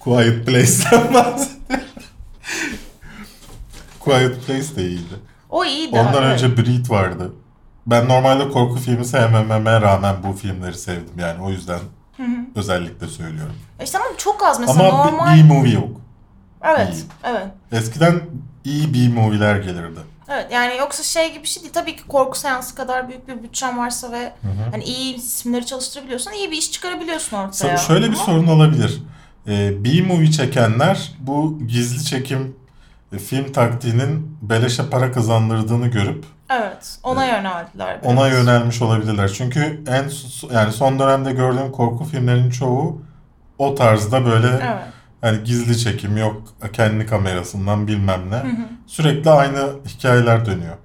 Quiet 0.01 0.47
Place'den 0.47 1.15
bahsediyorum. 1.15 1.59
Quiet 4.01 4.47
Place 4.47 4.77
de 4.77 4.89
iyiydi. 4.89 5.15
O 5.51 5.65
iyiydi. 5.65 5.99
Ondan 5.99 6.23
evet. 6.23 6.33
önce 6.43 6.57
Breed 6.57 6.91
vardı. 6.91 7.33
Ben 7.90 8.09
normalde 8.09 8.48
korku 8.51 8.77
filmi 8.77 9.05
sevmememe 9.05 9.81
rağmen 9.81 10.16
bu 10.24 10.32
filmleri 10.32 10.74
sevdim 10.78 11.19
yani 11.19 11.43
o 11.43 11.51
yüzden 11.51 11.81
özellikle 12.55 13.06
söylüyorum. 13.06 13.55
İşte 13.85 13.98
ama 13.98 14.06
çok 14.16 14.43
az 14.44 14.60
mesela 14.60 14.89
Ama 14.89 15.05
normal. 15.05 15.35
bir 15.36 15.43
B-movie 15.44 15.73
yok. 15.73 15.89
evet, 16.65 16.94
iyi. 16.94 17.05
evet. 17.24 17.47
Eskiden 17.73 18.20
iyi 18.65 18.94
B-movie'ler 18.94 19.56
gelirdi. 19.56 20.01
Evet 20.28 20.47
yani 20.52 20.77
yoksa 20.77 21.02
şey 21.02 21.32
gibi 21.32 21.43
bir 21.43 21.48
şey 21.48 21.62
değil. 21.62 21.73
Tabii 21.73 21.97
ki 21.97 22.02
korku 22.09 22.39
seansı 22.39 22.74
kadar 22.74 23.09
büyük 23.09 23.28
bir 23.28 23.43
bütçen 23.43 23.78
varsa 23.78 24.12
ve 24.12 24.32
hani 24.70 24.85
iyi 24.85 25.15
isimleri 25.16 25.66
çalıştırabiliyorsan 25.66 26.32
iyi 26.35 26.51
bir 26.51 26.56
iş 26.56 26.73
çıkarabiliyorsun 26.73 27.36
ortaya. 27.36 27.74
So- 27.74 27.86
şöyle 27.86 28.06
bir 28.10 28.15
Ama- 28.16 28.24
sorun 28.24 28.47
olabilir. 28.47 29.02
Ee, 29.47 29.85
B-movie 29.85 30.31
çekenler 30.31 31.12
bu 31.20 31.59
gizli 31.69 32.05
çekim 32.05 32.56
e, 33.12 33.19
film 33.19 33.52
taktiğinin 33.52 34.36
beleşe 34.43 34.90
para 34.90 35.12
kazandırdığını 35.12 35.86
görüp 35.86 36.24
Evet 36.51 36.99
ona 37.03 37.27
yöneldiler. 37.27 38.03
biraz. 38.03 38.12
ona 38.12 38.29
yönelmiş 38.29 38.83
olabilirler. 38.83 39.29
Çünkü 39.29 39.85
en 39.87 40.11
yani 40.55 40.73
son 40.73 40.99
dönemde 40.99 41.33
gördüğüm 41.33 41.73
korku 41.73 42.05
filmlerinin 42.05 42.51
çoğu 42.51 43.03
o 43.59 43.75
tarzda 43.75 44.25
böyle 44.27 44.47
Evet. 44.49 44.83
hani 45.20 45.45
gizli 45.45 45.79
çekim 45.79 46.16
yok 46.16 46.43
kendi 46.73 47.07
kamerasından 47.07 47.89
bilmem 47.89 48.31
ne. 48.31 48.43
Sürekli 48.87 49.31
aynı 49.31 49.70
hikayeler 49.87 50.47
dönüyor. 50.47 50.77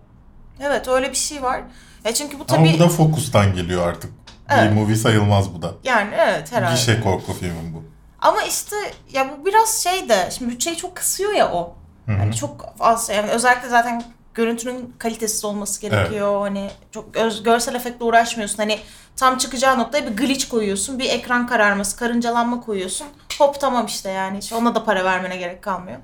Evet 0.60 0.88
öyle 0.88 1.10
bir 1.11 1.15
şey 1.15 1.44
var. 1.44 1.61
Ya 2.06 2.14
çünkü 2.14 2.40
bu 2.40 2.44
Ama 2.49 2.57
tabii 2.65 2.73
bu 2.76 2.80
da 2.80 2.88
Focus'tan 2.90 3.53
geliyor 3.56 3.88
artık. 3.88 4.11
Evet. 4.49 4.72
B-movie 4.72 4.95
sayılmaz 4.95 5.53
bu 5.53 5.61
da. 5.61 5.72
yani 5.84 6.10
evet 6.18 6.52
herhalde. 6.52 6.76
Gişe 6.76 7.02
korku 7.02 7.34
filmi 7.34 7.73
bu. 7.73 7.84
Ama 8.22 8.41
işte 8.44 8.76
ya 9.14 9.27
bu 9.31 9.45
biraz 9.45 9.84
şey 9.84 10.10
de 10.10 10.30
şimdi 10.38 10.52
bütçeyi 10.52 10.77
çok 10.77 10.95
kısıyor 10.95 11.31
ya 11.34 11.52
o. 11.52 11.76
Yani 12.07 12.35
çok 12.35 12.65
az 12.80 13.10
yani 13.10 13.30
özellikle 13.31 13.69
zaten 13.69 14.03
görüntünün 14.34 14.95
kalitesiz 14.97 15.45
olması 15.45 15.81
gerekiyor. 15.81 16.41
Hani 16.41 16.69
çok 16.91 17.15
öz- 17.18 17.43
görsel 17.43 17.76
efektle 17.76 18.05
uğraşmıyorsun. 18.05 18.57
Hani 18.57 18.80
tam 19.15 19.38
çıkacağı 19.38 19.80
noktaya 19.80 20.05
bir 20.07 20.18
glitch 20.18 20.49
koyuyorsun. 20.49 20.99
Bir 20.99 21.10
ekran 21.10 21.47
kararması, 21.47 21.97
karıncalanma 21.97 22.61
koyuyorsun. 22.61 23.07
Hop 23.39 23.60
tamam 23.61 23.85
işte 23.85 24.10
yani. 24.10 24.38
Hiç 24.38 24.53
ona 24.53 24.76
da 24.76 24.84
para 24.84 25.05
vermene 25.05 25.38
gerek 25.38 25.61
kalmıyor. 25.61 25.97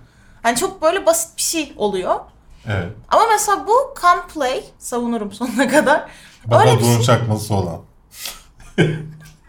Hani 0.44 0.56
çok 0.58 0.82
böyle 0.82 1.06
basit 1.06 1.38
bir 1.38 1.42
şey 1.42 1.74
oluyor. 1.78 2.16
Evet. 2.68 2.92
Ama 3.10 3.24
mesela 3.32 3.68
bu 3.68 3.94
Come 4.02 4.22
Play 4.34 4.64
savunurum 4.80 5.32
sonuna 5.32 5.68
kadar. 5.68 6.10
Baba 6.46 6.62
Öyle 6.62 6.80
bir 6.80 6.84
şey 6.84 7.02
çakması 7.02 7.54
olan. 7.54 7.82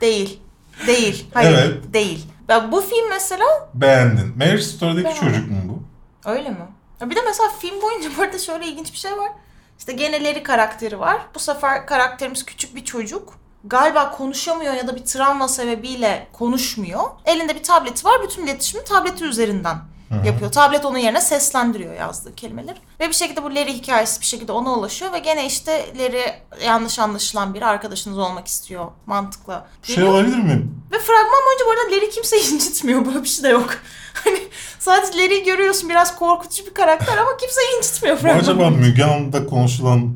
değil. 0.01 0.41
Değil. 0.87 1.27
Hayır 1.35 1.59
Evet. 1.59 1.95
değil. 1.95 2.27
Ya 2.49 2.73
bu 2.73 2.81
film 2.81 3.09
mesela 3.11 3.45
Beğendin. 3.75 4.39
Marriage 4.39 4.63
Story'deki 4.63 5.05
Beğendim. 5.05 5.33
çocuk 5.33 5.51
mu 5.51 5.57
bu? 5.69 5.83
Öyle 6.31 6.51
mi? 6.51 6.67
Bir 7.01 7.17
de 7.17 7.21
mesela 7.27 7.49
film 7.61 7.83
boyunca 7.83 8.11
bu 8.19 8.23
arada 8.23 8.39
şöyle 8.39 8.67
ilginç 8.67 8.93
bir 8.93 8.99
şey 8.99 9.13
var. 9.13 9.31
İşte 9.79 9.93
gene 9.93 10.25
Larry 10.25 10.43
karakteri 10.43 11.01
var. 11.01 11.21
Bu 11.35 11.39
sefer 11.39 11.87
karakterimiz 11.87 12.45
küçük 12.45 12.75
bir 12.77 12.85
çocuk. 12.85 13.35
Galiba 13.65 14.11
konuşamıyor 14.11 14.75
ya 14.75 14.89
da 14.89 14.97
bir 14.97 15.05
travma 15.05 15.49
sebebiyle 15.49 16.29
konuşmuyor. 16.33 17.01
Elinde 17.25 17.55
bir 17.55 17.63
tableti 17.63 18.05
var. 18.05 18.23
Bütün 18.23 18.47
iletişimi 18.47 18.85
tableti 18.85 19.25
üzerinden 19.25 19.77
yapıyor. 20.25 20.53
Tablet 20.53 20.85
onun 20.85 20.99
yerine 20.99 21.21
seslendiriyor 21.21 21.95
yazdığı 21.95 22.35
kelimeler. 22.35 22.77
Ve 23.01 23.09
bir 23.09 23.13
şekilde 23.15 23.43
bu 23.43 23.55
Larry 23.55 23.73
hikayesi 23.73 24.21
bir 24.21 24.27
şekilde 24.27 24.53
ona 24.53 24.73
ulaşıyor. 24.75 25.13
Ve 25.13 25.19
gene 25.19 25.47
işte 25.47 25.87
Larry 25.99 26.25
yanlış 26.65 26.99
anlaşılan 26.99 27.55
bir 27.55 27.63
arkadaşınız 27.63 28.19
olmak 28.19 28.47
istiyor 28.47 28.87
mantıkla. 29.07 29.67
Şey 29.83 30.05
olabilir 30.05 30.37
mi? 30.39 30.67
Ve 30.93 30.99
fragman 30.99 31.43
boyunca 31.47 31.65
bu 31.67 31.71
arada 31.71 31.97
Larry 31.97 32.11
kimseyi 32.11 32.51
incitmiyor. 32.55 33.07
Böyle 33.07 33.23
bir 33.23 33.29
şey 33.29 33.45
de 33.45 33.49
yok. 33.49 33.71
Hani 34.25 34.39
sadece 34.79 35.39
görüyorsun 35.39 35.89
biraz 35.89 36.17
korkutucu 36.19 36.67
bir 36.67 36.75
karakter 36.75 37.19
ama 37.19 37.37
kimseyi 37.37 37.77
incitmiyor 37.79 38.17
fragman. 38.17 38.41
acaba 38.41 38.71
Müge 38.71 39.05
Anlı'da 39.05 39.47
konuşulan 39.47 40.15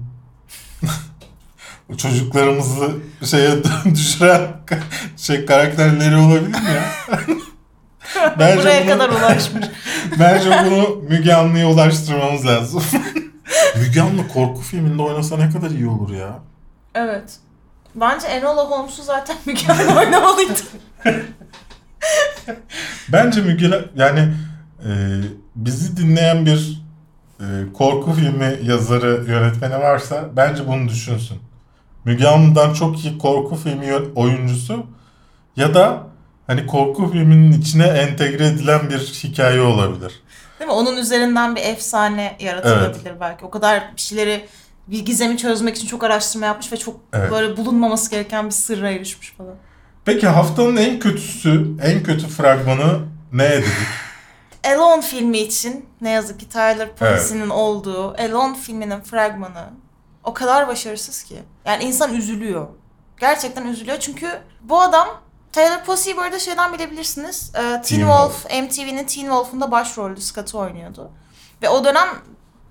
çocuklarımızı 1.99 2.91
şeye 3.25 3.53
düşüren 3.95 4.41
şey 5.17 5.47
karakterleri 5.47 6.17
olabilir 6.17 6.49
mi 6.49 6.57
ya? 6.75 6.85
Bence 8.39 8.63
Buraya 8.63 8.81
bunu- 8.83 8.91
kadar 8.93 9.09
ulaşmış. 9.09 9.67
Bence 10.21 10.51
bunu 10.65 10.97
Müge 11.09 11.35
Anlı'ya 11.35 11.69
ulaştırmamız 11.69 12.47
lazım. 12.47 12.83
Müge 13.77 14.01
Anlı 14.01 14.29
korku 14.29 14.61
filminde 14.61 15.03
oynasa 15.03 15.37
ne 15.37 15.51
kadar 15.51 15.71
iyi 15.71 15.89
olur 15.89 16.11
ya. 16.11 16.39
Evet. 16.95 17.37
Bence 17.95 18.27
Enola 18.27 18.63
Holmes'u 18.71 19.03
zaten 19.03 19.37
mükemmel 19.47 19.97
oynamalıydı. 19.99 20.53
Bence 23.13 23.41
Müge 23.41 23.71
yani 23.97 24.35
e, 24.87 24.91
bizi 25.57 25.97
dinleyen 25.97 26.47
bir 26.47 26.83
e, 27.41 27.45
korku 27.73 28.13
filmi 28.13 28.59
yazarı, 28.63 29.25
yönetmeni 29.29 29.79
varsa 29.79 30.25
bence 30.37 30.69
bunu 30.69 30.89
düşünsün. 30.89 31.39
Müge 32.05 32.27
Anlı'dan 32.29 32.75
çok 32.75 33.05
iyi 33.05 33.19
korku 33.19 33.57
filmi 33.57 33.95
oyuncusu 34.15 34.87
ya 35.57 35.75
da 35.75 36.07
hani 36.47 36.67
korku 36.67 37.11
filminin 37.13 37.61
içine 37.61 37.87
entegre 37.87 38.47
edilen 38.47 38.91
bir 38.91 38.99
hikaye 38.99 39.61
olabilir. 39.61 40.23
Değil 40.59 40.69
mi? 40.69 40.75
Onun 40.75 40.97
üzerinden 40.97 41.57
bir 41.57 41.61
efsane 41.61 42.37
yaratılabilir 42.41 43.21
belki. 43.21 43.45
O 43.45 43.51
kadar 43.51 43.83
bir 43.97 44.01
şeyleri 44.01 44.47
bir 44.89 45.05
gizemi 45.05 45.37
çözmek 45.37 45.77
için 45.77 45.87
çok 45.87 46.05
araştırma 46.05 46.47
yapmış 46.47 46.73
ve 46.73 46.77
çok 46.77 47.01
Evet. 47.13 47.31
böyle 47.31 47.57
bulunmaması 47.57 48.11
gereken 48.11 48.47
bir 48.47 48.51
sırra 48.51 48.91
erişmiş 48.91 49.33
falan. 49.33 49.55
Peki 50.05 50.27
haftanın 50.27 50.77
en 50.77 50.99
kötüsü, 50.99 51.77
en 51.83 52.03
kötü 52.03 52.29
fragmanı 52.29 53.01
ne 53.33 53.51
dedik? 53.51 53.69
Alone 54.65 55.03
filmi 55.03 55.39
için 55.39 55.89
ne 56.01 56.11
yazık 56.11 56.41
ki 56.41 56.49
Tyler 56.49 56.97
Percy'nin 56.97 57.51
olduğu 57.51 58.09
Alone 58.09 58.57
filminin 58.57 59.01
fragmanı 59.01 59.71
o 60.25 60.35
kadar 60.35 60.69
başarısız 60.69 61.23
ki. 61.23 61.43
Yani 61.65 61.85
insan 61.85 62.15
üzülüyor. 62.15 62.67
Gerçekten 63.21 63.67
üzülüyor 63.67 64.01
çünkü 64.01 64.29
bu 64.63 64.81
adam 64.81 65.09
Taylor 65.53 65.85
Percy'yi 65.85 66.17
bu 66.17 66.21
arada 66.21 66.39
şeyden 66.39 66.73
bilebilirsiniz. 66.73 67.53
Ee, 67.55 67.59
Teen, 67.59 67.83
Teen 67.83 68.01
Wolf, 68.01 68.45
MTV'nin 68.45 69.07
Teen 69.07 69.25
Wolf'unda 69.25 69.71
başrollü 69.71 70.21
Scott'ı 70.21 70.59
oynuyordu. 70.59 71.11
Ve 71.63 71.69
o 71.69 71.85
dönem 71.85 72.09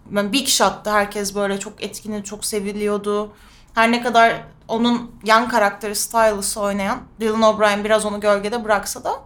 ben 0.06 0.34
Big 0.34 0.48
Shot'tı. 0.48 0.92
Herkes 0.92 1.36
böyle 1.36 1.60
çok 1.60 1.84
etkini, 1.84 2.24
çok 2.24 2.46
seviliyordu. 2.46 3.34
Her 3.76 3.92
ne 3.92 4.02
kadar 4.04 4.44
onun 4.68 5.20
yan 5.24 5.50
karakteri 5.50 5.96
Stylus'ı 5.96 6.62
oynayan 6.62 7.00
Dylan 7.20 7.42
O'Brien 7.42 7.84
biraz 7.84 8.06
onu 8.06 8.20
gölgede 8.20 8.64
bıraksa 8.64 9.04
da 9.04 9.20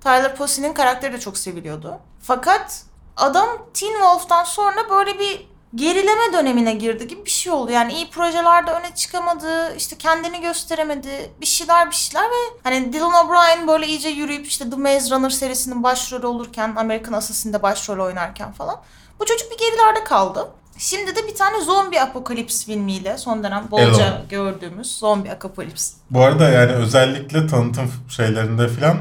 Tyler 0.00 0.36
Percy'nin 0.36 0.72
karakteri 0.72 1.12
de 1.12 1.20
çok 1.20 1.38
seviliyordu. 1.38 1.98
Fakat 2.22 2.84
adam 3.16 3.48
Teen 3.74 3.92
Wolf'tan 3.92 4.44
sonra 4.44 4.90
böyle 4.90 5.18
bir 5.18 5.50
gerileme 5.74 6.32
dönemine 6.32 6.72
girdi 6.72 7.08
gibi 7.08 7.24
bir 7.24 7.30
şey 7.30 7.52
oldu. 7.52 7.72
Yani 7.72 7.92
iyi 7.92 8.10
projelerde 8.10 8.70
öne 8.70 8.94
çıkamadı, 8.94 9.76
işte 9.76 9.98
kendini 9.98 10.40
gösteremedi, 10.40 11.32
bir 11.40 11.46
şeyler 11.46 11.90
bir 11.90 11.96
şeyler 11.96 12.24
ve 12.24 12.58
hani 12.64 12.92
Dylan 12.92 13.26
O'Brien 13.26 13.68
böyle 13.68 13.86
iyice 13.86 14.08
yürüyüp 14.08 14.46
işte 14.46 14.70
The 14.70 14.76
Maze 14.76 15.14
Runner 15.14 15.30
serisinin 15.30 15.82
başrolü 15.82 16.26
olurken, 16.26 16.74
American 16.76 17.12
Assassin'de 17.12 17.62
başrol 17.62 17.98
oynarken 18.06 18.52
falan. 18.52 18.80
Bu 19.20 19.24
çocuk 19.24 19.50
bir 19.52 19.58
gerilerde 19.58 20.04
kaldı. 20.04 20.48
Şimdi 20.80 21.16
de 21.16 21.26
bir 21.28 21.34
tane 21.34 21.60
zombi 21.60 22.00
apokalips 22.00 22.64
filmiyle 22.66 23.18
son 23.18 23.44
dönem 23.44 23.70
bolca 23.70 24.06
Alone. 24.06 24.22
gördüğümüz 24.28 24.98
zombi 24.98 25.30
apokalips. 25.30 25.92
Bu 26.10 26.22
arada 26.22 26.48
yani 26.48 26.72
özellikle 26.72 27.46
tanıtım 27.46 27.92
şeylerinde 28.08 28.68
filan 28.68 28.96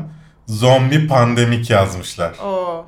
zombi 0.48 1.08
pandemik 1.08 1.70
yazmışlar. 1.70 2.40
O 2.40 2.86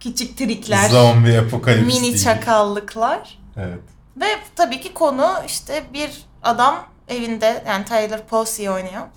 küçük 0.00 0.38
trikler. 0.38 0.88
Zombi 0.88 1.38
apokalips 1.38 1.94
mini 1.94 2.02
değil. 2.02 2.24
çakallıklar. 2.24 3.38
Evet. 3.56 3.80
Ve 4.16 4.26
tabii 4.56 4.80
ki 4.80 4.94
konu 4.94 5.34
işte 5.46 5.82
bir 5.92 6.24
adam 6.42 6.86
evinde 7.08 7.64
yani 7.66 7.84
Tyler 7.84 8.26
Posey 8.26 8.70
oynayan 8.70 9.08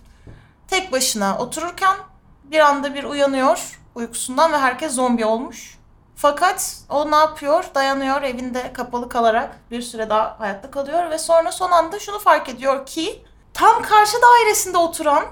tek 0.67 0.91
başına 0.91 1.37
otururken 1.37 1.95
bir 2.43 2.59
anda 2.59 2.95
bir 2.95 3.03
uyanıyor 3.03 3.79
uykusundan 3.95 4.53
ve 4.53 4.57
herkes 4.57 4.93
zombi 4.95 5.25
olmuş. 5.25 5.76
Fakat 6.17 6.77
o 6.89 7.11
ne 7.11 7.15
yapıyor? 7.15 7.65
Dayanıyor 7.75 8.21
evinde 8.21 8.73
kapalı 8.73 9.09
kalarak 9.09 9.71
bir 9.71 9.81
süre 9.81 10.09
daha 10.09 10.39
hayatta 10.39 10.71
kalıyor 10.71 11.09
ve 11.09 11.17
sonra 11.17 11.51
son 11.51 11.71
anda 11.71 11.99
şunu 11.99 12.19
fark 12.19 12.49
ediyor 12.49 12.85
ki 12.85 13.25
tam 13.53 13.81
karşı 13.81 14.17
dairesinde 14.21 14.77
oturan 14.77 15.25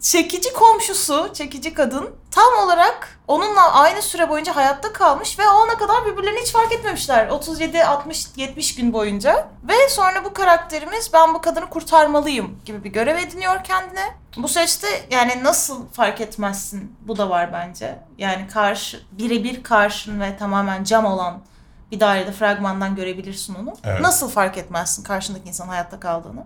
çekici 0.00 0.52
komşusu, 0.52 1.30
çekici 1.34 1.74
kadın 1.74 2.10
tam 2.30 2.64
olarak 2.64 3.20
onunla 3.28 3.72
aynı 3.72 4.02
süre 4.02 4.28
boyunca 4.28 4.56
hayatta 4.56 4.92
kalmış 4.92 5.38
ve 5.38 5.48
o 5.48 5.52
ana 5.52 5.78
kadar 5.78 6.06
birbirlerini 6.06 6.40
hiç 6.40 6.52
fark 6.52 6.72
etmemişler. 6.72 7.28
37, 7.28 7.84
60, 7.84 8.26
70 8.36 8.74
gün 8.74 8.92
boyunca. 8.92 9.48
Ve 9.68 9.88
sonra 9.88 10.24
bu 10.24 10.32
karakterimiz 10.32 11.10
ben 11.12 11.34
bu 11.34 11.40
kadını 11.40 11.70
kurtarmalıyım 11.70 12.60
gibi 12.64 12.84
bir 12.84 12.90
görev 12.90 13.16
ediniyor 13.16 13.64
kendine. 13.64 14.14
Bu 14.36 14.48
süreçte 14.48 14.88
yani 15.10 15.44
nasıl 15.44 15.88
fark 15.88 16.20
etmezsin 16.20 16.96
bu 17.00 17.16
da 17.16 17.30
var 17.30 17.52
bence. 17.52 17.98
Yani 18.18 18.48
karşı 18.48 19.02
birebir 19.12 19.62
karşın 19.62 20.20
ve 20.20 20.36
tamamen 20.36 20.84
cam 20.84 21.04
olan 21.04 21.42
bir 21.92 22.00
dairede 22.00 22.32
fragmandan 22.32 22.96
görebilirsin 22.96 23.54
onu. 23.54 23.74
Evet. 23.84 24.00
Nasıl 24.00 24.30
fark 24.30 24.58
etmezsin 24.58 25.02
karşındaki 25.02 25.48
insan 25.48 25.68
hayatta 25.68 26.00
kaldığını. 26.00 26.44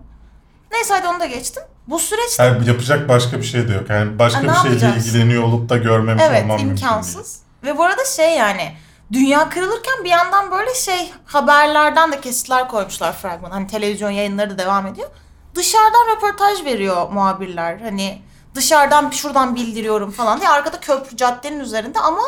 Neyse 0.73 0.93
hadi 0.93 1.07
onu 1.07 1.19
da 1.19 1.25
geçtim. 1.25 1.63
Bu 1.87 1.99
süreçte 1.99 2.43
Yani 2.43 2.67
yapacak 2.67 3.09
başka 3.09 3.37
bir 3.37 3.43
şey 3.43 3.67
de 3.67 3.73
yok. 3.73 3.89
Yani 3.89 4.19
başka 4.19 4.39
Ha, 4.39 4.65
bir 4.65 4.79
şeyle 4.79 4.95
ilgileniyor 4.97 5.43
olup 5.43 5.69
da 5.69 5.77
görmemiş 5.77 6.23
Evet 6.27 6.43
olmam 6.43 6.59
imkansız. 6.59 7.39
Ve 7.63 7.77
bu 7.77 7.83
arada 7.83 8.05
şey 8.05 8.35
yani 8.37 8.71
dünya 9.13 9.49
kırılırken 9.49 10.03
bir 10.03 10.09
yandan 10.09 10.51
böyle 10.51 10.73
şey 10.75 11.13
haberlerden 11.25 12.11
de 12.11 12.21
kesitler 12.21 12.67
koymuşlar 12.67 13.13
fragman. 13.13 13.51
Hani 13.51 13.67
televizyon 13.67 14.09
yayınları 14.09 14.49
da 14.49 14.57
devam 14.57 14.87
ediyor. 14.87 15.09
Dışarıdan 15.55 16.15
röportaj 16.15 16.65
veriyor 16.65 17.09
muhabirler. 17.11 17.79
Hani 17.79 18.21
dışarıdan 18.55 19.09
şuradan 19.09 19.55
bildiriyorum 19.55 20.11
falan 20.11 20.39
diye. 20.39 20.49
Arkada 20.49 20.79
köprü 20.79 21.17
caddenin 21.17 21.59
üzerinde 21.59 21.99
ama 21.99 22.21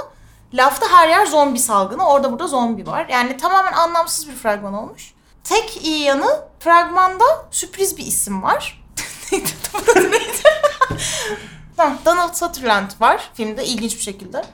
lafta 0.54 0.86
her 0.92 1.10
yer 1.10 1.26
zombi 1.26 1.60
salgını. 1.60 2.08
Orada 2.08 2.32
burada 2.32 2.48
zombi 2.48 2.88
var. 2.88 3.06
Yani 3.10 3.38
tamamen 3.38 3.74
anlamsız 3.74 4.28
bir 4.30 4.36
fragman 4.36 4.74
olmuş. 4.74 5.15
Tek 5.46 5.86
iyi 5.86 6.00
yanı 6.04 6.42
fragmanda 6.60 7.24
sürpriz 7.52 7.98
bir 7.98 8.06
isim 8.06 8.44
var. 8.44 8.84
Neydi? 9.32 9.50
Neydi? 9.96 10.44
Ha, 11.78 11.96
Donald 12.06 12.34
Sutherland 12.34 12.90
var 13.00 13.30
filmde 13.34 13.66
ilginç 13.66 13.96
bir 13.96 14.02
şekilde. 14.02 14.46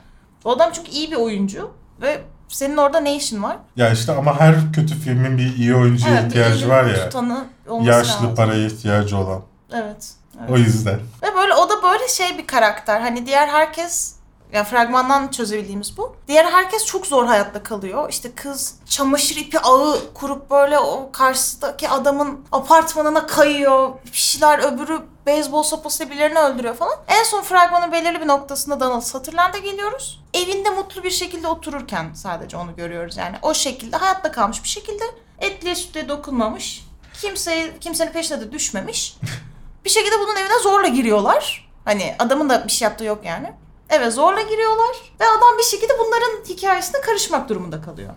O 0.44 0.50
adam 0.50 0.70
çünkü 0.72 0.90
iyi 0.90 1.10
bir 1.10 1.16
oyuncu 1.16 1.70
ve 2.00 2.20
senin 2.48 2.76
orada 2.76 3.00
ne 3.00 3.16
işin 3.16 3.42
var? 3.42 3.56
Ya 3.76 3.90
işte 3.90 4.12
ama 4.12 4.40
her 4.40 4.72
kötü 4.72 4.94
filmin 5.00 5.38
bir 5.38 5.56
iyi 5.56 5.74
oyuncuya 5.74 6.22
bir 6.22 6.26
ihtiyacı 6.26 6.68
var 6.68 6.84
ya. 6.84 7.04
Tutanı 7.04 7.44
Yaşlı 7.82 8.12
lazım. 8.12 8.34
paraya 8.34 8.66
ihtiyacı 8.66 9.16
olan. 9.16 9.42
Evet. 9.72 10.10
evet. 10.40 10.50
O 10.50 10.56
yüzden. 10.56 11.00
Ve 11.22 11.34
böyle 11.36 11.54
o 11.54 11.68
da 11.68 11.82
böyle 11.82 12.08
şey 12.08 12.38
bir 12.38 12.46
karakter. 12.46 13.00
Hani 13.00 13.26
diğer 13.26 13.48
herkes 13.48 14.14
ya 14.52 14.64
fragmandan 14.64 15.28
çözebildiğimiz 15.28 15.96
bu. 15.96 16.16
Diğer 16.28 16.44
herkes 16.44 16.84
çok 16.84 17.06
zor 17.06 17.26
hayatta 17.26 17.62
kalıyor. 17.62 18.08
İşte 18.10 18.34
kız 18.34 18.74
çamaşır 18.86 19.36
ipi 19.36 19.58
ağı 19.58 19.98
kurup 20.14 20.50
böyle 20.50 20.78
o 20.78 21.12
karşıdaki 21.12 21.88
adamın 21.88 22.46
apartmanına 22.52 23.26
kayıyor. 23.26 23.90
Bir 24.12 24.16
şeyler 24.16 24.58
öbürü 24.58 25.02
beyzbol 25.26 25.62
sopasıyla 25.62 26.12
birilerini 26.12 26.38
öldürüyor 26.38 26.74
falan. 26.74 26.96
En 27.08 27.24
son 27.24 27.42
fragmanın 27.42 27.92
belirli 27.92 28.20
bir 28.20 28.26
noktasında 28.26 28.80
Donald 28.80 29.02
Sutherland'a 29.02 29.58
geliyoruz. 29.58 30.24
Evinde 30.34 30.70
mutlu 30.70 31.02
bir 31.02 31.10
şekilde 31.10 31.48
otururken 31.48 32.14
sadece 32.14 32.56
onu 32.56 32.76
görüyoruz. 32.76 33.16
Yani 33.16 33.36
o 33.42 33.54
şekilde 33.54 33.96
hayatta 33.96 34.32
kalmış 34.32 34.62
bir 34.62 34.68
şekilde 34.68 35.04
etliye 35.38 35.74
sütlüye 35.74 36.08
dokunmamış. 36.08 36.86
Kimseye, 37.20 37.78
kimsenin 37.78 38.12
peşine 38.12 38.40
de 38.40 38.52
düşmemiş. 38.52 39.16
Bir 39.84 39.90
şekilde 39.90 40.14
bunun 40.20 40.36
evine 40.36 40.58
zorla 40.62 40.88
giriyorlar. 40.88 41.70
Hani 41.84 42.14
adamın 42.18 42.48
da 42.48 42.66
bir 42.66 42.72
şey 42.72 42.88
yaptığı 42.88 43.04
yok 43.04 43.20
yani. 43.24 43.52
Eve 43.92 44.10
zorla 44.10 44.42
giriyorlar 44.42 44.96
ve 45.20 45.24
adam 45.24 45.58
bir 45.58 45.62
şekilde 45.62 45.92
bunların 45.98 46.44
hikayesine 46.48 47.00
karışmak 47.00 47.48
durumunda 47.48 47.80
kalıyor. 47.80 48.12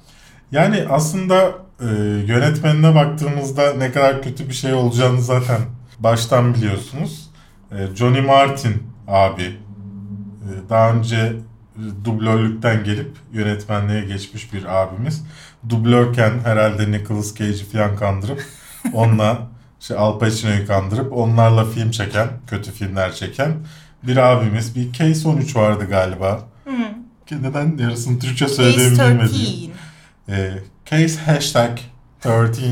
Yani 0.51 0.85
aslında 0.89 1.55
e, 1.79 1.85
yönetmenine 2.27 2.95
baktığımızda 2.95 3.73
ne 3.73 3.91
kadar 3.91 4.21
kötü 4.21 4.49
bir 4.49 4.53
şey 4.53 4.73
olacağını 4.73 5.21
zaten 5.21 5.61
baştan 5.99 6.53
biliyorsunuz. 6.53 7.31
E, 7.71 7.95
Johnny 7.95 8.21
Martin 8.21 8.83
abi 9.07 9.43
e, 9.43 10.69
daha 10.69 10.91
önce 10.91 11.33
dublörlükten 12.03 12.83
gelip 12.83 13.11
yönetmenliğe 13.33 14.01
geçmiş 14.01 14.53
bir 14.53 14.81
abimiz. 14.81 15.23
Dublörken 15.69 16.39
herhalde 16.43 16.91
Nicolas 16.91 17.35
Cage'i 17.35 17.65
falan 17.65 17.95
kandırıp 17.95 18.43
onunla 18.93 19.37
şey 19.79 19.97
Al 19.97 20.19
Pacino'yu 20.19 20.67
kandırıp 20.67 21.13
onlarla 21.13 21.65
film 21.65 21.91
çeken, 21.91 22.27
kötü 22.47 22.71
filmler 22.71 23.13
çeken 23.13 23.53
bir 24.07 24.17
abimiz. 24.17 24.75
Bir 24.75 24.93
Case 24.93 25.27
13 25.27 25.55
vardı 25.55 25.85
galiba. 25.89 26.43
Ki 27.25 27.43
Neden 27.43 27.77
yarısını 27.77 28.19
Türkçe 28.19 28.47
söylediğimi 28.47 28.99
bilmedim. 28.99 29.19
13. 29.19 29.69
E, 30.29 30.53
case 30.85 31.19
hashtag 31.21 31.77
13 32.25 32.59
e, 32.59 32.69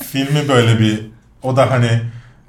filmi 0.04 0.48
böyle 0.48 0.78
bir 0.78 1.06
o 1.42 1.56
da 1.56 1.70
hani 1.70 2.00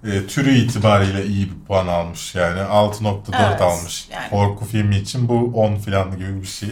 e, 0.03 0.27
türü 0.27 0.55
itibariyle 0.55 1.25
iyi 1.25 1.45
bir 1.45 1.65
puan 1.67 1.87
almış 1.87 2.35
yani 2.35 2.59
6.4 2.59 3.49
Evet, 3.49 3.61
almış 3.61 4.07
yani. 4.11 4.29
korku 4.29 4.65
filmi 4.65 4.97
için 4.97 5.29
bu 5.29 5.51
10 5.53 5.75
falan 5.75 6.11
gibi 6.17 6.41
bir 6.41 6.47
şey. 6.47 6.69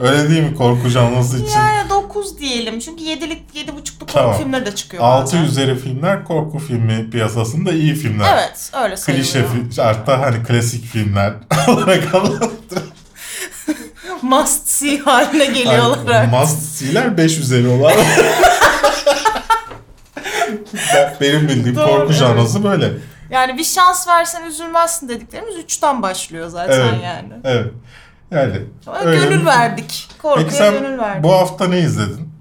Öyle 0.00 0.30
değil 0.30 0.42
mi 0.42 0.54
korku 0.54 0.88
janrası 0.88 1.36
için? 1.38 1.54
Yani 1.54 1.90
9 1.90 2.38
diyelim. 2.38 2.78
Çünkü 2.80 3.02
7'lik 3.04 3.42
7.5'luk 3.54 3.98
korku 4.00 4.12
Tamam. 4.12 4.38
filmleri 4.38 4.66
de 4.66 4.74
çıkıyor 4.74 5.02
6 5.04 5.26
bazen. 5.26 5.42
üzeri 5.44 5.78
filmler 5.78 6.24
korku 6.24 6.58
filmi 6.58 7.10
piyasasında 7.10 7.72
iyi 7.72 7.94
filmler. 7.94 8.32
Evet 8.34 8.70
öyle 8.84 8.96
sayılıyor. 8.96 9.26
Klişe 9.26 9.46
film, 9.48 9.70
hatta 9.84 10.20
hani 10.20 10.42
klasik 10.42 10.84
filmler 10.84 11.32
olarak 11.68 12.14
adlandırılıyor. 12.14 12.50
Must 14.22 14.68
see 14.68 14.98
haline 14.98 15.44
geliyorlar. 15.46 16.14
Yani 16.14 16.36
must 16.36 16.58
see'ler 16.62 17.16
5 17.16 17.38
üzeri 17.38 17.68
olan. 17.68 17.92
Ben- 20.94 21.16
Benim 21.20 21.48
bildiğim 21.48 21.76
Doğru, 21.76 21.86
korku 21.86 22.04
evet. 22.06 22.14
janrası 22.16 22.64
böyle. 22.64 22.92
Yani 23.30 23.58
bir 23.58 23.64
şans 23.64 24.08
versen 24.08 24.44
üzülmezsin 24.44 25.08
dediklerimiz 25.08 25.56
3'ten 25.56 26.02
başlıyor 26.02 26.48
zaten 26.48 26.80
Evet. 26.80 26.94
yani. 27.04 27.32
Evet. 27.44 27.66
Yani. 28.30 28.62
Ama 28.86 28.98
öyle. 28.98 29.24
gönül 29.24 29.46
verdik. 29.46 30.08
Korkuya 30.22 30.46
Peki 30.46 30.56
sen 30.56 30.72
gönül 30.72 30.98
verdik. 30.98 31.24
bu 31.24 31.32
hafta 31.32 31.68
ne 31.68 31.80
izledin? 31.80 32.32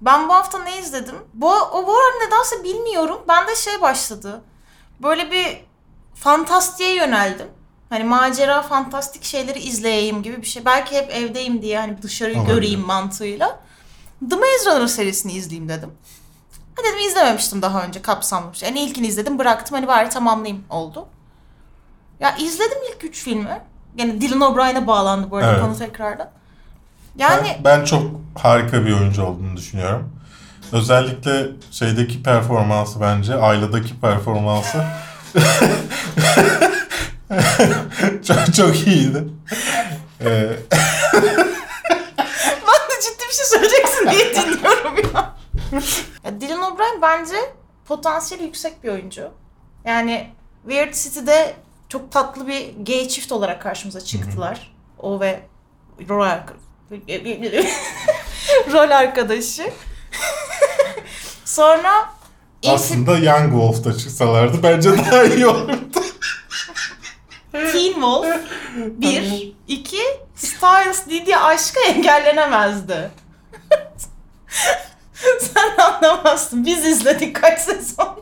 Ben 0.00 0.28
bu 0.28 0.32
hafta 0.34 0.58
ne 0.58 0.78
izledim? 0.78 1.14
Bu, 1.34 1.52
o 1.52 1.86
bu 1.86 1.96
ara 1.96 2.24
nedense 2.26 2.64
bilmiyorum. 2.64 3.18
Ben 3.28 3.46
de 3.46 3.54
şey 3.54 3.80
başladı. 3.80 4.42
Böyle 5.02 5.30
bir 5.30 5.64
fantastiğe 6.14 6.94
yöneldim. 6.94 7.46
Hani 7.88 8.04
macera, 8.04 8.62
fantastik 8.62 9.24
şeyleri 9.24 9.58
izleyeyim 9.58 10.22
gibi 10.22 10.36
bir 10.36 10.46
şey. 10.46 10.64
Belki 10.64 10.96
hep 10.96 11.10
evdeyim 11.10 11.62
diye 11.62 11.78
hani 11.78 12.02
dışarıyı 12.02 12.38
Olabilir. 12.38 12.54
göreyim 12.54 12.80
mantığıyla. 12.80 13.60
The 14.30 14.36
Maze 14.36 14.70
Runner 14.70 14.86
serisini 14.86 15.32
izleyeyim 15.32 15.68
dedim. 15.68 15.90
Ha 16.76 16.82
dedim 16.84 17.08
izlememiştim 17.08 17.62
daha 17.62 17.84
önce 17.84 18.02
kapsamlı 18.02 18.52
bir 18.52 18.58
şey. 18.58 18.68
Yani 18.68 18.80
ilkini 18.80 19.06
izledim 19.06 19.38
bıraktım 19.38 19.74
hani 19.74 19.86
bari 19.86 20.08
tamamlayayım 20.08 20.64
oldu. 20.70 21.08
Ya 22.20 22.36
izledim 22.36 22.78
ilk 22.92 23.04
üç 23.04 23.22
filmi. 23.22 23.60
Yani 23.96 24.20
Dylan 24.20 24.40
O'Brien'e 24.40 24.86
bağlandı 24.86 25.30
bu 25.30 25.36
arada 25.36 25.50
Evet. 25.50 25.60
konu 25.60 25.78
tekrardan. 25.78 26.30
Yani 27.18 27.56
Ben, 27.64 27.64
ben 27.78 27.84
çok 27.84 28.02
harika 28.38 28.86
bir 28.86 28.92
oyuncu 28.92 29.22
olduğunu 29.24 29.56
düşünüyorum. 29.56 30.12
Özellikle 30.72 31.46
şeydeki 31.70 32.22
performansı 32.22 33.00
bence, 33.00 33.34
Ayla'daki 33.34 34.00
performansı 34.00 34.84
çok 38.26 38.54
çok 38.54 38.86
iyiydi. 38.86 39.24
Ee, 40.20 40.26
Ben 42.66 42.88
de 42.88 43.00
ciddi 43.02 43.24
bir 43.28 43.34
şey 43.34 43.46
söyleyeceksin 43.46 44.10
diye 44.10 44.34
dinliyorum 44.34 44.96
ya. 45.14 45.34
ya 46.24 46.40
Dylan 46.40 46.72
O'Brien 46.72 47.02
bence 47.02 47.34
potansiyeli 47.88 48.44
yüksek 48.44 48.84
bir 48.84 48.88
oyuncu. 48.88 49.30
Yani 49.84 50.30
Weird 50.68 50.94
City'de 50.94 51.54
çok 51.92 52.12
tatlı 52.12 52.46
bir 52.46 52.74
gay 52.86 53.08
çift 53.08 53.32
olarak 53.32 53.62
karşımıza 53.62 54.00
çıktılar. 54.00 54.74
O 54.98 55.20
ve 55.20 55.40
rol, 56.08 56.26
arka- 56.26 56.54
rol 58.72 58.90
arkadaşı. 58.90 59.62
Sonra 61.44 61.92
aslında 62.66 63.18
Young 63.18 63.50
Wolf'ta 63.50 63.98
çıksalardı 63.98 64.62
bence 64.62 64.90
daha 64.90 65.24
iyi 65.24 65.46
olurdu. 65.46 66.02
Teen 67.52 67.92
Wolf 67.92 68.40
bir, 68.74 69.52
iki 69.68 70.02
Styles 70.34 71.06
Didi 71.06 71.36
aşkı 71.36 71.80
engellenemezdi. 71.80 73.10
Sen 75.40 75.76
anlamazsın. 75.78 76.66
Biz 76.66 76.86
izledik 76.86 77.36
kaç 77.36 77.60
sezon. 77.60 78.20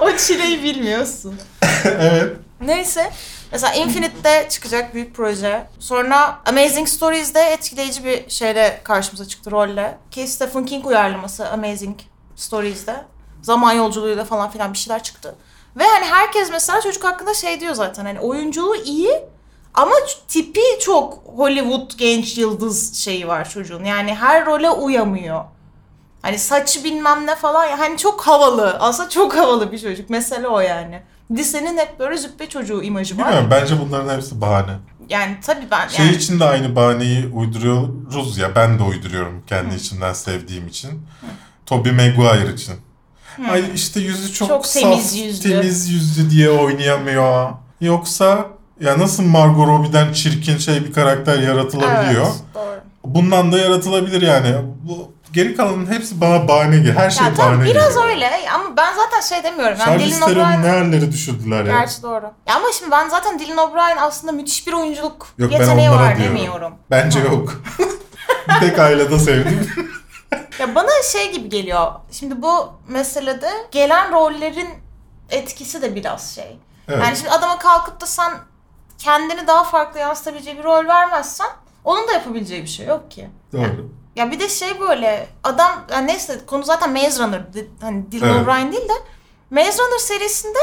o 0.00 0.16
çileyi 0.16 0.62
bilmiyorsun. 0.62 1.40
evet. 1.84 2.36
Neyse. 2.60 3.12
Mesela 3.52 3.74
Infinite'de 3.74 4.46
çıkacak 4.48 4.94
büyük 4.94 5.14
proje. 5.14 5.66
Sonra 5.78 6.38
Amazing 6.46 6.88
Stories'de 6.88 7.40
etkileyici 7.40 8.04
bir 8.04 8.30
şeyle 8.30 8.80
karşımıza 8.84 9.28
çıktı 9.28 9.50
rolle. 9.50 9.98
Ki 10.10 10.26
Stephen 10.28 10.66
King 10.66 10.86
uyarlaması 10.86 11.48
Amazing 11.48 11.98
Stories'de. 12.36 13.04
Zaman 13.42 13.72
yolculuğuyla 13.72 14.24
falan 14.24 14.50
filan 14.50 14.72
bir 14.72 14.78
şeyler 14.78 15.02
çıktı. 15.02 15.34
Ve 15.76 15.84
hani 15.84 16.04
herkes 16.04 16.50
mesela 16.50 16.80
çocuk 16.80 17.04
hakkında 17.04 17.34
şey 17.34 17.60
diyor 17.60 17.74
zaten 17.74 18.04
hani 18.04 18.20
oyunculuğu 18.20 18.76
iyi 18.76 19.24
ama 19.74 19.92
tipi 20.28 20.60
çok 20.80 21.18
Hollywood 21.36 21.92
genç 21.98 22.38
yıldız 22.38 22.94
şeyi 22.94 23.28
var 23.28 23.50
çocuğun. 23.50 23.84
Yani 23.84 24.14
her 24.14 24.46
role 24.46 24.70
uyamıyor. 24.70 25.44
Hani 26.22 26.38
saçı 26.38 26.84
bilmem 26.84 27.26
ne 27.26 27.34
falan 27.34 27.68
hani 27.68 27.98
çok 27.98 28.26
havalı. 28.26 28.76
Aslında 28.80 29.08
çok 29.08 29.36
havalı 29.36 29.72
bir 29.72 29.78
çocuk. 29.78 30.10
Mesele 30.10 30.48
o 30.48 30.60
yani. 30.60 31.02
Lisenin 31.30 31.78
hep 31.78 31.98
böyle 31.98 32.16
züppe 32.16 32.48
çocuğu 32.48 32.82
imajı 32.82 33.18
var. 33.18 33.24
Bilmiyorum 33.26 33.48
bence 33.50 33.74
bunların 33.80 34.16
hepsi 34.16 34.40
bahane. 34.40 34.72
Yani 35.08 35.36
tabii 35.42 35.66
ben 35.70 35.88
Şey 35.88 36.06
yani 36.06 36.16
için 36.16 36.40
de 36.40 36.44
aynı 36.44 36.76
bahaneyi 36.76 37.26
uyduruyoruz 37.26 38.38
ya. 38.38 38.54
Ben 38.54 38.78
de 38.78 38.82
uyduruyorum 38.82 39.42
kendi 39.46 39.74
içimden 39.74 40.12
sevdiğim 40.12 40.66
için. 40.68 40.90
Tobey 41.66 41.92
Maguire 41.92 42.52
için. 42.54 42.74
Ay 43.50 43.64
işte 43.74 44.00
yüzü 44.00 44.32
çok, 44.32 44.48
Çok 44.48 44.66
saf, 44.66 44.82
temiz 44.82 45.16
yüzlü. 45.18 45.50
temiz 45.50 45.88
yüzlü 45.90 46.30
diye 46.30 46.50
oynayamıyor. 46.50 47.50
Yoksa 47.80 48.48
ya 48.80 48.98
nasıl 48.98 49.22
Margot 49.22 49.68
Robbie'den 49.68 50.12
çirkin 50.12 50.58
şey 50.58 50.84
bir 50.84 50.92
karakter 50.92 51.38
yaratılabiliyor. 51.38 52.26
Evet, 52.26 52.34
doğru. 52.54 52.80
Bundan 53.04 53.52
da 53.52 53.58
yaratılabilir 53.58 54.22
yani. 54.22 54.54
Bu 54.82 55.12
Geri 55.32 55.56
kalanın 55.56 55.86
hepsi 55.92 56.20
bana 56.20 56.48
bahane 56.48 56.76
geliyor. 56.76 56.94
Her 56.94 57.10
şey 57.10 57.26
Ya 57.26 57.38
bahane 57.38 57.56
tabii 57.56 57.64
biraz 57.70 57.88
geliyor. 57.94 58.04
öyle 58.10 58.30
ama 58.54 58.76
ben 58.76 58.94
zaten 58.94 59.20
şey 59.20 59.44
demiyorum. 59.44 59.76
Yani 59.80 59.84
Charlize 59.98 60.16
Dylan 60.16 60.28
Theron'u 60.28 60.46
O'Brien... 60.46 60.62
ne 60.62 60.68
hallere 60.68 61.12
düşürdüler 61.12 61.64
ya. 61.64 61.80
Gerçi 61.80 62.02
doğru. 62.02 62.24
Ya 62.48 62.56
ama 62.56 62.66
şimdi 62.78 62.90
ben 62.90 63.08
zaten 63.08 63.38
Dylan 63.38 63.58
O'Brien 63.70 63.96
aslında 63.96 64.32
müthiş 64.32 64.66
bir 64.66 64.72
oyunculuk 64.72 65.26
Yok, 65.38 65.50
ben 65.52 65.58
yeteneği 65.58 65.90
var 65.90 66.16
diyorum. 66.18 66.36
demiyorum. 66.36 66.72
Bence 66.90 67.20
yok. 67.20 67.62
bir 68.48 68.60
tek 68.60 68.78
ailede 68.78 69.18
sevdim. 69.18 69.70
Ya 70.58 70.74
bana 70.74 70.88
şey 71.12 71.32
gibi 71.32 71.48
geliyor. 71.48 71.92
Şimdi 72.12 72.42
bu 72.42 72.72
meselede 72.88 73.50
gelen 73.70 74.12
rollerin 74.12 74.68
etkisi 75.30 75.82
de 75.82 75.94
biraz 75.94 76.34
şey. 76.34 76.58
Evet. 76.88 77.04
Yani 77.04 77.16
şimdi 77.16 77.30
adama 77.30 77.58
kalkıp 77.58 78.00
da 78.00 78.06
sen 78.06 78.32
kendini 78.98 79.46
daha 79.46 79.64
farklı 79.64 80.00
yansıtabileceği 80.00 80.58
bir 80.58 80.64
rol 80.64 80.86
vermezsen 80.86 81.46
onun 81.84 82.08
da 82.08 82.12
yapabileceği 82.12 82.62
bir 82.62 82.68
şey 82.68 82.86
yok 82.86 83.10
ki. 83.10 83.28
Doğru. 83.52 83.90
Ya 84.16 84.30
bir 84.30 84.40
de 84.40 84.48
şey 84.48 84.80
böyle 84.80 85.28
adam 85.44 85.70
yani 85.90 86.06
neyse 86.06 86.40
konu 86.46 86.64
zaten 86.64 86.92
Maze 86.92 87.22
Runner 87.24 87.42
hani 87.80 88.12
Dylan 88.12 88.28
Evet. 88.30 88.42
O'Brien 88.48 88.72
değil 88.72 88.88
de 88.88 88.92
Maze 89.50 89.82
Runner 89.82 89.98
serisinde 89.98 90.58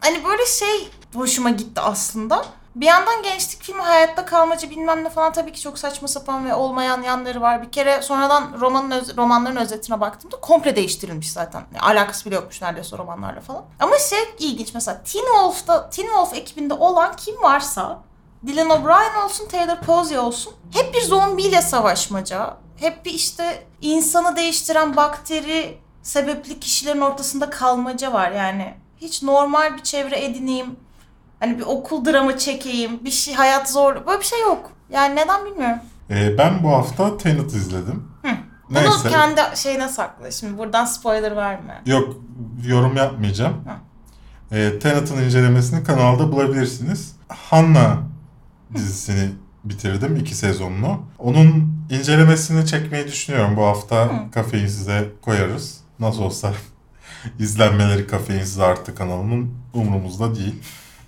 hani 0.00 0.24
böyle 0.24 0.46
şey 0.46 0.88
hoşuma 1.14 1.50
gitti 1.50 1.80
aslında. 1.80 2.44
Bir 2.74 2.86
yandan 2.86 3.22
gençlik 3.22 3.62
filmi 3.62 3.82
hayatta 3.82 4.24
kalmacı 4.24 4.70
bilmem 4.70 5.04
ne 5.04 5.10
falan 5.10 5.32
tabii 5.32 5.52
ki 5.52 5.60
çok 5.60 5.78
saçma 5.78 6.08
sapan 6.08 6.46
ve 6.46 6.54
olmayan 6.54 7.02
yanları 7.02 7.40
var. 7.40 7.62
Bir 7.62 7.70
kere 7.72 8.02
sonradan 8.02 8.50
romanın 8.60 8.90
öz- 8.90 9.16
romanların 9.16 9.56
özetine 9.56 10.00
baktığımda 10.00 10.36
komple 10.40 10.76
değiştirilmiş 10.76 11.32
zaten. 11.32 11.62
Yani 11.74 11.80
alakası 11.98 12.24
bile 12.26 12.34
yokmuş 12.34 12.62
neredeyse 12.62 12.98
romanlarla 12.98 13.40
falan. 13.40 13.64
Ama 13.80 13.98
şey 13.98 14.18
ilginç 14.38 14.74
mesela 14.74 15.02
Teen 15.12 15.24
Wolf'ta 15.24 15.90
Teen 15.90 16.06
Wolf 16.06 16.34
ekibinde 16.34 16.74
olan 16.74 17.16
kim 17.16 17.42
varsa 17.42 17.98
Dylan 18.46 18.70
O'Brien 18.70 19.24
olsun, 19.24 19.48
Taylor 19.48 19.76
Posey 19.80 20.18
olsun. 20.18 20.52
Hep 20.72 20.94
bir 20.94 21.02
zombiyle 21.02 21.62
savaşmaca. 21.62 22.56
Hep 22.80 23.04
bir 23.06 23.10
işte 23.10 23.64
insanı 23.80 24.36
değiştiren 24.36 24.96
bakteri 24.96 25.78
sebepli 26.02 26.60
kişilerin 26.60 27.00
ortasında 27.00 27.50
kalmaca 27.50 28.12
var 28.12 28.30
yani. 28.30 28.74
Hiç 28.96 29.22
normal 29.22 29.76
bir 29.76 29.82
çevre 29.82 30.24
edineyim. 30.24 30.76
Hani 31.40 31.58
bir 31.58 31.62
okul 31.66 32.04
dramı 32.04 32.38
çekeyim. 32.38 33.04
Bir 33.04 33.10
şey 33.10 33.34
hayat 33.34 33.70
zor. 33.70 34.06
Böyle 34.06 34.20
bir 34.20 34.24
şey 34.24 34.40
yok. 34.40 34.72
Yani 34.90 35.16
neden 35.16 35.44
bilmiyorum. 35.46 35.78
Ee, 36.10 36.38
ben 36.38 36.62
bu 36.62 36.68
hafta 36.70 37.16
Tenet 37.16 37.52
izledim. 37.52 38.10
Bunu 38.70 38.78
Neyse. 38.78 39.10
kendi 39.10 39.40
şeyine 39.54 39.88
sakla. 39.88 40.30
Şimdi 40.30 40.58
buradan 40.58 40.84
spoiler 40.84 41.36
verme. 41.36 41.82
Yok 41.86 42.16
yorum 42.66 42.96
yapmayacağım. 42.96 43.64
Ha. 43.66 43.76
Ee, 44.52 44.78
Tenet'in 44.78 45.16
incelemesini 45.16 45.84
kanalda 45.84 46.32
bulabilirsiniz. 46.32 47.16
Hanna 47.28 47.96
dizisini 48.74 49.30
bitirdim 49.64 50.16
iki 50.16 50.34
sezonunu. 50.34 51.02
Onun 51.18 51.69
incelemesini 51.90 52.66
çekmeyi 52.66 53.06
düşünüyorum 53.06 53.56
bu 53.56 53.62
hafta. 53.62 54.04
Hı. 54.04 54.30
Kafeyi 54.34 54.68
size 54.68 55.08
koyarız. 55.22 55.80
Nasıl 56.00 56.22
olsa 56.22 56.52
izlenmeleri 57.38 58.06
kafeinsiz 58.06 58.58
arttı 58.58 58.94
kanalımın 58.94 59.54
umurumuzda 59.74 60.34
değil. 60.34 60.54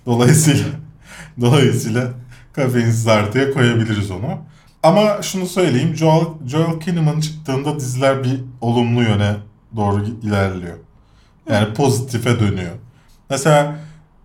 Dolayısıyla 0.05 0.65
dolayısıyla 1.41 2.11
kafeinsiz 2.53 3.07
artıya 3.07 3.53
koyabiliriz 3.53 4.11
onu. 4.11 4.37
Ama 4.83 5.21
şunu 5.21 5.47
söyleyeyim. 5.47 5.95
Joel, 5.95 6.25
Joel 6.47 6.79
Kinnaman 6.79 7.19
çıktığında 7.19 7.79
diziler 7.79 8.23
bir 8.23 8.41
olumlu 8.61 9.03
yöne 9.03 9.35
doğru 9.75 10.05
ilerliyor. 10.23 10.77
Yani 11.49 11.73
pozitife 11.73 12.39
dönüyor. 12.39 12.75
Mesela 13.29 13.75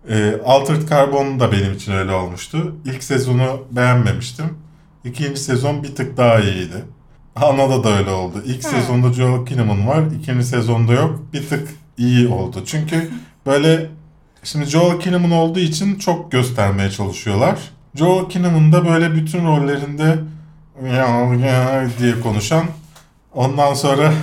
e, 0.09 0.35
Altered 0.45 0.89
Carbon 0.89 1.39
da 1.39 1.51
benim 1.51 1.73
için 1.73 1.91
öyle 1.91 2.11
olmuştu. 2.11 2.75
İlk 2.85 3.03
sezonu 3.03 3.67
beğenmemiştim. 3.71 4.57
İkinci 5.03 5.39
sezon 5.39 5.83
bir 5.83 5.95
tık 5.95 6.17
daha 6.17 6.39
iyiydi. 6.39 6.85
Ana'da 7.35 7.83
da 7.83 7.97
öyle 7.97 8.09
oldu. 8.09 8.43
İlk 8.45 8.63
Hı. 8.65 8.69
sezonda 8.69 9.13
Joel 9.13 9.45
Kinnaman 9.45 9.87
var. 9.87 10.03
ikinci 10.19 10.45
sezonda 10.45 10.93
yok. 10.93 11.19
Bir 11.33 11.49
tık 11.49 11.69
iyi 11.97 12.27
oldu. 12.27 12.63
Çünkü 12.65 13.09
böyle 13.45 13.89
şimdi 14.43 14.65
Joel 14.65 14.99
Kinnaman 14.99 15.31
olduğu 15.31 15.59
için 15.59 15.95
çok 15.95 16.31
göstermeye 16.31 16.91
çalışıyorlar. 16.91 17.59
Joel 17.95 18.29
Kinnaman 18.29 18.73
da 18.73 18.85
böyle 18.87 19.15
bütün 19.15 19.45
rollerinde 19.45 20.19
ya, 20.85 21.35
ya 21.35 21.87
diye 21.99 22.19
konuşan 22.19 22.63
ondan 23.33 23.73
sonra 23.73 24.13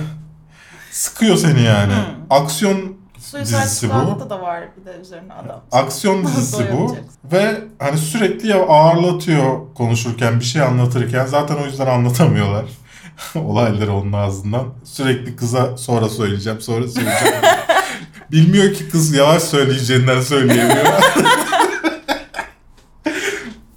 sıkıyor 0.91 1.35
seni 1.37 1.61
yani. 1.61 1.93
Aksiyon 2.29 2.77
Suicide 3.19 3.57
Dizisi 3.57 3.89
bu. 3.89 4.29
Da 4.29 4.41
var 4.41 4.63
bir 4.79 4.85
de 4.85 4.97
üzerine 5.01 5.33
adam. 5.33 5.61
aksiyon 5.71 6.23
dizisi 6.27 6.65
bu 6.73 6.97
ve 7.31 7.61
hani 7.79 7.97
sürekli 7.97 8.47
ya 8.47 8.65
ağırlatıyor 8.67 9.73
konuşurken 9.75 10.39
bir 10.39 10.45
şey 10.45 10.61
anlatırken 10.61 11.25
zaten 11.25 11.55
o 11.55 11.65
yüzden 11.65 11.87
anlatamıyorlar 11.87 12.65
olayları 13.35 13.93
onun 13.93 14.13
ağzından. 14.13 14.67
Sürekli 14.83 15.35
kıza 15.35 15.77
sonra 15.77 16.09
söyleyeceğim 16.09 16.61
sonra 16.61 16.87
söyleyeceğim. 16.87 17.35
Bilmiyor 18.31 18.73
ki 18.73 18.89
kız 18.89 19.13
yavaş 19.13 19.43
söyleyeceğinden 19.43 20.21
söyleyemiyor. 20.21 20.85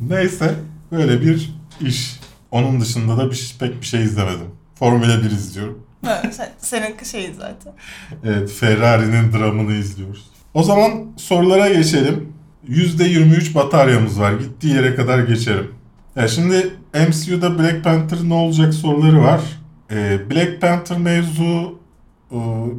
Neyse 0.00 0.54
böyle 0.92 1.20
bir 1.20 1.54
iş. 1.80 2.20
Onun 2.50 2.80
dışında 2.80 3.16
da 3.16 3.30
bir, 3.30 3.56
pek 3.60 3.80
bir 3.80 3.86
şey 3.86 4.02
izlemedim. 4.02 4.50
Formula 4.74 5.22
1 5.22 5.30
izliyorum. 5.30 5.86
Evet, 6.06 6.50
senin 6.58 7.04
şeyi 7.04 7.34
zaten. 7.34 7.72
Evet, 8.24 8.50
Ferrari'nin 8.50 9.32
dramını 9.32 9.72
izliyoruz. 9.72 10.30
O 10.54 10.62
zaman 10.62 11.06
sorulara 11.16 11.68
geçelim. 11.68 12.32
%23 12.68 13.54
bataryamız 13.54 14.20
var. 14.20 14.32
Gittiği 14.32 14.74
yere 14.74 14.94
kadar 14.94 15.18
geçelim. 15.18 15.74
Ya 16.16 16.28
şimdi 16.28 16.74
MCU'da 16.94 17.58
Black 17.58 17.84
Panther 17.84 18.18
ne 18.22 18.34
olacak 18.34 18.74
soruları 18.74 19.22
var. 19.22 19.40
Ee, 19.90 20.30
Black 20.30 20.60
Panther 20.60 20.98
mevzu 20.98 21.78
e, 22.32 22.36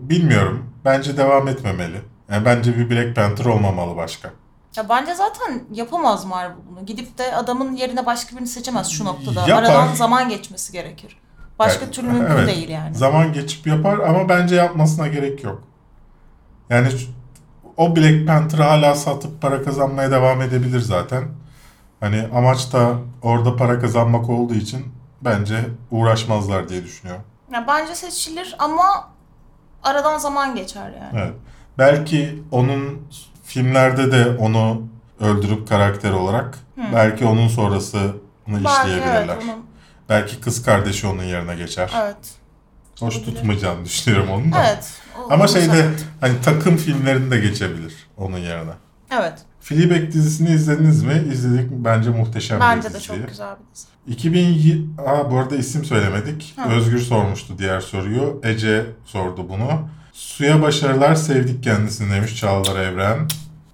bilmiyorum. 0.10 0.66
Bence 0.86 1.18
devam 1.18 1.48
etmemeli. 1.48 2.02
Yani 2.32 2.46
bence 2.46 2.78
bir 2.78 2.90
Black 2.90 3.16
Panther 3.16 3.46
olmamalı 3.46 3.96
başka. 3.96 4.32
Ya 4.76 4.90
bence 4.90 5.16
zaten 5.16 5.64
yapamaz 5.74 6.26
Marvel 6.26 6.56
bunu. 6.72 6.86
Gidip 6.86 7.18
de 7.18 7.36
adamın 7.36 7.76
yerine 7.76 8.06
başka 8.06 8.36
birini 8.36 8.48
seçemez 8.48 8.90
şu 8.90 9.06
noktada. 9.06 9.40
Yapar. 9.48 9.64
Aradan 9.64 9.94
zaman 9.94 10.30
geçmesi 10.30 10.72
gerekir. 10.72 11.18
Başka 11.66 11.86
Evet, 11.86 11.94
türlü 11.94 12.08
mümkün 12.08 12.36
evet. 12.36 12.48
değil 12.48 12.70
yani. 12.70 12.96
Zaman 12.96 13.34
geçip 13.34 13.68
yapar 13.68 14.00
ama 14.00 14.30
bence 14.30 14.56
yapmasına 14.56 15.08
gerek 15.08 15.44
yok. 15.44 15.64
Yani 16.70 16.88
o 17.78 17.96
Black 17.96 18.28
Panther'ı 18.28 18.64
hala 18.64 18.96
satıp 18.96 19.42
para 19.42 19.64
kazanmaya 19.64 20.12
devam 20.12 20.42
edebilir 20.42 20.80
zaten. 20.80 21.24
Hani 22.00 22.28
amaç 22.36 22.74
da 22.74 22.92
orada 23.22 23.56
para 23.56 23.80
kazanmak 23.80 24.30
olduğu 24.30 24.54
için 24.54 24.86
bence 25.22 25.56
uğraşmazlar 25.92 26.70
diye 26.70 26.84
düşünüyorum. 26.84 27.24
Ya 27.54 27.66
bence 27.68 27.96
seçilir 27.96 28.56
ama 28.60 29.08
aradan 29.84 30.18
zaman 30.18 30.56
geçer 30.56 30.92
yani. 31.02 31.24
Evet. 31.26 31.34
Belki 31.78 32.44
onun 32.52 33.08
filmlerde 33.44 34.12
de 34.12 34.38
onu 34.38 34.82
öldürüp 35.20 35.68
karakter 35.70 36.12
olarak 36.12 36.58
Hı. 36.76 36.82
belki 36.94 37.26
onun 37.26 37.48
sonrasını 37.48 38.12
Belki 38.48 38.66
işleyebilirler. 38.68 39.18
evet, 39.20 39.44
onun, 39.44 39.66
Belki 40.10 40.40
kız 40.40 40.64
kardeşi 40.64 41.08
onun 41.08 41.24
yerine 41.24 41.56
geçer. 41.56 41.92
evet. 42.04 42.16
Hoş 43.00 43.16
olabilir. 43.18 43.36
tutmayacağını 43.36 43.86
düşünüyorum 43.86 44.30
onun 44.30 44.52
da. 44.52 44.64
Evet. 44.68 44.94
o- 45.20 45.34
Ama 45.34 45.48
şeyde 45.48 45.72
evet. 45.80 46.06
hani 46.22 46.34
takım 46.44 46.78
filmlerinde 46.78 47.40
geçebilir 47.40 47.94
onun 48.18 48.38
yerine. 48.38 48.72
Evet. 49.20 49.34
Fleabag 49.62 50.12
dizisini 50.12 50.50
izlediniz 50.50 51.04
mi? 51.04 51.24
İzledik. 51.34 51.72
Bence 51.72 52.10
muhteşem 52.10 52.58
bir 52.58 52.62
Bence 52.62 52.90
de 52.90 52.94
dizi. 52.94 53.04
çok 53.04 53.28
güzel 53.28 53.56
bir 53.56 53.76
dizi. 53.76 53.88
2020... 54.08 55.02
Aa, 55.08 55.32
bu 55.32 55.38
arada 55.40 55.56
isim 55.56 55.86
söylemedik. 55.86 56.54
Ha. 56.56 56.70
Özgür 56.70 57.00
sormuştu 57.00 57.58
diğer 57.58 57.80
soruyu. 57.80 58.42
Ece 58.44 58.86
sordu 59.06 59.50
bunu. 59.50 59.90
Suya 60.14 60.62
başarılar 60.62 61.16
sevdik 61.16 61.64
kendisini 61.64 62.14
demiş 62.14 62.36
Çağlar 62.40 62.80
Evren. 62.80 63.28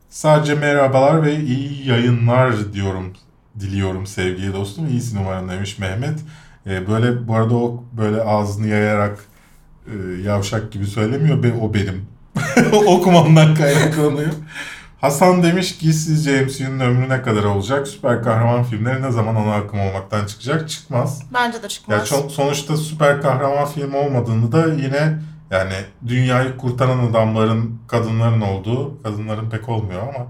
Sadece 0.10 0.56
merhabalar 0.56 1.24
ve 1.24 1.40
iyi 1.40 1.88
yayınlar 1.88 2.74
diyorum 2.74 3.14
diliyorum 3.60 4.08
sevgili 4.08 4.54
dostum. 4.54 4.88
İyisin 4.88 5.18
umarım 5.18 5.50
demiş 5.50 5.80
Mehmet. 5.80 6.20
Ee, 6.68 6.88
böyle 6.88 7.28
bu 7.28 7.36
arada 7.36 7.56
o 7.56 7.84
böyle 7.98 8.22
ağzını 8.22 8.68
yayarak 8.68 9.20
e, 9.88 10.22
yavşak 10.22 10.72
gibi 10.72 10.86
söylemiyor. 10.86 11.44
Be, 11.44 11.54
o 11.62 11.74
benim. 11.74 12.06
Okumamdan 12.88 13.56
kaynaklanıyor. 13.56 14.32
Hasan 15.02 15.44
demiş 15.44 15.78
ki 15.78 15.94
sizce 15.94 16.42
MCU'nun 16.42 16.80
ömrü 16.80 17.10
ne 17.10 17.22
kadar 17.22 17.44
olacak? 17.44 17.88
Süper 17.88 18.24
kahraman 18.24 18.64
filmleri 18.64 19.02
ne 19.02 19.12
zaman 19.12 19.36
ana 19.36 19.54
akım 19.54 19.80
olmaktan 19.80 20.26
çıkacak? 20.26 20.70
Çıkmaz. 20.70 21.24
Bence 21.34 21.58
de 21.58 21.64
Ya 21.64 21.70
çıkmaz. 21.70 22.10
ço- 22.12 22.30
sonuçta 22.30 22.78
süper 22.78 23.22
kahraman 23.22 23.66
filmi 23.68 23.96
olmadığında 23.98 24.52
da 24.52 24.74
yine 24.74 25.20
yani 25.52 25.74
dünyayı 26.08 26.58
kurtaran 26.58 27.00
adamların, 27.00 27.80
kadınların 27.88 28.42
olduğu, 28.42 29.04
kadınların 29.04 29.50
pek 29.50 29.70
olmuyor 29.70 30.02
ama 30.02 30.28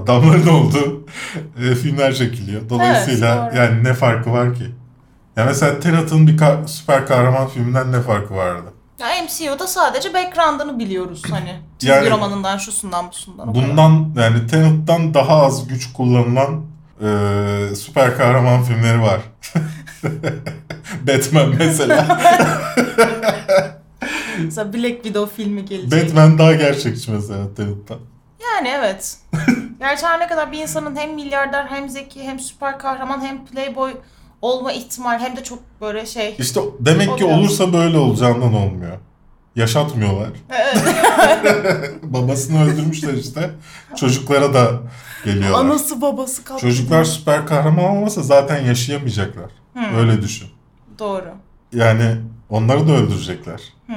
adamların 0.00 0.46
olduğu 0.46 1.06
e, 1.62 1.74
filmler 1.74 2.14
çekiliyor. 2.14 2.68
Dolayısıyla 2.68 3.44
Evet, 3.44 3.58
yani 3.58 3.84
ne 3.84 3.94
farkı 3.94 4.32
var 4.32 4.54
ki? 4.54 4.64
Ya 5.36 5.44
mesela 5.44 5.80
Tenet'ın 5.80 6.26
bir 6.26 6.38
ka- 6.38 6.68
süper 6.68 7.06
kahraman 7.06 7.48
filminden 7.48 7.92
ne 7.92 8.00
farkı 8.00 8.34
vardı? 8.34 8.72
Ya 9.00 9.06
MCU'da 9.24 9.66
sadece 9.66 10.14
background'ını 10.14 10.78
biliyoruz 10.78 11.22
hani. 11.30 11.52
Çizgi 11.78 11.92
Yani- 11.94 12.10
romanından, 12.10 12.58
şusundan, 12.58 13.08
busundan. 13.10 13.52
kadar. 13.52 13.68
Bundan 13.68 14.10
yani 14.16 14.46
Tenet'tan 14.46 15.14
daha 15.14 15.42
az 15.42 15.68
güç 15.68 15.92
kullanılan 15.92 16.62
e, 17.02 17.74
süper 17.76 18.16
kahraman 18.16 18.62
filmleri 18.62 19.02
var. 19.02 19.20
Batman 21.08 21.54
mesela. 21.58 22.18
Mesela 24.44 24.72
Black 24.72 24.94
Widow 25.04 25.42
filmi 25.42 25.64
gelecek. 25.64 26.04
Batman 26.04 26.38
daha 26.38 26.52
gerçekçi 26.54 27.10
mesela 27.10 27.54
Tenet'ten. 27.54 27.98
Yani 28.56 28.68
evet. 28.68 29.18
Gerçi 29.78 30.06
her 30.06 30.20
ne 30.20 30.26
kadar 30.26 30.52
bir 30.52 30.58
insanın 30.58 30.96
hem 30.96 31.14
milyarder 31.14 31.66
hem 31.66 31.88
zeki 31.88 32.22
hem 32.22 32.38
süper 32.38 32.78
kahraman 32.78 33.20
hem 33.20 33.44
playboy 33.46 33.92
olma 34.42 34.72
ihtimal 34.72 35.18
hem 35.18 35.36
de 35.36 35.42
çok 35.42 35.58
böyle 35.80 36.06
şey. 36.06 36.34
İşte 36.38 36.60
demek 36.80 37.18
ki 37.18 37.24
olursa 37.24 37.72
böyle 37.72 37.98
olacağından 37.98 38.54
olmuyor. 38.54 38.98
Yaşatmıyorlar. 39.56 40.28
Evet. 40.50 41.94
Babasını 42.02 42.64
öldürmüşler 42.64 43.12
işte. 43.12 43.50
Çocuklara 43.96 44.54
da 44.54 44.70
geliyorlar. 45.24 45.60
Anası 45.60 46.00
babası 46.00 46.44
kalktı. 46.44 46.66
Çocuklar 46.66 47.04
süper 47.04 47.46
kahraman 47.46 47.84
olmasa 47.84 48.22
zaten 48.22 48.64
yaşayamayacaklar. 48.64 49.50
Hmm. 49.72 49.98
Öyle 49.98 50.22
düşün. 50.22 50.48
Doğru. 50.98 51.28
Yani 51.72 52.16
onları 52.50 52.88
da 52.88 52.92
öldürecekler. 52.92 53.60
Hmm. 53.86 53.96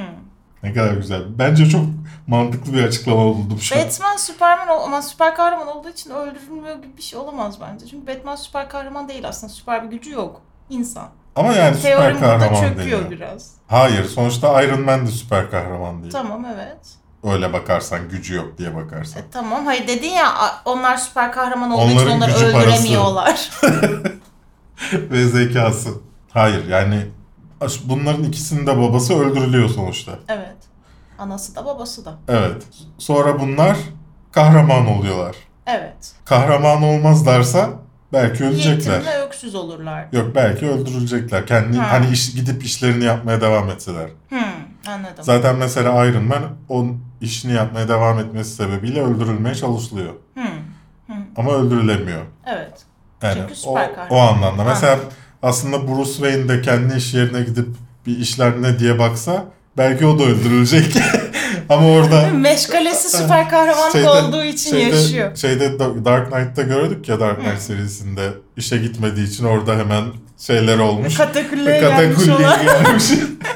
Ne 0.62 0.72
kadar 0.72 0.92
güzel. 0.92 1.22
Bence 1.38 1.66
çok 1.66 1.84
mantıklı 2.30 2.72
bir 2.72 2.84
açıklama 2.84 3.24
buldum 3.24 3.58
şu 3.60 3.76
an. 3.76 3.82
Batman 3.84 4.16
Superman 4.16 4.68
ama 4.68 5.02
süper 5.02 5.34
kahraman 5.34 5.66
olduğu 5.68 5.88
için 5.88 6.10
öldürülmüyor 6.10 6.76
gibi 6.76 6.96
bir 6.96 7.02
şey 7.02 7.18
olamaz 7.18 7.60
bence. 7.60 7.86
Çünkü 7.86 8.06
Batman 8.06 8.36
süper 8.36 8.68
kahraman 8.68 9.08
değil 9.08 9.28
aslında. 9.28 9.52
Süper 9.52 9.84
bir 9.84 9.96
gücü 9.96 10.10
yok. 10.10 10.40
İnsan. 10.70 11.08
Ama 11.36 11.52
yani 11.52 11.76
süper 11.76 11.90
Teorim 11.90 12.16
burada 12.20 12.38
kahraman 12.38 12.60
çöküyor 12.60 12.98
deniyor. 13.04 13.10
biraz. 13.10 13.50
Hayır 13.68 14.04
sonuçta 14.04 14.62
Iron 14.62 14.80
Man 14.80 15.06
de 15.06 15.10
süper 15.10 15.50
kahraman 15.50 16.02
değil. 16.02 16.12
Tamam 16.12 16.44
evet. 16.54 16.78
Öyle 17.24 17.52
bakarsan 17.52 18.08
gücü 18.08 18.34
yok 18.34 18.58
diye 18.58 18.76
bakarsan. 18.76 19.22
E, 19.22 19.24
tamam 19.32 19.66
hayır 19.66 19.88
dedin 19.88 20.10
ya 20.10 20.34
onlar 20.64 20.96
süper 20.96 21.32
kahraman 21.32 21.70
olduğu 21.70 21.86
için 21.86 21.96
Onların 21.96 22.16
onları 22.16 22.32
gücü, 22.32 22.52
parası. 22.52 22.68
öldüremiyorlar. 22.68 23.50
Ve 24.92 25.24
zekası. 25.24 25.90
Hayır 26.30 26.68
yani 26.68 27.06
bunların 27.84 28.24
ikisinin 28.24 28.66
de 28.66 28.78
babası 28.78 29.18
öldürülüyor 29.20 29.68
sonuçta. 29.68 30.12
evet. 30.28 30.56
Anası 31.20 31.56
da 31.56 31.64
babası 31.64 32.04
da. 32.04 32.14
Evet. 32.28 32.62
Sonra 32.98 33.40
bunlar 33.40 33.76
kahraman 34.32 34.86
oluyorlar. 34.86 35.36
Evet. 35.66 36.12
Kahraman 36.24 36.82
olmazlarsa 36.82 37.70
belki 38.12 38.44
ölecekler. 38.44 38.92
Yetim 38.98 39.06
ve 39.12 39.20
öksüz 39.26 39.54
olurlar. 39.54 40.06
Yok 40.12 40.34
belki 40.34 40.66
öldürülecekler. 40.70 41.46
Kendi 41.46 41.78
Ha. 41.78 41.92
hani 41.92 42.10
iş, 42.10 42.34
gidip 42.34 42.64
işlerini 42.64 43.04
yapmaya 43.04 43.40
devam 43.40 43.70
etseler. 43.70 44.10
Hmm, 44.28 44.38
anladım. 44.88 45.24
Zaten 45.24 45.56
mesela 45.56 46.06
Iron 46.06 46.24
Man 46.24 46.42
onun 46.68 47.04
işini 47.20 47.52
yapmaya 47.52 47.88
devam 47.88 48.18
etmesi 48.18 48.50
sebebiyle 48.54 49.02
öldürülmeye 49.02 49.54
çalışılıyor. 49.54 50.14
Hmm, 50.34 50.44
Ama 51.36 51.52
öldürülemiyor. 51.52 52.22
evet. 52.46 52.82
Yani 53.22 53.34
Çünkü 53.34 53.52
o, 53.52 53.56
süper 53.56 53.94
kahraman. 53.94 54.10
o 54.10 54.18
anlamda. 54.34 54.64
Mesela 54.64 54.98
aslında 55.42 55.88
Bruce 55.88 56.12
Wayne 56.12 56.48
de 56.48 56.62
kendi 56.62 56.94
iş 56.96 57.14
yerine 57.14 57.40
gidip 57.42 57.68
bir 58.06 58.18
işler 58.18 58.62
ne 58.62 58.78
diye 58.78 58.98
baksa 58.98 59.44
belki 59.76 60.06
o 60.06 60.18
da 60.18 60.22
öldürülecek. 60.24 60.96
Ama 61.68 61.88
orada 61.88 62.26
Meşgalesi 62.26 63.16
süper 63.18 63.50
kahramanlık 63.50 63.92
Şeyde- 63.92 64.08
olduğu 64.10 64.44
için 64.44 64.70
şeyde, 64.70 64.96
yaşıyor. 64.96 65.36
Şeyde 65.36 65.78
Da- 65.78 66.04
Dark 66.04 66.32
Knight'ta 66.32 66.62
gördük 66.62 67.08
ya 67.08 67.20
Dark 67.20 67.40
Knight 67.40 67.60
serisinde 67.62 68.28
işe 68.56 68.76
gitmediği 68.76 69.26
için 69.28 69.44
orada 69.44 69.78
hemen 69.78 70.04
şeyler 70.38 70.78
olmuş. 70.78 71.16
Katakulleye 71.16 71.80
gelmiş 71.80 72.16
Katakulliye 72.16 72.48
olan. 72.48 72.62
gelmiş. 72.64 73.04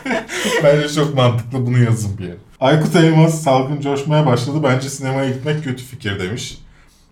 Bence 0.65 0.89
çok 0.95 1.15
mantıklı 1.15 1.66
bunu 1.66 1.78
yazın 1.78 2.19
bir 2.19 2.24
yere. 2.24 2.36
Aykut 2.61 2.97
Elmas 2.97 3.43
salgın 3.43 3.81
coşmaya 3.81 4.27
başladı. 4.27 4.57
Bence 4.62 4.89
sinemaya 4.91 5.31
gitmek 5.31 5.65
kötü 5.65 5.85
fikir 5.85 6.20
demiş. 6.20 6.59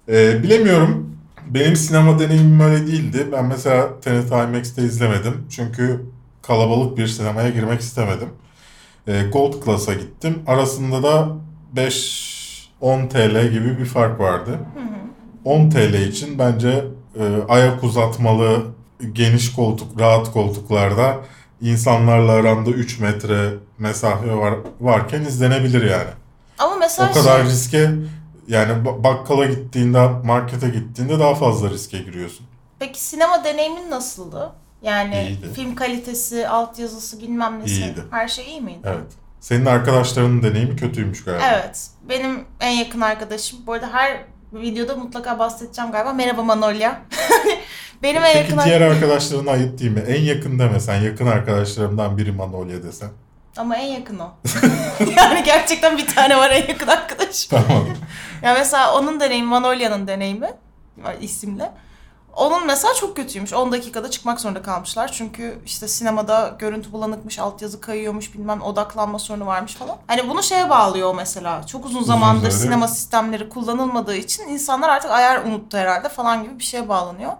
Ee, 0.09 0.43
bilemiyorum. 0.43 1.16
Benim 1.49 1.77
sinema 1.77 2.19
deneyimim 2.19 2.61
öyle 2.61 2.87
değildi. 2.87 3.27
Ben 3.33 3.45
mesela 3.45 4.01
Tenet 4.01 4.27
IMAX'te 4.33 4.83
izlemedim. 4.83 5.47
Çünkü 5.57 6.01
kalabalık 6.43 6.99
bir 6.99 7.07
sinemaya 7.07 7.51
girmek 7.51 7.81
istemedim. 7.81 8.29
Ee, 9.09 9.23
Gold 9.33 9.65
Class'a 9.65 9.93
gittim. 9.95 10.43
Arasında 10.47 11.03
da 11.03 11.29
5-10 11.77 13.09
TL 13.09 13.49
gibi 13.53 13.79
bir 13.79 13.85
fark 13.85 14.20
vardı. 14.20 14.59
10 15.45 15.70
TL 15.70 15.95
için 15.95 16.39
bence 16.39 16.85
e, 17.19 17.24
ayak 17.49 17.85
uzatmalı, 17.85 18.62
geniş 19.12 19.53
koltuk, 19.55 20.01
rahat 20.01 20.33
koltuklarda 20.33 21.16
insanlarla 21.61 22.33
aranda 22.33 22.70
3 22.70 22.99
metre 23.01 23.51
mesafe 23.79 24.35
var 24.37 24.55
varken 24.81 25.20
izlenebilir 25.20 25.91
yani. 25.91 26.11
Ama 26.59 26.77
mesela 26.77 27.11
O 27.11 27.15
kadar 27.15 27.41
şey, 27.43 27.51
riske 27.51 27.91
yani 28.49 28.73
ba- 28.73 29.05
bakkala 29.05 29.47
gittiğinde, 29.47 30.09
markete 30.24 30.69
gittiğinde 30.69 31.19
daha 31.19 31.35
fazla 31.35 31.70
riske 31.70 31.99
giriyorsun. 31.99 32.47
peki 32.79 33.01
sinema 33.05 33.45
deneyimin 33.45 33.91
nasıldı? 33.91 34.53
Yani 34.83 35.23
İyiydi. 35.23 35.55
film 35.55 35.75
kalitesi, 35.75 36.49
altyazısı 36.49 37.21
bilmem 37.21 37.61
nesi. 37.61 37.75
İyiydi. 37.75 38.01
Her 38.11 38.29
şey 38.29 38.47
iyi 38.47 38.61
miydi? 38.61 38.81
Evet. 38.85 39.13
Senin 39.41 39.67
arkadaşlarının 39.67 40.43
deneyimi 40.43 40.77
kötüymüş 40.77 41.25
galiba. 41.25 41.45
Evet. 41.53 41.87
Benim 42.09 42.45
en 42.61 42.71
yakın 42.71 43.01
arkadaşım. 43.01 43.59
Bu 43.67 43.73
arada 43.73 43.93
her 43.93 44.25
videoda 44.53 44.97
mutlaka 44.97 45.39
bahsedeceğim 45.39 45.93
galiba. 45.93 46.13
Merhaba 46.13 46.43
Manolya. 46.43 47.01
Benim 48.03 48.25
en 48.25 48.33
Peki 48.33 48.53
yakın 48.53 48.65
diğer 48.65 48.81
arkadaşlarına 48.81 49.51
ayıp 49.51 49.79
değil 49.79 49.91
mi? 49.91 50.05
En 50.09 50.23
yakın 50.23 50.59
demesen, 50.59 51.03
yakın 51.03 51.27
arkadaşlarımdan 51.27 52.19
biri 52.19 52.33
Manolya 52.33 52.83
desen. 52.83 53.11
Ama 53.57 53.77
en 53.77 53.87
yakın 53.87 54.19
o. 54.19 54.31
yani 55.17 55.43
gerçekten 55.45 55.99
bir 55.99 56.07
tane 56.07 56.37
var 56.37 56.51
en 56.51 56.69
yakın 56.69 56.87
arkadaşım. 56.87 57.51
Tamam. 57.51 57.87
Ya 58.43 58.55
mesela 58.55 58.95
onun 58.95 59.21
deneyimi, 59.21 59.49
Manolya'nın 59.49 60.07
deneyimi 60.07 60.51
isimle. 61.21 61.73
Onun 62.37 62.67
mesela 62.67 62.95
çok 62.95 63.17
kötüymüş. 63.17 63.53
10 63.53 63.73
dakikada 63.73 64.11
çıkmak 64.11 64.41
zorunda 64.41 64.63
kalmışlar. 64.63 65.13
Çünkü 65.13 65.59
işte 65.67 65.89
sinemada 65.89 66.57
görüntü 66.59 66.93
bulanıkmış, 66.93 67.39
altyazı 67.39 67.81
kayıyormuş, 67.81 68.35
bilmem 68.35 68.63
odaklanma 68.63 69.19
sorunu 69.19 69.47
varmış 69.47 69.75
falan. 69.75 69.97
Hani 70.07 70.29
bunu 70.29 70.43
şeye 70.43 70.71
bağlıyor 70.71 71.15
mesela. 71.15 71.67
Çok 71.67 71.87
uzun 71.87 72.03
zamandır 72.03 72.51
süredir. 72.51 72.65
sinema 72.65 72.89
sistemleri 72.89 73.49
kullanılmadığı 73.49 74.17
için 74.17 74.49
insanlar 74.49 74.89
artık 74.89 75.11
ayar 75.11 75.45
unuttu 75.45 75.77
herhalde 75.79 76.09
falan 76.09 76.43
gibi 76.43 76.59
bir 76.59 76.65
şeye 76.65 76.89
bağlanıyor. 76.89 77.33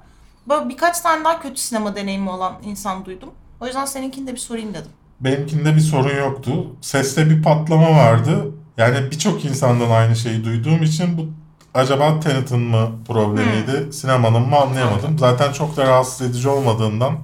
Böyle 0.49 0.69
birkaç 0.69 1.01
tane 1.01 1.25
daha 1.25 1.41
kötü 1.41 1.61
sinema 1.61 1.97
deneyimi 1.97 2.31
olan 2.31 2.53
insan 2.65 3.05
duydum. 3.05 3.31
O 3.61 3.67
yüzden 3.67 3.85
seninkini 3.85 4.27
de 4.27 4.33
bir 4.33 4.39
sorayım 4.39 4.75
dedim. 4.75 4.91
Benimkinde 5.21 5.75
bir 5.75 5.81
sorun 5.81 6.17
yoktu. 6.17 6.67
Seste 6.81 7.31
bir 7.31 7.43
patlama 7.43 7.91
vardı. 7.91 8.53
Yani 8.77 9.11
birçok 9.11 9.45
insandan 9.45 9.91
aynı 9.91 10.17
şeyi 10.17 10.45
duyduğum 10.45 10.83
için 10.83 11.19
bu 11.19 11.27
acaba 11.75 12.21
Tenet'in 12.21 12.61
mı 12.61 12.91
problemiydi, 13.09 13.93
sinemanın 13.93 14.49
mı 14.49 14.57
anlayamadım. 14.57 15.19
Zaten 15.19 15.53
çok 15.53 15.77
da 15.77 15.87
rahatsız 15.87 16.31
edici 16.31 16.49
olmadığından 16.49 17.19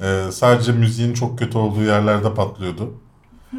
e, 0.00 0.24
sadece 0.32 0.72
müziğin 0.72 1.14
çok 1.14 1.38
kötü 1.38 1.58
olduğu 1.58 1.82
yerlerde 1.82 2.34
patlıyordu. 2.34 2.94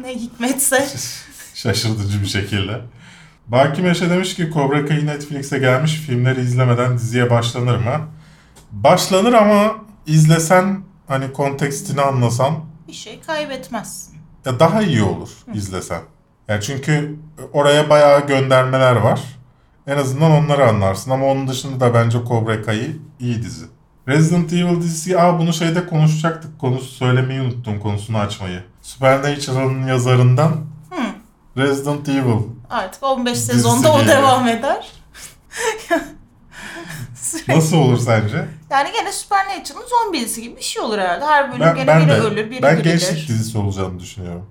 Ne 0.02 0.14
hikmetse. 0.14 0.88
Şaşırtıcı 1.54 2.22
bir 2.22 2.26
şekilde. 2.26 2.80
Baki 3.46 3.82
Meşe 3.82 4.10
demiş 4.10 4.34
ki 4.34 4.50
Cobra 4.54 4.86
Kai 4.86 5.06
Netflix'e 5.06 5.58
gelmiş 5.58 5.94
filmleri 5.94 6.40
izlemeden 6.40 6.98
diziye 6.98 7.30
başlanır 7.30 7.76
mı? 7.76 8.00
Başlanır 8.72 9.32
ama 9.32 9.74
izlesen 10.06 10.80
hani 11.08 11.32
kontekstini 11.32 12.00
anlasan 12.00 12.54
bir 12.88 12.92
şey 12.92 13.20
kaybetmezsin. 13.20 14.14
ya 14.44 14.60
daha 14.60 14.82
iyi 14.82 15.02
olur 15.02 15.30
izlesen. 15.54 16.00
Yani 16.48 16.62
çünkü 16.62 17.16
oraya 17.52 17.90
bayağı 17.90 18.26
göndermeler 18.26 18.96
var. 18.96 19.20
En 19.86 19.96
azından 19.98 20.30
onları 20.30 20.68
anlarsın 20.68 21.10
ama 21.10 21.26
onun 21.26 21.48
dışında 21.48 21.80
da 21.80 21.94
bence 21.94 22.18
Cobra 22.28 22.62
Kai 22.62 22.96
iyi 23.20 23.42
dizi. 23.42 23.66
Resident 24.08 24.52
Evil 24.52 24.76
dizisi, 24.82 25.18
aa 25.20 25.38
bunu 25.38 25.52
şeyde 25.52 25.86
konuşacaktık. 25.86 26.58
Konusu 26.60 26.86
söylemeyi 26.86 27.40
unuttum 27.40 27.80
konusunu 27.80 28.18
açmayı. 28.18 28.62
Supernatural'ın 28.82 29.86
yazarından 29.86 30.48
Hı. 30.90 31.02
Resident 31.56 32.08
Evil. 32.08 32.42
Artık 32.70 33.02
15 33.02 33.34
Dizisi 33.34 33.52
sezonda 33.52 33.92
o 33.92 33.98
geliyor. 33.98 34.16
devam 34.16 34.48
eder. 34.48 34.88
Nasıl 37.48 37.76
olur 37.76 37.98
sence? 37.98 38.48
Yani 38.70 38.88
gene 38.92 39.12
Supernatural'ın 39.12 39.86
zombisi 39.86 40.42
gibi 40.42 40.56
bir 40.56 40.62
şey 40.62 40.82
olur 40.82 40.98
herhalde. 40.98 41.24
Her 41.24 41.48
bölüm 41.52 41.60
Ben, 41.60 41.74
gene 41.74 41.86
ben 41.86 42.00
biri 42.00 42.08
de 42.08 42.20
ölür, 42.20 42.50
biri 42.50 42.62
ben 42.62 42.76
dirilir. 42.76 42.90
gençlik 42.90 43.28
dizisi 43.28 43.58
olacağını 43.58 44.00
düşünüyorum. 44.00 44.46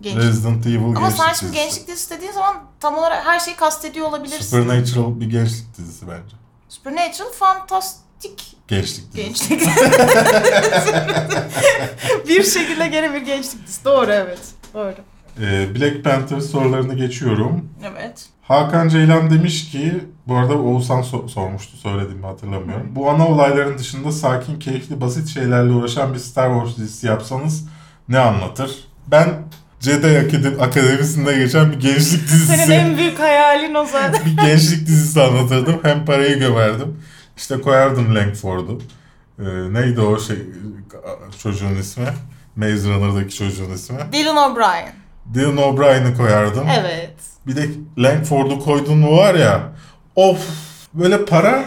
Genç. 0.00 0.16
Resident 0.16 0.66
Evil 0.66 0.76
Ama 0.84 1.00
gençlik 1.00 1.16
sen 1.26 1.32
şimdi 1.32 1.52
dizisi. 1.52 1.64
gençlik 1.64 1.88
dizisi 1.88 2.10
dediğin 2.16 2.32
zaman 2.32 2.56
tam 2.80 2.98
olarak 2.98 3.26
her 3.26 3.40
şeyi 3.40 3.56
kastediyor 3.56 4.08
olabilirsin. 4.08 4.44
Supernatural 4.58 5.20
bir 5.20 5.30
gençlik 5.30 5.78
dizisi 5.78 6.06
bence. 6.08 6.36
Supernatural 6.68 7.30
fantastik 7.32 8.56
Gençlik 8.68 9.12
dizisi. 9.14 9.48
gençlik. 9.48 9.60
bir 12.28 12.42
şekilde 12.44 12.86
gene 12.88 13.14
bir 13.14 13.20
gençlik 13.22 13.66
dizisi. 13.66 13.84
Doğru 13.84 14.12
evet. 14.12 14.40
Doğru. 14.74 14.94
Ee, 15.40 15.74
Black 15.74 16.04
Panther 16.04 16.40
sorularını 16.40 16.94
geçiyorum. 16.94 17.68
Evet. 17.84 18.26
Hakan 18.42 18.88
Ceylan 18.88 19.30
demiş 19.30 19.70
ki, 19.70 20.04
bu 20.26 20.34
arada 20.36 20.58
Oğuzhan 20.58 21.02
so- 21.02 21.28
sormuştu 21.28 21.76
söylediğimi 21.76 22.26
hatırlamıyorum. 22.26 22.86
Bu 22.96 23.10
ana 23.10 23.28
olayların 23.28 23.78
dışında 23.78 24.12
sakin, 24.12 24.58
keyifli, 24.58 25.00
basit 25.00 25.28
şeylerle 25.28 25.72
uğraşan 25.72 26.14
bir 26.14 26.18
Star 26.18 26.54
Wars 26.60 26.76
dizisi 26.76 27.06
yapsanız 27.06 27.68
ne 28.08 28.18
anlatır? 28.18 28.88
Ben 29.06 29.28
Jedi 29.80 30.06
Akademi- 30.06 30.60
Akademisi'nde 30.62 31.36
geçen 31.36 31.72
bir 31.72 31.80
gençlik 31.80 32.22
dizisi, 32.28 32.56
Senin 32.56 32.70
en 32.70 32.96
büyük 32.98 33.18
hayalin 33.20 33.74
o 33.74 33.84
zaten. 33.84 34.26
bir 34.26 34.36
gençlik 34.46 34.86
dizisi 34.86 35.22
anlatırdım. 35.22 35.78
Hem 35.82 36.04
parayı 36.04 36.38
gömerdim. 36.38 36.96
İşte 37.36 37.60
koyardım 37.60 38.14
Langford'u. 38.14 38.78
Ee, 39.38 39.44
neydi 39.72 40.00
o 40.00 40.20
şey 40.20 40.36
çocuğun 41.42 41.74
ismi? 41.76 42.06
Maze 42.56 42.88
Runner'daki 42.90 43.34
çocuğun 43.36 43.70
ismi. 43.70 43.98
Dylan 44.12 44.36
O'Brien. 44.52 44.92
Dylan 45.34 45.56
O'Brien'i 45.56 46.16
koyardım. 46.16 46.66
Evet. 46.80 47.10
Bir 47.46 47.56
de 47.56 47.66
Langford'u 47.98 48.58
koydun 48.60 48.98
mu 48.98 49.16
var 49.16 49.34
ya. 49.34 49.72
Of 50.16 50.38
böyle 50.94 51.24
para 51.24 51.64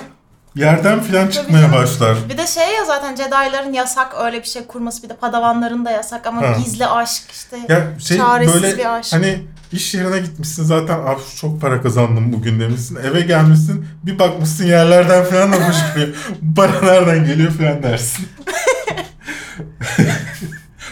yerden 0.55 0.99
filan 0.99 1.27
çıkmaya 1.27 1.61
canım. 1.61 1.75
başlar. 1.75 2.17
Bir 2.29 2.37
de 2.37 2.47
şey 2.47 2.73
ya 2.73 2.85
zaten 2.85 3.15
Jedi'ların 3.15 3.73
yasak 3.73 4.15
öyle 4.21 4.39
bir 4.39 4.47
şey 4.47 4.65
kurması. 4.67 5.03
Bir 5.03 5.09
de 5.09 5.15
Padavanların 5.15 5.85
da 5.85 5.91
yasak 5.91 6.27
ama 6.27 6.41
Ha. 6.41 6.55
gizli 6.65 6.87
aşk 6.87 7.23
işte. 7.31 7.57
Ya 7.69 7.99
şey 7.99 8.17
Çaresiz 8.17 8.53
böyle 8.53 8.77
bir 8.77 8.95
aşk. 8.97 9.13
hani 9.13 9.39
iş 9.71 9.93
yerine 9.93 10.19
gitmişsin 10.19 10.63
zaten 10.63 10.99
abi 10.99 11.21
çok 11.41 11.61
para 11.61 11.81
kazandım 11.81 12.33
bugün 12.33 12.59
demişsin. 12.59 12.95
Eve 12.95 13.21
gelmişsin 13.21 13.85
bir 14.03 14.19
bakmışsın 14.19 14.65
yerlerden 14.65 15.23
falan 15.25 15.51
fışkırıyor. 15.51 16.07
Bu 16.41 16.55
para 16.61 16.81
nereden 16.81 17.25
geliyor 17.25 17.51
falan 17.51 17.83
dersin. 17.83 18.27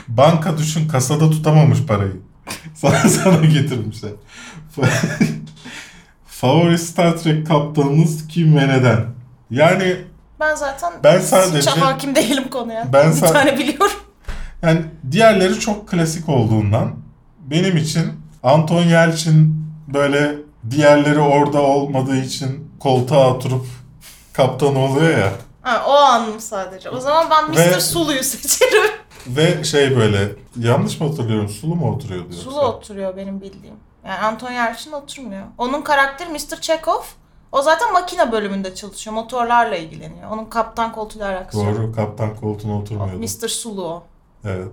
Banka 0.08 0.58
düşün 0.58 0.88
kasada 0.88 1.30
tutamamış 1.30 1.80
parayı. 1.88 2.16
Sana, 2.76 3.10
sana 3.10 3.46
getirmişler. 3.46 4.12
Favori 6.28 6.78
Star 6.78 7.18
Trek 7.18 7.48
kaptanınız 7.48 8.28
kim 8.28 8.58
ve 8.58 8.68
neden? 8.68 9.06
Yani 9.52 9.98
Ben 10.40 10.56
zaten 10.56 10.94
Ben 11.04 11.20
sadece- 11.20 11.58
hiç 11.60 11.68
hakim 11.68 12.16
değilim 12.16 12.50
konuya. 12.50 12.88
Ben 12.94 13.12
bir 13.12 13.16
sa- 13.16 13.34
tane 13.34 13.58
biliyorum. 13.58 13.98
Yani 14.62 14.82
diğerleri 15.12 15.60
çok 15.60 15.88
klasik 15.90 16.30
olduğundan 16.30 16.96
benim 17.40 17.78
için 17.78 18.12
Anton 18.44 18.84
Yelchin 18.84 19.66
böyle 19.94 20.36
diğerleri 20.72 21.20
orada 21.20 21.62
olmadığı 21.62 22.18
için 22.18 22.72
koltuğa 22.80 23.34
oturup 23.34 23.66
kaptan 24.34 24.76
oluyor 24.76 25.18
ya. 25.18 25.32
Ha, 25.62 25.84
o 25.88 25.92
anım 25.94 26.40
sadece. 26.40 26.90
O 26.90 27.00
zaman 27.00 27.28
ben 27.32 27.56
Ve- 27.58 27.72
Mr. 27.76 27.80
Sulu'yu 27.80 28.24
seçerim. 28.24 28.92
Ve 29.28 29.64
şey 29.64 29.98
böyle 29.98 30.32
yanlış 30.56 31.00
mı 31.00 31.08
hatırlıyorum 31.10 31.50
Sulu 31.50 31.76
mu 31.76 31.92
oturuyordu 31.96 32.24
yoksa? 32.26 32.42
Sulu 32.42 32.62
oturuyor 32.62 33.18
benim 33.18 33.42
bildiğim. 33.42 33.76
Yani 34.06 34.20
Anton 34.20 34.52
Yelchin 34.52 34.92
oturmuyor. 34.92 35.44
Onun 35.58 35.82
karakteri 35.82 36.30
Mr. 36.30 36.62
Chekhov. 36.62 37.02
O 37.52 37.62
zaten 37.62 37.94
makine 37.94 38.32
bölümünde 38.32 38.76
çalışıyor. 38.76 39.14
Motorlarla 39.14 39.76
ilgileniyor. 39.76 40.32
Onun 40.32 40.46
kaptan 40.46 40.92
koltuğuyla 40.92 41.30
alakası 41.32 41.58
yok. 41.58 41.78
Doğru 41.78 41.92
kaptan 41.94 42.36
koltuğuna 42.36 42.78
oturmuyordu. 42.78 43.20
Mr. 43.20 43.48
Sulu 43.48 43.88
o. 43.88 44.04
Evet. 44.46 44.72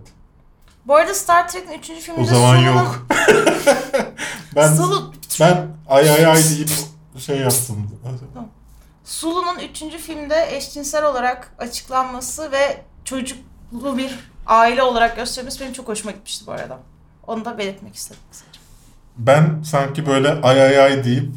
Bu 0.86 0.94
arada 0.96 1.14
Star 1.14 1.48
Trek'in 1.48 1.78
3. 1.78 1.86
filminde 1.86 2.22
O 2.22 2.24
zaman 2.24 2.56
Sulu'nun- 2.56 2.74
yok. 2.76 3.06
ben 4.56 4.74
Sulu, 4.74 5.12
ben 5.40 5.68
ay 5.88 6.10
ay 6.10 6.26
ay 6.26 6.42
deyip 6.44 6.70
şey 7.18 7.38
yaptım. 7.38 7.90
Sulu'nun 9.04 9.58
3. 9.58 9.78
filmde 9.96 10.56
eşcinsel 10.56 11.04
olarak 11.04 11.54
açıklanması 11.58 12.52
ve 12.52 12.82
çocuklu 13.04 13.98
bir 13.98 14.18
aile 14.46 14.82
olarak 14.82 15.16
gösterilmesi 15.16 15.60
benim 15.60 15.72
çok 15.72 15.88
hoşuma 15.88 16.10
gitmişti 16.12 16.46
bu 16.46 16.52
arada. 16.52 16.78
Onu 17.26 17.44
da 17.44 17.58
belirtmek 17.58 17.94
istedim. 17.94 18.22
Ben 19.18 19.62
sanki 19.62 20.06
böyle 20.06 20.28
ay 20.32 20.62
ay 20.62 20.80
ay 20.80 21.04
deyip 21.04 21.30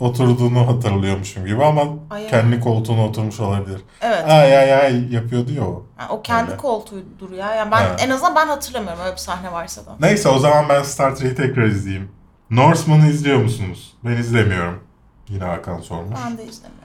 oturduğunu 0.00 0.66
hatırlıyormuşum 0.66 1.46
gibi 1.46 1.64
ama 1.64 1.82
Ay 2.10 2.22
ay. 2.24 2.30
kendi 2.30 2.60
koltuğuna 2.60 3.04
oturmuş 3.04 3.40
olabilir. 3.40 3.80
Evet. 4.00 4.24
Ay 4.28 4.56
ay 4.58 4.74
ay 4.74 5.14
yapıyordu 5.14 5.52
ya 5.52 5.62
o. 5.64 5.86
Yani 6.00 6.10
o 6.10 6.22
kendi 6.22 6.50
Öyle. 6.50 6.56
koltuğudur 6.60 7.30
ya. 7.32 7.54
Yani 7.54 7.70
ben 7.72 7.82
Evet. 7.88 8.00
en 8.04 8.10
azından 8.10 8.36
ben 8.36 8.46
hatırlamıyorum 8.46 9.00
öyle 9.04 9.12
bir 9.12 9.20
sahne 9.20 9.52
varsa 9.52 9.86
da. 9.86 9.96
Neyse 10.00 10.28
o 10.28 10.38
zaman 10.38 10.68
ben 10.68 10.82
Star 10.82 11.16
Trek'i 11.16 11.34
tekrar 11.34 11.64
izleyeyim. 11.64 12.08
Norseman'ı 12.50 13.06
izliyor 13.08 13.38
musunuz? 13.42 13.94
Ben 14.04 14.10
izlemiyorum. 14.16 14.80
Yine 15.28 15.44
Hakan 15.44 15.80
sormuş. 15.80 16.18
Ben 16.26 16.38
de 16.38 16.44
izlemiyorum. 16.44 16.78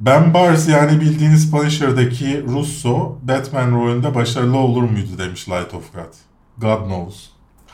Ben 0.00 0.34
Bars 0.34 0.68
yani 0.68 1.00
bildiğiniz 1.00 1.50
Punisher'daki 1.50 2.44
Russo 2.46 3.18
Batman 3.22 3.72
rolünde 3.72 4.14
başarılı 4.14 4.58
olur 4.58 4.82
muydu 4.82 5.08
demiş 5.18 5.48
Light 5.48 5.74
of 5.74 5.92
God. 5.94 6.14
God 6.58 6.86
knows. 6.86 7.26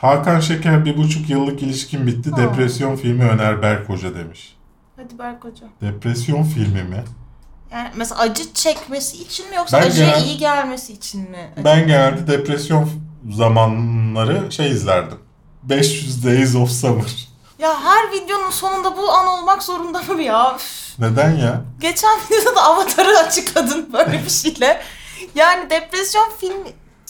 Hakan 0.07 0.39
Şeker 0.39 0.85
bir 0.85 0.97
buçuk 0.97 1.29
yıllık 1.29 1.63
ilişkin 1.63 2.07
bitti. 2.07 2.31
Ha. 2.31 2.37
Depresyon 2.37 2.95
filmi 2.95 3.23
öner 3.23 3.61
Berk 3.61 3.89
Hoca 3.89 4.15
demiş. 4.15 4.55
Hadi 4.95 5.19
Berk 5.19 5.43
Hoca. 5.43 5.65
Depresyon 5.81 6.43
filmi 6.43 6.83
mi? 6.83 7.03
Yani 7.71 7.89
mesela 7.95 8.21
acı 8.21 8.53
çekmesi 8.53 9.17
için 9.23 9.49
mi 9.49 9.55
yoksa 9.55 9.81
Ben 9.81 9.87
acıya 9.87 10.09
genel- 10.09 10.25
iyi 10.25 10.37
gelmesi 10.37 10.93
için 10.93 11.21
mi? 11.31 11.51
Ben 11.63 11.87
genelde 11.87 12.27
depresyon 12.27 12.89
zamanları 13.31 14.51
şey 14.51 14.71
izlerdim. 14.71 15.17
500 15.63 16.25
Days 16.25 16.55
of 16.55 16.69
Summer. 16.71 17.27
Ya 17.59 17.83
her 17.83 18.11
videonun 18.11 18.49
sonunda 18.49 18.97
bu 18.97 19.11
an 19.11 19.27
olmak 19.27 19.63
zorunda 19.63 20.01
mı 20.01 20.21
ya? 20.21 20.55
Üf. 20.55 20.99
Neden 20.99 21.35
ya? 21.35 21.61
Geçen 21.79 22.17
videoda 22.31 22.55
da 22.55 22.61
Avatar'ı 22.63 23.19
açıkladın 23.19 23.93
böyle 23.93 24.23
bir 24.25 24.29
şeyle. 24.29 24.81
Yani 25.35 25.69
depresyon 25.69 26.29
film 26.41 26.57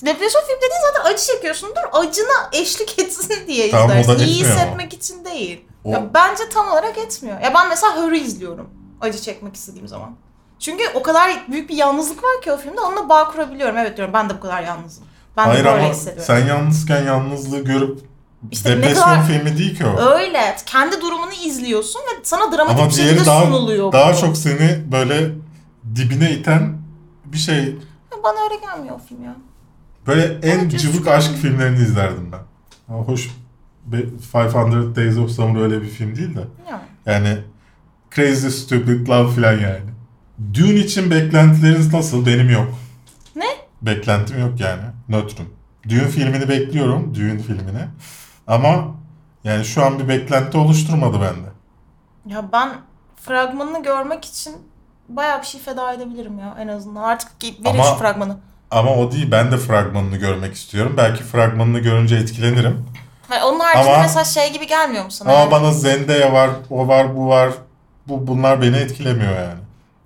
Depresyon 0.01 0.41
film 0.41 0.57
dediğin 0.57 0.81
zaten 0.93 1.11
acı 1.13 1.23
çekiyorsundur. 1.25 1.81
Acına 1.91 2.49
eşlik 2.53 2.99
etsin 2.99 3.47
diye 3.47 3.71
Tamam, 3.71 3.89
o 3.89 3.93
da 3.93 3.99
izlersin. 3.99 4.25
İyi 4.25 4.33
etmiyor 4.39 4.51
ama. 4.51 4.61
hissetmek 4.61 4.93
için 4.93 5.25
değil. 5.25 5.65
O- 5.83 5.89
Ya 5.91 6.09
bence 6.13 6.43
tam 6.53 6.67
olarak 6.67 6.97
etmiyor. 6.97 7.39
Ya 7.41 7.53
ben 7.53 7.69
mesela 7.69 8.03
Hur'u 8.03 8.15
izliyorum. 8.15 8.69
Acı 9.01 9.21
çekmek 9.21 9.55
istediğim 9.55 9.87
zaman. 9.87 10.15
Çünkü 10.59 10.83
o 10.93 11.03
kadar 11.03 11.45
büyük 11.51 11.69
bir 11.69 11.75
yalnızlık 11.75 12.23
var 12.23 12.41
ki 12.43 12.51
o 12.51 12.57
filmde 12.57 12.81
onunla 12.81 13.09
bağ 13.09 13.27
kurabiliyorum. 13.31 13.77
Evet 13.77 13.97
diyorum 13.97 14.13
ben 14.13 14.29
de 14.29 14.33
bu 14.37 14.39
kadar 14.39 14.63
yalnızım. 14.63 15.03
Ben 15.37 15.45
Hayır 15.45 15.59
de 15.59 15.65
böyle 15.69 15.79
ama 15.83 15.89
hissediyorum. 15.93 16.23
sen 16.27 16.45
yalnızken 16.47 17.03
yalnızlığı 17.03 17.59
görüp 17.63 17.99
İşte 18.51 18.71
ne 18.71 18.77
depresyon 18.77 19.03
kadar- 19.03 19.27
filmi 19.27 19.57
değil 19.57 19.77
ki 19.77 19.85
o. 19.85 19.99
Öyle. 20.09 20.55
Kendi 20.65 21.01
durumunu 21.01 21.33
izliyorsun 21.45 21.99
ve 22.01 22.19
sana 22.23 22.51
dramatik 22.51 22.79
Ama 22.79 22.89
bir 22.89 22.95
diğeri 22.95 23.09
şekilde 23.09 23.25
daha, 23.25 23.43
sunuluyor. 23.43 23.91
daha 23.91 24.13
bu. 24.13 24.17
çok 24.17 24.37
seni 24.37 24.91
böyle 24.91 25.31
dibine 25.95 26.31
iten 26.31 26.77
bir 27.25 27.37
şey. 27.37 27.63
Ya 28.11 28.23
Bana 28.23 28.43
öyle 28.43 28.55
gelmiyor 28.55 28.95
o 28.95 28.99
film 29.09 29.23
ya. 29.23 29.35
Böyle 30.07 30.39
en 30.43 30.69
cıvık 30.69 31.07
aşk 31.07 31.31
filmlerini 31.35 31.77
izlerdim 31.79 32.31
ben. 32.31 32.39
Ama 32.93 33.03
hoş 33.03 33.29
be- 33.85 34.05
500 34.33 34.95
Days 34.95 35.17
of 35.17 35.31
Summer 35.31 35.61
öyle 35.61 35.81
bir 35.81 35.87
film 35.89 36.15
değil 36.15 36.35
de. 36.35 36.43
Yani. 36.71 36.81
Yani 37.05 37.37
Crazy 38.15 38.47
Stupid 38.47 39.07
Love 39.07 39.31
falan 39.31 39.51
yani. 39.53 39.79
Dune 40.53 40.79
için 40.79 41.11
beklentileriniz 41.11 41.93
nasıl? 41.93 42.25
Benim 42.25 42.49
yok. 42.49 42.67
Ne? 43.35 43.45
Beklentim 43.81 44.39
yok 44.39 44.59
yani. 44.59 44.81
Nötrüm. 45.09 45.45
Dune 45.89 46.07
filmini 46.07 46.49
bekliyorum. 46.49 47.15
Dune 47.15 47.39
filmini. 47.39 47.87
Ama 48.47 48.95
yani 49.43 49.65
şu 49.65 49.85
an 49.85 49.99
bir 49.99 50.07
beklenti 50.07 50.57
oluşturmadı 50.57 51.21
bende. 51.21 51.49
Ya 52.25 52.49
ben 52.51 52.69
fragmanını 53.15 53.83
görmek 53.83 54.25
için 54.25 54.55
bayağı 55.09 55.41
bir 55.41 55.45
şey 55.45 55.61
feda 55.61 55.93
edebilirim 55.93 56.39
ya 56.39 56.55
en 56.59 56.67
azından. 56.67 57.03
Artık 57.03 57.31
verin 57.43 57.65
Ama- 57.79 57.83
şu 57.83 57.95
fragmanı. 57.95 58.37
Ama 58.71 58.95
o 58.95 59.11
değil. 59.11 59.31
Ben 59.31 59.51
de 59.51 59.57
fragmanını 59.57 60.17
görmek 60.17 60.53
istiyorum. 60.53 60.93
Belki 60.97 61.23
fragmanını 61.23 61.79
görünce 61.79 62.15
etkilenirim. 62.15 62.85
Hayır, 63.29 63.43
onun 63.43 63.59
haricinde 63.59 63.93
Ama- 63.93 64.03
mesela 64.03 64.23
şey 64.23 64.53
gibi 64.53 64.67
gelmiyor 64.67 65.05
mu 65.05 65.11
sana? 65.11 65.29
Ama 65.31 65.39
yani? 65.39 65.51
bana 65.51 65.71
Zendaya 65.71 66.33
var, 66.33 66.49
o 66.69 66.87
var, 66.87 67.15
bu 67.15 67.27
var. 67.27 67.49
Bu 68.07 68.27
bunlar 68.27 68.61
beni 68.61 68.77
etkilemiyor 68.77 69.31
yani. 69.35 69.59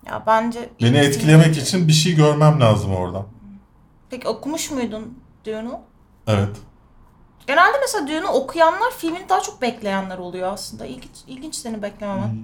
Ya 0.07 0.23
bence... 0.27 0.69
Beni 0.81 0.98
etkilemek 0.98 1.45
filmi- 1.45 1.61
için 1.61 1.88
bir 1.88 1.94
şey 1.94 2.15
görmem 2.15 2.61
lazım 2.61 2.95
oradan. 2.95 3.26
Peki 4.10 4.27
okumuş 4.27 4.72
muydun 4.72 5.18
Dune'u? 5.45 5.80
Evet. 6.27 6.49
Genelde 7.48 7.77
mesela 7.81 8.07
Dune'u 8.07 8.27
okuyanlar 8.27 8.91
filmini 8.98 9.30
daha 9.30 9.41
çok 9.41 9.61
bekleyenler 9.61 10.18
oluyor 10.18 10.53
aslında. 10.53 10.86
İlginç, 10.86 11.15
ilginç 11.27 11.56
seni 11.56 11.81
beklememen. 11.81 12.38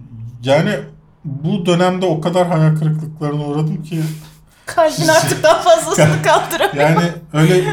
Yani 0.43 0.79
bu 1.25 1.65
dönemde 1.65 2.05
o 2.05 2.21
kadar 2.21 2.47
hayal 2.47 2.75
kırıklıklarına 2.75 3.45
uğradım 3.45 3.83
ki 3.83 4.01
Kalbin 4.65 5.07
artık 5.07 5.43
daha 5.43 5.61
fazlasını 5.61 6.21
kaldıramıyor. 6.23 6.89
yani 6.89 7.03
öyle 7.33 7.63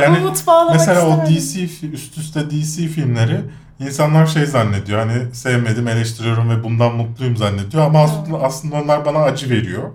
yani 0.00 0.18
Umut 0.18 0.46
bağlamak 0.46 0.74
mesela 0.74 1.06
o. 1.06 1.26
DC 1.26 1.62
üst 1.92 2.18
üste 2.18 2.50
DC 2.50 2.88
filmleri 2.88 3.40
insanlar 3.80 4.26
şey 4.26 4.46
zannediyor 4.46 4.98
hani 4.98 5.34
sevmedim 5.34 5.88
eleştiriyorum 5.88 6.50
ve 6.50 6.64
bundan 6.64 6.94
mutluyum 6.94 7.36
zannediyor 7.36 7.82
ama 7.84 8.02
aslında, 8.02 8.42
aslında 8.42 8.76
onlar 8.76 9.04
bana 9.04 9.18
acı 9.18 9.50
veriyor. 9.50 9.90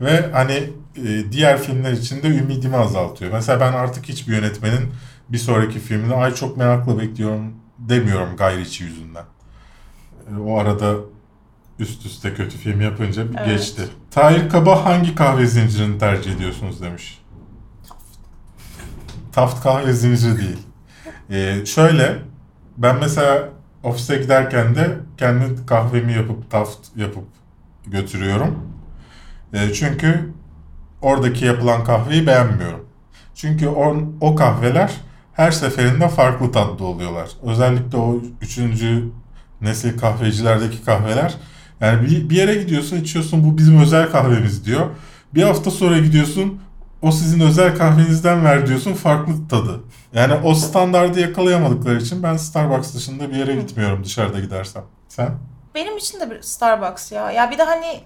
Ve 0.00 0.30
hani 0.32 0.52
e, 0.96 1.32
diğer 1.32 1.62
filmler 1.62 1.92
için 1.92 2.22
de 2.22 2.26
ümidimi 2.28 2.76
azaltıyor. 2.76 3.32
Mesela 3.32 3.60
ben 3.60 3.72
artık 3.72 4.08
hiçbir 4.08 4.32
yönetmenin 4.32 4.92
bir 5.28 5.38
sonraki 5.38 5.78
filmini 5.78 6.14
ay 6.14 6.34
çok 6.34 6.56
merakla 6.56 6.98
bekliyorum 7.00 7.54
demiyorum 7.78 8.36
Guy 8.36 8.56
Ritchie 8.56 8.86
yüzünden. 8.86 9.24
E, 10.36 10.40
O 10.40 10.58
arada 10.58 10.94
üst 11.78 12.06
üste 12.06 12.34
kötü 12.34 12.58
film 12.58 12.80
yapınca 12.80 13.22
Evet. 13.38 13.46
geçti. 13.46 13.82
Tahir 14.10 14.48
Kaba 14.48 14.84
hangi 14.84 15.14
kahve 15.14 15.46
zincirini 15.46 15.98
tercih 15.98 16.34
ediyorsunuz 16.34 16.82
demiş. 16.82 17.20
Taft 19.32 19.62
kahve 19.62 19.92
zinciri 19.92 20.36
değil. 20.38 20.58
Ee, 21.30 21.66
şöyle 21.66 22.18
ben 22.76 22.96
mesela 23.00 23.48
ofise 23.82 24.16
giderken 24.16 24.74
de 24.74 24.96
kendi 25.18 25.66
kahvemi 25.66 26.12
yapıp 26.12 26.50
Taft 26.50 26.78
yapıp 26.96 27.24
götürüyorum. 27.86 28.58
Ee, 29.52 29.72
çünkü 29.72 30.32
oradaki 31.02 31.44
yapılan 31.44 31.84
kahveyi 31.84 32.26
beğenmiyorum. 32.26 32.86
Çünkü 33.34 33.68
o, 33.68 33.96
o 34.20 34.34
kahveler 34.34 34.92
her 35.32 35.50
seferinde 35.50 36.08
farklı 36.08 36.52
tatlı 36.52 36.84
oluyorlar. 36.84 37.28
Özellikle 37.42 37.98
o 37.98 38.20
üçüncü 38.40 39.04
nesil 39.60 39.98
kahvecilerdeki 39.98 40.84
kahveler. 40.84 41.34
Yani 41.80 42.06
bir, 42.06 42.30
bir 42.30 42.36
yere 42.36 42.54
gidiyorsun 42.54 42.96
içiyorsun 42.96 43.44
bu 43.44 43.58
bizim 43.58 43.80
özel 43.80 44.10
kahvemiz 44.10 44.64
diyor. 44.64 44.86
Bir 45.34 45.42
hafta 45.42 45.70
sonra 45.70 45.98
gidiyorsun 45.98 46.60
o 47.02 47.12
sizin 47.12 47.40
özel 47.40 47.76
kahvenizden 47.76 48.44
ver 48.44 48.66
diyorsun 48.66 48.94
farklı 48.94 49.48
tadı. 49.48 49.80
Yani 50.14 50.34
o 50.34 50.54
standardı 50.54 51.20
yakalayamadıkları 51.20 51.98
için 51.98 52.22
ben 52.22 52.36
Starbucks 52.36 52.94
dışında 52.94 53.30
bir 53.30 53.36
yere 53.36 53.54
gitmiyorum 53.56 54.04
dışarıda 54.04 54.40
gidersem. 54.40 54.82
Sen? 55.08 55.30
Benim 55.74 55.96
için 55.96 56.20
de 56.20 56.30
bir 56.30 56.42
Starbucks 56.42 57.12
ya. 57.12 57.30
Ya 57.30 57.50
bir 57.50 57.58
de 57.58 57.62
hani 57.62 58.00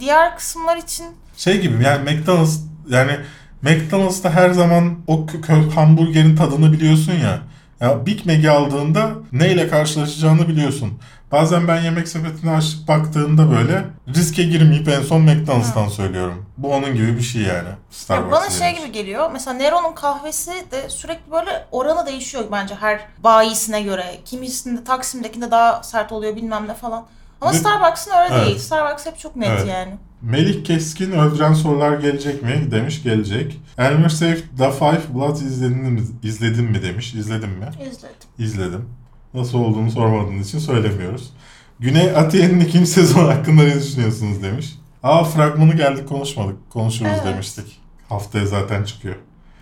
diğer 0.00 0.36
kısımlar 0.36 0.76
için 0.76 1.06
Şey 1.36 1.60
gibi 1.60 1.84
yani 1.84 2.10
McDonald's 2.10 2.60
yani 2.88 3.16
McDonald's'ta 3.62 4.30
her 4.30 4.50
zaman 4.50 4.98
o 5.06 5.26
hamburgerin 5.74 6.36
tadını 6.36 6.72
biliyorsun 6.72 7.12
ya. 7.12 7.40
Ya 7.80 8.06
Big 8.06 8.26
Mac'i 8.26 8.50
aldığında 8.50 9.10
neyle 9.32 9.68
karşılaşacağını 9.68 10.48
biliyorsun. 10.48 10.98
Bazen 11.32 11.68
ben 11.68 11.80
yemek 11.82 12.08
sepetine 12.08 12.50
açıp 12.50 12.88
baktığımda 12.88 13.50
böyle 13.50 13.84
riske 14.14 14.42
girmeyip 14.42 14.88
en 14.88 15.02
son 15.02 15.20
McDonald's'tan 15.22 15.88
söylüyorum. 15.88 16.46
Bu 16.58 16.74
onun 16.74 16.94
gibi 16.94 17.16
bir 17.16 17.22
şey 17.22 17.42
yani. 17.42 17.68
Ya 17.68 17.76
Starbucks 17.90 18.32
bana 18.32 18.50
şey 18.50 18.78
gibi 18.78 18.92
geliyor. 18.92 19.30
Mesela 19.32 19.54
Nero'nun 19.56 19.94
kahvesi 19.94 20.50
de 20.70 20.88
sürekli 20.90 21.32
böyle 21.32 21.66
oranı 21.72 22.06
değişiyor 22.06 22.44
bence 22.52 22.74
her 22.74 23.00
bayisine 23.24 23.82
göre. 23.82 24.04
Kimisinde 24.24 24.84
Taksim'dekinde 24.84 25.50
daha 25.50 25.82
sert 25.82 26.12
oluyor 26.12 26.36
bilmem 26.36 26.68
ne 26.68 26.74
falan. 26.74 27.04
Ama 27.40 27.52
Ve- 27.52 27.56
Starbucks'ın 27.56 28.10
öyle 28.24 28.34
Evet. 28.34 28.46
değil. 28.46 28.58
Starbucks 28.58 29.06
hep 29.06 29.18
çok 29.18 29.36
net 29.36 29.48
Evet. 29.48 29.66
yani. 29.68 29.94
Melih 30.22 30.64
Keskin 30.64 31.12
öldüren 31.12 31.52
sorular 31.54 31.98
gelecek 31.98 32.42
mi 32.42 32.68
demiş 32.70 33.02
gelecek. 33.02 33.60
Elmer 33.78 34.08
Safe 34.08 34.38
The 34.58 34.70
Five 34.70 35.00
Blood 35.14 35.36
izledin 35.36 35.76
mi, 35.92 36.02
izledin 36.22 36.64
mi 36.64 36.82
demiş. 36.82 37.14
İzledin 37.14 37.48
mi? 37.50 37.68
İzledim. 37.80 38.16
İzledim. 38.38 38.88
Nasıl 39.34 39.58
olduğunu 39.58 39.90
sormadığın 39.90 40.38
için 40.42 40.58
söylemiyoruz. 40.58 41.32
Güney 41.80 42.10
Atiye'nin 42.16 42.60
ikinci 42.60 42.86
sezon 42.86 43.24
hakkında 43.28 43.62
ne 43.62 43.74
düşünüyorsunuz 43.82 44.42
demiş. 44.42 44.74
Aa 45.02 45.24
fragmanı 45.24 45.74
geldik 45.76 46.08
konuşmadık. 46.08 46.70
Konuşuruz 46.70 47.10
Evet. 47.14 47.24
demiştik. 47.26 47.80
Haftaya 48.08 48.46
zaten 48.46 48.84
çıkıyor. 48.84 49.16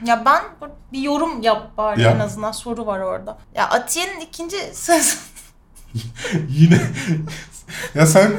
Ya 0.06 0.22
ben 0.26 0.42
bir 0.92 0.98
yorum 0.98 1.42
yap 1.42 1.76
bari 1.76 2.02
Yap. 2.02 2.16
en 2.16 2.20
azından 2.20 2.52
soru 2.52 2.86
var 2.86 3.00
orada. 3.00 3.38
Ya 3.54 3.70
Atiye'nin 3.70 4.20
ikinci 4.20 4.56
sezon 4.72 5.18
Yine 6.48 6.80
ya 7.94 8.06
sen 8.06 8.32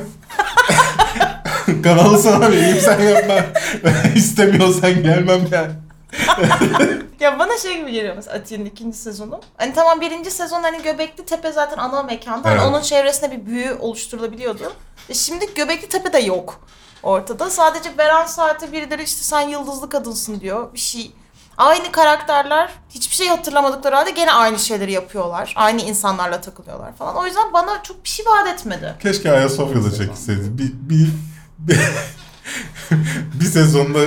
kanalı 1.84 2.18
sana 2.19 2.51
vereyim 2.51 2.77
sen 2.81 2.99
yapma. 3.01 3.35
İstemiyorsan 4.15 4.93
gelmem 5.03 5.41
yani. 5.51 5.72
Ya 7.19 7.40
bana 7.40 7.57
şey 7.57 7.77
gibi 7.77 7.91
geliyor 7.91 8.15
mesela 8.15 8.38
Atiye'nin 8.38 8.65
ikinci 8.65 8.98
sezonu. 8.98 9.41
Hani 9.57 9.73
tamam 9.73 10.02
birinci 10.02 10.31
sezon 10.31 10.64
hani 10.64 10.81
Göbekli 10.84 11.26
Tepe 11.26 11.52
zaten 11.52 11.77
ana 11.77 12.03
mekanda. 12.03 12.49
Hani 12.49 12.57
Evet. 12.60 12.68
onun 12.68 12.81
çevresinde 12.81 13.31
bir 13.31 13.45
büyü 13.45 13.73
oluşturulabiliyordu. 13.80 14.73
E 15.10 15.14
şimdi 15.14 15.53
Göbekli 15.53 15.90
Tepe 15.90 16.14
de 16.14 16.19
yok 16.19 16.60
ortada. 17.03 17.49
Sadece 17.49 17.98
Beren 17.98 18.26
Saat'e 18.26 18.72
birileri 18.72 19.03
işte 19.03 19.22
sen 19.23 19.41
yıldızlı 19.41 19.90
kadınsın 19.90 20.40
diyor. 20.40 20.73
Bir 20.73 20.80
şey. 20.80 21.11
Aynı 21.57 21.91
karakterler 21.91 22.72
hiçbir 22.90 23.15
şey 23.15 23.27
hatırlamadıkları 23.27 23.95
halde 23.95 24.11
gene 24.11 24.31
aynı 24.31 24.60
şeyleri 24.60 24.91
yapıyorlar. 24.91 25.53
Aynı 25.57 25.81
insanlarla 25.81 26.41
takılıyorlar 26.41 26.95
falan. 26.95 27.15
O 27.15 27.26
yüzden 27.26 27.53
bana 27.53 27.84
çok 27.84 28.03
bir 28.03 28.10
şey 28.10 28.26
vaat 28.26 28.48
etmedi. 28.48 28.95
Keşke 29.02 29.31
Ayasofya'da 29.31 29.91
çekilseydi. 29.91 30.57
Bir, 30.57 30.72
bir, 30.73 31.10
bir, 31.60 31.80
bir 33.40 33.45
sezonda 33.45 33.99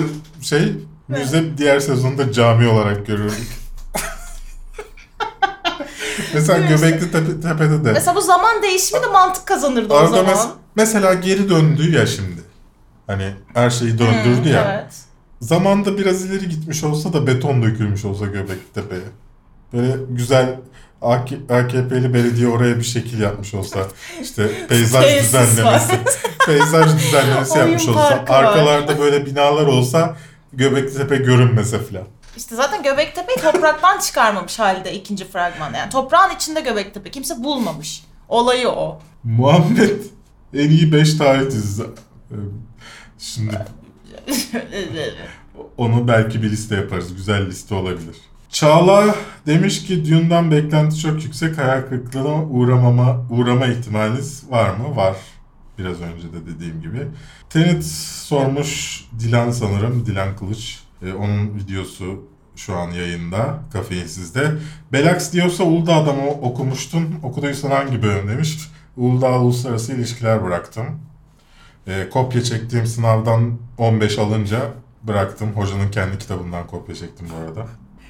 şey 0.43 0.73
müze 1.09 1.59
diğer 1.59 1.81
sezonda 1.81 2.33
cami 2.33 2.69
olarak 2.69 3.07
görürdük. 3.07 3.49
Mesela 6.35 6.59
Göbekli 6.69 7.11
Tepe, 7.11 7.41
Tepe'de 7.41 7.85
de. 7.85 7.93
Mesela 7.93 8.16
bu 8.16 8.20
zaman 8.20 8.62
değişimi 8.62 9.03
de 9.03 9.07
mantık 9.07 9.47
kazanırdı 9.47 9.95
o 9.95 9.97
Orada 9.97 10.16
zaman. 10.16 10.35
mes- 10.35 10.49
mesela 10.77 11.15
geri 11.15 11.49
döndü 11.51 11.91
ya 11.97 12.07
şimdi. 12.07 12.41
Hani 13.07 13.33
her 13.55 13.70
şeyi 13.70 13.99
döndürdü 13.99 14.45
Hmm, 14.45 14.53
ya. 14.53 14.73
Evet. 14.83 14.95
Zamanda 15.41 15.99
biraz 15.99 16.24
ileri 16.24 16.49
gitmiş 16.49 16.85
olsa 16.85 17.12
da 17.12 17.27
beton 17.27 17.62
dökülmüş 17.62 18.05
olsa 18.05 18.27
Göbekli 18.27 18.73
Tepe'ye. 18.74 19.01
Böyle 19.73 19.97
güzel 20.11 20.57
AK- 21.03 21.51
AKP'li 21.51 22.15
belediye 22.15 22.49
oraya 22.49 22.77
bir 22.78 22.83
şekil 22.85 23.20
yapmış 23.20 23.55
olsa. 23.55 23.78
işte 24.23 24.66
peyzaj 24.69 25.19
düzenlemesi. 25.24 26.01
peyzaj 26.47 26.95
düzenlemesi 26.97 27.59
yapmış 27.59 27.89
olsa. 27.89 28.01
var. 28.01 28.24
Arkalarda 28.28 28.99
böyle 28.99 29.27
binalar 29.27 29.66
olsa 29.66 30.16
Göbekli 30.52 30.97
Tepe 30.97 31.16
görünmese 31.16 31.85
filan. 31.85 32.05
İşte 32.36 32.56
zaten 32.56 32.82
Göbektepe'yi 32.82 33.36
topraktan 33.36 33.98
çıkarmamış 34.01 34.59
halde 34.59 34.94
ikinci 34.94 35.28
fragman. 35.28 35.74
Yani 35.74 35.90
toprağın 35.90 36.35
içinde 36.35 36.60
Göbektepe. 36.60 37.10
Kimse 37.10 37.44
bulmamış. 37.44 38.05
Olayı 38.28 38.68
o. 38.68 39.01
Muhammed 39.24 40.01
en 40.55 40.70
iyi 40.70 40.93
5 40.93 41.14
tarih 41.14 41.47
dizisi. 41.47 41.82
Şimdi 43.18 43.59
Onu 45.77 46.09
belki 46.09 46.43
bir 46.43 46.51
liste 46.51 46.77
yaparız. 46.77 47.14
Güzel 47.16 47.47
liste 47.47 47.74
olabilir. 47.74 48.16
Çağla 48.51 49.14
demiş 49.47 49.86
ki 49.86 50.10
Dune'dan 50.10 50.51
beklenti 50.51 50.98
çok 50.98 51.24
yüksek. 51.24 51.59
Hayal 51.59 51.82
kırıklığına 51.82 52.44
uğramama, 52.44 53.27
uğrama 53.31 53.66
ihtimaliniz 53.66 54.51
var 54.51 54.70
mı? 54.70 54.97
Var. 54.97 55.16
Biraz 55.78 56.01
önce 56.01 56.32
de 56.32 56.47
dediğim 56.55 56.81
gibi. 56.82 57.07
Tenet 57.51 57.85
sormuş 58.24 59.05
Dilan 59.20 59.51
sanırım. 59.51 60.07
Dilan 60.07 60.36
Kılıç. 60.36 60.81
Ee, 61.03 61.12
onun 61.12 61.55
videosu 61.55 62.24
şu 62.57 62.77
an 62.77 62.90
yayında. 62.90 63.59
Kafeinsiz'de. 63.73 64.53
Belax 64.93 65.32
diyorsa 65.32 65.65
Uludağ'da 65.65 66.12
mı 66.12 66.31
okumuştun? 66.31 67.15
Okuduysan 67.23 67.70
hangi 67.70 68.03
bölüm 68.03 68.28
demiş. 68.28 68.59
Uludağ 68.97 69.40
Uluslararası 69.40 69.93
İlişkiler 69.93 70.44
bıraktım. 70.44 70.86
Ee, 71.86 72.09
kopya 72.12 72.43
çektiğim 72.43 72.86
sınavdan 72.86 73.59
15 73.78 74.19
alınca 74.19 74.61
bıraktım. 75.03 75.53
Hocanın 75.53 75.90
kendi 75.90 76.19
kitabından 76.19 76.66
kopya 76.66 76.94
çektim 76.94 77.27
bu 77.32 77.36
arada. 77.48 77.66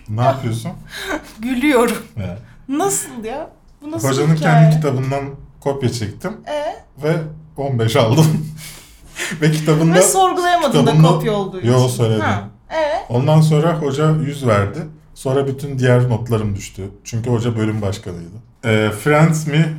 Ne 0.08 0.22
yapıyorsun? 0.22 0.72
Gülüyorum. 1.38 1.96
He. 2.14 2.38
Nasıl 2.68 3.24
ya? 3.24 3.50
Bu 3.82 3.90
nasıl 3.90 4.08
Hocanın 4.08 4.34
hikaye? 4.36 4.60
kendi 4.62 4.76
kitabından 4.76 5.24
kopya 5.60 5.92
çektim 5.92 6.32
Ee? 6.48 6.76
ve 7.02 7.16
15 7.58 7.96
aldım. 7.96 8.26
ve 9.42 9.50
kitabında 9.52 9.94
Ve 9.94 10.02
sorgulayamadın 10.02 10.86
da 10.86 10.90
kitabında- 10.90 11.08
kopya 11.08 11.32
olduğu 11.32 11.58
için. 11.60 11.68
Yo, 11.68 11.88
söyledim. 11.88 12.20
Ha. 12.20 12.48
Ee? 12.70 13.04
ondan 13.08 13.40
sonra 13.40 13.80
hoca 13.80 14.10
100 14.10 14.46
verdi. 14.46 14.78
Sonra 15.14 15.46
bütün 15.46 15.78
diğer 15.78 16.08
notlarım 16.08 16.56
düştü. 16.56 16.90
Çünkü 17.04 17.30
hoca 17.30 17.56
bölüm 17.56 17.82
başkanıydı. 17.82 18.36
Ee, 18.64 18.90
Friends 18.90 19.46
mi? 19.46 19.76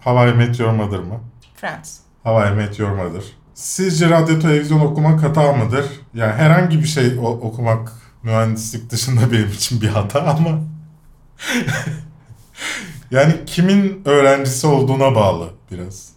How 0.00 0.30
I 0.30 0.34
Met 0.34 0.60
Your 0.60 0.70
Mother 0.72 0.98
mı? 0.98 1.20
Friends. 1.56 1.98
How 2.22 2.48
I 2.48 2.52
Met 2.52 2.78
Your 2.78 2.90
Mother. 2.90 3.22
Sizce 3.54 4.10
radyo 4.10 4.38
televizyon 4.40 4.80
okumak 4.80 5.22
hata 5.22 5.52
mıdır? 5.52 5.84
Yani 6.14 6.32
herhangi 6.32 6.78
bir 6.80 6.86
şey 6.86 7.18
okumak 7.18 7.92
mühendislik 8.22 8.90
dışında 8.90 9.20
benim 9.32 9.48
için 9.48 9.80
bir 9.80 9.88
hata 9.88 10.20
ama 10.22 10.50
yani 13.10 13.34
kimin 13.46 14.02
öğrencisi 14.04 14.66
olduğuna 14.66 15.14
bağlı 15.14 15.48
biraz. 15.72 16.08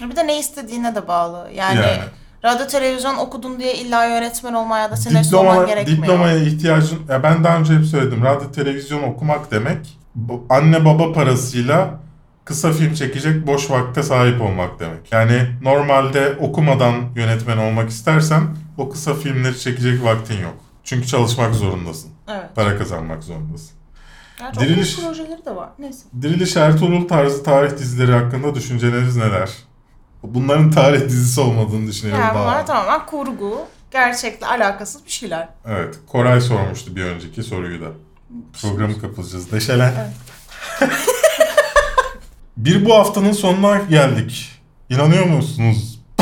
Bir 0.00 0.16
de 0.16 0.26
ne 0.26 0.38
istediğine 0.38 0.94
de 0.94 1.08
bağlı. 1.08 1.48
Yani, 1.54 1.76
Yani. 1.80 1.98
radyo 2.44 2.66
televizyon 2.66 3.16
okudun 3.16 3.58
diye 3.60 3.74
illa 3.74 4.08
öğretmen 4.08 4.52
olmaya 4.52 4.82
ya 4.82 4.90
da 4.90 4.96
senarist 4.96 5.34
olman 5.34 5.52
Diploma, 5.54 5.68
gerekmiyor. 5.74 6.02
diplomaya 6.02 6.36
ihtiyacın... 6.38 6.98
Ya 7.08 7.22
ben 7.22 7.44
daha 7.44 7.56
önce 7.58 7.74
hep 7.74 7.84
söyledim. 7.84 8.24
Radyo 8.24 8.52
televizyon 8.52 9.02
okumak 9.02 9.50
demek 9.50 9.98
anne 10.48 10.84
baba 10.84 11.12
parasıyla 11.12 11.90
kısa 12.44 12.72
film 12.72 12.94
çekecek 12.94 13.46
boş 13.46 13.70
vakte 13.70 14.02
sahip 14.02 14.42
olmak 14.42 14.80
demek. 14.80 15.12
Yani 15.12 15.42
normalde 15.62 16.36
okumadan 16.40 16.94
yönetmen 17.16 17.56
olmak 17.56 17.90
istersen 17.90 18.42
o 18.78 18.88
kısa 18.90 19.14
filmleri 19.14 19.58
çekecek 19.60 20.04
vaktin 20.04 20.40
yok. 20.42 20.54
Çünkü 20.84 21.06
çalışmak 21.06 21.54
zorundasın. 21.54 22.10
Evet. 22.28 22.46
Para 22.54 22.78
kazanmak 22.78 23.22
zorundasın. 23.24 23.70
Gerçi 24.38 24.60
Diriliş- 24.60 25.00
projeleri 25.04 25.44
de 25.46 25.56
var. 25.56 25.68
Neyse. 25.78 25.98
Diriliş 26.22 26.56
Ertuğrul 26.56 27.08
tarzı 27.08 27.42
tarih 27.42 27.70
dizileri 27.78 28.12
hakkında 28.12 28.54
düşünceleriniz 28.54 29.16
neler? 29.16 29.50
Bunların 30.22 30.70
tarih 30.70 31.00
dizisi 31.08 31.40
olmadığını 31.40 31.86
düşünüyorum. 31.86 32.24
Yani 32.24 32.34
daha. 32.34 32.44
bunlar 32.44 32.66
tamamen 32.66 33.06
kurgu. 33.06 33.58
Gerçekle 33.90 34.46
alakasız 34.46 35.06
bir 35.06 35.10
şeyler. 35.10 35.48
Evet. 35.66 35.94
Koray 36.06 36.40
sormuştu 36.40 36.96
bir 36.96 37.04
önceki 37.04 37.42
soruyu 37.42 37.80
da. 37.80 37.88
Programı 38.62 39.00
kapatacağız. 39.00 39.52
Neşelen. 39.52 39.92
bir 42.56 42.84
bu 42.84 42.94
haftanın 42.94 43.32
sonuna 43.32 43.78
geldik. 43.78 44.62
İnanıyor 44.88 45.24
musunuz? 45.26 46.00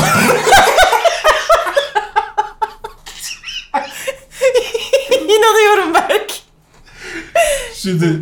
İnanıyorum 5.11 5.93
Berk. 5.93 6.33
Şimdi 7.73 8.19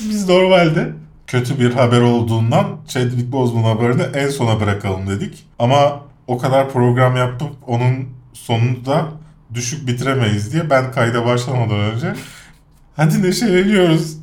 biz 0.00 0.28
normalde 0.28 0.92
kötü 1.28 1.60
bir 1.60 1.74
haber 1.74 2.00
olduğundan 2.00 2.66
Chadwick 2.88 3.32
Boseman 3.32 3.62
haberini 3.62 4.02
en 4.02 4.28
sona 4.28 4.60
bırakalım 4.60 5.06
dedik. 5.08 5.46
Ama 5.58 6.00
o 6.26 6.38
kadar 6.38 6.72
program 6.72 7.16
yapıp 7.16 7.50
onun 7.66 8.08
sonunu 8.32 8.86
da 8.86 9.08
düşük 9.54 9.86
bitiremeyiz 9.88 10.52
diye 10.52 10.70
ben 10.70 10.92
kayda 10.92 11.26
başlamadan 11.26 11.78
önce 11.80 12.14
hadi 12.96 13.22
neşeleniyoruz 13.22 14.16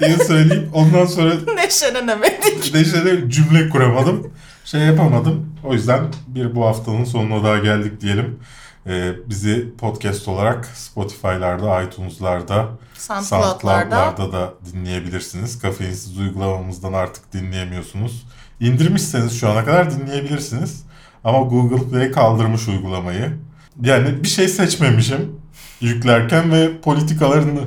diye 0.00 0.16
söyleyip 0.16 0.68
ondan 0.76 1.06
sonra 1.06 1.34
Neşelenemedik. 1.56 2.74
neşeli 2.74 3.30
cümle 3.30 3.68
kuramadım. 3.68 4.30
Şey 4.64 4.80
yapamadım. 4.80 5.46
O 5.64 5.72
yüzden 5.74 6.00
bir 6.26 6.54
bu 6.54 6.66
haftanın 6.66 7.04
sonuna 7.04 7.44
daha 7.44 7.58
geldik 7.58 8.00
diyelim. 8.00 8.38
Ee, 8.86 9.12
bizi 9.26 9.76
podcast 9.78 10.28
olarak 10.28 10.66
Spotify'larda, 10.66 11.82
iTunes'larda, 11.82 12.68
SoundCloud'larda. 12.94 14.32
Da 14.32 14.54
dinleyebilirsiniz. 14.72 15.58
Kafeinsiz 15.58 16.18
uygulamamızdan 16.18 16.92
artık 16.92 17.32
dinleyemiyorsunuz. 17.32 18.26
İndirmişseniz 18.60 19.40
şu 19.40 19.50
ana 19.50 19.64
kadar 19.64 19.90
dinleyebilirsiniz. 19.90 20.84
Ama 21.24 21.38
Google 21.38 21.90
Play 21.90 22.10
kaldırmış 22.10 22.68
uygulamayı. 22.68 23.38
Yani 23.82 24.22
bir 24.22 24.28
şey 24.28 24.48
seçmemişim 24.48 25.40
yüklerken 25.80 26.52
ve 26.52 26.80
politikalarını 26.80 27.60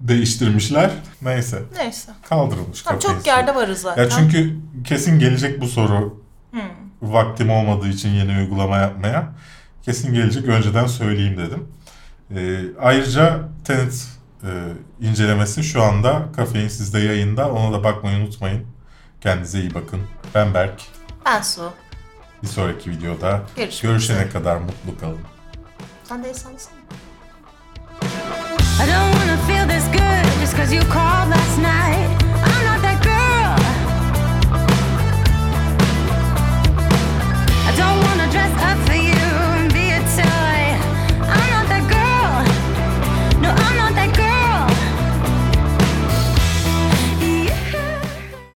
değiştirmişler. 0.00 0.90
Neyse 1.22 1.62
Neyse. 1.76 2.12
kaldırılmış 2.28 2.82
Tamam, 2.82 3.00
çok 3.00 3.26
yerde 3.26 3.54
varız 3.54 3.78
zaten. 3.78 4.02
Ya 4.02 4.10
çünkü 4.10 4.56
kesin 4.84 5.18
gelecek 5.18 5.60
bu 5.60 5.66
soru. 5.66 6.20
Hmm. 6.50 6.60
Vaktim 7.02 7.50
olmadığı 7.50 7.88
için 7.88 8.08
yeni 8.08 8.38
uygulama 8.38 8.76
yapmaya. 8.76 9.32
Kesin 9.82 10.14
gelecek 10.14 10.48
önceden 10.48 10.86
söyleyeyim 10.86 11.36
dedim. 11.38 11.68
Ee, 12.36 12.60
ayrıca 12.80 13.40
Tenet 13.64 14.06
e, 14.42 14.48
incelemesi 15.00 15.64
şu 15.64 15.82
anda 15.82 16.22
Kafeinsiz'de 16.36 16.98
yayında. 16.98 17.52
Ona 17.52 17.72
da 17.72 17.84
bakmayı 17.84 18.16
unutmayın. 18.18 18.66
Kendinize 19.20 19.60
iyi 19.60 19.74
bakın. 19.74 20.00
Ben 20.34 20.54
Berk. 20.54 20.82
Ben 21.26 21.42
Su. 21.42 21.72
Bir 22.42 22.48
sonraki 22.48 22.90
videoda 22.90 23.42
Görüşmek 23.56 23.82
görüşene 23.82 24.16
üzere. 24.16 24.30
kadar 24.30 24.56
mutlu 24.56 24.98
kalın. 25.00 25.18
Sen 26.04 26.24
de 26.24 26.34
sallasana. 26.34 26.74
I 28.82 28.86
don't 28.86 29.12
wanna 29.12 29.36
feel 29.46 29.68
this 29.68 29.84
good 29.92 30.40
just 30.40 30.56
cause 30.56 30.74
you 30.74 30.82
called 30.84 31.30
last 31.30 31.58
night. 31.58 31.99